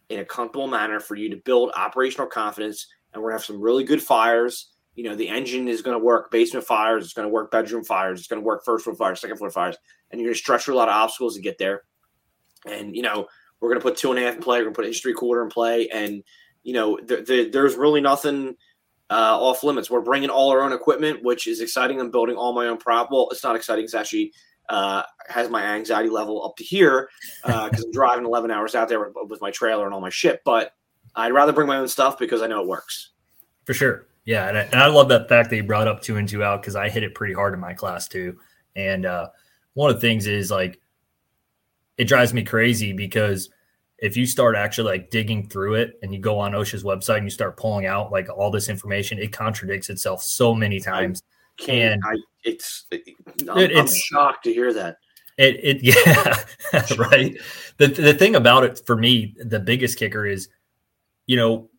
in 0.09 0.19
a 0.19 0.25
comfortable 0.25 0.67
manner 0.67 0.99
for 0.99 1.15
you 1.15 1.29
to 1.29 1.37
build 1.37 1.71
operational 1.75 2.27
confidence, 2.27 2.87
and 3.13 3.21
we're 3.21 3.29
going 3.29 3.39
to 3.39 3.43
have 3.43 3.45
some 3.45 3.61
really 3.61 3.83
good 3.83 4.01
fires. 4.01 4.71
You 4.95 5.03
know 5.03 5.15
the 5.15 5.27
engine 5.27 5.67
is 5.67 5.81
going 5.81 5.97
to 5.97 6.03
work 6.03 6.31
basement 6.31 6.65
fires, 6.65 7.03
it's 7.03 7.13
going 7.13 7.27
to 7.27 7.33
work 7.33 7.51
bedroom 7.51 7.83
fires, 7.83 8.19
it's 8.19 8.27
going 8.27 8.41
to 8.41 8.45
work 8.45 8.63
first 8.63 8.85
floor 8.85 8.95
fires, 8.95 9.19
second 9.19 9.37
floor 9.37 9.49
fires, 9.49 9.75
and 10.11 10.21
you're 10.21 10.27
going 10.27 10.35
to 10.35 10.39
stretch 10.39 10.63
through 10.63 10.75
a 10.75 10.77
lot 10.77 10.87
of 10.87 10.95
obstacles 10.95 11.35
to 11.35 11.41
get 11.41 11.57
there. 11.57 11.83
And 12.65 12.95
you 12.95 13.01
know 13.01 13.27
we're 13.59 13.69
going 13.69 13.79
to 13.79 13.83
put 13.83 13.97
two 13.97 14.11
and 14.11 14.19
a 14.19 14.23
half 14.23 14.35
in 14.35 14.41
play, 14.41 14.59
we're 14.59 14.71
going 14.71 14.75
to 14.75 14.81
put 14.83 14.95
three 14.95 15.13
quarter 15.13 15.43
in 15.43 15.49
play, 15.49 15.89
and 15.89 16.23
you 16.65 16.73
know, 16.73 16.99
the, 17.01 17.17
the, 17.17 17.49
there's 17.49 17.75
really 17.75 18.01
nothing 18.01 18.55
uh, 19.11 19.39
off 19.39 19.63
limits. 19.63 19.89
We're 19.89 20.01
bringing 20.01 20.31
all 20.31 20.49
our 20.49 20.61
own 20.61 20.73
equipment, 20.73 21.23
which 21.23 21.45
is 21.47 21.61
exciting. 21.61 22.01
I'm 22.01 22.09
building 22.09 22.35
all 22.35 22.53
my 22.53 22.65
own 22.65 22.77
prop. 22.77 23.09
Well, 23.11 23.29
it's 23.31 23.43
not 23.43 23.55
exciting. 23.55 23.85
It's 23.85 23.93
actually 23.93 24.33
uh, 24.69 25.03
has 25.27 25.49
my 25.49 25.63
anxiety 25.63 26.09
level 26.09 26.43
up 26.45 26.55
to 26.57 26.63
here 26.63 27.09
uh 27.43 27.69
because 27.69 27.83
uh, 27.83 27.87
I'm 27.87 27.91
driving 27.91 28.25
11 28.25 28.51
hours 28.51 28.75
out 28.75 28.89
there 28.89 28.99
with, 28.99 29.29
with 29.29 29.41
my 29.41 29.51
trailer 29.51 29.85
and 29.85 29.93
all 29.93 30.01
my 30.01 30.09
shit. 30.09 30.41
But 30.45 30.73
I'd 31.15 31.33
rather 31.33 31.53
bring 31.53 31.67
my 31.67 31.77
own 31.77 31.87
stuff 31.87 32.17
because 32.17 32.41
I 32.41 32.47
know 32.47 32.61
it 32.61 32.67
works. 32.67 33.11
For 33.65 33.73
sure. 33.73 34.07
Yeah. 34.25 34.47
And 34.47 34.57
I, 34.57 34.61
and 34.61 34.75
I 34.75 34.87
love 34.87 35.09
that 35.09 35.29
fact 35.29 35.49
that 35.49 35.55
you 35.55 35.63
brought 35.63 35.87
up 35.87 36.01
two 36.01 36.17
and 36.17 36.27
two 36.27 36.43
out 36.43 36.61
because 36.61 36.75
I 36.75 36.89
hit 36.89 37.03
it 37.03 37.15
pretty 37.15 37.33
hard 37.33 37.53
in 37.53 37.59
my 37.59 37.73
class 37.73 38.07
too. 38.07 38.37
And 38.75 39.05
uh, 39.05 39.29
one 39.73 39.89
of 39.89 39.97
the 39.97 40.01
things 40.01 40.27
is 40.27 40.51
like, 40.51 40.79
it 41.97 42.05
drives 42.05 42.33
me 42.33 42.43
crazy 42.43 42.91
because 42.91 43.49
if 43.99 44.17
you 44.17 44.25
start 44.25 44.55
actually 44.55 44.91
like 44.91 45.09
digging 45.09 45.47
through 45.47 45.75
it 45.75 45.97
and 46.01 46.13
you 46.13 46.19
go 46.19 46.37
on 46.37 46.51
OSHA's 46.51 46.83
website 46.83 47.17
and 47.17 47.25
you 47.25 47.29
start 47.29 47.57
pulling 47.57 47.85
out 47.85 48.11
like 48.11 48.27
all 48.29 48.51
this 48.51 48.67
information, 48.67 49.19
it 49.19 49.31
contradicts 49.31 49.89
itself 49.89 50.21
so 50.21 50.53
many 50.53 50.79
times. 50.79 51.23
I 51.59 51.63
can't, 51.63 52.01
I, 52.05 52.15
it's, 52.43 52.85
I'm, 52.91 53.57
it, 53.57 53.71
it's 53.71 53.79
I'm 53.79 53.87
shocked 53.87 54.43
to 54.45 54.53
hear 54.53 54.73
that. 54.73 54.97
It, 55.37 55.59
it 55.63 55.83
yeah, 56.07 56.95
right. 56.97 57.37
The, 57.77 57.87
the 57.87 58.13
thing 58.13 58.35
about 58.35 58.63
it 58.63 58.81
for 58.85 58.95
me, 58.95 59.35
the 59.39 59.59
biggest 59.59 59.97
kicker 59.97 60.25
is, 60.25 60.49
you 61.27 61.37
know, 61.37 61.69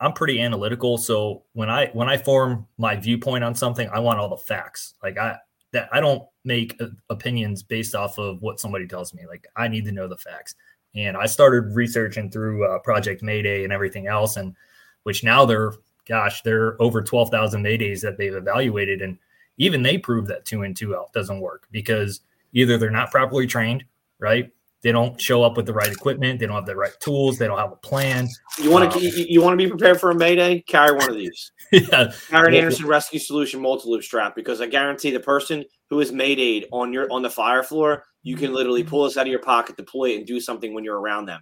I'm 0.00 0.12
pretty 0.12 0.40
analytical. 0.40 0.98
So 0.98 1.44
when 1.52 1.70
I, 1.70 1.88
when 1.92 2.08
I 2.08 2.16
form 2.16 2.66
my 2.78 2.96
viewpoint 2.96 3.44
on 3.44 3.54
something, 3.54 3.88
I 3.90 4.00
want 4.00 4.18
all 4.18 4.28
the 4.28 4.36
facts. 4.36 4.94
Like 5.02 5.18
I, 5.18 5.36
that 5.72 5.88
I 5.92 6.00
don't 6.00 6.22
make 6.44 6.80
opinions 7.10 7.62
based 7.62 7.94
off 7.94 8.18
of 8.18 8.40
what 8.40 8.60
somebody 8.60 8.86
tells 8.86 9.12
me. 9.12 9.26
Like 9.26 9.46
I 9.56 9.68
need 9.68 9.84
to 9.86 9.92
know 9.92 10.08
the 10.08 10.16
facts. 10.16 10.54
And 10.94 11.16
I 11.16 11.26
started 11.26 11.74
researching 11.74 12.30
through 12.30 12.64
uh, 12.64 12.78
Project 12.78 13.22
Mayday 13.22 13.64
and 13.64 13.72
everything 13.72 14.06
else, 14.06 14.36
and 14.36 14.54
which 15.02 15.24
now 15.24 15.44
they're, 15.44 15.72
gosh, 16.06 16.42
there 16.42 16.62
are 16.64 16.82
over 16.82 17.02
12,000 17.02 17.62
Maydays 17.62 18.00
that 18.02 18.18
they've 18.18 18.34
evaluated. 18.34 19.02
And 19.02 19.18
even 19.58 19.82
they 19.82 19.98
prove 19.98 20.26
that 20.28 20.44
two 20.44 20.62
and 20.62 20.76
two 20.76 20.96
out 20.96 21.12
doesn't 21.12 21.40
work 21.40 21.66
because 21.70 22.20
either 22.52 22.78
they're 22.78 22.90
not 22.90 23.10
properly 23.10 23.46
trained, 23.46 23.84
right? 24.18 24.50
they 24.84 24.92
don't 24.92 25.18
show 25.18 25.42
up 25.42 25.56
with 25.56 25.64
the 25.64 25.72
right 25.72 25.90
equipment, 25.90 26.38
they 26.38 26.46
don't 26.46 26.56
have 26.56 26.66
the 26.66 26.76
right 26.76 26.92
tools, 27.00 27.38
they 27.38 27.46
don't 27.46 27.58
have 27.58 27.72
a 27.72 27.76
plan. 27.76 28.28
You 28.58 28.70
want 28.70 28.92
to 28.92 28.98
um, 28.98 29.02
you, 29.02 29.26
you 29.28 29.42
want 29.42 29.58
to 29.58 29.64
be 29.64 29.68
prepared 29.68 29.98
for 29.98 30.10
a 30.10 30.14
mayday? 30.14 30.60
Carry 30.60 30.92
one 30.92 31.08
of 31.08 31.16
these. 31.16 31.52
yeah, 31.72 32.12
carry 32.28 32.48
an 32.48 32.54
Anderson 32.54 32.86
Rescue 32.86 33.18
Solution 33.18 33.62
multi 33.62 33.88
loop 33.88 34.04
strap 34.04 34.36
because 34.36 34.60
I 34.60 34.66
guarantee 34.66 35.10
the 35.10 35.20
person 35.20 35.64
who 35.88 36.00
is 36.00 36.12
mayday 36.12 36.66
on 36.70 36.92
your 36.92 37.10
on 37.10 37.22
the 37.22 37.30
fire 37.30 37.62
floor, 37.62 38.04
you 38.22 38.36
can 38.36 38.52
literally 38.52 38.84
pull 38.84 39.04
this 39.04 39.16
out 39.16 39.22
of 39.22 39.30
your 39.30 39.40
pocket, 39.40 39.78
deploy 39.78 40.10
it, 40.10 40.18
and 40.18 40.26
do 40.26 40.38
something 40.38 40.74
when 40.74 40.84
you're 40.84 41.00
around 41.00 41.26
them. 41.26 41.40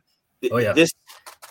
Oh 0.52 0.58
yeah. 0.58 0.72
This 0.72 0.92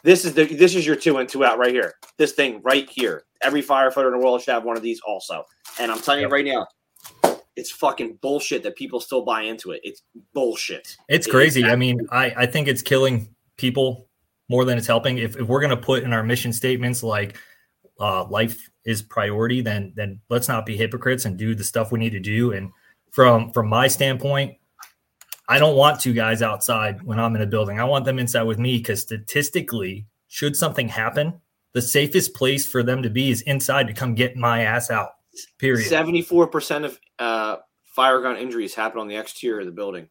this 0.03 0.25
is 0.25 0.33
the 0.33 0.45
this 0.45 0.75
is 0.75 0.85
your 0.85 0.95
two 0.95 1.17
and 1.17 1.27
two 1.27 1.43
out 1.45 1.57
right 1.57 1.73
here. 1.73 1.93
This 2.17 2.33
thing 2.33 2.61
right 2.63 2.89
here. 2.89 3.23
Every 3.41 3.63
firefighter 3.63 4.07
in 4.07 4.19
the 4.19 4.23
world 4.23 4.41
should 4.41 4.53
have 4.53 4.63
one 4.63 4.77
of 4.77 4.83
these 4.83 4.99
also. 5.01 5.45
And 5.79 5.91
I'm 5.91 5.99
telling 5.99 6.21
yep. 6.21 6.29
you 6.29 6.33
right 6.33 6.45
now, 6.45 6.67
it's 7.55 7.71
fucking 7.71 8.19
bullshit 8.21 8.63
that 8.63 8.75
people 8.75 8.99
still 8.99 9.23
buy 9.23 9.41
into 9.41 9.71
it. 9.71 9.81
It's 9.83 10.03
bullshit. 10.33 10.95
It's 11.09 11.27
it 11.27 11.31
crazy. 11.31 11.63
I 11.63 11.75
mean, 11.75 12.07
I, 12.11 12.33
I 12.37 12.45
think 12.45 12.67
it's 12.67 12.81
killing 12.81 13.33
people 13.57 14.07
more 14.49 14.65
than 14.65 14.77
it's 14.77 14.87
helping. 14.87 15.17
If, 15.17 15.37
if 15.37 15.47
we're 15.47 15.59
going 15.59 15.71
to 15.71 15.77
put 15.77 16.03
in 16.03 16.13
our 16.13 16.23
mission 16.23 16.53
statements 16.53 17.03
like 17.03 17.37
uh, 17.99 18.25
life 18.25 18.69
is 18.85 19.01
priority, 19.01 19.61
then 19.61 19.93
then 19.95 20.19
let's 20.29 20.47
not 20.47 20.65
be 20.65 20.77
hypocrites 20.77 21.25
and 21.25 21.37
do 21.37 21.55
the 21.55 21.63
stuff 21.63 21.91
we 21.91 21.99
need 21.99 22.11
to 22.11 22.19
do. 22.19 22.51
And 22.51 22.71
from 23.11 23.51
from 23.51 23.67
my 23.67 23.87
standpoint, 23.87 24.57
I 25.51 25.59
don't 25.59 25.75
want 25.75 25.99
two 25.99 26.13
guys 26.13 26.41
outside 26.41 27.03
when 27.03 27.19
I'm 27.19 27.35
in 27.35 27.41
a 27.41 27.45
building. 27.45 27.77
I 27.77 27.83
want 27.83 28.05
them 28.05 28.19
inside 28.19 28.43
with 28.43 28.57
me 28.57 28.77
because 28.77 29.01
statistically, 29.01 30.05
should 30.29 30.55
something 30.55 30.87
happen, 30.87 31.41
the 31.73 31.81
safest 31.81 32.33
place 32.33 32.65
for 32.65 32.83
them 32.83 33.03
to 33.03 33.09
be 33.09 33.29
is 33.31 33.41
inside 33.41 33.87
to 33.87 33.93
come 33.93 34.15
get 34.15 34.37
my 34.37 34.61
ass 34.61 34.89
out. 34.89 35.09
Period. 35.57 35.89
Seventy-four 35.89 36.47
percent 36.47 36.85
of 36.85 36.99
uh, 37.19 37.57
fire 37.83 38.21
ground 38.21 38.37
injuries 38.37 38.73
happen 38.73 39.01
on 39.01 39.09
the 39.09 39.17
exterior 39.17 39.59
of 39.59 39.65
the 39.65 39.73
building. 39.73 40.07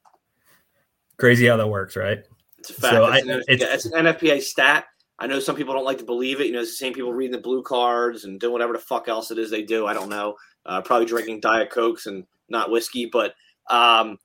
Crazy 1.16 1.46
how 1.46 1.56
that 1.56 1.68
works, 1.68 1.96
right? 1.96 2.18
It's 2.58 2.70
a 2.70 2.74
fact. 2.74 2.94
So 2.94 3.04
it's, 3.06 3.26
I, 3.26 3.32
an, 3.32 3.42
it's, 3.48 3.64
it's, 3.64 3.86
an 3.86 4.04
NFPA 4.04 4.42
stat. 4.42 4.84
I 5.18 5.26
know 5.26 5.40
some 5.40 5.56
people 5.56 5.72
don't 5.72 5.84
like 5.84 5.98
to 5.98 6.04
believe 6.04 6.40
it. 6.40 6.48
You 6.48 6.52
know, 6.52 6.60
it's 6.60 6.72
the 6.72 6.76
same 6.76 6.92
people 6.92 7.14
reading 7.14 7.32
the 7.32 7.42
blue 7.42 7.62
cards 7.62 8.24
and 8.24 8.38
doing 8.38 8.52
whatever 8.52 8.74
the 8.74 8.78
fuck 8.78 9.08
else 9.08 9.30
it 9.30 9.38
is 9.38 9.50
they 9.50 9.62
do. 9.62 9.86
I 9.86 9.94
don't 9.94 10.10
know. 10.10 10.36
Uh, 10.66 10.82
probably 10.82 11.06
drinking 11.06 11.40
diet 11.40 11.70
cokes 11.70 12.04
and 12.04 12.24
not 12.50 12.70
whiskey. 12.70 13.06
But 13.06 13.34
um, 13.70 14.18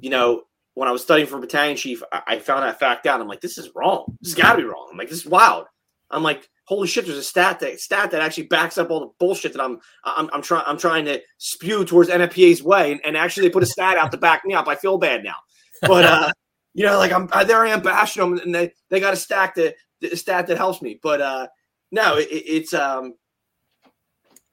you 0.00 0.10
know, 0.10 0.42
when 0.76 0.88
I 0.88 0.92
was 0.92 1.00
studying 1.00 1.26
for 1.26 1.40
battalion 1.40 1.74
chief, 1.74 2.02
I, 2.12 2.22
I 2.26 2.38
found 2.38 2.62
that 2.62 2.78
fact 2.78 3.06
out. 3.06 3.18
I'm 3.18 3.26
like, 3.26 3.40
this 3.40 3.56
is 3.56 3.70
wrong. 3.74 4.14
This 4.20 4.34
has 4.34 4.42
got 4.42 4.52
to 4.52 4.58
be 4.58 4.64
wrong. 4.64 4.88
I'm 4.90 4.98
like, 4.98 5.08
this 5.08 5.20
is 5.20 5.26
wild. 5.26 5.64
I'm 6.10 6.22
like, 6.22 6.46
holy 6.66 6.86
shit, 6.86 7.06
there's 7.06 7.16
a 7.16 7.22
stat 7.22 7.60
that 7.60 7.80
stat 7.80 8.10
that 8.10 8.20
actually 8.20 8.44
backs 8.44 8.76
up 8.76 8.90
all 8.90 9.00
the 9.00 9.10
bullshit 9.18 9.54
that 9.54 9.62
I'm 9.62 9.80
I'm, 10.04 10.28
I'm 10.34 10.42
trying 10.42 10.64
I'm 10.66 10.76
trying 10.76 11.06
to 11.06 11.22
spew 11.38 11.86
towards 11.86 12.10
NFPA's 12.10 12.62
way, 12.62 12.92
and, 12.92 13.00
and, 13.04 13.16
actually 13.16 13.48
they 13.48 13.52
put 13.52 13.62
a 13.62 13.66
stat 13.66 13.96
out 13.96 14.12
to 14.12 14.18
back 14.18 14.44
me 14.44 14.52
up. 14.52 14.68
I 14.68 14.76
feel 14.76 14.98
bad 14.98 15.24
now, 15.24 15.36
but 15.80 16.04
uh, 16.04 16.30
you 16.74 16.84
know, 16.84 16.98
like 16.98 17.10
I'm 17.10 17.26
there 17.46 17.64
I 17.64 17.70
am 17.70 17.80
bashing 17.80 18.20
them, 18.20 18.38
and 18.38 18.54
they 18.54 18.72
they 18.90 19.00
got 19.00 19.14
a 19.14 19.16
stack 19.16 19.54
that 19.54 19.76
a 20.02 20.16
stat 20.16 20.46
that 20.46 20.58
helps 20.58 20.82
me, 20.82 21.00
but 21.02 21.22
uh, 21.22 21.46
no, 21.90 22.18
it, 22.18 22.28
it's 22.30 22.74
um, 22.74 23.14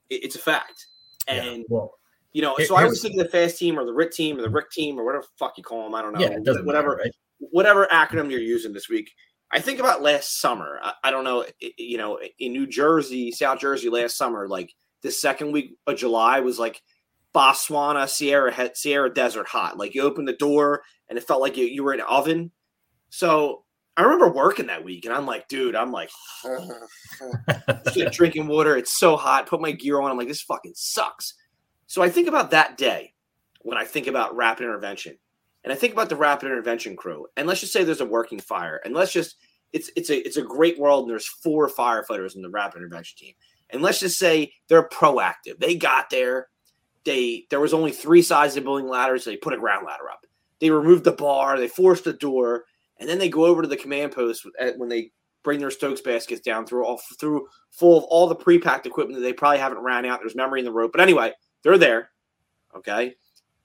it, 0.09 0.23
it's 0.23 0.35
a 0.35 0.39
fact, 0.39 0.87
and. 1.27 1.57
Yeah, 1.57 1.63
well. 1.67 1.95
You 2.33 2.41
know, 2.41 2.57
so 2.65 2.75
I 2.75 2.85
was 2.85 3.01
thinking 3.01 3.19
the 3.19 3.29
fast 3.29 3.59
team 3.59 3.77
or 3.77 3.85
the 3.85 3.93
RIT 3.93 4.11
team 4.11 4.39
or 4.39 4.41
the 4.41 4.49
RIC 4.49 4.71
team 4.71 4.99
or 4.99 5.05
whatever 5.05 5.25
fuck 5.37 5.53
you 5.55 5.63
call 5.63 5.83
them. 5.83 5.93
I 5.93 6.01
don't 6.01 6.13
know. 6.13 6.19
Yeah, 6.19 6.37
whatever, 6.39 6.63
matter, 6.63 6.89
right? 6.89 7.11
whatever 7.37 7.87
acronym 7.91 8.31
you're 8.31 8.39
using 8.39 8.73
this 8.73 8.89
week 8.89 9.11
I 9.53 9.59
think 9.59 9.79
about 9.79 10.01
last 10.01 10.41
summer. 10.41 10.79
I, 10.81 10.93
I 11.03 11.11
don't 11.11 11.23
know, 11.23 11.45
you 11.77 11.97
know, 11.97 12.19
in 12.39 12.53
New 12.53 12.65
Jersey, 12.65 13.31
South 13.31 13.59
Jersey 13.59 13.87
last 13.87 14.17
summer, 14.17 14.47
like 14.47 14.73
the 15.03 15.11
second 15.11 15.51
week 15.51 15.77
of 15.85 15.95
July 15.95 16.39
was 16.39 16.57
like 16.57 16.81
Botswana, 17.35 18.09
Sierra, 18.09 18.71
Sierra 18.73 19.13
Desert 19.13 19.47
hot. 19.47 19.77
Like 19.77 19.93
you 19.93 20.01
opened 20.01 20.27
the 20.27 20.33
door 20.33 20.81
and 21.07 21.19
it 21.19 21.23
felt 21.23 21.39
like 21.39 21.55
you, 21.55 21.65
you 21.65 21.83
were 21.83 21.93
in 21.93 21.99
an 21.99 22.07
oven. 22.09 22.51
So 23.11 23.63
I 23.95 24.01
remember 24.01 24.33
working 24.33 24.67
that 24.67 24.83
week 24.83 25.05
and 25.05 25.13
I'm 25.13 25.27
like, 25.27 25.47
dude, 25.47 25.75
I'm 25.75 25.91
like 25.91 26.09
drinking 28.11 28.47
water. 28.47 28.75
It's 28.75 28.97
so 28.97 29.15
hot. 29.15 29.45
Put 29.45 29.61
my 29.61 29.71
gear 29.71 30.01
on. 30.01 30.09
I'm 30.09 30.17
like, 30.17 30.27
this 30.29 30.41
fucking 30.41 30.73
sucks. 30.75 31.35
So 31.93 32.01
I 32.01 32.09
think 32.09 32.27
about 32.27 32.49
that 32.49 32.75
day 32.75 33.13
when 33.61 33.77
I 33.77 33.85
think 33.85 34.07
about 34.07 34.35
rapid 34.35 34.63
intervention. 34.63 35.15
And 35.63 35.71
I 35.71 35.75
think 35.75 35.93
about 35.93 36.09
the 36.09 36.15
rapid 36.15 36.47
intervention 36.47 36.95
crew, 36.95 37.27
and 37.37 37.47
let's 37.47 37.59
just 37.59 37.71
say 37.71 37.83
there's 37.83 38.01
a 38.01 38.05
working 38.05 38.39
fire, 38.39 38.81
and 38.83 38.95
let's 38.95 39.13
just 39.13 39.35
it's 39.73 39.91
it's 39.95 40.09
a 40.09 40.17
it's 40.25 40.37
a 40.37 40.41
great 40.41 40.79
world, 40.79 41.03
and 41.03 41.11
there's 41.11 41.27
four 41.27 41.69
firefighters 41.69 42.35
in 42.35 42.41
the 42.41 42.49
rapid 42.49 42.77
intervention 42.77 43.15
team, 43.19 43.33
and 43.69 43.83
let's 43.83 43.99
just 43.99 44.17
say 44.17 44.51
they're 44.69 44.89
proactive. 44.89 45.59
They 45.59 45.75
got 45.75 46.09
there, 46.09 46.47
they 47.05 47.45
there 47.51 47.59
was 47.59 47.75
only 47.75 47.91
three 47.91 48.23
sides 48.23 48.57
of 48.57 48.63
building 48.63 48.87
ladders. 48.87 49.23
So 49.23 49.29
they 49.29 49.37
put 49.37 49.53
a 49.53 49.57
ground 49.57 49.85
ladder 49.85 50.09
up. 50.09 50.25
They 50.59 50.71
removed 50.71 51.03
the 51.03 51.11
bar, 51.11 51.59
they 51.59 51.67
forced 51.67 52.05
the 52.05 52.13
door, 52.13 52.65
and 52.97 53.07
then 53.07 53.19
they 53.19 53.29
go 53.29 53.45
over 53.45 53.61
to 53.61 53.67
the 53.67 53.77
command 53.77 54.13
post 54.13 54.47
when 54.77 54.89
they 54.89 55.11
bring 55.43 55.59
their 55.59 55.69
Stokes 55.69 56.01
baskets 56.01 56.41
down 56.41 56.65
through 56.65 56.87
all 56.87 56.99
through 57.19 57.47
full 57.69 57.99
of 57.99 58.03
all 58.05 58.25
the 58.25 58.33
pre-packed 58.33 58.87
equipment 58.87 59.19
that 59.19 59.23
they 59.23 59.31
probably 59.31 59.59
haven't 59.59 59.83
ran 59.83 60.07
out. 60.07 60.21
There's 60.21 60.35
memory 60.35 60.59
in 60.59 60.65
the 60.65 60.71
rope, 60.71 60.91
but 60.91 60.99
anyway, 60.99 61.33
they're 61.63 61.77
there. 61.77 62.09
Okay, 62.75 63.15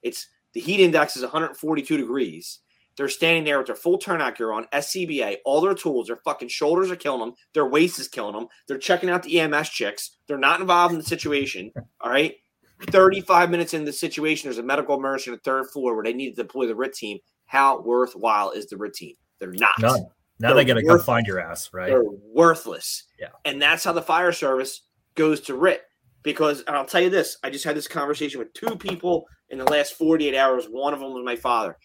it's 0.03 0.29
the 0.55 0.61
heat 0.61 0.81
index 0.81 1.17
is 1.17 1.23
142 1.23 1.97
degrees. 1.97 2.61
They're 2.97 3.09
standing 3.09 3.45
there 3.45 3.59
with 3.59 3.69
their 3.69 3.77
full 3.77 3.97
turnout 3.97 4.37
gear 4.37 4.51
on, 4.51 4.67
SCBA, 4.73 5.37
all 5.45 5.61
their 5.61 5.75
tools. 5.75 6.09
Their 6.09 6.17
fucking 6.17 6.49
shoulders 6.49 6.91
are 6.91 6.97
killing 6.97 7.21
them. 7.21 7.35
Their 7.55 7.69
waist 7.69 8.01
is 8.01 8.09
killing 8.09 8.35
them. 8.35 8.49
They're 8.67 8.77
checking 8.77 9.09
out 9.09 9.23
the 9.23 9.39
EMS 9.39 9.69
chicks. 9.69 10.17
They're 10.27 10.37
not 10.37 10.61
involved 10.61 10.93
in 10.93 10.99
the 10.99 11.07
situation. 11.07 11.71
All 12.01 12.11
right. 12.11 12.35
35 12.91 13.51
minutes 13.51 13.73
in 13.73 13.85
the 13.85 13.93
situation, 13.93 14.49
there's 14.49 14.59
a 14.59 14.65
medical 14.65 14.97
emergency 14.97 15.31
on 15.31 15.37
the 15.37 15.43
third 15.43 15.69
floor 15.71 15.95
where 15.95 16.05
they 16.05 16.13
need 16.13 16.31
to 16.31 16.43
deploy 16.43 16.67
the 16.67 16.75
RIT 16.75 16.93
team. 16.93 17.19
How 17.47 17.81
worthwhile 17.81 18.51
is 18.51 18.67
the 18.67 18.77
RIT 18.77 18.95
team? 18.95 19.15
They're 19.39 19.53
not. 19.53 19.79
None. 19.79 20.07
Now 20.41 20.49
they're 20.49 20.57
they 20.57 20.65
got 20.65 20.75
to 20.75 20.83
go 20.83 20.99
find 20.99 21.27
your 21.27 21.41
ass, 21.41 21.71
right? 21.73 21.89
They're 21.89 22.03
worthless. 22.03 23.05
Yeah. 23.19 23.29
And 23.45 23.63
that's 23.63 23.85
how 23.85 23.93
the 23.93 24.03
fire 24.03 24.33
service 24.33 24.83
goes 25.15 25.41
to 25.43 25.55
RIT. 25.55 25.83
Because, 26.23 26.65
I'll 26.67 26.85
tell 26.85 27.01
you 27.01 27.11
this, 27.11 27.37
I 27.43 27.51
just 27.51 27.65
had 27.65 27.77
this 27.77 27.89
conversation 27.89 28.39
with 28.39 28.53
two 28.53 28.77
people 28.77 29.27
in 29.51 29.59
the 29.59 29.65
last 29.65 29.95
48 29.95 30.37
hours. 30.37 30.67
One 30.67 30.93
of 30.93 31.01
them 31.01 31.13
was 31.13 31.25
my 31.25 31.37
father. 31.37 31.77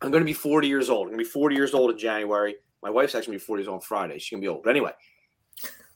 I'm 0.00 0.10
going 0.10 0.22
to 0.22 0.26
be 0.26 0.32
40 0.32 0.68
years 0.68 0.90
old. 0.90 1.02
I'm 1.02 1.14
going 1.14 1.18
to 1.18 1.24
be 1.24 1.30
40 1.30 1.54
years 1.54 1.74
old 1.74 1.90
in 1.90 1.98
January. 1.98 2.56
My 2.82 2.90
wife's 2.90 3.14
actually 3.14 3.32
going 3.32 3.40
to 3.40 3.44
be 3.44 3.46
40 3.46 3.62
years 3.62 3.68
old 3.68 3.76
on 3.76 3.80
Friday. 3.80 4.18
She's 4.18 4.30
going 4.30 4.42
to 4.42 4.44
be 4.44 4.48
old. 4.48 4.62
But 4.62 4.70
anyway, 4.70 4.92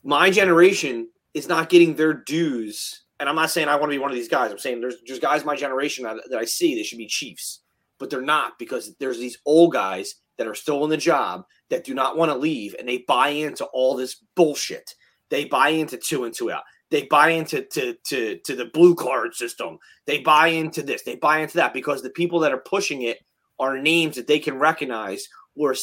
my 0.03 0.29
generation 0.29 1.09
is 1.33 1.47
not 1.47 1.69
getting 1.69 1.95
their 1.95 2.13
dues. 2.13 3.03
And 3.19 3.27
I'm 3.27 3.35
not 3.35 3.51
saying 3.51 3.67
I 3.67 3.75
want 3.75 3.91
to 3.91 3.95
be 3.95 3.99
one 3.99 4.11
of 4.11 4.15
these 4.15 4.29
guys. 4.29 4.51
I'm 4.51 4.57
saying 4.57 4.81
there's 4.81 5.01
just 5.01 5.21
guys 5.21 5.43
my 5.43 5.55
generation 5.55 6.05
that, 6.05 6.17
that 6.29 6.39
I 6.39 6.45
see, 6.45 6.75
they 6.75 6.83
should 6.83 6.97
be 6.97 7.07
chiefs. 7.07 7.61
But 7.97 8.09
they're 8.09 8.21
not 8.21 8.57
because 8.57 8.95
there's 8.99 9.19
these 9.19 9.37
old 9.45 9.73
guys 9.73 10.15
that 10.37 10.47
are 10.47 10.55
still 10.55 10.83
in 10.85 10.89
the 10.89 10.97
job 10.97 11.43
that 11.69 11.83
do 11.83 11.93
not 11.93 12.17
want 12.17 12.31
to 12.31 12.37
leave 12.37 12.75
and 12.79 12.87
they 12.87 12.99
buy 13.07 13.29
into 13.29 13.65
all 13.65 13.95
this 13.95 14.23
bullshit. 14.35 14.95
They 15.29 15.45
buy 15.45 15.69
into 15.69 15.97
two 15.97 16.23
and 16.23 16.33
two 16.33 16.49
out. 16.49 16.63
They 16.91 17.03
buy 17.03 17.29
into 17.29 17.61
to, 17.61 17.95
to, 18.05 18.37
to 18.37 18.55
the 18.55 18.65
blue 18.65 18.95
card 18.95 19.35
system. 19.35 19.77
They 20.05 20.19
buy 20.19 20.47
into 20.47 20.81
this. 20.81 21.03
They 21.03 21.15
buy 21.15 21.39
into 21.39 21.57
that 21.57 21.73
because 21.73 22.01
the 22.01 22.09
people 22.09 22.39
that 22.39 22.51
are 22.51 22.57
pushing 22.57 23.03
it 23.03 23.19
are 23.59 23.77
names 23.77 24.15
that 24.15 24.27
they 24.27 24.39
can 24.39 24.57
recognize 24.57 25.27
or, 25.55 25.75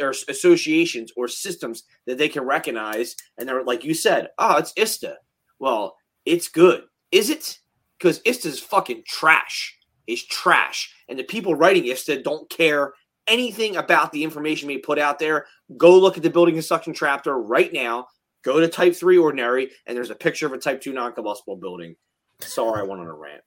or 0.00 0.10
associations 0.28 1.12
or 1.16 1.28
systems 1.28 1.84
that 2.06 2.18
they 2.18 2.28
can 2.28 2.44
recognize. 2.44 3.16
And 3.38 3.48
they're 3.48 3.64
like 3.64 3.84
you 3.84 3.94
said, 3.94 4.28
oh, 4.38 4.58
it's 4.58 4.72
IFSTA. 4.74 5.14
Well, 5.58 5.96
it's 6.26 6.48
good. 6.48 6.82
Is 7.10 7.30
it? 7.30 7.58
Because 7.98 8.20
IFSTA 8.20 8.46
is 8.46 8.60
fucking 8.60 9.04
trash. 9.06 9.78
It's 10.06 10.24
trash. 10.26 10.92
And 11.08 11.18
the 11.18 11.24
people 11.24 11.54
writing 11.54 11.84
IFSTA 11.84 12.24
don't 12.24 12.50
care 12.50 12.92
anything 13.28 13.76
about 13.76 14.12
the 14.12 14.24
information 14.24 14.68
being 14.68 14.82
put 14.82 14.98
out 14.98 15.18
there. 15.18 15.46
Go 15.76 15.98
look 15.98 16.16
at 16.16 16.22
the 16.22 16.30
building 16.30 16.54
construction 16.54 16.92
chapter 16.92 17.38
right 17.38 17.72
now 17.72 18.08
Go 18.42 18.60
to 18.60 18.68
Type 18.68 18.94
3 18.94 19.18
Ordinary, 19.18 19.70
and 19.86 19.96
there's 19.96 20.10
a 20.10 20.14
picture 20.14 20.46
of 20.46 20.52
a 20.52 20.58
Type 20.58 20.80
2 20.80 20.92
non 20.92 21.12
combustible 21.12 21.56
building. 21.56 21.96
Sorry, 22.40 22.80
I 22.80 22.82
went 22.82 23.00
on 23.00 23.06
a 23.06 23.14
rant. 23.14 23.42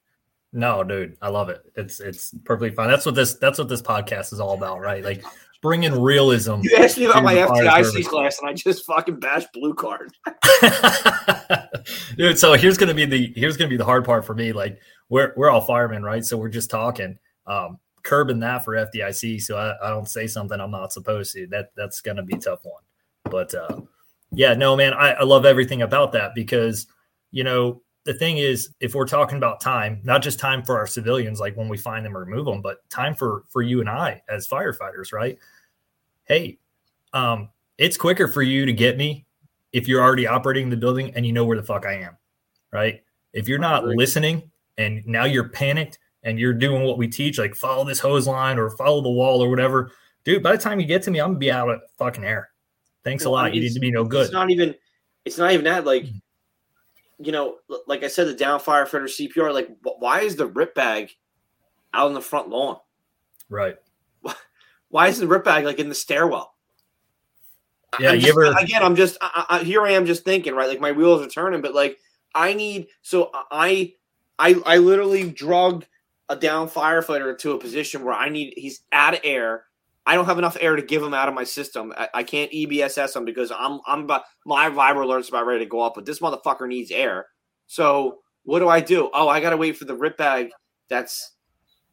No, 0.54 0.84
dude, 0.84 1.18
I 1.22 1.28
love 1.30 1.50
it. 1.50 1.62
It's 1.76 2.00
it's 2.00 2.34
perfectly 2.46 2.72
fine. 2.72 2.88
That's 2.88 3.06
what 3.06 3.14
this 3.14 3.36
that's 3.36 3.60
what 3.60 3.68
this 3.68 3.82
podcast 3.82 4.32
is 4.32 4.40
all 4.40 4.54
about, 4.54 4.80
right? 4.80 5.04
Like 5.04 5.26
bringing 5.62 6.00
realism. 6.00 6.62
You 6.62 6.78
asked 6.78 6.98
me 6.98 7.06
about 7.06 7.24
my 7.24 7.36
FDIC 7.36 8.06
class, 8.06 8.40
and 8.40 8.50
I 8.50 8.54
just 8.54 8.86
fucking 8.86 9.20
bashed 9.20 9.52
blue 9.52 9.74
card. 9.74 10.14
dude, 12.18 12.40
so 12.40 12.54
here's 12.54 12.78
gonna 12.78 12.94
be 12.94 13.06
the 13.06 13.34
here's 13.36 13.58
gonna 13.58 13.70
be 13.70 13.76
the 13.76 13.84
hard 13.84 14.06
part 14.06 14.26
for 14.26 14.34
me. 14.34 14.54
Like 14.54 14.80
we're 15.10 15.34
we're 15.36 15.50
all 15.50 15.60
firemen, 15.60 16.04
right? 16.04 16.24
So 16.24 16.38
we're 16.38 16.50
just 16.50 16.70
talking. 16.70 17.18
Um, 17.48 17.80
curbing 18.04 18.40
that 18.40 18.64
for 18.64 18.76
FDIC, 18.76 19.42
so 19.42 19.58
I, 19.58 19.76
I 19.86 19.90
don't 19.90 20.08
say 20.08 20.28
something 20.28 20.60
I'm 20.60 20.72
not 20.72 20.94
supposed 20.94 21.34
to. 21.34 21.48
That 21.48 21.72
that's 21.76 22.00
gonna 22.00 22.24
be 22.24 22.36
a 22.36 22.40
tough 22.40 22.64
one. 22.64 22.84
But 23.26 23.54
uh, 23.54 23.82
yeah, 24.36 24.54
no, 24.54 24.76
man, 24.76 24.94
I, 24.94 25.12
I 25.14 25.24
love 25.24 25.46
everything 25.46 25.82
about 25.82 26.12
that 26.14 26.36
because, 26.36 26.88
you 27.32 27.44
know, 27.44 27.82
the 28.06 28.14
thing 28.14 28.38
is, 28.38 28.70
if 28.80 28.94
we're 28.94 29.08
talking 29.08 29.38
about 29.38 29.60
time, 29.60 30.00
not 30.04 30.22
just 30.22 30.40
time 30.40 30.64
for 30.64 30.78
our 30.78 30.86
civilians, 30.86 31.40
like 31.40 31.58
when 31.58 31.68
we 31.68 31.78
find 31.78 32.06
them 32.06 32.16
or 32.16 32.24
remove 32.24 32.46
them, 32.46 32.62
but 32.62 32.88
time 32.90 33.16
for 33.16 33.44
for 33.50 33.64
you 33.64 33.80
and 33.82 33.90
I 33.90 34.22
as 34.30 34.48
firefighters, 34.48 35.12
right? 35.12 35.40
Hey, 36.26 36.60
um, 37.14 37.50
it's 37.78 37.98
quicker 37.98 38.28
for 38.28 38.44
you 38.44 38.66
to 38.66 38.74
get 38.74 38.98
me 38.98 39.26
if 39.74 39.88
you're 39.88 40.02
already 40.02 40.28
operating 40.28 40.70
the 40.70 40.78
building 40.78 41.12
and 41.16 41.26
you 41.26 41.34
know 41.34 41.46
where 41.46 41.58
the 41.58 41.64
fuck 41.64 41.86
I 41.86 41.94
am, 41.94 42.16
right? 42.72 43.02
If 43.34 43.48
you're 43.48 43.60
not 43.60 43.86
listening 43.86 44.52
and 44.78 45.06
now 45.06 45.26
you're 45.26 45.50
panicked 45.50 46.00
and 46.24 46.40
you're 46.40 46.54
doing 46.54 46.84
what 46.84 46.98
we 46.98 47.08
teach, 47.08 47.40
like 47.40 47.56
follow 47.56 47.84
this 47.84 48.00
hose 48.00 48.28
line 48.28 48.58
or 48.58 48.70
follow 48.70 49.02
the 49.02 49.10
wall 49.10 49.44
or 49.44 49.50
whatever, 49.50 49.92
dude, 50.24 50.44
by 50.44 50.52
the 50.52 50.62
time 50.62 50.80
you 50.80 50.86
get 50.86 51.02
to 51.04 51.12
me, 51.12 51.20
I'm 51.20 51.30
gonna 51.30 51.40
be 51.40 51.52
out 51.52 51.70
of 51.70 51.82
fucking 51.98 52.24
air. 52.24 52.50
Thanks 53.06 53.24
well, 53.24 53.34
a 53.34 53.36
lot. 53.36 53.46
I 53.46 53.48
mean, 53.50 53.56
you 53.56 53.62
need 53.62 53.74
to 53.76 53.80
be 53.80 53.92
no 53.92 54.04
good. 54.04 54.26
It's 54.26 54.34
not 54.34 54.50
even 54.50 54.76
it's 55.24 55.38
not 55.38 55.52
even 55.52 55.64
that 55.66 55.86
like 55.86 56.04
mm-hmm. 56.04 57.24
you 57.24 57.32
know, 57.32 57.58
like 57.88 58.04
I 58.04 58.08
said, 58.08 58.28
the 58.28 58.34
down 58.34 58.60
firefighter 58.60 59.06
CPR, 59.06 59.54
like 59.54 59.70
why 59.82 60.22
is 60.22 60.36
the 60.36 60.48
RIT 60.48 60.76
bag 60.76 61.12
out 61.94 62.08
on 62.08 62.14
the 62.14 62.22
front 62.22 62.50
lawn? 62.50 62.78
Right. 63.48 63.76
Why 64.90 65.08
is 65.08 65.20
the 65.20 65.28
RIT 65.28 65.44
bag 65.44 65.66
like 65.66 65.80
in 65.80 65.90
the 65.90 65.96
stairwell? 65.96 66.56
Yeah, 68.00 68.10
I'm 68.10 68.16
you 68.16 68.22
just, 68.22 68.32
ever 68.32 68.46
again? 68.58 68.84
I'm 68.84 68.96
just 68.96 69.18
I, 69.22 69.46
I, 69.50 69.60
here. 69.60 69.84
I 69.84 69.92
am 69.92 70.06
just 70.06 70.24
thinking, 70.24 70.56
right? 70.56 70.68
Like 70.68 70.80
my 70.80 70.92
wheels 70.92 71.22
are 71.22 71.30
turning, 71.30 71.62
but 71.62 71.76
like 71.76 72.00
I 72.34 72.54
need. 72.54 72.88
So 73.02 73.30
I, 73.52 73.94
I, 74.40 74.56
I 74.66 74.78
literally 74.78 75.30
drug 75.30 75.86
a 76.30 76.36
down 76.36 76.70
firefighter 76.70 77.38
to 77.40 77.52
a 77.52 77.60
position 77.60 78.04
where 78.04 78.14
I 78.14 78.30
need. 78.30 78.54
He's 78.58 78.82
out 78.92 79.14
of 79.14 79.22
air. 79.24 79.66
I 80.06 80.16
don't 80.16 80.26
have 80.26 80.38
enough 80.38 80.58
air 80.60 80.76
to 80.76 80.82
give 80.82 81.02
him 81.02 81.14
out 81.14 81.28
of 81.28 81.34
my 81.34 81.44
system. 81.44 81.94
I, 81.98 82.10
I 82.16 82.24
can't 82.24 82.52
EBSS 82.52 83.16
him 83.16 83.26
because 83.26 83.52
I'm 83.52 83.80
I'm 83.88 84.02
about 84.04 84.24
my 84.46 84.70
Vibralert's 84.70 85.30
about 85.30 85.46
ready 85.46 85.66
to 85.66 85.70
go 85.70 85.82
up, 85.82 85.96
but 85.96 86.06
this 86.06 86.20
motherfucker 86.20 86.68
needs 86.68 86.92
air. 86.92 87.26
So 87.68 88.20
what 88.44 88.60
do 88.60 88.70
I 88.70 88.80
do? 88.80 89.10
Oh, 89.14 89.28
I 89.28 89.40
gotta 89.40 89.58
wait 89.58 89.78
for 89.78 89.86
the 89.86 89.96
RIT 89.96 90.18
bag 90.18 90.52
that's 90.90 91.32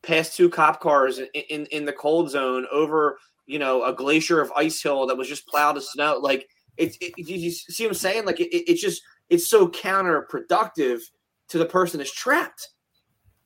past 0.02 0.36
two 0.36 0.50
cop 0.50 0.80
cars 0.80 1.18
in, 1.18 1.26
in, 1.48 1.66
in 1.66 1.84
the 1.84 1.92
cold 1.92 2.28
zone 2.28 2.66
over 2.70 3.18
you 3.46 3.58
know 3.58 3.84
a 3.84 3.94
glacier 3.94 4.40
of 4.40 4.52
ice 4.52 4.82
hill 4.82 5.06
that 5.06 5.16
was 5.16 5.28
just 5.28 5.46
plowed 5.46 5.76
with 5.76 5.84
snow. 5.84 6.18
Like 6.20 6.46
it's 6.76 6.96
it, 7.00 7.14
you 7.16 7.50
see 7.50 7.84
what 7.84 7.90
I'm 7.90 7.94
saying? 7.94 8.26
Like 8.26 8.40
it, 8.40 8.54
it's 8.54 8.80
just 8.80 9.02
it's 9.30 9.48
so 9.48 9.68
counterproductive 9.68 11.00
to 11.48 11.58
the 11.58 11.66
person 11.66 11.98
that's 11.98 12.12
trapped. 12.12 12.68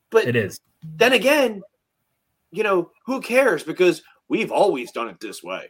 But 0.09 0.25
it 0.25 0.35
is. 0.35 0.59
Then 0.83 1.13
again, 1.13 1.61
you 2.51 2.63
know 2.63 2.91
who 3.05 3.21
cares 3.21 3.63
because 3.63 4.01
we've 4.29 4.51
always 4.51 4.91
done 4.91 5.09
it 5.09 5.19
this 5.19 5.43
way. 5.43 5.69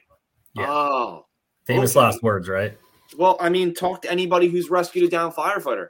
Yeah. 0.53 0.69
Oh, 0.69 1.25
famous 1.65 1.95
okay. 1.95 2.05
last 2.05 2.23
words, 2.23 2.47
right? 2.47 2.77
Well, 3.17 3.37
I 3.39 3.49
mean, 3.49 3.73
talk 3.73 4.01
to 4.03 4.11
anybody 4.11 4.47
who's 4.47 4.69
rescued 4.69 5.05
a 5.05 5.09
down 5.09 5.31
firefighter. 5.31 5.89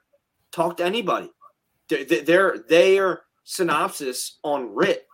Talk 0.51 0.77
to 0.77 0.85
anybody. 0.85 1.31
Their 1.89 2.59
their 2.67 3.21
synopsis 3.43 4.39
on 4.43 4.75
RIT 4.75 5.07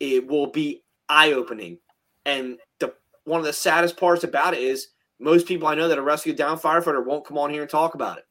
it 0.00 0.26
will 0.26 0.48
be 0.48 0.84
eye 1.08 1.32
opening. 1.32 1.78
And 2.24 2.58
the 2.78 2.94
one 3.24 3.40
of 3.40 3.46
the 3.46 3.52
saddest 3.52 3.96
parts 3.96 4.24
about 4.24 4.54
it 4.54 4.60
is 4.60 4.88
most 5.18 5.46
people 5.46 5.68
I 5.68 5.74
know 5.74 5.88
that 5.88 5.98
are 5.98 6.02
rescued 6.02 6.36
down 6.36 6.58
firefighter 6.58 7.04
won't 7.04 7.24
come 7.24 7.38
on 7.38 7.50
here 7.50 7.62
and 7.62 7.70
talk 7.70 7.94
about 7.94 8.18
it. 8.18 8.24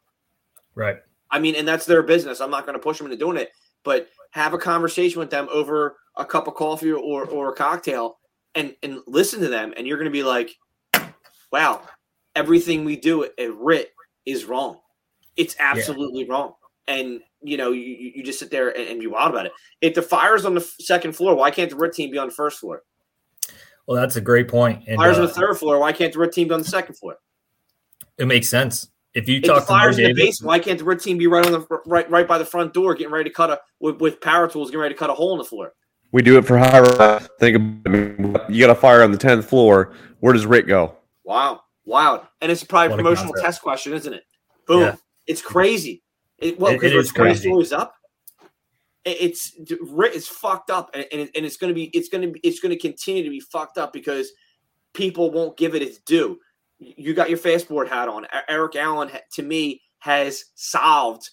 Right. 0.75 0.97
I 1.31 1.39
mean, 1.39 1.55
and 1.55 1.67
that's 1.67 1.85
their 1.85 2.03
business. 2.03 2.39
I'm 2.39 2.51
not 2.51 2.65
going 2.65 2.77
to 2.77 2.83
push 2.83 2.97
them 2.97 3.07
into 3.07 3.17
doing 3.17 3.37
it, 3.37 3.51
but 3.83 4.09
have 4.31 4.53
a 4.53 4.57
conversation 4.57 5.19
with 5.19 5.29
them 5.29 5.47
over 5.51 5.95
a 6.17 6.25
cup 6.25 6.47
of 6.47 6.55
coffee 6.55 6.91
or, 6.91 7.25
or 7.25 7.49
a 7.49 7.55
cocktail 7.55 8.19
and, 8.55 8.75
and 8.81 9.01
listen 9.05 9.41
to 9.41 9.47
them. 9.47 9.73
And 9.75 9.85
you're 9.85 9.97
going 9.97 10.05
to 10.05 10.11
be 10.11 10.23
like, 10.23 10.55
wow, 11.51 11.81
everything 12.35 12.85
we 12.85 12.95
do 12.95 13.25
at 13.25 13.55
RIT 13.55 13.91
is 14.25 14.45
wrong. 14.45 14.79
It's 15.35 15.55
absolutely 15.59 16.25
yeah. 16.25 16.33
wrong. 16.33 16.53
And, 16.87 17.21
you 17.41 17.57
know, 17.57 17.71
you, 17.71 18.11
you 18.15 18.23
just 18.23 18.39
sit 18.39 18.51
there 18.51 18.69
and, 18.69 18.87
and 18.87 18.99
be 18.99 19.07
wild 19.07 19.31
about 19.31 19.47
it. 19.47 19.51
If 19.81 19.95
the 19.95 20.01
fire's 20.01 20.45
on 20.45 20.53
the 20.53 20.61
second 20.61 21.13
floor, 21.13 21.35
why 21.35 21.51
can't 21.51 21.69
the 21.69 21.75
RIT 21.75 21.93
team 21.93 22.11
be 22.11 22.17
on 22.17 22.27
the 22.27 22.33
first 22.33 22.59
floor? 22.59 22.83
Well, 23.87 23.99
that's 23.99 24.15
a 24.15 24.21
great 24.21 24.47
point. 24.47 24.83
And, 24.87 24.97
fires 24.97 25.17
uh, 25.17 25.21
on 25.21 25.27
the 25.27 25.33
third 25.33 25.57
floor, 25.57 25.79
why 25.79 25.91
can't 25.91 26.13
the 26.13 26.19
RIT 26.19 26.33
team 26.33 26.47
be 26.47 26.53
on 26.53 26.61
the 26.61 26.67
second 26.67 26.95
floor? 26.95 27.17
It 28.17 28.25
makes 28.25 28.49
sense. 28.49 28.89
If 29.13 29.29
you 29.29 29.37
if 29.37 29.43
talk 29.43 29.61
the 29.61 29.65
fires 29.67 29.97
in 29.97 30.07
the 30.07 30.13
basement, 30.13 30.47
why 30.47 30.59
can't 30.59 30.77
the 30.77 30.85
RIT 30.85 31.01
team 31.01 31.17
be 31.17 31.27
right 31.27 31.45
on 31.45 31.53
the 31.53 31.65
right 31.85 32.09
right 32.09 32.27
by 32.27 32.37
the 32.37 32.45
front 32.45 32.73
door, 32.73 32.93
getting 32.95 33.13
ready 33.13 33.29
to 33.29 33.33
cut 33.33 33.49
a 33.49 33.61
with, 33.79 34.01
with 34.01 34.19
power 34.19 34.47
tools, 34.47 34.69
getting 34.69 34.81
ready 34.81 34.93
to 34.93 34.99
cut 34.99 35.09
a 35.09 35.13
hole 35.13 35.31
in 35.31 35.37
the 35.37 35.45
floor? 35.45 35.73
We 36.15 36.21
do 36.21 36.37
it 36.37 36.45
for 36.45 36.57
high. 36.57 37.19
Think 37.41 37.57
about, 37.57 37.81
I 37.85 37.89
mean, 37.89 38.37
you 38.47 38.65
got 38.65 38.69
a 38.69 38.79
fire 38.79 39.03
on 39.03 39.11
the 39.11 39.17
tenth 39.17 39.49
floor. 39.49 39.91
Where 40.21 40.31
does 40.31 40.45
RIT 40.45 40.65
go? 40.65 40.95
Wow, 41.25 41.63
wow, 41.83 42.25
and 42.39 42.49
it's 42.49 42.63
probably 42.63 42.93
a 42.93 42.95
promotional 42.95 43.33
a 43.35 43.41
test 43.41 43.61
question, 43.61 43.91
isn't 43.91 44.13
it? 44.13 44.23
Boom, 44.65 44.79
yeah. 44.79 44.95
it's 45.27 45.41
crazy. 45.41 46.03
It, 46.37 46.57
well, 46.57 46.71
because 46.71 46.93
we're 46.93 47.03
twenty 47.03 47.35
stories 47.35 47.73
up. 47.73 47.95
It, 49.03 49.17
it's 49.19 49.59
RIT 49.81 50.13
is 50.13 50.25
fucked 50.25 50.69
up, 50.69 50.89
and, 50.93 51.05
and, 51.11 51.29
and 51.35 51.45
it's 51.45 51.57
going 51.57 51.71
to 51.71 51.75
be 51.75 51.87
it's 51.87 52.07
going 52.07 52.21
to 52.21 52.31
be 52.31 52.39
it's 52.47 52.61
going 52.61 52.73
to 52.73 52.79
continue 52.79 53.25
to 53.25 53.29
be 53.29 53.41
fucked 53.41 53.77
up 53.77 53.91
because 53.91 54.31
people 54.93 55.31
won't 55.31 55.57
give 55.57 55.75
it 55.75 55.81
its 55.81 55.97
due. 55.97 56.39
You 56.79 57.13
got 57.13 57.27
your 57.27 57.39
fastboard 57.39 57.89
hat 57.89 58.07
on. 58.07 58.25
Eric 58.47 58.77
Allen, 58.77 59.11
to 59.33 59.43
me, 59.43 59.81
has 59.97 60.45
solved 60.55 61.29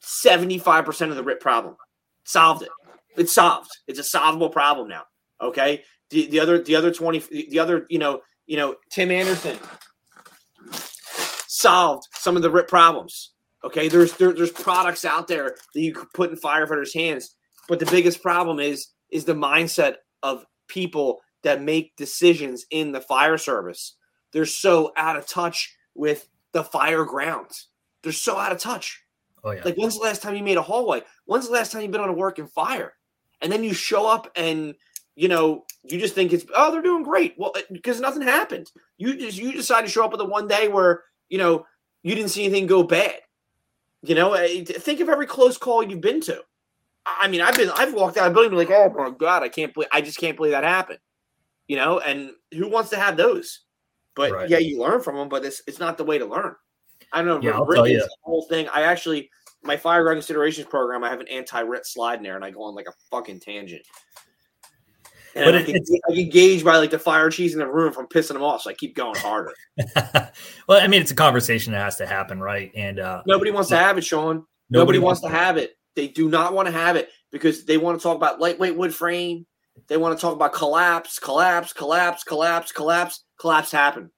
seventy 0.00 0.58
five 0.58 0.84
percent 0.84 1.10
of 1.10 1.16
the 1.16 1.22
RIT 1.22 1.40
problem. 1.40 1.76
Solved 2.24 2.60
it. 2.60 2.68
It's 3.18 3.34
solved. 3.34 3.70
It's 3.86 3.98
a 3.98 4.04
solvable 4.04 4.50
problem 4.50 4.88
now. 4.88 5.02
Okay. 5.40 5.84
The, 6.10 6.26
the 6.28 6.40
other 6.40 6.62
the 6.62 6.74
other 6.74 6.92
twenty 6.92 7.18
the 7.30 7.58
other 7.58 7.86
you 7.90 7.98
know 7.98 8.22
you 8.46 8.56
know 8.56 8.76
Tim 8.90 9.10
Anderson 9.10 9.58
solved 11.48 12.06
some 12.14 12.36
of 12.36 12.42
the 12.42 12.50
RIT 12.50 12.68
problems. 12.68 13.32
Okay, 13.64 13.88
there's 13.88 14.12
there, 14.14 14.32
there's 14.32 14.52
products 14.52 15.04
out 15.04 15.28
there 15.28 15.56
that 15.74 15.80
you 15.80 15.92
could 15.92 16.12
put 16.14 16.30
in 16.30 16.36
firefighters' 16.36 16.94
hands, 16.94 17.34
but 17.68 17.78
the 17.78 17.86
biggest 17.86 18.22
problem 18.22 18.60
is 18.60 18.88
is 19.10 19.24
the 19.24 19.34
mindset 19.34 19.96
of 20.22 20.44
people 20.68 21.20
that 21.42 21.62
make 21.62 21.96
decisions 21.96 22.64
in 22.70 22.92
the 22.92 23.00
fire 23.00 23.38
service. 23.38 23.96
They're 24.32 24.46
so 24.46 24.92
out 24.96 25.16
of 25.16 25.26
touch 25.26 25.74
with 25.94 26.28
the 26.52 26.62
fire 26.62 27.04
grounds. 27.04 27.68
They're 28.02 28.12
so 28.12 28.38
out 28.38 28.52
of 28.52 28.60
touch. 28.60 29.02
Oh 29.42 29.50
yeah. 29.50 29.62
Like 29.64 29.76
when's 29.76 29.96
the 29.96 30.04
last 30.04 30.22
time 30.22 30.36
you 30.36 30.44
made 30.44 30.56
a 30.56 30.62
hallway? 30.62 31.02
When's 31.26 31.46
the 31.46 31.52
last 31.52 31.72
time 31.72 31.82
you've 31.82 31.90
been 31.90 32.00
on 32.00 32.08
a 32.08 32.14
working 32.14 32.46
fire? 32.46 32.92
And 33.40 33.52
then 33.52 33.64
you 33.64 33.72
show 33.72 34.06
up 34.06 34.30
and 34.36 34.74
you 35.14 35.28
know 35.28 35.64
you 35.84 35.98
just 35.98 36.14
think 36.14 36.32
it's 36.32 36.44
oh 36.54 36.72
they're 36.72 36.82
doing 36.82 37.02
great. 37.02 37.34
Well, 37.38 37.54
because 37.70 38.00
nothing 38.00 38.22
happened. 38.22 38.70
You 38.96 39.16
just 39.16 39.38
you 39.38 39.52
decide 39.52 39.82
to 39.82 39.88
show 39.88 40.04
up 40.04 40.12
with 40.12 40.18
the 40.18 40.24
one 40.24 40.48
day 40.48 40.68
where 40.68 41.04
you 41.28 41.38
know 41.38 41.66
you 42.02 42.14
didn't 42.14 42.30
see 42.30 42.44
anything 42.44 42.66
go 42.66 42.82
bad. 42.82 43.16
You 44.02 44.14
know, 44.14 44.32
eh, 44.34 44.64
think 44.64 45.00
of 45.00 45.08
every 45.08 45.26
close 45.26 45.58
call 45.58 45.82
you've 45.82 46.00
been 46.00 46.20
to. 46.22 46.42
I 47.04 47.28
mean, 47.28 47.40
I've 47.40 47.56
been, 47.56 47.70
I've 47.74 47.94
walked 47.94 48.18
out 48.18 48.26
of 48.26 48.32
a 48.32 48.34
building 48.34 48.56
like, 48.56 48.70
oh 48.70 48.92
my 48.96 49.10
god, 49.10 49.42
I 49.42 49.48
can't 49.48 49.72
believe, 49.72 49.88
I 49.92 50.02
just 50.02 50.18
can't 50.18 50.36
believe 50.36 50.52
that 50.52 50.64
happened. 50.64 50.98
You 51.66 51.76
know, 51.76 51.98
and 52.00 52.30
who 52.52 52.68
wants 52.68 52.90
to 52.90 52.96
have 52.96 53.16
those? 53.16 53.60
But 54.14 54.32
right. 54.32 54.48
yeah, 54.48 54.58
you 54.58 54.80
learn 54.80 55.00
from 55.00 55.16
them, 55.16 55.28
but 55.28 55.44
it's 55.44 55.62
it's 55.66 55.78
not 55.78 55.96
the 55.96 56.04
way 56.04 56.18
to 56.18 56.26
learn. 56.26 56.54
I 57.12 57.22
don't 57.22 57.26
know. 57.42 57.48
Yeah, 57.48 57.56
I'll 57.56 57.66
tell 57.66 57.86
you. 57.86 57.98
the 57.98 58.08
whole 58.22 58.42
thing. 58.48 58.68
I 58.68 58.82
actually, 58.82 59.30
my 59.62 59.76
fire 59.76 60.02
ground 60.02 60.16
considerations 60.16 60.66
program, 60.66 61.04
I 61.04 61.10
have 61.10 61.20
an 61.20 61.28
anti-RIT 61.28 61.86
slide 61.86 62.18
in 62.18 62.22
there, 62.22 62.36
and 62.36 62.44
I 62.44 62.50
go 62.50 62.62
on 62.62 62.74
like 62.74 62.88
a 62.88 62.92
fucking 63.10 63.40
tangent. 63.40 63.82
And 65.34 65.44
but 65.44 65.54
I, 65.54 65.62
can, 65.62 65.76
I 66.10 66.14
get 66.14 66.32
gauge 66.32 66.64
by 66.64 66.78
like 66.78 66.90
the 66.90 66.98
fire 66.98 67.30
chiefs 67.30 67.54
in 67.54 67.60
the 67.60 67.66
room 67.66 67.92
from 67.92 68.06
pissing 68.06 68.32
them 68.32 68.42
off, 68.42 68.62
so 68.62 68.70
I 68.70 68.74
keep 68.74 68.96
going 68.96 69.14
harder. 69.16 69.52
well, 70.66 70.80
I 70.82 70.86
mean, 70.86 71.00
it's 71.00 71.10
a 71.10 71.16
conversation 71.16 71.72
that 71.72 71.82
has 71.82 71.96
to 71.96 72.06
happen, 72.06 72.40
right? 72.40 72.72
And 72.74 72.98
uh, 72.98 73.22
nobody 73.26 73.50
wants 73.50 73.68
to 73.70 73.76
have 73.76 73.98
it, 73.98 74.04
Sean. 74.04 74.46
Nobody, 74.70 74.98
nobody 74.98 74.98
wants 74.98 75.20
to 75.22 75.28
have 75.28 75.56
it. 75.56 75.76
They 75.94 76.08
do 76.08 76.28
not 76.28 76.54
want 76.54 76.66
to 76.66 76.72
have 76.72 76.96
it 76.96 77.10
because 77.30 77.64
they 77.64 77.76
want 77.76 77.98
to 77.98 78.02
talk 78.02 78.16
about 78.16 78.40
lightweight 78.40 78.76
wood 78.76 78.94
frame. 78.94 79.46
They 79.86 79.96
want 79.96 80.16
to 80.16 80.20
talk 80.20 80.34
about 80.34 80.52
collapse, 80.52 81.18
collapse, 81.18 81.72
collapse, 81.72 82.24
collapse, 82.24 82.72
collapse. 82.72 83.24
Collapse 83.38 83.70
happen. 83.70 84.10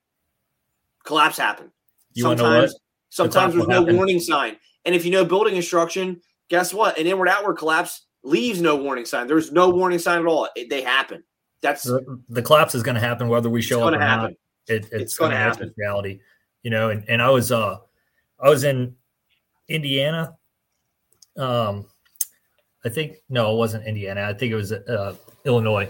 Collapse 1.05 1.37
happen. 1.37 1.71
You 2.13 2.23
sometimes, 2.23 2.75
sometimes 3.09 3.53
there's 3.53 3.67
no 3.67 3.81
happen. 3.81 3.95
warning 3.95 4.19
sign. 4.19 4.57
And 4.85 4.95
if 4.95 5.05
you 5.05 5.11
know 5.11 5.25
building 5.25 5.53
construction, 5.53 6.21
guess 6.49 6.73
what? 6.73 6.97
An 6.97 7.07
inward 7.07 7.27
outward 7.27 7.55
collapse 7.55 8.05
leaves 8.23 8.61
no 8.61 8.75
warning 8.75 9.05
sign. 9.05 9.27
There's 9.27 9.51
no 9.51 9.69
warning 9.69 9.99
sign 9.99 10.19
at 10.19 10.25
all. 10.25 10.47
It, 10.55 10.69
they 10.69 10.81
happen. 10.81 11.23
That's 11.61 11.83
the, 11.83 12.21
the 12.29 12.41
collapse 12.41 12.73
is 12.73 12.83
going 12.83 12.95
to 12.95 13.01
happen 13.01 13.29
whether 13.29 13.49
we 13.49 13.61
show 13.61 13.87
up 13.87 13.93
or 13.93 13.99
happen. 13.99 14.23
not. 14.23 14.75
It, 14.75 14.85
it's, 14.85 14.89
it's 14.91 15.17
going 15.17 15.31
to 15.31 15.37
happen. 15.37 15.73
Reality, 15.77 16.19
you 16.63 16.71
know. 16.71 16.89
And, 16.89 17.03
and 17.07 17.21
I 17.21 17.29
was 17.29 17.51
uh 17.51 17.77
I 18.39 18.49
was 18.49 18.63
in 18.63 18.95
Indiana. 19.67 20.35
Um, 21.37 21.85
I 22.83 22.89
think 22.89 23.17
no, 23.29 23.53
it 23.53 23.57
wasn't 23.57 23.85
Indiana. 23.85 24.23
I 24.23 24.33
think 24.33 24.51
it 24.51 24.55
was 24.55 24.71
uh, 24.71 25.15
Illinois. 25.45 25.89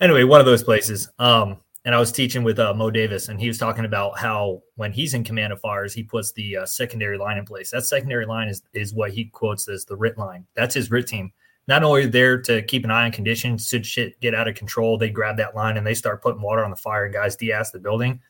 Anyway, 0.00 0.24
one 0.24 0.40
of 0.40 0.46
those 0.46 0.64
places. 0.64 1.08
Um, 1.18 1.58
and 1.84 1.94
I 1.94 1.98
was 1.98 2.12
teaching 2.12 2.42
with 2.42 2.58
uh, 2.58 2.74
Mo 2.74 2.90
Davis, 2.90 3.28
and 3.28 3.40
he 3.40 3.48
was 3.48 3.58
talking 3.58 3.84
about 3.84 4.18
how 4.18 4.62
when 4.76 4.92
he's 4.92 5.14
in 5.14 5.24
command 5.24 5.52
of 5.52 5.60
fires, 5.60 5.94
he 5.94 6.02
puts 6.02 6.32
the 6.32 6.58
uh, 6.58 6.66
secondary 6.66 7.16
line 7.16 7.38
in 7.38 7.46
place. 7.46 7.70
That 7.70 7.86
secondary 7.86 8.26
line 8.26 8.48
is 8.48 8.62
is 8.74 8.92
what 8.92 9.12
he 9.12 9.26
quotes 9.26 9.68
as 9.68 9.84
the 9.84 9.96
RIT 9.96 10.18
line. 10.18 10.46
That's 10.54 10.74
his 10.74 10.90
RIT 10.90 11.06
team. 11.06 11.32
Not 11.66 11.82
only 11.82 12.06
there 12.06 12.40
to 12.42 12.62
keep 12.62 12.84
an 12.84 12.90
eye 12.90 13.04
on 13.04 13.12
conditions, 13.12 13.68
should 13.68 13.86
shit 13.86 14.20
get 14.20 14.34
out 14.34 14.48
of 14.48 14.56
control, 14.56 14.98
they 14.98 15.08
grab 15.08 15.36
that 15.36 15.54
line 15.54 15.76
and 15.76 15.86
they 15.86 15.94
start 15.94 16.22
putting 16.22 16.42
water 16.42 16.64
on 16.64 16.70
the 16.70 16.76
fire, 16.76 17.04
and 17.04 17.14
guys 17.14 17.36
de-ass 17.36 17.70
the 17.70 17.78
building. 17.78 18.20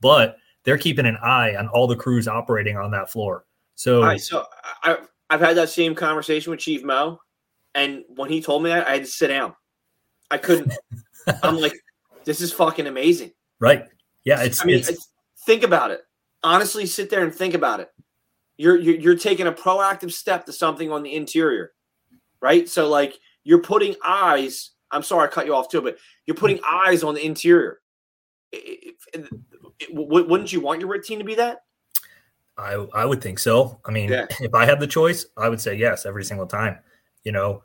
But 0.00 0.36
they're 0.64 0.78
keeping 0.78 1.06
an 1.06 1.16
eye 1.16 1.56
on 1.56 1.68
all 1.68 1.86
the 1.86 1.96
crews 1.96 2.28
operating 2.28 2.76
on 2.76 2.90
that 2.90 3.10
floor. 3.10 3.46
So, 3.74 4.02
right, 4.02 4.20
so 4.20 4.44
I, 4.82 4.98
I've 5.30 5.40
had 5.40 5.56
that 5.56 5.70
same 5.70 5.94
conversation 5.94 6.50
with 6.50 6.60
Chief 6.60 6.84
Mo, 6.84 7.20
and 7.74 8.04
when 8.08 8.30
he 8.30 8.42
told 8.42 8.62
me 8.62 8.70
that, 8.70 8.86
I 8.86 8.92
had 8.92 9.04
to 9.04 9.10
sit 9.10 9.28
down. 9.28 9.54
I 10.30 10.36
couldn't. 10.36 10.72
I'm 11.42 11.56
like, 11.56 11.72
this 12.24 12.40
is 12.40 12.52
fucking 12.52 12.86
amazing. 12.86 13.32
Right. 13.58 13.86
Yeah. 14.24 14.42
It's, 14.42 14.62
I 14.62 14.64
mean, 14.64 14.76
it's, 14.76 15.08
think 15.46 15.62
about 15.62 15.90
it. 15.90 16.02
Honestly, 16.42 16.86
sit 16.86 17.10
there 17.10 17.22
and 17.22 17.34
think 17.34 17.54
about 17.54 17.80
it. 17.80 17.90
You're, 18.56 18.78
you're, 18.78 18.96
you're 18.96 19.16
taking 19.18 19.46
a 19.46 19.52
proactive 19.52 20.12
step 20.12 20.46
to 20.46 20.52
something 20.52 20.90
on 20.92 21.02
the 21.02 21.14
interior. 21.14 21.72
right? 22.40 22.68
So 22.68 22.88
like 22.88 23.18
you're 23.44 23.62
putting 23.62 23.94
eyes. 24.04 24.70
I'm 24.90 25.02
sorry 25.02 25.28
I 25.28 25.30
cut 25.30 25.46
you 25.46 25.54
off 25.54 25.68
too, 25.68 25.82
but 25.82 25.98
you're 26.26 26.36
putting 26.36 26.60
eyes 26.66 27.02
on 27.02 27.14
the 27.14 27.24
interior. 27.24 27.80
It, 28.52 28.96
it, 29.14 29.28
it, 29.78 29.88
wouldn't 29.92 30.52
you 30.52 30.60
want 30.60 30.80
your 30.80 30.98
team 30.98 31.18
to 31.20 31.24
be 31.24 31.36
that? 31.36 31.62
I 32.58 32.74
I 32.92 33.04
would 33.04 33.22
think 33.22 33.38
so. 33.38 33.80
I 33.86 33.90
mean, 33.90 34.10
yeah. 34.10 34.26
if 34.40 34.54
I 34.54 34.66
had 34.66 34.80
the 34.80 34.86
choice, 34.86 35.26
I 35.36 35.48
would 35.48 35.60
say 35.60 35.76
yes 35.76 36.04
every 36.04 36.24
single 36.24 36.46
time. 36.46 36.78
You 37.24 37.32
know, 37.32 37.62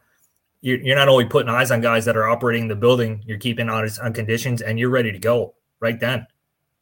you're, 0.65 0.79
you're 0.79 0.95
not 0.95 1.09
only 1.09 1.25
putting 1.25 1.47
eyes 1.47 1.69
on 1.69 1.79
guys 1.79 2.05
that 2.05 2.17
are 2.17 2.27
operating 2.27 2.67
the 2.67 2.75
building, 2.75 3.21
you're 3.23 3.37
keeping 3.37 3.69
eyes 3.69 3.99
on 3.99 4.13
conditions, 4.13 4.63
and 4.63 4.79
you're 4.79 4.89
ready 4.89 5.11
to 5.11 5.19
go 5.19 5.53
right 5.79 5.99
then. 5.99 6.25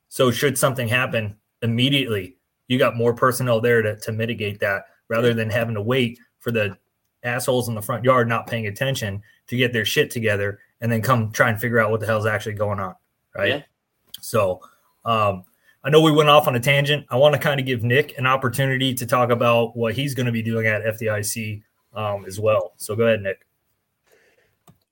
So 0.07 0.31
should 0.31 0.57
something 0.57 0.87
happen 0.87 1.35
immediately, 1.61 2.37
you 2.69 2.79
got 2.79 2.95
more 2.95 3.13
personnel 3.13 3.59
there 3.59 3.81
to, 3.81 3.99
to 3.99 4.13
mitigate 4.13 4.61
that 4.61 4.85
rather 5.09 5.33
than 5.33 5.49
having 5.49 5.75
to 5.75 5.81
wait 5.81 6.17
for 6.39 6.49
the 6.49 6.77
assholes 7.23 7.67
in 7.67 7.75
the 7.75 7.81
front 7.81 8.05
yard 8.05 8.29
not 8.29 8.47
paying 8.47 8.67
attention 8.67 9.21
to 9.47 9.57
get 9.57 9.73
their 9.73 9.83
shit 9.83 10.09
together 10.09 10.59
and 10.79 10.89
then 10.89 11.01
come 11.01 11.29
try 11.33 11.49
and 11.49 11.59
figure 11.59 11.79
out 11.79 11.91
what 11.91 11.99
the 11.99 12.05
hell's 12.05 12.25
actually 12.25 12.53
going 12.53 12.79
on. 12.79 12.95
Right. 13.35 13.49
Yeah. 13.49 13.61
So 14.21 14.61
um, 15.03 15.43
I 15.83 15.89
know 15.89 15.99
we 15.99 16.13
went 16.13 16.29
off 16.29 16.47
on 16.47 16.55
a 16.55 16.59
tangent. 16.59 17.05
I 17.09 17.17
want 17.17 17.33
to 17.33 17.39
kind 17.39 17.59
of 17.59 17.65
give 17.65 17.83
Nick 17.83 18.17
an 18.17 18.27
opportunity 18.27 18.93
to 18.93 19.05
talk 19.05 19.29
about 19.29 19.75
what 19.75 19.93
he's 19.93 20.13
going 20.13 20.27
to 20.27 20.31
be 20.31 20.41
doing 20.41 20.67
at 20.67 20.83
FDIC 20.83 21.63
um, 21.93 22.23
as 22.25 22.39
well. 22.39 22.75
So 22.77 22.95
go 22.95 23.07
ahead, 23.07 23.21
Nick. 23.21 23.45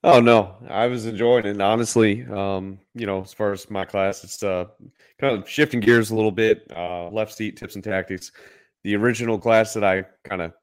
Oh 0.04 0.20
no, 0.20 0.56
I 0.68 0.88
was 0.88 1.06
enjoying 1.06 1.45
it. 1.45 1.62
Honestly, 1.62 2.26
um, 2.26 2.80
you 2.95 3.06
know, 3.06 3.22
as 3.22 3.34
far 3.34 3.52
as 3.52 3.70
my 3.70 3.86
class, 3.86 4.24
it's 4.24 4.41
uh, 4.41 4.66
kind 5.20 5.38
of 5.38 5.47
shifting 5.47 5.80
gears 5.80 6.10
a 6.10 6.16
little 6.16 6.32
bit. 6.32 6.66
Uh, 6.76 7.10
left 7.10 7.34
seat 7.34 7.56
tips 7.58 7.76
and 7.76 7.84
tactics. 7.84 8.32
The 8.84 8.95
original 8.95 9.38
class 9.38 9.76
that 9.76 9.84
I 9.84 10.04
kind 10.24 10.41
of 10.41 10.54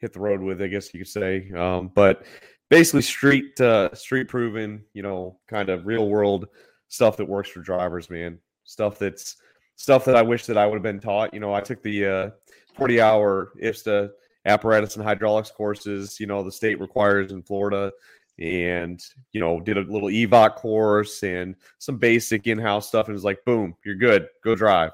hit 0.00 0.12
the 0.12 0.20
road 0.20 0.42
with, 0.42 0.60
I 0.60 0.66
guess 0.66 0.92
you 0.92 1.00
could 1.00 1.08
say. 1.08 1.50
Um, 1.52 1.92
but 1.94 2.24
basically, 2.68 3.00
street 3.00 3.58
uh, 3.58 3.94
street 3.94 4.28
proven, 4.28 4.84
you 4.92 5.02
know, 5.02 5.38
kind 5.48 5.70
of 5.70 5.86
real 5.86 6.08
world 6.10 6.46
stuff 6.88 7.16
that 7.16 7.28
works 7.28 7.48
for 7.48 7.60
drivers, 7.60 8.10
man. 8.10 8.38
Stuff 8.64 8.98
that's 8.98 9.36
stuff 9.76 10.04
that 10.04 10.16
I 10.16 10.22
wish 10.22 10.44
that 10.44 10.58
I 10.58 10.66
would 10.66 10.76
have 10.76 10.82
been 10.82 11.00
taught. 11.00 11.32
You 11.32 11.40
know, 11.40 11.54
I 11.54 11.62
took 11.62 11.82
the 11.82 12.06
uh, 12.06 12.30
40 12.76 13.00
hour 13.00 13.52
IFSTA 13.62 14.10
apparatus 14.46 14.96
and 14.96 15.04
hydraulics 15.04 15.50
courses, 15.50 16.20
you 16.20 16.26
know, 16.26 16.42
the 16.42 16.52
state 16.52 16.80
requires 16.80 17.32
in 17.32 17.42
Florida 17.42 17.90
and 18.38 19.00
you 19.32 19.40
know 19.40 19.60
did 19.60 19.78
a 19.78 19.82
little 19.82 20.08
evoc 20.08 20.56
course 20.56 21.22
and 21.22 21.54
some 21.78 21.98
basic 21.98 22.48
in-house 22.48 22.88
stuff 22.88 23.06
and 23.06 23.14
was 23.14 23.22
like 23.22 23.44
boom 23.44 23.74
you're 23.84 23.94
good 23.94 24.28
go 24.42 24.54
drive. 24.54 24.90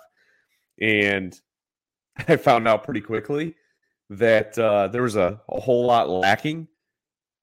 And 0.81 1.39
i 2.29 2.37
found 2.37 2.69
out 2.69 2.85
pretty 2.85 3.01
quickly 3.01 3.55
that 4.11 4.59
uh, 4.59 4.89
there 4.89 5.03
was 5.03 5.15
a, 5.17 5.41
a 5.49 5.61
whole 5.61 5.87
lot 5.87 6.11
lacking 6.11 6.67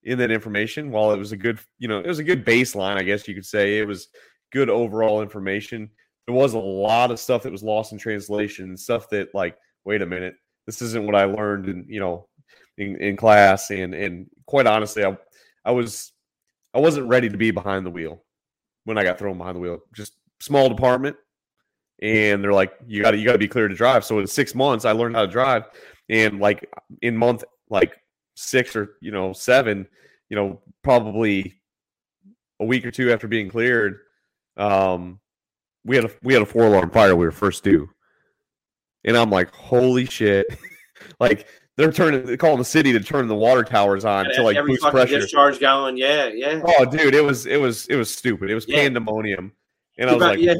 in 0.04 0.18
that 0.20 0.32
information. 0.32 0.92
While 0.92 1.14
it 1.14 1.18
was 1.18 1.32
a 1.32 1.38
good 1.38 1.60
you 1.80 1.88
know 1.88 2.00
it 2.00 2.08
was 2.08 2.20
a 2.20 2.24
good 2.24 2.46
baseline 2.46 2.98
i 2.98 3.04
guess 3.04 3.28
you 3.28 3.34
could 3.34 3.46
say 3.46 3.80
it 3.80 3.88
was 3.88 4.10
good 4.52 4.70
overall 4.70 5.22
information. 5.22 5.90
There 6.26 6.36
was 6.36 6.54
a 6.54 6.60
lot 6.60 7.12
of 7.12 7.20
stuff 7.20 7.44
that 7.44 7.52
was 7.52 7.64
lost 7.64 7.94
in 7.94 7.98
translation 7.98 8.76
stuff 8.78 9.10
that 9.10 9.34
like 9.34 9.58
wait 9.86 10.02
a 10.02 10.06
minute 10.06 10.36
this 10.66 10.82
isn't 10.82 11.06
what 11.06 11.16
i 11.16 11.24
learned 11.24 11.70
in 11.70 11.86
you 11.88 12.00
know 12.00 12.28
in, 12.78 12.98
in 12.98 13.16
class 13.16 13.72
and 13.72 13.94
and 13.94 14.28
quite 14.46 14.68
honestly 14.68 15.06
I, 15.06 15.18
I 15.68 15.72
was 15.72 16.14
I 16.74 16.80
wasn't 16.80 17.10
ready 17.10 17.30
to 17.30 17.38
be 17.38 17.52
behind 17.52 17.86
the 17.86 17.92
wheel 17.92 18.24
when 18.86 18.98
I 18.98 19.04
got 19.04 19.20
thrown 19.20 19.38
behind 19.38 19.58
the 19.58 19.60
wheel. 19.60 19.80
Just 19.94 20.14
small 20.40 20.70
department, 20.70 21.18
and 22.02 22.42
they're 22.42 22.54
like, 22.54 22.74
you 22.88 23.04
got 23.04 23.12
to 23.12 23.18
you 23.18 23.26
got 23.26 23.34
to 23.34 23.38
be 23.38 23.50
clear 23.50 23.68
to 23.68 23.76
drive. 23.76 24.06
So 24.06 24.20
in 24.20 24.28
six 24.28 24.56
months, 24.56 24.86
I 24.86 24.94
learned 24.94 25.16
how 25.16 25.26
to 25.26 25.32
drive, 25.32 25.66
and 26.08 26.40
like 26.40 26.70
in 27.02 27.18
month 27.18 27.44
like 27.70 27.98
six 28.36 28.78
or 28.78 28.96
you 29.02 29.12
know 29.12 29.34
seven, 29.34 29.86
you 30.30 30.38
know 30.38 30.62
probably 30.84 31.60
a 32.62 32.66
week 32.66 32.86
or 32.86 32.92
two 32.92 33.12
after 33.12 33.28
being 33.28 33.50
cleared, 33.50 34.00
um, 34.56 35.20
we 35.84 35.98
had 35.98 36.06
a 36.06 36.12
we 36.24 36.34
had 36.34 36.44
a 36.44 36.46
four 36.46 36.68
alarm 36.68 36.92
fire 36.92 37.14
we 37.14 37.26
were 37.26 37.32
first 37.32 37.66
due, 37.66 37.90
and 39.04 39.18
I'm 39.18 39.32
like, 39.32 39.54
holy 39.54 40.06
shit, 40.06 40.48
like 41.20 41.46
they're 41.78 41.92
turning, 41.92 42.26
they're 42.26 42.38
calling 42.38 42.58
the 42.58 42.66
city 42.66 42.92
to 42.92 43.00
turn 43.00 43.28
the 43.28 43.36
water 43.36 43.64
towers 43.64 44.04
on 44.04 44.26
yeah, 44.26 44.38
to 44.38 44.44
like 44.44 44.58
boost 44.66 44.82
pressure. 44.84 45.20
Discharge 45.20 45.60
going, 45.60 45.96
yeah, 45.96 46.28
yeah. 46.28 46.62
Oh, 46.66 46.86
dude, 46.86 47.14
it 47.14 47.24
was, 47.24 47.46
it 47.46 47.62
was, 47.62 47.86
it 47.88 47.96
was 47.96 48.14
stupid. 48.14 48.50
It 48.50 48.56
was 48.56 48.68
yeah. 48.68 48.78
pandemonium, 48.78 49.54
and 49.98 50.10
I 50.10 50.14
was 50.14 50.22
like, 50.22 50.40
yeah. 50.40 50.56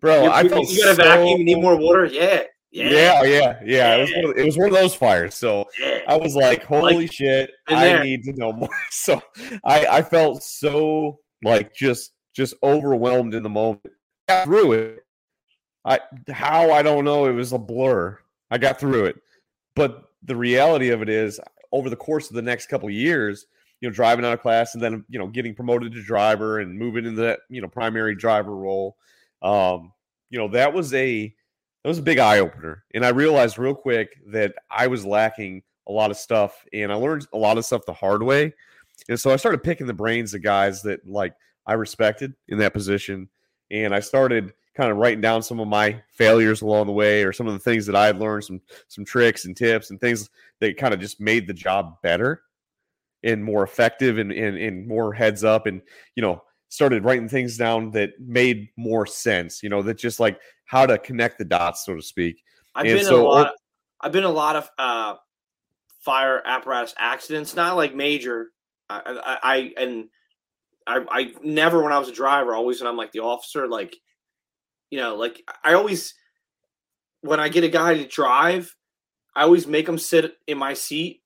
bro, 0.00 0.30
I 0.30 0.46
felt 0.46 0.68
you 0.68 0.84
got 0.84 0.92
a 0.92 0.94
so... 0.94 1.02
vacuum, 1.02 1.38
you 1.38 1.44
need 1.44 1.62
more 1.62 1.76
water, 1.76 2.04
yeah. 2.04 2.42
Yeah, 2.70 3.22
yeah, 3.22 3.22
yeah, 3.22 3.60
yeah. 3.64 3.96
It, 3.96 4.00
was 4.00 4.10
one 4.14 4.24
of, 4.24 4.38
it 4.38 4.44
was 4.46 4.56
one 4.56 4.68
of 4.68 4.72
those 4.72 4.94
fires. 4.94 5.34
So 5.34 5.66
I 6.08 6.16
was 6.16 6.34
like, 6.34 6.64
"Holy 6.64 6.94
like, 6.96 7.12
shit! 7.12 7.50
I 7.68 8.02
need 8.02 8.24
to 8.24 8.32
know 8.32 8.50
more." 8.50 8.70
So 8.90 9.20
I, 9.62 9.86
I 9.86 10.02
felt 10.02 10.42
so 10.42 11.18
like 11.44 11.74
just 11.74 12.12
just 12.34 12.54
overwhelmed 12.62 13.34
in 13.34 13.42
the 13.42 13.50
moment. 13.50 13.92
I 14.26 14.32
got 14.32 14.44
through 14.44 14.72
it. 14.72 15.04
I 15.84 16.00
how 16.30 16.70
I 16.70 16.80
don't 16.80 17.04
know. 17.04 17.26
It 17.26 17.32
was 17.32 17.52
a 17.52 17.58
blur. 17.58 18.18
I 18.50 18.56
got 18.56 18.80
through 18.80 19.04
it, 19.04 19.20
but 19.76 20.04
the 20.24 20.36
reality 20.36 20.90
of 20.90 21.02
it 21.02 21.08
is 21.08 21.40
over 21.72 21.90
the 21.90 21.96
course 21.96 22.30
of 22.30 22.36
the 22.36 22.42
next 22.42 22.66
couple 22.66 22.88
years, 22.90 23.46
you 23.80 23.88
know, 23.88 23.94
driving 23.94 24.24
out 24.24 24.32
of 24.32 24.40
class 24.40 24.74
and 24.74 24.82
then, 24.82 25.04
you 25.08 25.18
know, 25.18 25.26
getting 25.26 25.54
promoted 25.54 25.92
to 25.92 26.02
driver 26.02 26.60
and 26.60 26.78
moving 26.78 27.04
into 27.04 27.22
that, 27.22 27.40
you 27.48 27.60
know, 27.60 27.68
primary 27.68 28.14
driver 28.14 28.54
role. 28.54 28.96
Um, 29.42 29.92
you 30.30 30.38
know, 30.38 30.48
that 30.48 30.72
was 30.72 30.94
a 30.94 31.34
that 31.82 31.88
was 31.88 31.98
a 31.98 32.02
big 32.02 32.18
eye 32.18 32.38
opener. 32.38 32.84
And 32.94 33.04
I 33.04 33.08
realized 33.08 33.58
real 33.58 33.74
quick 33.74 34.10
that 34.28 34.54
I 34.70 34.86
was 34.86 35.04
lacking 35.04 35.62
a 35.88 35.92
lot 35.92 36.12
of 36.12 36.16
stuff 36.16 36.64
and 36.72 36.92
I 36.92 36.94
learned 36.94 37.26
a 37.32 37.38
lot 37.38 37.58
of 37.58 37.64
stuff 37.64 37.84
the 37.86 37.92
hard 37.92 38.22
way. 38.22 38.54
And 39.08 39.18
so 39.18 39.32
I 39.32 39.36
started 39.36 39.64
picking 39.64 39.88
the 39.88 39.92
brains 39.92 40.32
of 40.32 40.42
guys 40.42 40.82
that 40.82 41.06
like 41.08 41.34
I 41.66 41.72
respected 41.72 42.34
in 42.48 42.58
that 42.58 42.72
position. 42.72 43.28
And 43.70 43.94
I 43.94 44.00
started 44.00 44.52
kind 44.74 44.90
of 44.90 44.96
writing 44.96 45.20
down 45.20 45.42
some 45.42 45.60
of 45.60 45.68
my 45.68 46.00
failures 46.12 46.62
along 46.62 46.86
the 46.86 46.92
way 46.92 47.24
or 47.24 47.32
some 47.32 47.46
of 47.46 47.52
the 47.52 47.58
things 47.58 47.86
that 47.86 47.96
I 47.96 48.06
had 48.06 48.18
learned, 48.18 48.44
some 48.44 48.60
some 48.88 49.04
tricks 49.04 49.44
and 49.44 49.56
tips 49.56 49.90
and 49.90 50.00
things 50.00 50.30
that 50.60 50.76
kind 50.76 50.94
of 50.94 51.00
just 51.00 51.20
made 51.20 51.46
the 51.46 51.54
job 51.54 52.00
better 52.02 52.42
and 53.24 53.44
more 53.44 53.62
effective 53.62 54.18
and, 54.18 54.32
and, 54.32 54.56
and 54.56 54.86
more 54.86 55.12
heads 55.12 55.44
up 55.44 55.66
and 55.66 55.80
you 56.16 56.22
know 56.22 56.42
started 56.68 57.04
writing 57.04 57.28
things 57.28 57.56
down 57.56 57.90
that 57.90 58.18
made 58.18 58.68
more 58.76 59.06
sense 59.06 59.62
you 59.62 59.68
know 59.68 59.82
that 59.82 59.98
just 59.98 60.18
like 60.18 60.40
how 60.64 60.86
to 60.86 60.98
connect 60.98 61.38
the 61.38 61.44
dots 61.44 61.84
so 61.84 61.94
to 61.94 62.02
speak. 62.02 62.42
I've 62.74 62.86
and 62.86 62.96
been 62.96 63.04
so, 63.04 63.26
a 63.26 63.28
lot 63.28 63.54
i've 64.00 64.12
been 64.12 64.24
a 64.24 64.30
lot 64.30 64.56
of 64.56 64.70
uh 64.78 65.14
fire 66.00 66.42
apparatus 66.44 66.94
accidents 66.98 67.54
not 67.54 67.76
like 67.76 67.94
major. 67.94 68.48
I 68.90 69.00
i, 69.24 69.38
I 69.42 69.72
and 69.76 70.08
I, 70.86 71.04
I 71.10 71.32
never 71.42 71.82
when 71.82 71.92
I 71.92 71.98
was 71.98 72.08
a 72.08 72.12
driver, 72.12 72.54
always 72.54 72.80
when 72.80 72.88
I'm 72.88 72.96
like 72.96 73.12
the 73.12 73.20
officer, 73.20 73.68
like 73.68 73.96
you 74.92 74.98
know, 74.98 75.16
like 75.16 75.42
I 75.64 75.72
always 75.72 76.14
when 77.22 77.40
I 77.40 77.48
get 77.48 77.64
a 77.64 77.68
guy 77.68 77.94
to 77.94 78.06
drive, 78.06 78.76
I 79.34 79.42
always 79.42 79.66
make 79.66 79.88
him 79.88 79.96
sit 79.96 80.36
in 80.46 80.58
my 80.58 80.74
seat, 80.74 81.22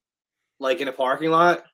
like 0.60 0.80
in 0.80 0.86
a 0.86 0.93
parking 0.93 1.30
lot. 1.30 1.64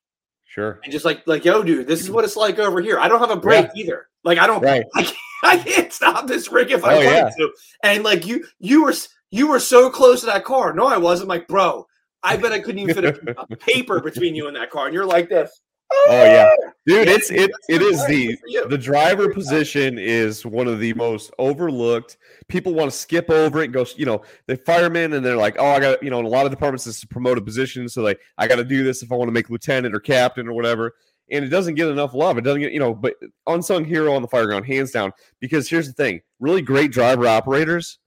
Sure. 0.46 0.80
And 0.82 0.90
just 0.90 1.04
like 1.04 1.22
like, 1.26 1.44
yo, 1.44 1.62
dude, 1.62 1.86
this 1.86 2.00
is 2.00 2.10
what 2.10 2.24
it's 2.24 2.34
like 2.34 2.58
over 2.58 2.80
here. 2.80 2.98
I 2.98 3.08
don't 3.08 3.20
have 3.20 3.30
a 3.30 3.36
break 3.36 3.66
yeah. 3.74 3.82
either. 3.82 4.08
Like 4.24 4.38
I 4.38 4.46
don't 4.46 4.62
right. 4.62 4.84
I, 4.94 5.02
can't, 5.02 5.16
I 5.44 5.58
can't 5.58 5.92
stop 5.92 6.26
this 6.26 6.50
rig 6.50 6.70
if 6.70 6.82
I 6.82 6.94
oh, 6.94 6.96
want 6.96 7.08
yeah. 7.08 7.30
to. 7.36 7.52
And 7.84 8.02
like 8.02 8.26
you 8.26 8.46
you 8.58 8.84
were 8.84 8.94
you 9.30 9.48
were 9.48 9.60
so 9.60 9.90
close 9.90 10.20
to 10.20 10.26
that 10.26 10.44
car. 10.46 10.72
No, 10.72 10.86
I 10.86 10.96
wasn't. 10.96 11.28
like, 11.28 11.46
bro, 11.46 11.86
I 12.22 12.38
bet 12.38 12.52
I 12.52 12.60
couldn't 12.60 12.78
even 12.78 12.94
fit 12.94 13.04
a, 13.04 13.40
a 13.50 13.56
paper 13.56 14.00
between 14.00 14.34
you 14.34 14.46
and 14.46 14.56
that 14.56 14.70
car. 14.70 14.86
And 14.86 14.94
you're 14.94 15.04
like 15.04 15.28
this. 15.28 15.60
Oh 16.08 16.24
yeah, 16.24 16.50
dude, 16.86 17.08
it's 17.08 17.30
it 17.30 17.50
it 17.68 17.82
is 17.82 18.04
the 18.06 18.36
the 18.68 18.78
driver 18.78 19.32
position 19.32 19.98
is 19.98 20.44
one 20.44 20.66
of 20.66 20.80
the 20.80 20.92
most 20.94 21.32
overlooked. 21.38 22.16
People 22.48 22.74
want 22.74 22.90
to 22.90 22.96
skip 22.96 23.30
over 23.30 23.60
it 23.60 23.66
and 23.66 23.72
go, 23.72 23.86
you 23.96 24.06
know, 24.06 24.22
the 24.46 24.56
firemen 24.56 25.12
and 25.12 25.24
they're 25.24 25.36
like, 25.36 25.56
oh, 25.58 25.66
I 25.66 25.80
got 25.80 26.02
you 26.02 26.10
know, 26.10 26.18
in 26.18 26.24
a 26.24 26.28
lot 26.28 26.44
of 26.44 26.50
departments 26.50 26.84
this 26.84 26.98
is 26.98 27.04
promote 27.04 27.38
a 27.38 27.40
position, 27.40 27.88
so 27.88 28.02
like 28.02 28.20
I 28.38 28.48
got 28.48 28.56
to 28.56 28.64
do 28.64 28.82
this 28.82 29.02
if 29.02 29.12
I 29.12 29.14
want 29.14 29.28
to 29.28 29.32
make 29.32 29.50
lieutenant 29.50 29.94
or 29.94 30.00
captain 30.00 30.48
or 30.48 30.52
whatever. 30.52 30.94
And 31.30 31.44
it 31.44 31.48
doesn't 31.48 31.76
get 31.76 31.88
enough 31.88 32.14
love. 32.14 32.36
It 32.36 32.42
doesn't 32.42 32.60
get, 32.60 32.72
you 32.72 32.80
know, 32.80 32.92
but 32.92 33.14
unsung 33.46 33.84
hero 33.84 34.12
on 34.14 34.20
the 34.20 34.28
fireground, 34.28 34.66
hands 34.66 34.90
down. 34.90 35.12
Because 35.40 35.68
here's 35.68 35.86
the 35.86 35.94
thing: 35.94 36.20
really 36.40 36.62
great 36.62 36.92
driver 36.92 37.26
operators, 37.26 37.98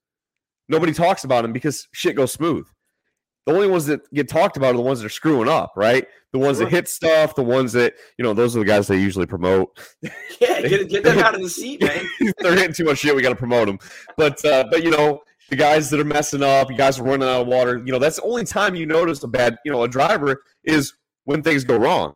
nobody 0.68 0.94
talks 0.94 1.24
about 1.24 1.42
them 1.42 1.54
because 1.54 1.88
shit 1.92 2.16
goes 2.16 2.32
smooth 2.32 2.68
the 3.46 3.54
only 3.54 3.68
ones 3.68 3.86
that 3.86 4.12
get 4.14 4.28
talked 4.28 4.58
about 4.58 4.74
are 4.74 4.78
the 4.78 4.84
ones 4.84 5.00
that 5.00 5.06
are 5.06 5.10
screwing 5.10 5.48
up, 5.48 5.74
right? 5.76 6.08
The 6.34 6.40
ones 6.40 6.58
that 6.58 6.70
hit 6.70 6.88
stuff, 6.88 7.36
the 7.36 7.44
ones 7.44 7.74
that 7.74 7.94
you 8.18 8.24
know, 8.24 8.34
those 8.34 8.56
are 8.56 8.60
the 8.60 8.66
guys 8.66 8.88
they 8.88 8.98
usually 8.98 9.26
promote. 9.26 9.78
Yeah, 10.42 10.62
get, 10.62 10.90
get 10.90 11.04
them 11.04 11.20
out 11.20 11.34
of 11.34 11.42
the 11.42 11.50
seat, 11.50 11.82
man. 11.82 12.06
They're 12.40 12.56
hitting 12.56 12.74
too 12.74 12.84
much 12.84 12.98
shit. 12.98 13.16
We 13.16 13.22
got 13.22 13.30
to 13.30 13.36
promote 13.38 13.68
them, 13.68 13.80
but 14.18 14.44
uh, 14.44 14.66
but 14.70 14.84
you 14.84 14.92
know, 14.92 15.22
the 15.50 15.56
guys 15.56 15.90
that 15.90 16.00
are 16.00 16.06
messing 16.06 16.44
up, 16.44 16.70
you 16.70 16.76
guys 16.76 17.00
are 17.00 17.04
running 17.04 17.28
out 17.28 17.42
of 17.42 17.48
water. 17.48 17.82
You 17.86 17.94
know, 17.94 18.00
that's 18.00 18.18
the 18.18 18.24
only 18.24 18.44
time 18.44 18.76
you 18.76 18.86
notice 18.86 19.24
a 19.24 19.28
bad, 19.28 19.58
you 19.64 19.72
know, 19.72 19.84
a 19.84 19.88
driver 19.88 20.44
is 20.66 20.94
when 21.24 21.42
things 21.42 21.64
go 21.64 21.78
wrong. 21.78 22.16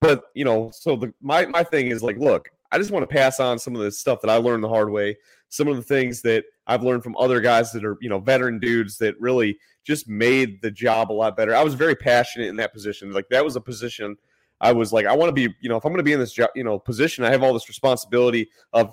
But 0.00 0.24
you 0.34 0.44
know, 0.44 0.70
so 0.72 0.96
the 0.96 1.12
my 1.20 1.44
my 1.46 1.62
thing 1.62 1.88
is 1.88 2.02
like, 2.02 2.16
look, 2.16 2.48
I 2.70 2.78
just 2.78 2.90
want 2.90 3.08
to 3.08 3.14
pass 3.14 3.40
on 3.40 3.58
some 3.58 3.74
of 3.74 3.80
the 3.80 3.90
stuff 3.90 4.20
that 4.20 4.30
I 4.30 4.36
learned 4.36 4.62
the 4.62 4.68
hard 4.68 4.90
way, 4.90 5.16
some 5.48 5.68
of 5.68 5.76
the 5.76 5.82
things 5.82 6.20
that 6.22 6.44
I've 6.66 6.82
learned 6.82 7.02
from 7.02 7.16
other 7.16 7.40
guys 7.40 7.72
that 7.72 7.84
are, 7.84 7.96
you 8.00 8.08
know, 8.08 8.18
veteran 8.18 8.58
dudes 8.58 8.98
that 8.98 9.18
really 9.20 9.58
just 9.84 10.08
made 10.08 10.60
the 10.60 10.70
job 10.70 11.10
a 11.10 11.14
lot 11.14 11.36
better. 11.36 11.54
I 11.54 11.64
was 11.64 11.74
very 11.74 11.94
passionate 11.94 12.48
in 12.48 12.56
that 12.56 12.74
position. 12.74 13.12
Like 13.12 13.28
that 13.30 13.44
was 13.44 13.56
a 13.56 13.60
position 13.60 14.16
I 14.60 14.72
was 14.72 14.92
like, 14.92 15.06
I 15.06 15.14
want 15.14 15.28
to 15.28 15.32
be, 15.32 15.54
you 15.60 15.68
know, 15.68 15.76
if 15.76 15.84
I'm 15.84 15.92
going 15.92 15.98
to 15.98 16.04
be 16.04 16.12
in 16.12 16.20
this, 16.20 16.32
job, 16.32 16.50
you 16.54 16.64
know, 16.64 16.78
position, 16.78 17.24
I 17.24 17.30
have 17.30 17.42
all 17.42 17.54
this 17.54 17.68
responsibility 17.68 18.48
of 18.72 18.92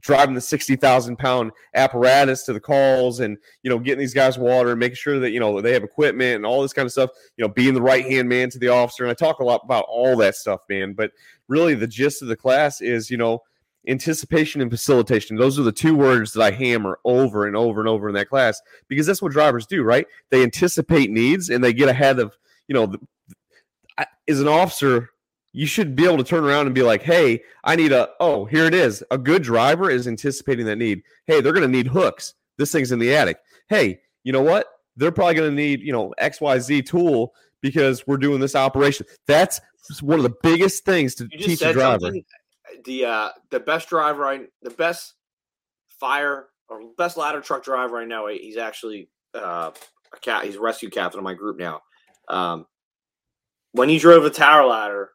driving 0.00 0.34
the 0.34 0.40
60,000 0.40 1.16
pound 1.16 1.52
apparatus 1.74 2.44
to 2.44 2.52
the 2.52 2.60
calls 2.60 3.20
and, 3.20 3.36
you 3.62 3.70
know, 3.70 3.78
getting 3.78 3.98
these 3.98 4.14
guys 4.14 4.38
water 4.38 4.70
and 4.70 4.80
making 4.80 4.96
sure 4.96 5.18
that, 5.18 5.30
you 5.30 5.40
know, 5.40 5.60
they 5.60 5.72
have 5.72 5.84
equipment 5.84 6.36
and 6.36 6.46
all 6.46 6.62
this 6.62 6.72
kind 6.72 6.86
of 6.86 6.92
stuff, 6.92 7.10
you 7.36 7.44
know, 7.44 7.48
being 7.48 7.74
the 7.74 7.82
right 7.82 8.04
hand 8.04 8.28
man 8.28 8.50
to 8.50 8.58
the 8.58 8.68
officer. 8.68 9.02
And 9.02 9.10
I 9.10 9.14
talk 9.14 9.40
a 9.40 9.44
lot 9.44 9.62
about 9.64 9.84
all 9.88 10.16
that 10.18 10.36
stuff, 10.36 10.60
man. 10.68 10.94
But 10.94 11.12
really, 11.48 11.74
the 11.74 11.86
gist 11.86 12.22
of 12.22 12.28
the 12.28 12.36
class 12.36 12.80
is, 12.80 13.10
you 13.10 13.16
know, 13.16 13.42
anticipation 13.88 14.60
and 14.60 14.70
facilitation. 14.70 15.36
Those 15.36 15.58
are 15.58 15.62
the 15.62 15.72
two 15.72 15.94
words 15.94 16.32
that 16.32 16.42
I 16.42 16.50
hammer 16.50 16.98
over 17.04 17.46
and 17.46 17.56
over 17.56 17.80
and 17.80 17.88
over 17.88 18.08
in 18.08 18.14
that 18.14 18.28
class 18.28 18.60
because 18.88 19.06
that's 19.06 19.22
what 19.22 19.32
drivers 19.32 19.66
do, 19.66 19.82
right? 19.82 20.06
They 20.30 20.42
anticipate 20.42 21.10
needs 21.10 21.50
and 21.50 21.64
they 21.64 21.72
get 21.72 21.88
ahead 21.88 22.18
of, 22.18 22.36
you 22.68 22.74
know, 22.74 22.86
the, 22.86 23.00
as 24.28 24.40
an 24.40 24.48
officer, 24.48 25.10
you 25.52 25.66
should 25.66 25.96
be 25.96 26.04
able 26.04 26.18
to 26.18 26.24
turn 26.24 26.44
around 26.44 26.66
and 26.66 26.74
be 26.74 26.82
like, 26.82 27.02
hey, 27.02 27.42
I 27.64 27.76
need 27.76 27.92
a, 27.92 28.10
oh, 28.20 28.44
here 28.44 28.66
it 28.66 28.74
is. 28.74 29.02
A 29.10 29.18
good 29.18 29.42
driver 29.42 29.90
is 29.90 30.06
anticipating 30.06 30.66
that 30.66 30.76
need. 30.76 31.02
Hey, 31.26 31.40
they're 31.40 31.52
going 31.52 31.66
to 31.66 31.76
need 31.76 31.88
hooks. 31.88 32.34
This 32.56 32.72
thing's 32.72 32.92
in 32.92 32.98
the 32.98 33.14
attic. 33.14 33.38
Hey, 33.68 34.00
you 34.22 34.32
know 34.32 34.42
what? 34.42 34.66
They're 34.96 35.12
probably 35.12 35.34
going 35.34 35.50
to 35.50 35.56
need, 35.56 35.80
you 35.80 35.92
know, 35.92 36.14
XYZ 36.20 36.86
tool 36.86 37.32
because 37.62 38.06
we're 38.06 38.16
doing 38.16 38.40
this 38.40 38.54
operation. 38.54 39.06
That's 39.26 39.60
one 40.00 40.18
of 40.18 40.22
the 40.22 40.34
biggest 40.42 40.84
things 40.84 41.14
to 41.16 41.28
teach 41.28 41.62
a 41.62 41.72
driver. 41.72 42.00
Something 42.06 42.24
the 42.84 43.04
uh, 43.04 43.28
the 43.50 43.60
best 43.60 43.88
driver 43.88 44.26
I 44.26 44.40
the 44.62 44.70
best 44.70 45.14
fire 45.88 46.46
or 46.68 46.80
best 46.96 47.16
ladder 47.16 47.40
truck 47.40 47.64
driver 47.64 47.98
I 47.98 48.04
know. 48.04 48.26
He's 48.26 48.56
actually 48.56 49.08
uh, 49.34 49.70
a 50.12 50.18
cat. 50.20 50.44
He's 50.44 50.56
a 50.56 50.60
rescue 50.60 50.90
captain 50.90 51.18
of 51.18 51.24
my 51.24 51.34
group 51.34 51.58
now. 51.58 51.80
Um, 52.28 52.66
when 53.72 53.88
he 53.88 53.98
drove 53.98 54.24
a 54.24 54.30
tower 54.30 54.66
ladder, 54.66 55.10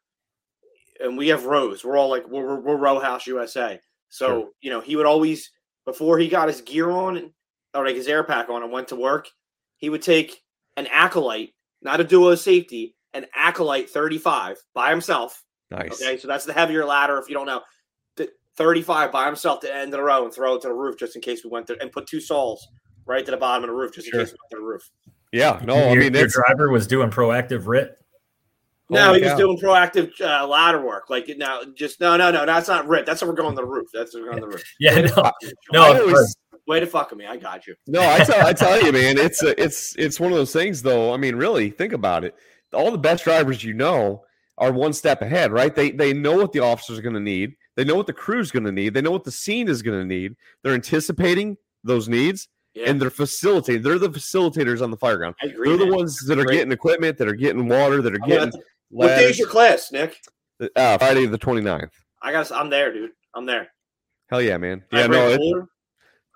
and 1.00 1.18
we 1.18 1.28
have 1.30 1.46
rows. 1.46 1.84
We're 1.84 1.98
all 1.98 2.10
like 2.10 2.28
we're, 2.28 2.60
we're 2.60 2.78
row 2.78 3.00
house 3.00 3.28
USA. 3.28 3.80
So 4.10 4.28
sure. 4.28 4.50
you 4.62 4.70
know 4.70 4.82
he 4.82 4.96
would 4.96 5.06
always 5.06 5.52
before 5.86 6.18
he 6.18 6.28
got 6.28 6.48
his 6.48 6.62
gear 6.62 6.90
on 6.90 7.32
or 7.74 7.86
like 7.86 7.96
his 7.96 8.08
air 8.08 8.24
pack 8.24 8.50
on 8.50 8.64
and 8.64 8.72
went 8.72 8.88
to 8.90 8.96
work, 8.96 9.28
he 9.78 9.90
would 9.90 10.02
take 10.02 10.42
an 10.78 10.86
Alco-Lite, 10.86 11.54
not 11.82 12.00
a 12.00 12.04
duo 12.04 12.36
safety, 12.36 12.96
an 13.14 13.26
Alco-Lite 13.38 13.90
35 13.90 14.58
by 14.74 14.90
himself 14.90 15.46
Nice. 15.72 16.02
Okay, 16.02 16.18
so 16.18 16.28
that's 16.28 16.46
the 16.46 16.54
heavier 16.54 16.86
ladder. 16.86 17.18
If 17.18 17.28
you 17.30 17.36
don't 17.36 17.48
know, 17.48 17.62
35 18.58 19.12
by 19.12 19.26
himself 19.26 19.60
to 19.62 19.74
end 19.74 19.94
of 19.94 20.00
the 20.00 20.04
row 20.04 20.24
and 20.24 20.34
throw 20.34 20.56
it 20.56 20.62
to 20.62 20.70
the 20.70 20.74
roof 20.74 20.98
just 20.98 21.16
in 21.16 21.22
case 21.22 21.44
we 21.44 21.50
went 21.50 21.68
there, 21.68 21.78
and 21.82 21.92
put 21.92 22.08
two 22.08 22.22
soles 22.22 22.68
right 23.06 23.26
to 23.26 23.32
the 23.32 23.38
bottom 23.38 23.64
of 23.64 23.70
the 23.70 23.76
roof 23.76 23.94
just 23.94 24.08
sure. 24.08 24.20
in 24.20 24.26
case 24.26 24.34
we 24.34 24.38
went 24.42 24.52
to 24.52 24.58
the 24.58 24.64
roof. 24.64 24.90
Yeah, 25.34 25.60
no, 25.66 25.76
your, 25.76 26.04
I 26.04 26.10
mean, 26.10 26.14
your 26.14 26.28
driver 26.28 26.70
was 26.72 26.88
doing 26.88 27.10
proactive 27.10 27.68
RIT. 27.68 27.98
No, 28.90 29.14
he 29.14 29.22
was 29.24 29.34
doing 29.34 29.58
proactive 29.58 30.12
uh, 30.22 30.48
ladder 30.48 30.86
work. 30.86 31.10
Like 31.10 31.28
now, 31.38 31.62
just 31.76 32.00
no, 32.00 32.18
no, 32.18 32.32
no. 32.32 32.46
That's 32.46 32.68
not 32.68 32.88
RIT. 32.88 33.06
That's 33.06 33.22
how 33.22 33.28
we're 33.28 33.34
going 33.34 33.56
to 33.56 33.62
the 33.62 33.68
roof. 33.68 33.88
That's 33.94 34.14
what 34.14 34.24
we're 34.24 34.30
going 34.30 34.42
to 34.42 34.48
the 34.48 34.54
roof. 34.54 34.64
yeah, 34.80 35.02
no, 35.02 35.32
no. 35.74 36.02
Always, 36.02 36.36
way 36.68 36.80
to 36.80 36.88
fuck 36.88 37.10
with 37.10 37.20
me. 37.20 37.26
I 37.26 37.38
got 37.38 37.66
you. 37.68 37.76
No, 37.88 38.02
I 38.02 38.20
tell, 38.20 38.46
I 38.46 38.54
tell 38.54 38.82
you, 38.82 38.92
man. 38.92 39.18
It's 39.18 39.42
a, 39.44 39.60
it's 39.62 39.96
it's 39.98 40.20
one 40.20 40.32
of 40.32 40.38
those 40.38 40.54
things, 40.54 40.82
though. 40.82 41.14
I 41.14 41.18
mean, 41.18 41.36
really, 41.36 41.72
think 41.72 41.94
about 41.94 42.24
it. 42.24 42.36
All 42.74 42.92
the 42.92 42.98
best 42.98 43.24
drivers 43.24 43.64
you 43.64 43.74
know 43.74 44.24
are 44.58 44.72
one 44.72 44.94
step 44.94 45.22
ahead, 45.22 45.52
right? 45.52 45.76
They 45.76 45.92
they 45.92 46.14
know 46.14 46.38
what 46.38 46.52
the 46.52 46.60
officers 46.60 47.00
are 47.00 47.04
going 47.04 47.16
to 47.16 47.20
need. 47.20 47.56
They 47.76 47.84
know 47.84 47.96
what 47.96 48.08
the 48.08 48.14
crew's 48.14 48.52
going 48.52 48.66
to 48.66 48.72
need. 48.72 48.94
They 48.94 49.02
know 49.02 49.12
what 49.12 49.24
the 49.24 49.32
scene 49.32 49.68
is 49.68 49.82
going 49.82 50.00
to 50.00 50.06
need. 50.06 50.36
They're 50.64 50.74
anticipating 50.74 51.58
those 51.84 52.08
needs 52.08 52.48
yeah. 52.76 52.90
and 52.90 53.02
they're 53.02 53.10
facilitating. 53.10 53.82
They're 53.82 53.98
the 53.98 54.10
facilitators 54.10 54.82
on 54.82 54.92
the 54.92 54.98
fire 54.98 55.18
ground. 55.18 55.36
Agree, 55.42 55.70
they're 55.70 55.80
man. 55.80 55.90
the 55.90 55.96
ones 55.96 56.20
that 56.26 56.38
are 56.38 56.46
getting 56.46 56.72
equipment, 56.72 57.18
that 57.18 57.28
are 57.28 57.34
getting 57.34 57.68
water, 57.68 58.02
that 58.02 58.14
are 58.14 58.20
getting. 58.20 58.52
What 58.90 59.08
day 59.08 59.30
is 59.30 59.40
your 59.40 59.48
class, 59.48 59.92
Nick? 59.92 60.22
Uh, 60.76 60.98
Friday 60.98 61.26
the 61.26 61.38
29th. 61.38 61.90
I 62.22 62.32
got. 62.32 62.52
I'm 62.52 62.70
there, 62.70 62.94
dude. 62.94 63.12
I'm 63.34 63.46
there. 63.46 63.70
Hell 64.30 64.42
yeah, 64.42 64.58
man. 64.58 64.84
Yeah, 64.92 65.08
no. 65.08 65.68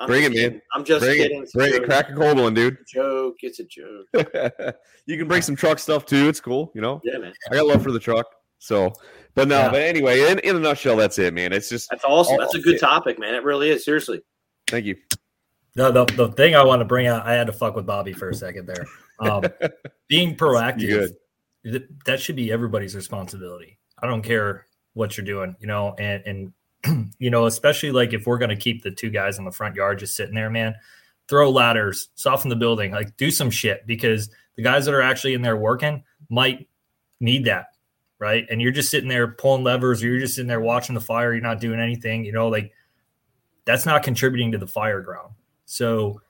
I'm 0.02 0.08
bring 0.08 0.24
it, 0.24 0.34
man. 0.34 0.62
I'm 0.74 0.86
just 0.86 1.04
bring 1.04 1.18
kidding. 1.18 1.44
It. 1.44 1.52
Bring 1.54 1.74
it. 1.74 1.84
Crack 1.84 2.10
a 2.10 2.14
cold 2.14 2.40
one, 2.40 2.54
dude. 2.54 2.78
It's 2.80 2.92
joke. 2.92 3.36
It's 3.42 3.60
a 3.60 3.66
joke. 3.66 4.08
you 5.06 5.18
can 5.18 5.28
bring 5.28 5.42
some 5.42 5.56
truck 5.56 5.78
stuff 5.80 6.06
too. 6.06 6.30
It's 6.30 6.40
cool. 6.40 6.72
You 6.74 6.82
know. 6.82 7.02
Yeah, 7.04 7.18
man. 7.18 7.34
I 7.52 7.56
got 7.56 7.66
love 7.66 7.84
for 7.84 7.92
the 7.92 8.00
truck. 8.00 8.26
So, 8.60 8.94
but 9.36 9.48
no. 9.48 9.58
Yeah. 9.58 9.72
But 9.72 9.82
anyway, 9.82 10.32
in, 10.32 10.40
in 10.40 10.56
a 10.56 10.60
nutshell, 10.60 10.96
that's 10.96 11.20
it, 11.20 11.34
man. 11.34 11.52
It's 11.52 11.68
just 11.68 11.90
that's 11.90 12.06
awesome. 12.06 12.38
That's 12.38 12.56
a 12.56 12.62
good 12.62 12.76
it. 12.76 12.80
topic, 12.80 13.20
man. 13.20 13.36
It 13.36 13.44
really 13.44 13.72
is. 13.72 13.84
Seriously. 13.84 14.22
Thank 14.68 14.86
you. 14.86 14.96
No, 15.76 15.92
the, 15.92 16.06
the 16.06 16.30
thing 16.30 16.56
I 16.56 16.64
want 16.64 16.82
to 16.82 16.86
bring 16.86 17.08
out, 17.08 17.26
I 17.26 17.34
had 17.34 17.48
to 17.48 17.54
fuck 17.54 17.76
with 17.76 17.86
Bobby 17.86 18.14
for 18.14 18.30
a 18.30 18.34
second 18.34 18.68
there. 18.68 18.86
Um, 19.20 19.44
being 20.10 20.36
proactive, 20.36 21.12
that 21.64 22.20
should 22.20 22.36
be 22.36 22.52
everybody's 22.52 22.96
responsibility. 22.96 23.80
I 24.02 24.08
don't 24.08 24.22
care 24.22 24.66
what 24.94 25.18
you're 25.18 25.26
doing, 25.26 25.56
you 25.60 25.68
know, 25.68 25.96
and 25.98 26.54
and 26.86 27.14
you 27.20 27.30
know, 27.30 27.46
especially 27.46 27.92
like 27.92 28.14
if 28.14 28.26
we're 28.26 28.38
to 28.40 28.56
keep 28.56 28.84
the 28.84 28.92
two 28.92 29.10
guys 29.10 29.38
in 29.38 29.46
the 29.46 29.52
front 29.52 29.76
yard 29.76 30.00
just 30.00 30.16
sitting 30.16 30.36
there, 30.36 30.50
man, 30.50 30.76
throw 31.28 31.50
ladders, 31.50 32.10
soften 32.16 32.50
the 32.50 32.56
building, 32.56 32.92
like 32.92 33.16
do 33.18 33.32
some 33.32 33.52
shit 33.52 33.86
because 33.86 34.30
the 34.56 34.64
guys 34.64 34.86
that 34.86 34.94
are 34.94 35.02
actually 35.02 35.34
in 35.34 35.42
there 35.42 35.58
working 35.58 36.04
might 36.30 36.68
need 37.20 37.46
that. 37.46 37.68
Right. 38.18 38.46
And 38.50 38.62
you're 38.62 38.72
just 38.72 38.92
sitting 38.92 39.08
there 39.08 39.30
pulling 39.30 39.64
levers 39.64 40.04
or 40.04 40.08
you're 40.08 40.20
just 40.20 40.36
sitting 40.36 40.50
there 40.50 40.60
watching 40.60 40.94
the 40.94 41.00
fire. 41.02 41.32
You're 41.32 41.42
not 41.42 41.62
doing 41.62 41.80
anything, 41.80 42.26
you 42.26 42.34
know, 42.34 42.50
like 42.50 42.74
that's 43.64 43.86
not 43.86 44.04
contributing 44.04 44.52
to 44.52 44.58
the 44.58 44.68
fire 44.68 45.02
ground. 45.02 45.34
So 45.66 46.22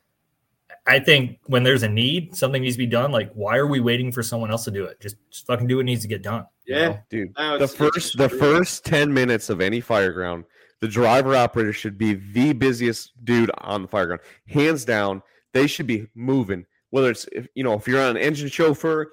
I 0.90 1.00
think 1.00 1.38
when 1.46 1.62
there's 1.62 1.84
a 1.84 1.88
need, 1.88 2.36
something 2.36 2.64
needs 2.64 2.74
to 2.74 2.80
be 2.80 2.88
done. 2.88 3.12
Like, 3.12 3.32
why 3.34 3.58
are 3.58 3.68
we 3.68 3.80
waiting 3.80 4.12
for 4.12 4.24
someone 4.24 4.50
else 4.50 4.64
to 4.64 4.72
do 4.72 4.86
it? 4.86 5.00
Just, 5.00 5.18
just 5.30 5.46
fucking 5.46 5.68
do 5.68 5.78
what 5.78 5.86
needs 5.86 6.02
to 6.02 6.08
get 6.08 6.24
done. 6.24 6.48
Yeah, 6.66 6.88
know? 6.88 7.00
dude. 7.12 7.36
the 7.36 7.68
first 7.68 8.18
the 8.18 8.28
first 8.28 8.86
ten 8.86 9.14
minutes 9.14 9.52
of 9.52 9.62
any 9.62 9.82
fire 9.82 10.12
ground, 10.12 10.46
the 10.82 10.88
driver 10.88 11.36
operator 11.36 11.74
should 11.74 12.00
be 12.00 12.16
the 12.16 12.54
busiest 12.54 13.24
dude 13.24 13.52
on 13.60 13.84
the 13.84 13.88
fire 13.88 14.08
ground, 14.08 14.22
hands 14.48 14.84
down. 14.84 15.22
They 15.54 15.68
should 15.68 15.86
be 15.86 16.08
moving. 16.16 16.66
Whether 16.90 17.12
it's 17.12 17.28
if, 17.32 17.48
you 17.54 17.64
know 17.64 17.74
if 17.74 17.88
you're 17.88 18.02
on 18.02 18.18
an 18.18 18.18
engine 18.18 18.50
chauffeur, 18.50 19.12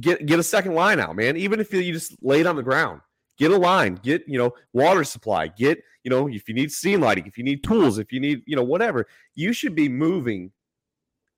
get 0.00 0.26
get 0.26 0.40
a 0.40 0.42
second 0.42 0.74
line 0.74 0.98
out, 0.98 1.14
man. 1.14 1.36
Even 1.36 1.60
if 1.60 1.72
you 1.72 1.92
just 1.92 2.16
lay 2.22 2.40
it 2.40 2.46
on 2.46 2.56
the 2.56 2.62
ground, 2.64 3.00
get 3.38 3.52
a 3.52 3.56
line, 3.56 4.00
get 4.02 4.24
you 4.26 4.38
know 4.38 4.52
water 4.72 5.04
supply, 5.04 5.46
get 5.46 5.80
you 6.02 6.10
know 6.10 6.26
if 6.26 6.48
you 6.48 6.54
need 6.54 6.72
scene 6.72 7.00
lighting, 7.00 7.26
if 7.26 7.38
you 7.38 7.44
need 7.44 7.62
tools, 7.62 7.98
if 7.98 8.12
you 8.12 8.18
need 8.18 8.42
you 8.46 8.56
know 8.56 8.64
whatever, 8.64 9.06
you 9.36 9.52
should 9.52 9.76
be 9.76 9.88
moving 9.88 10.50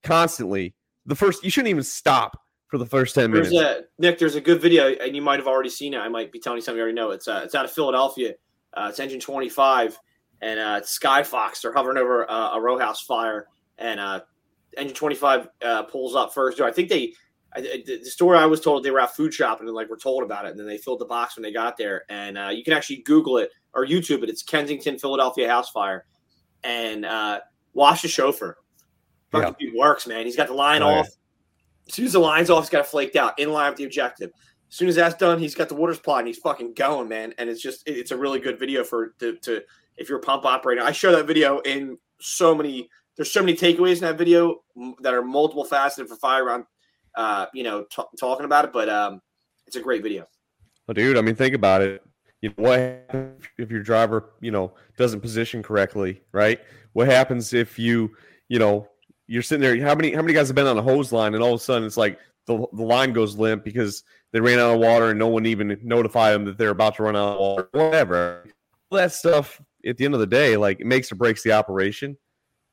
constantly. 0.06 0.74
The 1.04 1.14
first 1.14 1.44
you 1.44 1.50
shouldn't 1.50 1.70
even 1.70 1.82
stop 1.82 2.40
for 2.68 2.78
the 2.78 2.86
first 2.86 3.14
10 3.14 3.30
minutes. 3.30 3.52
A, 3.52 3.82
Nick, 3.98 4.18
there's 4.18 4.34
a 4.34 4.40
good 4.40 4.60
video, 4.60 4.88
and 4.94 5.14
you 5.14 5.22
might 5.22 5.38
have 5.38 5.46
already 5.46 5.68
seen 5.68 5.94
it. 5.94 5.98
I 5.98 6.08
might 6.08 6.32
be 6.32 6.40
telling 6.40 6.58
you 6.58 6.62
something 6.62 6.78
you 6.78 6.82
already 6.82 6.96
know. 6.96 7.10
It's 7.10 7.28
uh, 7.28 7.42
it's 7.44 7.54
out 7.54 7.64
of 7.64 7.72
Philadelphia. 7.72 8.34
Uh, 8.74 8.88
it's 8.90 9.00
engine 9.00 9.20
25, 9.20 9.98
and 10.40 10.60
uh, 10.60 10.80
Skyfox. 10.80 11.62
They're 11.62 11.72
hovering 11.72 11.98
over 11.98 12.30
uh, 12.30 12.54
a 12.54 12.60
row 12.60 12.78
house 12.78 13.02
fire, 13.02 13.46
and 13.78 14.00
uh, 14.00 14.20
engine 14.76 14.94
25 14.94 15.48
uh, 15.62 15.82
pulls 15.84 16.14
up 16.14 16.34
first. 16.34 16.60
I 16.60 16.72
think 16.72 16.88
they, 16.88 17.14
I, 17.54 17.60
the 17.86 18.04
story 18.04 18.38
I 18.38 18.46
was 18.46 18.60
told, 18.60 18.82
they 18.82 18.90
were 18.90 19.00
out 19.00 19.14
food 19.14 19.32
shopping 19.32 19.66
and 19.66 19.74
like 19.74 19.88
were 19.88 19.96
told 19.96 20.22
about 20.22 20.44
it, 20.44 20.50
and 20.50 20.60
then 20.60 20.66
they 20.66 20.78
filled 20.78 21.00
the 21.00 21.06
box 21.06 21.36
when 21.36 21.42
they 21.42 21.52
got 21.52 21.76
there. 21.76 22.04
And 22.08 22.36
uh, 22.36 22.50
you 22.52 22.64
can 22.64 22.72
actually 22.72 22.98
Google 22.98 23.38
it 23.38 23.50
or 23.74 23.86
YouTube 23.86 24.22
it. 24.22 24.28
It's 24.28 24.42
Kensington, 24.42 24.98
Philadelphia 24.98 25.48
house 25.48 25.70
fire, 25.70 26.04
and 26.64 27.04
uh, 27.04 27.40
watch 27.72 28.02
the 28.02 28.08
chauffeur. 28.08 28.58
Fucking 29.32 29.56
yeah. 29.58 29.70
dude 29.70 29.78
works, 29.78 30.06
man. 30.06 30.24
He's 30.26 30.36
got 30.36 30.48
the 30.48 30.54
line 30.54 30.82
oh, 30.82 30.88
off. 30.88 31.06
Yeah 31.06 31.12
as 31.88 31.94
soon 31.94 32.06
as 32.06 32.12
the 32.12 32.18
line's 32.18 32.50
off, 32.50 32.64
he's 32.64 32.70
got 32.70 32.86
flaked 32.86 33.16
out 33.16 33.38
in 33.38 33.52
line 33.52 33.70
with 33.70 33.78
the 33.78 33.84
objective. 33.84 34.30
As 34.68 34.76
soon 34.76 34.88
as 34.88 34.96
that's 34.96 35.14
done, 35.14 35.38
he's 35.38 35.54
got 35.54 35.68
the 35.68 35.74
water 35.74 35.94
supply 35.94 36.18
and 36.18 36.26
he's 36.26 36.38
fucking 36.38 36.74
going, 36.74 37.08
man. 37.08 37.32
And 37.38 37.48
it's 37.48 37.62
just 37.62 37.88
it's 37.88 38.10
a 38.10 38.16
really 38.16 38.40
good 38.40 38.58
video 38.58 38.82
for 38.82 39.14
to, 39.20 39.36
to 39.36 39.62
if 39.96 40.08
you're 40.08 40.18
a 40.18 40.22
pump 40.22 40.44
operator. 40.44 40.82
I 40.82 40.92
show 40.92 41.12
that 41.12 41.26
video 41.26 41.60
in 41.60 41.98
so 42.20 42.54
many. 42.54 42.88
There's 43.16 43.32
so 43.32 43.42
many 43.42 43.56
takeaways 43.56 43.94
in 43.94 44.00
that 44.00 44.18
video 44.18 44.62
that 45.00 45.14
are 45.14 45.22
multiple 45.22 45.64
faceted 45.64 46.08
for 46.08 46.16
fire 46.16 46.42
ground, 46.42 46.64
uh, 47.14 47.46
you 47.54 47.62
know, 47.62 47.84
t- 47.84 48.02
talking 48.18 48.44
about 48.44 48.66
it. 48.66 48.72
But 48.72 48.88
um, 48.88 49.22
it's 49.66 49.76
a 49.76 49.80
great 49.80 50.02
video. 50.02 50.26
Well, 50.86 50.94
dude, 50.94 51.16
I 51.16 51.22
mean, 51.22 51.34
think 51.34 51.54
about 51.54 51.80
it. 51.80 52.02
You 52.42 52.50
know, 52.50 52.54
what 52.56 53.40
if 53.56 53.70
your 53.70 53.82
driver, 53.82 54.34
you 54.40 54.50
know, 54.50 54.74
doesn't 54.98 55.20
position 55.20 55.62
correctly, 55.62 56.20
right? 56.32 56.60
What 56.92 57.06
happens 57.06 57.54
if 57.54 57.78
you, 57.78 58.14
you 58.48 58.58
know, 58.58 58.88
you're 59.26 59.42
sitting 59.42 59.62
there. 59.62 59.80
How 59.84 59.94
many 59.94 60.12
how 60.12 60.22
many 60.22 60.32
guys 60.32 60.48
have 60.48 60.54
been 60.54 60.66
on 60.66 60.78
a 60.78 60.82
hose 60.82 61.12
line 61.12 61.34
and 61.34 61.42
all 61.42 61.54
of 61.54 61.60
a 61.60 61.64
sudden 61.64 61.86
it's 61.86 61.96
like 61.96 62.18
the, 62.46 62.66
the 62.72 62.82
line 62.82 63.12
goes 63.12 63.36
limp 63.36 63.64
because 63.64 64.04
they 64.32 64.40
ran 64.40 64.58
out 64.58 64.74
of 64.74 64.80
water 64.80 65.10
and 65.10 65.18
no 65.18 65.28
one 65.28 65.46
even 65.46 65.78
notified 65.82 66.34
them 66.34 66.44
that 66.44 66.58
they're 66.58 66.70
about 66.70 66.96
to 66.96 67.02
run 67.02 67.16
out 67.16 67.34
of 67.34 67.40
water. 67.40 67.68
Whatever. 67.72 68.44
All 68.90 68.98
that 68.98 69.12
stuff 69.12 69.60
at 69.84 69.96
the 69.96 70.04
end 70.04 70.14
of 70.14 70.20
the 70.20 70.26
day, 70.26 70.56
like 70.56 70.80
it 70.80 70.86
makes 70.86 71.10
or 71.10 71.16
breaks 71.16 71.42
the 71.42 71.52
operation. 71.52 72.16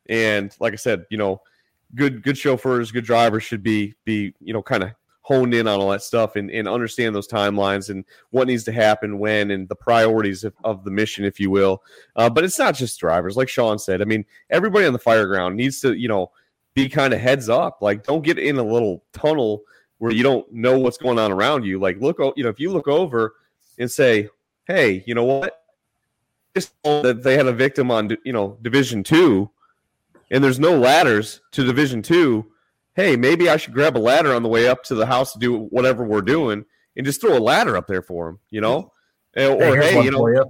And 0.10 0.56
like 0.60 0.74
I 0.74 0.78
said, 0.78 1.06
you 1.10 1.18
know, 1.18 1.42
good 1.96 2.24
good 2.24 2.38
chauffeurs, 2.38 2.92
good 2.92 3.06
drivers 3.06 3.44
should 3.44 3.64
be 3.64 3.96
be 4.06 4.34
you 4.40 4.54
know 4.54 4.62
kind 4.62 4.84
of 4.84 4.92
honed 5.24 5.54
in 5.54 5.68
on 5.68 5.80
all 5.80 5.90
that 5.90 6.04
stuff 6.04 6.36
and, 6.36 6.52
and 6.52 6.68
understand 6.68 7.16
those 7.16 7.28
timelines 7.28 7.90
and 7.90 8.04
what 8.32 8.46
needs 8.46 8.66
to 8.66 8.74
happen 8.74 9.20
when 9.20 9.52
and 9.52 9.70
the 9.70 9.76
priorities 9.76 10.44
of, 10.44 10.54
of 10.66 10.84
the 10.84 10.92
mission, 10.92 11.24
if 11.24 11.40
you 11.40 11.50
will. 11.50 11.82
Uh, 12.18 12.30
but 12.30 12.44
it's 12.44 12.60
not 12.60 12.76
just 12.76 13.00
drivers, 13.00 13.38
like 13.38 13.48
Sean 13.48 13.80
said. 13.80 14.02
I 14.02 14.06
mean, 14.06 14.26
everybody 14.50 14.86
on 14.86 14.92
the 14.92 15.00
fire 15.00 15.26
ground 15.26 15.56
needs 15.56 15.80
to, 15.80 15.94
you 15.94 16.10
know, 16.10 16.30
be 16.74 16.90
kind 16.90 17.14
of 17.14 17.20
heads 17.20 17.50
up. 17.50 17.82
Like, 17.82 18.04
don't 18.04 18.24
get 18.24 18.40
in 18.40 18.58
a 18.58 18.64
little 18.64 19.04
tunnel 19.14 19.64
where 20.04 20.12
you 20.12 20.22
don't 20.22 20.52
know 20.52 20.78
what's 20.78 20.98
going 20.98 21.18
on 21.18 21.32
around 21.32 21.64
you. 21.64 21.80
Like 21.80 22.02
look, 22.02 22.20
you 22.36 22.44
know, 22.44 22.50
if 22.50 22.60
you 22.60 22.72
look 22.74 22.90
over 22.90 23.36
and 23.80 23.90
say, 23.90 24.28
"Hey, 24.66 25.02
you 25.08 25.16
know 25.16 25.24
what? 25.24 25.64
Just 26.54 26.74
that 26.84 27.24
they 27.24 27.38
had 27.38 27.48
a 27.48 27.54
victim 27.54 27.90
on, 27.90 28.16
you 28.26 28.34
know, 28.34 28.58
Division 28.62 29.02
Two, 29.04 29.50
and 30.30 30.44
there's 30.44 30.60
no 30.60 30.78
ladders 30.78 31.40
to 31.52 31.64
Division 31.64 32.02
Two. 32.02 32.46
Hey, 32.96 33.16
maybe 33.16 33.48
I 33.48 33.56
should 33.56 33.74
grab 33.74 33.96
a 33.96 34.00
ladder 34.00 34.34
on 34.34 34.44
the 34.44 34.50
way 34.50 34.68
up 34.68 34.84
to 34.84 34.96
the 34.96 35.06
house 35.06 35.32
to 35.34 35.40
do 35.40 35.58
whatever 35.70 36.04
we're 36.04 36.22
doing, 36.22 36.66
and 36.98 37.06
just 37.06 37.22
throw 37.22 37.38
a 37.38 37.40
ladder 37.40 37.78
up 37.78 37.88
there 37.88 38.02
for 38.02 38.28
him. 38.28 38.40
You 38.50 38.60
know, 38.60 38.92
hey, 39.34 39.48
or 39.48 39.78
hey, 39.78 40.04
you 40.04 40.12
know, 40.12 40.28
you. 40.28 40.44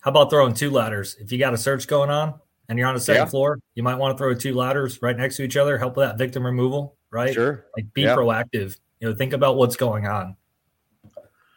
how 0.00 0.10
about 0.10 0.30
throwing 0.30 0.54
two 0.54 0.70
ladders 0.70 1.16
if 1.20 1.30
you 1.30 1.38
got 1.38 1.52
a 1.52 1.58
search 1.58 1.86
going 1.86 2.08
on 2.08 2.40
and 2.68 2.78
you're 2.78 2.88
on 2.88 2.94
the 2.94 3.00
second 3.00 3.22
yeah. 3.22 3.28
floor? 3.30 3.58
You 3.74 3.82
might 3.82 3.96
want 3.96 4.16
to 4.16 4.18
throw 4.18 4.34
two 4.34 4.54
ladders 4.54 5.00
right 5.02 5.16
next 5.16 5.36
to 5.36 5.42
each 5.42 5.56
other, 5.56 5.78
help 5.78 5.96
with 5.96 6.08
that 6.08 6.18
victim 6.18 6.44
removal. 6.44 6.96
Right? 7.10 7.32
Sure. 7.32 7.66
Like 7.76 7.92
be 7.94 8.02
yeah. 8.02 8.14
proactive. 8.14 8.78
You 9.00 9.08
know, 9.08 9.14
think 9.14 9.32
about 9.32 9.56
what's 9.56 9.76
going 9.76 10.06
on. 10.06 10.36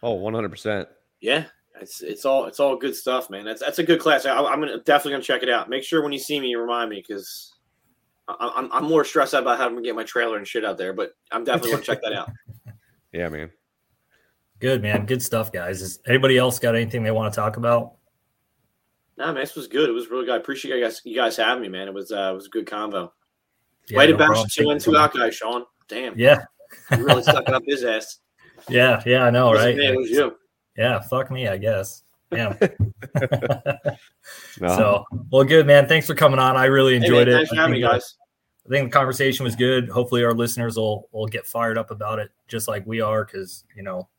Oh, 0.02 0.14
100 0.14 0.50
percent. 0.50 0.90
Yeah, 1.20 1.46
it's 1.82 2.02
it's 2.02 2.26
all 2.26 2.46
it's 2.46 2.60
all 2.60 2.78
good 2.78 2.96
stuff, 2.96 3.30
man. 3.30 3.46
That's 3.46 3.62
that's 3.62 3.80
a 3.80 3.84
good 3.84 4.00
class. 4.00 4.26
I, 4.26 4.38
am 4.38 4.60
gonna 4.60 4.78
definitely 4.80 5.14
gonna 5.14 5.24
check 5.24 5.44
it 5.44 5.50
out. 5.50 5.70
Make 5.70 5.84
sure 5.84 6.02
when 6.02 6.14
you 6.14 6.20
see 6.20 6.40
me, 6.40 6.48
you 6.48 6.60
remind 6.60 6.90
me 6.90 7.04
because 7.06 7.56
I'm 8.28 8.72
I'm 8.72 8.86
more 8.86 9.04
stressed 9.04 9.34
out 9.34 9.42
about 9.42 9.58
having 9.58 9.78
to 9.78 9.84
get 9.84 9.96
my 9.96 10.04
trailer 10.04 10.38
and 10.38 10.48
shit 10.48 10.64
out 10.64 10.78
there. 10.78 10.94
But 10.94 11.14
I'm 11.32 11.44
definitely 11.44 11.72
gonna 11.72 11.84
check 11.84 12.02
that 12.04 12.14
out. 12.14 12.32
Yeah, 13.12 13.28
man. 13.30 13.50
Good 14.60 14.84
man, 14.84 15.08
good 15.08 15.24
stuff, 15.24 15.52
guys. 15.52 15.82
Is 15.82 15.98
anybody 16.06 16.38
else 16.38 16.60
got 16.60 16.76
anything 16.76 17.02
they 17.02 17.10
want 17.10 17.34
to 17.34 17.36
talk 17.36 17.58
about? 17.58 17.94
No, 19.20 19.26
man, 19.26 19.36
this 19.36 19.56
was 19.56 19.68
good. 19.68 19.90
It 19.90 19.92
was 19.92 20.10
really 20.10 20.26
good. 20.26 20.36
I 20.36 20.38
appreciate 20.38 20.78
you 20.78 20.84
guys 20.84 21.02
you 21.04 21.14
guys 21.14 21.36
having 21.36 21.62
me, 21.62 21.68
man. 21.68 21.90
It 21.90 21.94
was 21.94 22.12
uh, 22.12 22.30
it 22.32 22.36
was 22.36 22.46
a 22.46 22.50
good 22.50 22.66
convo. 22.66 23.12
Yeah, 23.90 23.98
Way 23.98 24.08
no 24.08 24.12
to 24.14 24.18
bash 24.18 24.56
two 24.56 24.70
and 24.70 24.80
two 24.80 24.96
out, 24.96 25.14
guys, 25.14 25.36
Sean. 25.36 25.66
Damn. 25.90 26.18
Yeah. 26.18 26.44
you 26.92 27.06
really 27.06 27.24
stuck 27.24 27.50
up 27.50 27.64
his 27.66 27.84
ass. 27.84 28.20
Yeah, 28.68 29.02
yeah, 29.06 29.24
I 29.24 29.30
know, 29.30 29.54
right? 29.54 29.76
it 29.80 29.96
was 29.96 30.10
you. 30.10 30.36
Yeah, 30.78 31.00
fuck 31.00 31.32
me, 31.32 31.48
I 31.48 31.58
guess. 31.58 32.04
Yeah. 32.30 32.56
no. 34.60 34.68
So, 34.68 35.06
well, 35.32 35.46
good, 35.46 35.66
man. 35.66 35.88
Thanks 35.88 36.06
for 36.06 36.14
coming 36.14 36.40
on. 36.40 36.58
I 36.58 36.66
really 36.66 36.96
enjoyed 36.96 37.30
hey, 37.30 37.34
man, 37.34 37.34
it. 37.34 37.38
Thanks 37.38 37.50
for 37.52 37.56
having 37.56 37.72
me, 37.72 37.82
guys. 37.82 38.16
I 38.66 38.70
think 38.70 38.92
the 38.92 38.98
conversation 39.00 39.46
was 39.46 39.56
good. 39.56 39.88
Hopefully, 39.88 40.26
our 40.26 40.34
listeners 40.34 40.76
will 40.76 41.08
will 41.14 41.26
get 41.26 41.48
fired 41.48 41.78
up 41.78 41.90
about 41.90 42.20
it, 42.20 42.32
just 42.50 42.68
like 42.68 42.86
we 42.86 43.00
are, 43.00 43.24
because 43.24 43.64
you 43.78 43.82
know, 43.82 44.10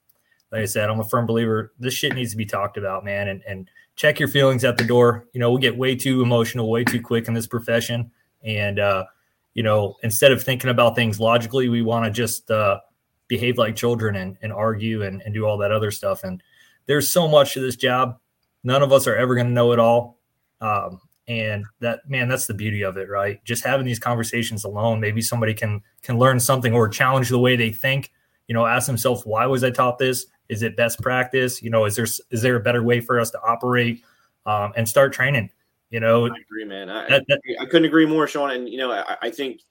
like 0.51 0.63
I 0.63 0.65
said, 0.65 0.89
I'm 0.89 1.01
a 1.01 1.05
firm 1.05 1.27
believer. 1.27 1.73
This 1.79 1.93
shit 1.93 2.15
needs 2.15 2.31
to 2.31 2.39
be 2.39 2.47
talked 2.47 2.79
about, 2.79 3.05
man. 3.05 3.29
And 3.29 3.43
and 3.47 3.71
check 4.01 4.19
your 4.19 4.31
feelings 4.31 4.65
at 4.65 4.79
the 4.79 4.85
door. 4.85 5.27
You 5.35 5.41
know, 5.41 5.53
we 5.53 5.61
get 5.61 5.77
way 5.77 5.95
too 5.95 6.23
emotional, 6.23 6.71
way 6.71 6.85
too 6.85 7.03
quick 7.03 7.29
in 7.29 7.35
this 7.35 7.47
profession, 7.47 8.11
and 8.43 8.79
uh, 8.79 9.05
you 9.53 9.63
know, 9.63 9.97
instead 10.03 10.33
of 10.33 10.43
thinking 10.43 10.71
about 10.71 10.97
things 10.97 11.21
logically, 11.21 11.69
we 11.69 11.83
want 11.83 12.07
to 12.07 12.11
just 12.11 12.51
uh, 12.51 12.81
behave 13.29 13.59
like 13.59 13.77
children 13.77 14.17
and, 14.17 14.39
and 14.41 14.55
argue 14.55 15.03
and, 15.03 15.21
and 15.21 15.35
do 15.35 15.45
all 15.45 15.59
that 15.59 15.71
other 15.71 15.91
stuff. 15.91 16.25
And 16.25 16.43
there's 16.87 17.13
so 17.13 17.29
much 17.29 17.53
to 17.53 17.61
this 17.61 17.77
job. 17.77 18.19
None 18.65 18.83
of 18.83 18.91
us 18.91 19.07
are 19.07 19.17
ever 19.17 19.35
going 19.35 19.49
to 19.49 19.53
know 19.53 19.73
it 19.73 19.79
all. 19.79 20.19
Um, 20.63 21.03
and 21.29 21.67
that 21.81 22.01
man, 22.09 22.29
that's 22.29 22.47
the 22.47 22.55
beauty 22.55 22.81
of 22.81 22.97
it, 22.97 23.11
right? 23.11 23.45
Just 23.45 23.65
having 23.65 23.85
these 23.85 23.99
conversations 23.99 24.65
alone, 24.65 24.99
maybe 25.01 25.21
somebody 25.21 25.53
can 25.53 25.83
can 26.01 26.19
learn 26.19 26.41
something 26.41 26.73
or 26.73 26.89
challenge 26.89 27.29
the 27.29 27.39
way 27.39 27.55
they 27.55 27.71
think. 27.71 28.11
You 28.49 28.55
know, 28.55 28.65
ask 28.65 28.87
themselves, 28.87 29.27
why 29.27 29.45
was 29.45 29.63
I 29.63 29.71
taught 29.71 29.99
this? 29.99 30.27
Is 30.51 30.63
it 30.63 30.77
best 30.77 31.01
practice? 31.01 31.63
You 31.63 31.71
know, 31.71 31.85
is 31.85 31.97
there 31.97 32.07
is 32.31 32.43
there 32.43 32.57
a 32.57 32.61
better 32.61 32.83
way 32.83 33.01
for 33.01 33.21
us 33.21 33.31
to 33.31 33.41
operate 33.43 34.03
um, 34.47 34.73
and 34.77 34.89
start 34.89 35.13
training? 35.13 35.51
You 35.91 36.01
know, 36.01 36.27
I 36.27 36.37
agree, 36.41 36.65
man. 36.65 36.91
I, 36.91 37.09
that, 37.09 37.25
that, 37.29 37.41
I 37.61 37.65
couldn't 37.67 37.87
agree 37.87 38.07
more, 38.07 38.27
Sean. 38.27 38.51
And 38.51 38.69
you 38.69 38.79
know, 38.79 38.93
I, 38.93 39.17
I 39.23 39.31
think 39.31 39.63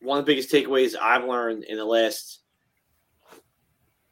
one 0.00 0.18
of 0.18 0.24
the 0.24 0.32
biggest 0.32 0.50
takeaways 0.50 0.96
I've 1.00 1.24
learned 1.24 1.64
in 1.64 1.76
the 1.76 1.84
last 1.84 2.40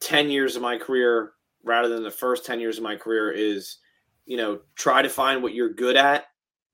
10 0.01 0.31
years 0.31 0.57
of 0.57 0.62
my 0.62 0.77
career 0.77 1.32
rather 1.65 1.89
than 1.89 2.03
the 2.03 2.11
first 2.11 2.44
10 2.44 2.61
years 2.61 2.78
of 2.78 2.85
my 2.85 2.97
career 2.97 3.31
is 3.31 3.78
you 4.24 4.36
know 4.36 4.61
try 4.74 5.03
to 5.03 5.09
find 5.09 5.43
what 5.43 5.55
you're 5.55 5.73
good 5.73 5.97
at 5.97 6.27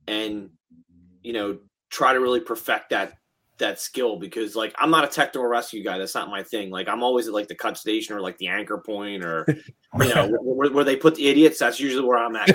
and 0.06 0.50
you 1.22 1.32
know 1.32 1.58
try 1.90 2.12
to 2.12 2.20
really 2.20 2.40
perfect 2.40 2.90
that 2.90 3.14
that 3.62 3.80
skill 3.80 4.16
because 4.16 4.54
like 4.54 4.74
I'm 4.78 4.90
not 4.90 5.04
a 5.04 5.08
technical 5.08 5.46
rescue 5.46 5.82
guy. 5.82 5.96
That's 5.96 6.14
not 6.14 6.28
my 6.28 6.42
thing. 6.42 6.70
Like 6.70 6.88
I'm 6.88 7.02
always 7.02 7.26
at 7.28 7.32
like 7.32 7.48
the 7.48 7.54
cut 7.54 7.78
station 7.78 8.14
or 8.14 8.20
like 8.20 8.36
the 8.38 8.48
anchor 8.48 8.78
point 8.78 9.24
or 9.24 9.46
you 9.48 10.14
know 10.14 10.28
where, 10.42 10.70
where, 10.70 10.84
they 10.84 10.96
put 10.96 11.14
the 11.14 11.28
idiots. 11.28 11.58
That's 11.58 11.80
usually 11.80 12.06
where 12.06 12.18
I'm 12.18 12.36
at. 12.36 12.48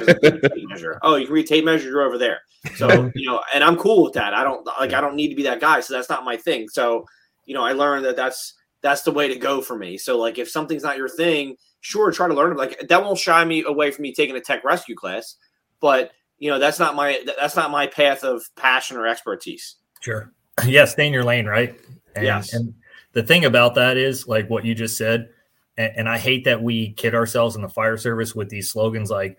measure. 0.67 0.99
Oh, 1.01 1.15
you 1.15 1.25
can 1.25 1.33
read 1.33 1.47
tape 1.47 1.65
measure. 1.65 1.89
You're 1.89 2.03
over 2.03 2.17
there. 2.17 2.41
So 2.75 3.11
you 3.15 3.27
know, 3.27 3.41
and 3.53 3.63
I'm 3.63 3.77
cool 3.77 4.03
with 4.03 4.13
that. 4.13 4.33
I 4.33 4.43
don't 4.43 4.65
like 4.79 4.93
I 4.93 5.01
don't 5.01 5.15
need 5.15 5.29
to 5.29 5.35
be 5.35 5.43
that 5.43 5.59
guy. 5.61 5.79
So 5.79 5.93
that's 5.93 6.09
not 6.09 6.25
my 6.25 6.37
thing. 6.37 6.69
So 6.69 7.05
you 7.45 7.53
know, 7.53 7.63
I 7.63 7.71
learned 7.71 8.05
that 8.05 8.15
that's 8.15 8.53
that's 8.81 9.01
the 9.01 9.11
way 9.11 9.27
to 9.27 9.39
go 9.39 9.61
for 9.61 9.77
me. 9.77 9.97
So 9.97 10.17
like 10.17 10.37
if 10.37 10.49
something's 10.49 10.83
not 10.83 10.97
your 10.97 11.09
thing, 11.09 11.55
sure, 11.81 12.11
try 12.11 12.27
to 12.27 12.33
learn 12.33 12.51
it. 12.51 12.57
Like 12.57 12.87
that 12.87 13.03
won't 13.03 13.17
shy 13.17 13.43
me 13.43 13.63
away 13.63 13.91
from 13.91 14.03
me 14.03 14.13
taking 14.13 14.35
a 14.35 14.41
tech 14.41 14.63
rescue 14.63 14.95
class, 14.95 15.35
but 15.79 16.11
you 16.37 16.51
know 16.51 16.59
that's 16.59 16.79
not 16.79 16.95
my 16.95 17.23
that's 17.39 17.55
not 17.55 17.71
my 17.71 17.87
path 17.87 18.23
of 18.23 18.43
passion 18.55 18.97
or 18.97 19.07
expertise. 19.07 19.77
Sure. 20.01 20.31
Yeah, 20.65 20.85
stay 20.85 21.07
in 21.07 21.13
your 21.13 21.23
lane, 21.23 21.45
right? 21.45 21.79
And, 22.15 22.25
yes. 22.25 22.53
And 22.53 22.73
the 23.13 23.23
thing 23.23 23.45
about 23.45 23.75
that 23.75 23.97
is 23.97 24.27
like 24.27 24.49
what 24.49 24.65
you 24.65 24.73
just 24.73 24.97
said, 24.97 25.29
and, 25.77 25.91
and 25.97 26.09
I 26.09 26.17
hate 26.17 26.45
that 26.45 26.61
we 26.61 26.93
kid 26.93 27.15
ourselves 27.15 27.55
in 27.55 27.61
the 27.61 27.69
fire 27.69 27.97
service 27.97 28.35
with 28.35 28.49
these 28.49 28.69
slogans 28.69 29.09
like 29.09 29.37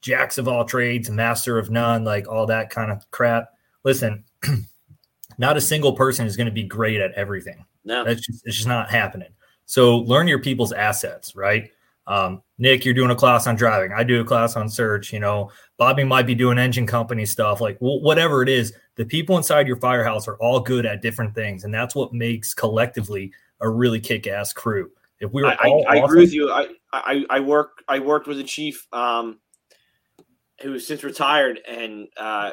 "jacks 0.00 0.38
of 0.38 0.48
all 0.48 0.64
trades, 0.64 1.10
master 1.10 1.58
of 1.58 1.70
none," 1.70 2.04
like 2.04 2.28
all 2.28 2.46
that 2.46 2.70
kind 2.70 2.90
of 2.90 3.10
crap. 3.10 3.48
Listen, 3.84 4.24
not 5.38 5.56
a 5.56 5.60
single 5.60 5.94
person 5.94 6.26
is 6.26 6.36
going 6.36 6.46
to 6.46 6.52
be 6.52 6.64
great 6.64 7.00
at 7.00 7.12
everything. 7.12 7.64
No, 7.84 8.04
that's 8.04 8.20
just 8.20 8.46
it's 8.46 8.56
just 8.56 8.68
not 8.68 8.90
happening. 8.90 9.30
So 9.66 9.98
learn 9.98 10.28
your 10.28 10.40
people's 10.40 10.72
assets, 10.72 11.34
right? 11.34 11.70
Um, 12.06 12.42
Nick, 12.58 12.84
you're 12.84 12.94
doing 12.94 13.10
a 13.10 13.16
class 13.16 13.46
on 13.46 13.56
driving. 13.56 13.92
I 13.92 14.02
do 14.02 14.20
a 14.20 14.24
class 14.24 14.56
on 14.56 14.68
search. 14.68 15.12
You 15.12 15.20
know, 15.20 15.50
Bobby 15.76 16.04
might 16.04 16.26
be 16.26 16.34
doing 16.34 16.58
engine 16.58 16.86
company 16.86 17.26
stuff, 17.26 17.60
like 17.60 17.78
whatever 17.78 18.42
it 18.42 18.48
is. 18.48 18.72
The 18.96 19.04
people 19.04 19.36
inside 19.36 19.66
your 19.66 19.76
firehouse 19.76 20.28
are 20.28 20.36
all 20.36 20.60
good 20.60 20.84
at 20.84 21.00
different 21.00 21.34
things, 21.34 21.64
and 21.64 21.72
that's 21.72 21.94
what 21.94 22.12
makes 22.12 22.52
collectively 22.52 23.32
a 23.60 23.68
really 23.68 24.00
kick-ass 24.00 24.52
crew. 24.52 24.90
If 25.20 25.32
we 25.32 25.42
were, 25.42 25.48
I, 25.48 25.54
I, 25.54 25.68
I 25.68 25.70
awesome, 25.70 26.04
agree 26.04 26.20
with 26.20 26.34
you. 26.34 26.50
I, 26.50 26.66
I 26.92 27.24
I 27.30 27.40
work 27.40 27.82
I 27.88 28.00
worked 28.00 28.26
with 28.26 28.38
a 28.40 28.44
chief 28.44 28.86
um, 28.92 29.38
who's 30.60 30.86
since 30.86 31.04
retired, 31.04 31.60
and 31.66 32.08
uh, 32.16 32.52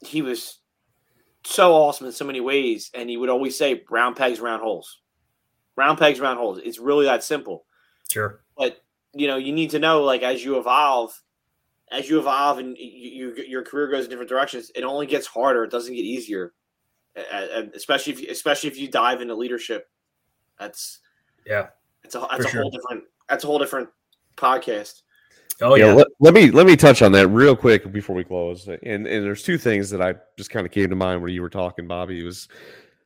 he 0.00 0.22
was 0.22 0.58
so 1.44 1.72
awesome 1.72 2.06
in 2.06 2.12
so 2.12 2.24
many 2.24 2.40
ways. 2.40 2.90
And 2.94 3.08
he 3.08 3.16
would 3.16 3.28
always 3.28 3.56
say, 3.56 3.84
"Round 3.90 4.16
pegs, 4.16 4.40
round 4.40 4.62
holes." 4.62 5.00
Round 5.76 5.98
pegs, 5.98 6.20
round 6.20 6.38
holes. 6.38 6.60
It's 6.62 6.78
really 6.78 7.04
that 7.04 7.22
simple. 7.24 7.66
Sure. 8.10 8.40
But 8.56 8.82
you 9.12 9.26
know, 9.26 9.36
you 9.36 9.52
need 9.52 9.70
to 9.70 9.78
know, 9.78 10.02
like, 10.02 10.22
as 10.22 10.44
you 10.44 10.58
evolve, 10.58 11.20
as 11.90 12.08
you 12.08 12.18
evolve 12.18 12.58
and 12.58 12.76
you, 12.78 13.32
you, 13.36 13.44
your 13.44 13.62
career 13.62 13.88
goes 13.88 14.04
in 14.04 14.10
different 14.10 14.28
directions, 14.28 14.70
it 14.74 14.84
only 14.84 15.06
gets 15.06 15.26
harder. 15.26 15.64
It 15.64 15.70
doesn't 15.70 15.94
get 15.94 16.04
easier, 16.04 16.52
especially 17.74 18.14
if 18.14 18.30
especially 18.30 18.70
if 18.70 18.78
you 18.78 18.88
dive 18.88 19.20
into 19.20 19.34
leadership. 19.34 19.88
That's 20.58 21.00
yeah. 21.46 21.68
It's 22.02 22.14
a 22.14 22.26
that's 22.30 22.46
a 22.46 22.48
sure. 22.48 22.62
whole 22.62 22.70
different 22.70 23.04
that's 23.28 23.44
a 23.44 23.46
whole 23.46 23.58
different 23.58 23.88
podcast. 24.36 25.02
Oh 25.60 25.76
yeah. 25.76 25.86
yeah. 25.86 25.92
Let, 25.92 26.06
let, 26.18 26.34
me 26.34 26.50
let 26.50 26.66
me 26.66 26.74
touch 26.76 27.00
on 27.00 27.12
that 27.12 27.28
real 27.28 27.54
quick 27.54 27.90
before 27.92 28.16
we 28.16 28.24
close. 28.24 28.66
And 28.66 29.06
and 29.06 29.06
there's 29.06 29.42
two 29.42 29.58
things 29.58 29.90
that 29.90 30.02
I 30.02 30.14
just 30.36 30.50
kind 30.50 30.66
of 30.66 30.72
came 30.72 30.90
to 30.90 30.96
mind 30.96 31.22
when 31.22 31.32
you 31.32 31.42
were 31.42 31.50
talking, 31.50 31.86
Bobby. 31.86 32.20
It 32.20 32.24
was 32.24 32.48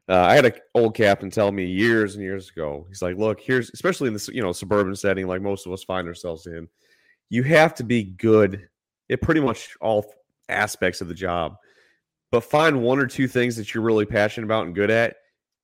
uh, 0.09 0.23
I 0.23 0.35
had 0.35 0.47
an 0.47 0.55
old 0.75 0.95
captain 0.95 1.31
tell 1.31 1.53
me 1.53 1.67
years 1.67 2.15
and 2.15 2.25
years 2.25 2.49
ago. 2.49 2.87
He's 2.89 3.03
like, 3.03 3.17
"Look, 3.17 3.41
here's 3.41 3.71
especially 3.75 4.09
in 4.09 4.15
this 4.15 4.29
you 4.29 4.43
know 4.43 4.53
suburban 4.53 4.97
setting, 4.97 5.27
like 5.27 5.43
most 5.43 5.67
of 5.67 5.73
us 5.73 5.85
find 5.85 6.09
ourselves 6.09 6.47
in. 6.47 6.69
You 7.31 7.43
have 7.45 7.75
to 7.77 7.85
be 7.85 8.05
good 8.05 8.69
at 9.11 9.23
pretty 9.23 9.41
much 9.41 9.77
all 9.81 10.13
aspects 10.49 11.01
of 11.01 11.09
the 11.09 11.15
job, 11.15 11.57
but 12.31 12.45
find 12.45 12.83
one 12.83 12.99
or 12.99 13.07
two 13.07 13.29
things 13.29 13.57
that 13.57 13.75
you're 13.75 13.85
really 13.85 14.07
passionate 14.07 14.47
about 14.47 14.67
and 14.67 14.75
good 14.75 14.91
at, 14.91 15.17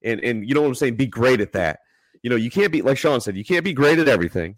and 0.03 0.19
and 0.23 0.47
you 0.47 0.53
know 0.53 0.61
what 0.61 0.67
I'm 0.67 0.75
saying. 0.75 0.95
Be 0.95 1.07
great 1.07 1.41
at 1.41 1.53
that. 1.53 1.79
You 2.21 2.29
know, 2.29 2.35
you 2.35 2.49
can't 2.49 2.71
be 2.71 2.81
like 2.81 2.97
Sean 2.97 3.21
said. 3.21 3.37
You 3.37 3.45
can't 3.45 3.65
be 3.65 3.73
great 3.73 3.99
at 3.99 4.07
everything. 4.07 4.55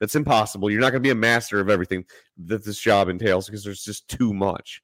That's 0.00 0.14
impossible. 0.14 0.70
You're 0.70 0.80
not 0.80 0.92
going 0.92 1.02
to 1.02 1.06
be 1.06 1.10
a 1.10 1.14
master 1.14 1.60
of 1.60 1.68
everything 1.68 2.04
that 2.46 2.64
this 2.64 2.78
job 2.80 3.08
entails 3.08 3.46
because 3.46 3.62
there's 3.62 3.84
just 3.84 4.08
too 4.08 4.32
much. 4.32 4.82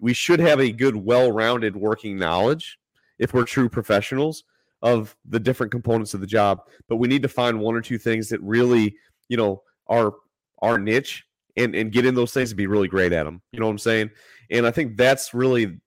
We 0.00 0.14
should 0.14 0.40
have 0.40 0.60
a 0.60 0.72
good, 0.72 0.96
well-rounded 0.96 1.76
working 1.76 2.16
knowledge 2.16 2.78
if 3.18 3.34
we're 3.34 3.44
true 3.44 3.68
professionals 3.68 4.44
of 4.80 5.14
the 5.26 5.40
different 5.40 5.72
components 5.72 6.14
of 6.14 6.20
the 6.20 6.26
job. 6.26 6.62
But 6.88 6.96
we 6.96 7.08
need 7.08 7.22
to 7.22 7.28
find 7.28 7.60
one 7.60 7.74
or 7.74 7.82
two 7.82 7.98
things 7.98 8.30
that 8.30 8.40
really, 8.40 8.96
you 9.28 9.36
know, 9.36 9.62
are 9.88 10.14
our 10.62 10.78
niche 10.78 11.24
and 11.56 11.74
and 11.74 11.92
get 11.92 12.06
in 12.06 12.14
those 12.14 12.32
things 12.32 12.50
and 12.50 12.56
be 12.56 12.66
really 12.66 12.88
great 12.88 13.12
at 13.12 13.24
them. 13.24 13.42
You 13.52 13.60
know 13.60 13.66
what 13.66 13.72
I'm 13.72 13.78
saying? 13.78 14.10
And 14.50 14.66
I 14.66 14.70
think 14.70 14.96
that's 14.96 15.34
really 15.34 15.80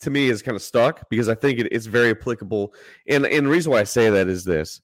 to 0.00 0.10
me 0.10 0.28
is 0.28 0.42
kind 0.42 0.56
of 0.56 0.62
stuck 0.62 1.08
because 1.08 1.28
I 1.28 1.34
think 1.34 1.60
it, 1.60 1.68
it's 1.72 1.86
very 1.86 2.10
applicable. 2.10 2.74
And 3.08 3.26
and 3.26 3.46
the 3.46 3.50
reason 3.50 3.72
why 3.72 3.80
I 3.80 3.84
say 3.84 4.10
that 4.10 4.28
is 4.28 4.44
this: 4.44 4.80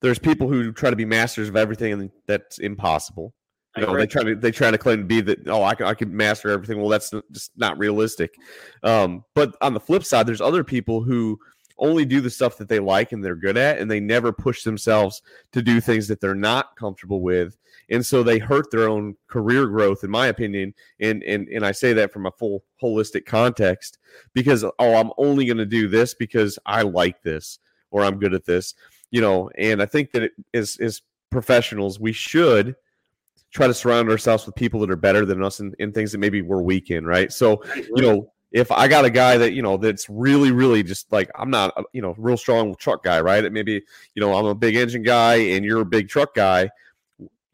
there's 0.00 0.18
people 0.18 0.48
who 0.48 0.72
try 0.72 0.90
to 0.90 0.96
be 0.96 1.04
masters 1.04 1.48
of 1.48 1.56
everything, 1.56 1.92
and 1.92 2.10
that's 2.26 2.58
impossible. 2.58 3.34
You 3.76 3.86
know, 3.86 3.94
they 3.94 4.06
try 4.06 4.22
to 4.22 4.34
they 4.34 4.50
try 4.50 4.70
to 4.70 4.78
claim 4.78 5.00
to 5.00 5.04
be 5.04 5.20
that 5.20 5.46
oh 5.48 5.62
I 5.62 5.74
can 5.74 5.86
I 5.86 5.94
can 5.94 6.16
master 6.16 6.48
everything. 6.48 6.80
Well, 6.80 6.88
that's 6.88 7.12
just 7.30 7.52
not 7.56 7.76
realistic. 7.76 8.34
Um, 8.82 9.24
but 9.34 9.54
on 9.60 9.74
the 9.74 9.80
flip 9.80 10.04
side, 10.04 10.26
there's 10.26 10.40
other 10.40 10.64
people 10.64 11.02
who 11.02 11.38
only 11.78 12.06
do 12.06 12.22
the 12.22 12.30
stuff 12.30 12.56
that 12.56 12.68
they 12.68 12.78
like 12.78 13.12
and 13.12 13.22
they're 13.22 13.36
good 13.36 13.58
at, 13.58 13.78
and 13.78 13.90
they 13.90 14.00
never 14.00 14.32
push 14.32 14.62
themselves 14.62 15.20
to 15.52 15.60
do 15.60 15.80
things 15.80 16.08
that 16.08 16.20
they're 16.20 16.34
not 16.34 16.74
comfortable 16.76 17.20
with. 17.20 17.58
And 17.90 18.04
so 18.04 18.22
they 18.22 18.38
hurt 18.38 18.70
their 18.70 18.88
own 18.88 19.16
career 19.28 19.66
growth, 19.66 20.02
in 20.04 20.10
my 20.10 20.26
opinion. 20.26 20.74
And 21.00 21.22
and 21.22 21.48
and 21.48 21.64
I 21.64 21.72
say 21.72 21.92
that 21.94 22.12
from 22.12 22.26
a 22.26 22.32
full 22.32 22.64
holistic 22.82 23.26
context 23.26 23.98
because 24.32 24.64
oh, 24.64 24.94
I'm 24.94 25.12
only 25.18 25.46
going 25.46 25.56
to 25.58 25.66
do 25.66 25.88
this 25.88 26.14
because 26.14 26.58
I 26.66 26.82
like 26.82 27.22
this 27.22 27.58
or 27.90 28.04
I'm 28.04 28.18
good 28.18 28.34
at 28.34 28.44
this, 28.44 28.74
you 29.10 29.20
know. 29.20 29.50
And 29.56 29.80
I 29.80 29.86
think 29.86 30.12
that 30.12 30.22
it 30.22 30.32
is 30.52 30.76
is 30.78 31.02
professionals, 31.30 32.00
we 32.00 32.12
should 32.12 32.74
try 33.50 33.66
to 33.66 33.74
surround 33.74 34.10
ourselves 34.10 34.46
with 34.46 34.54
people 34.54 34.80
that 34.80 34.90
are 34.90 34.96
better 34.96 35.24
than 35.24 35.42
us 35.42 35.60
in, 35.60 35.74
in 35.78 35.92
things 35.92 36.12
that 36.12 36.18
maybe 36.18 36.42
we're 36.42 36.62
weak 36.62 36.90
in, 36.90 37.06
right? 37.06 37.32
So, 37.32 37.62
you 37.74 38.02
know, 38.02 38.32
if 38.52 38.70
I 38.70 38.88
got 38.88 39.04
a 39.04 39.10
guy 39.10 39.36
that, 39.38 39.52
you 39.52 39.62
know, 39.62 39.76
that's 39.76 40.08
really, 40.08 40.50
really 40.50 40.82
just 40.82 41.10
like, 41.12 41.30
I'm 41.34 41.50
not, 41.50 41.72
a, 41.76 41.84
you 41.92 42.02
know, 42.02 42.14
real 42.18 42.36
strong 42.36 42.74
truck 42.76 43.02
guy, 43.02 43.20
right? 43.20 43.44
It 43.44 43.52
maybe, 43.52 43.82
you 44.14 44.20
know, 44.20 44.34
I'm 44.34 44.46
a 44.46 44.54
big 44.54 44.76
engine 44.76 45.02
guy 45.02 45.36
and 45.36 45.64
you're 45.64 45.80
a 45.80 45.86
big 45.86 46.08
truck 46.08 46.34
guy. 46.34 46.70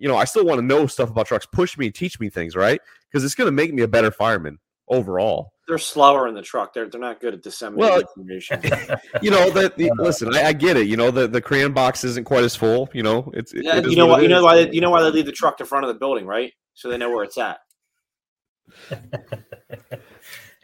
You 0.03 0.09
know, 0.09 0.17
I 0.17 0.25
still 0.25 0.45
want 0.45 0.59
to 0.59 0.67
know 0.67 0.89
stuff 0.89 1.11
about 1.11 1.27
trucks. 1.27 1.47
Push 1.47 1.79
me, 1.79 1.89
teach 1.89 2.19
me 2.19 2.29
things, 2.29 2.57
right? 2.57 2.81
Because 3.09 3.25
it's 3.25 3.37
going 3.37 3.47
to 3.47 3.53
make 3.53 3.73
me 3.73 3.83
a 3.83 3.89
better 3.89 4.11
fireman 4.11 4.59
overall. 4.89 5.53
They're 5.69 5.79
slower 5.79 6.27
in 6.27 6.35
the 6.35 6.43
truck. 6.43 6.75
They're 6.75 6.89
they're 6.89 7.01
not 7.01 7.21
good 7.21 7.35
at 7.35 7.43
disseminating 7.45 7.89
well, 7.89 8.01
information. 8.01 8.61
you 9.23 9.31
know 9.31 9.49
that. 9.51 9.75
Uh, 9.81 10.03
listen, 10.03 10.35
I, 10.35 10.49
I, 10.49 10.53
get 10.55 10.77
it. 10.77 10.89
You 10.89 10.97
know 10.97 11.13
the 11.13 11.29
the 11.29 11.41
crayon 11.41 11.73
box 11.73 12.03
isn't 12.03 12.25
quite 12.25 12.43
as 12.43 12.57
full. 12.57 12.91
You 12.93 13.05
know 13.05 13.31
it's. 13.33 13.55
It, 13.55 13.63
yeah, 13.65 13.79
you 13.79 13.95
know 13.95 14.07
what? 14.07 14.23
You 14.23 14.29
know 14.29 14.43
why? 14.43 14.65
They, 14.65 14.73
you 14.73 14.81
know 14.81 14.91
why 14.91 15.03
they 15.03 15.11
leave 15.13 15.27
the 15.27 15.33
truck 15.33 15.61
in 15.61 15.67
front 15.67 15.85
of 15.85 15.89
the 15.95 16.01
building, 16.01 16.27
right? 16.27 16.53
So 16.75 16.91
they 16.91 16.99
know 16.99 17.11
where 17.11 17.23
it's 17.23 17.39
at. 17.39 17.61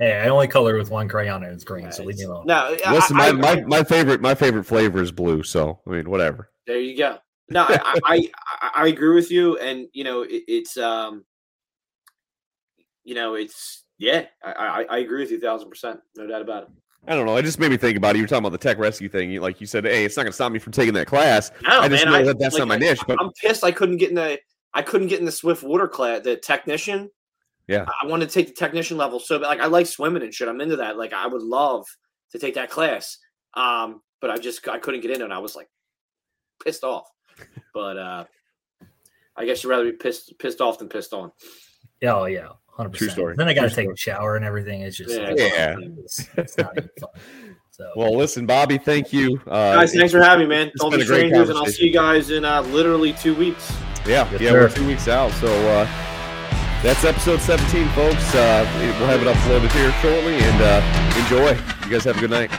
hey, 0.00 0.14
I 0.14 0.28
only 0.30 0.48
color 0.48 0.76
with 0.76 0.90
one 0.90 1.08
crayon 1.08 1.44
and 1.44 1.52
it's 1.52 1.62
green, 1.62 1.84
right. 1.84 1.94
so 1.94 2.02
leave 2.02 2.18
me 2.18 2.24
alone. 2.24 2.46
No, 2.46 2.76
listen, 2.90 3.20
I, 3.20 3.30
my, 3.30 3.54
my, 3.54 3.62
my 3.62 3.84
favorite 3.84 4.20
my 4.20 4.34
favorite 4.34 4.64
flavor 4.64 5.00
is 5.00 5.12
blue. 5.12 5.44
So 5.44 5.78
I 5.86 5.90
mean, 5.90 6.10
whatever. 6.10 6.50
There 6.66 6.80
you 6.80 6.98
go. 6.98 7.18
No, 7.50 7.64
I, 7.68 7.98
I, 8.04 8.30
I 8.74 8.86
agree 8.88 9.14
with 9.14 9.30
you, 9.30 9.56
and 9.58 9.86
you 9.92 10.04
know 10.04 10.22
it, 10.22 10.42
it's 10.46 10.76
um, 10.76 11.24
you 13.04 13.14
know 13.14 13.34
it's 13.34 13.84
yeah, 13.98 14.26
I, 14.44 14.52
I, 14.52 14.82
I 14.82 14.98
agree 14.98 15.22
with 15.22 15.30
you, 15.30 15.40
thousand 15.40 15.68
percent, 15.68 16.00
no 16.16 16.26
doubt 16.26 16.42
about 16.42 16.64
it. 16.64 16.68
I 17.06 17.14
don't 17.14 17.24
know. 17.24 17.36
It 17.36 17.44
just 17.44 17.58
made 17.58 17.70
me 17.70 17.76
think 17.76 17.96
about 17.96 18.14
it. 18.14 18.18
You 18.18 18.24
were 18.24 18.28
talking 18.28 18.44
about 18.44 18.52
the 18.52 18.58
tech 18.58 18.76
rescue 18.78 19.08
thing. 19.08 19.30
You, 19.30 19.40
like 19.40 19.60
you 19.60 19.66
said, 19.66 19.84
hey, 19.84 20.04
it's 20.04 20.16
not 20.16 20.24
going 20.24 20.32
to 20.32 20.34
stop 20.34 20.52
me 20.52 20.58
from 20.58 20.72
taking 20.72 20.92
that 20.94 21.06
class. 21.06 21.50
No, 21.62 21.80
I 21.80 21.88
just 21.88 22.04
man, 22.04 22.12
know 22.12 22.26
that 22.26 22.38
that's 22.38 22.54
like, 22.54 22.60
not 22.60 22.68
my 22.68 22.76
niche. 22.76 23.00
But 23.06 23.18
I'm 23.20 23.32
pissed. 23.32 23.64
I 23.64 23.70
couldn't 23.70 23.96
get 23.96 24.10
in 24.10 24.16
the. 24.16 24.38
I 24.74 24.82
couldn't 24.82 25.06
get 25.06 25.20
in 25.20 25.24
the 25.24 25.32
Swift 25.32 25.62
water 25.62 25.88
class. 25.88 26.22
The 26.22 26.36
technician. 26.36 27.10
Yeah. 27.66 27.86
I 28.02 28.06
wanted 28.06 28.28
to 28.28 28.34
take 28.34 28.48
the 28.48 28.54
technician 28.54 28.96
level 28.96 29.20
so 29.20 29.36
like 29.36 29.60
I 29.60 29.66
like 29.66 29.86
swimming 29.86 30.22
and 30.22 30.32
shit. 30.32 30.48
I'm 30.48 30.60
into 30.60 30.76
that. 30.76 30.96
Like 30.96 31.12
I 31.12 31.26
would 31.26 31.42
love 31.42 31.86
to 32.32 32.38
take 32.38 32.54
that 32.54 32.70
class. 32.70 33.18
Um, 33.54 34.00
but 34.20 34.30
I 34.30 34.38
just 34.38 34.66
I 34.68 34.78
couldn't 34.78 35.02
get 35.02 35.10
in 35.10 35.22
and 35.22 35.32
I 35.32 35.38
was 35.38 35.54
like 35.54 35.68
pissed 36.64 36.82
off. 36.82 37.08
But 37.74 37.98
uh 37.98 38.24
I 39.36 39.44
guess 39.44 39.62
you'd 39.62 39.70
rather 39.70 39.84
be 39.84 39.92
pissed 39.92 40.38
pissed 40.38 40.60
off 40.60 40.78
than 40.78 40.88
pissed 40.88 41.12
on. 41.12 41.32
Oh 42.02 42.24
yeah. 42.26 42.48
100%. 42.78 42.92
True 42.94 43.08
story. 43.08 43.34
Then 43.36 43.48
I 43.48 43.54
got 43.54 43.62
to 43.62 43.68
take 43.70 43.84
story. 43.84 43.94
a 43.94 43.96
shower 43.96 44.36
and 44.36 44.44
everything. 44.44 44.82
It's 44.82 44.96
just 44.96 45.10
yeah. 45.10 45.34
yeah. 45.36 45.76
It's, 45.98 46.28
it's 46.36 46.56
not 46.56 46.76
even 46.76 46.90
fun. 47.00 47.10
So. 47.70 47.92
Well, 47.94 48.16
listen, 48.16 48.44
Bobby, 48.44 48.76
thank 48.76 49.12
you. 49.12 49.40
Uh, 49.46 49.76
guys, 49.76 49.94
thanks 49.94 50.10
for 50.10 50.20
having 50.20 50.48
me, 50.48 50.52
man. 50.52 50.72
Don't 50.78 50.92
be 50.92 51.04
strangers, 51.04 51.48
and 51.48 51.56
I'll 51.56 51.66
see 51.66 51.86
you 51.86 51.92
guys 51.92 52.30
in 52.32 52.44
uh, 52.44 52.62
literally 52.62 53.12
two 53.12 53.36
weeks. 53.36 53.70
Yeah, 54.04 54.28
yes, 54.32 54.40
yeah, 54.40 54.50
sir. 54.50 54.60
we're 54.62 54.68
two 54.68 54.86
weeks 54.88 55.06
out. 55.06 55.30
So 55.34 55.46
uh, 55.46 55.84
that's 56.82 57.04
episode 57.04 57.40
17, 57.40 57.88
folks. 57.90 58.34
Uh, 58.34 58.66
we'll 58.98 59.06
have 59.06 59.22
it 59.22 59.28
uploaded 59.32 59.70
here 59.70 59.92
shortly, 60.02 60.34
and 60.34 60.60
uh, 60.60 61.22
enjoy. 61.22 61.50
You 61.84 61.92
guys 61.92 62.02
have 62.02 62.16
a 62.16 62.20
good 62.20 62.30
night. 62.30 62.50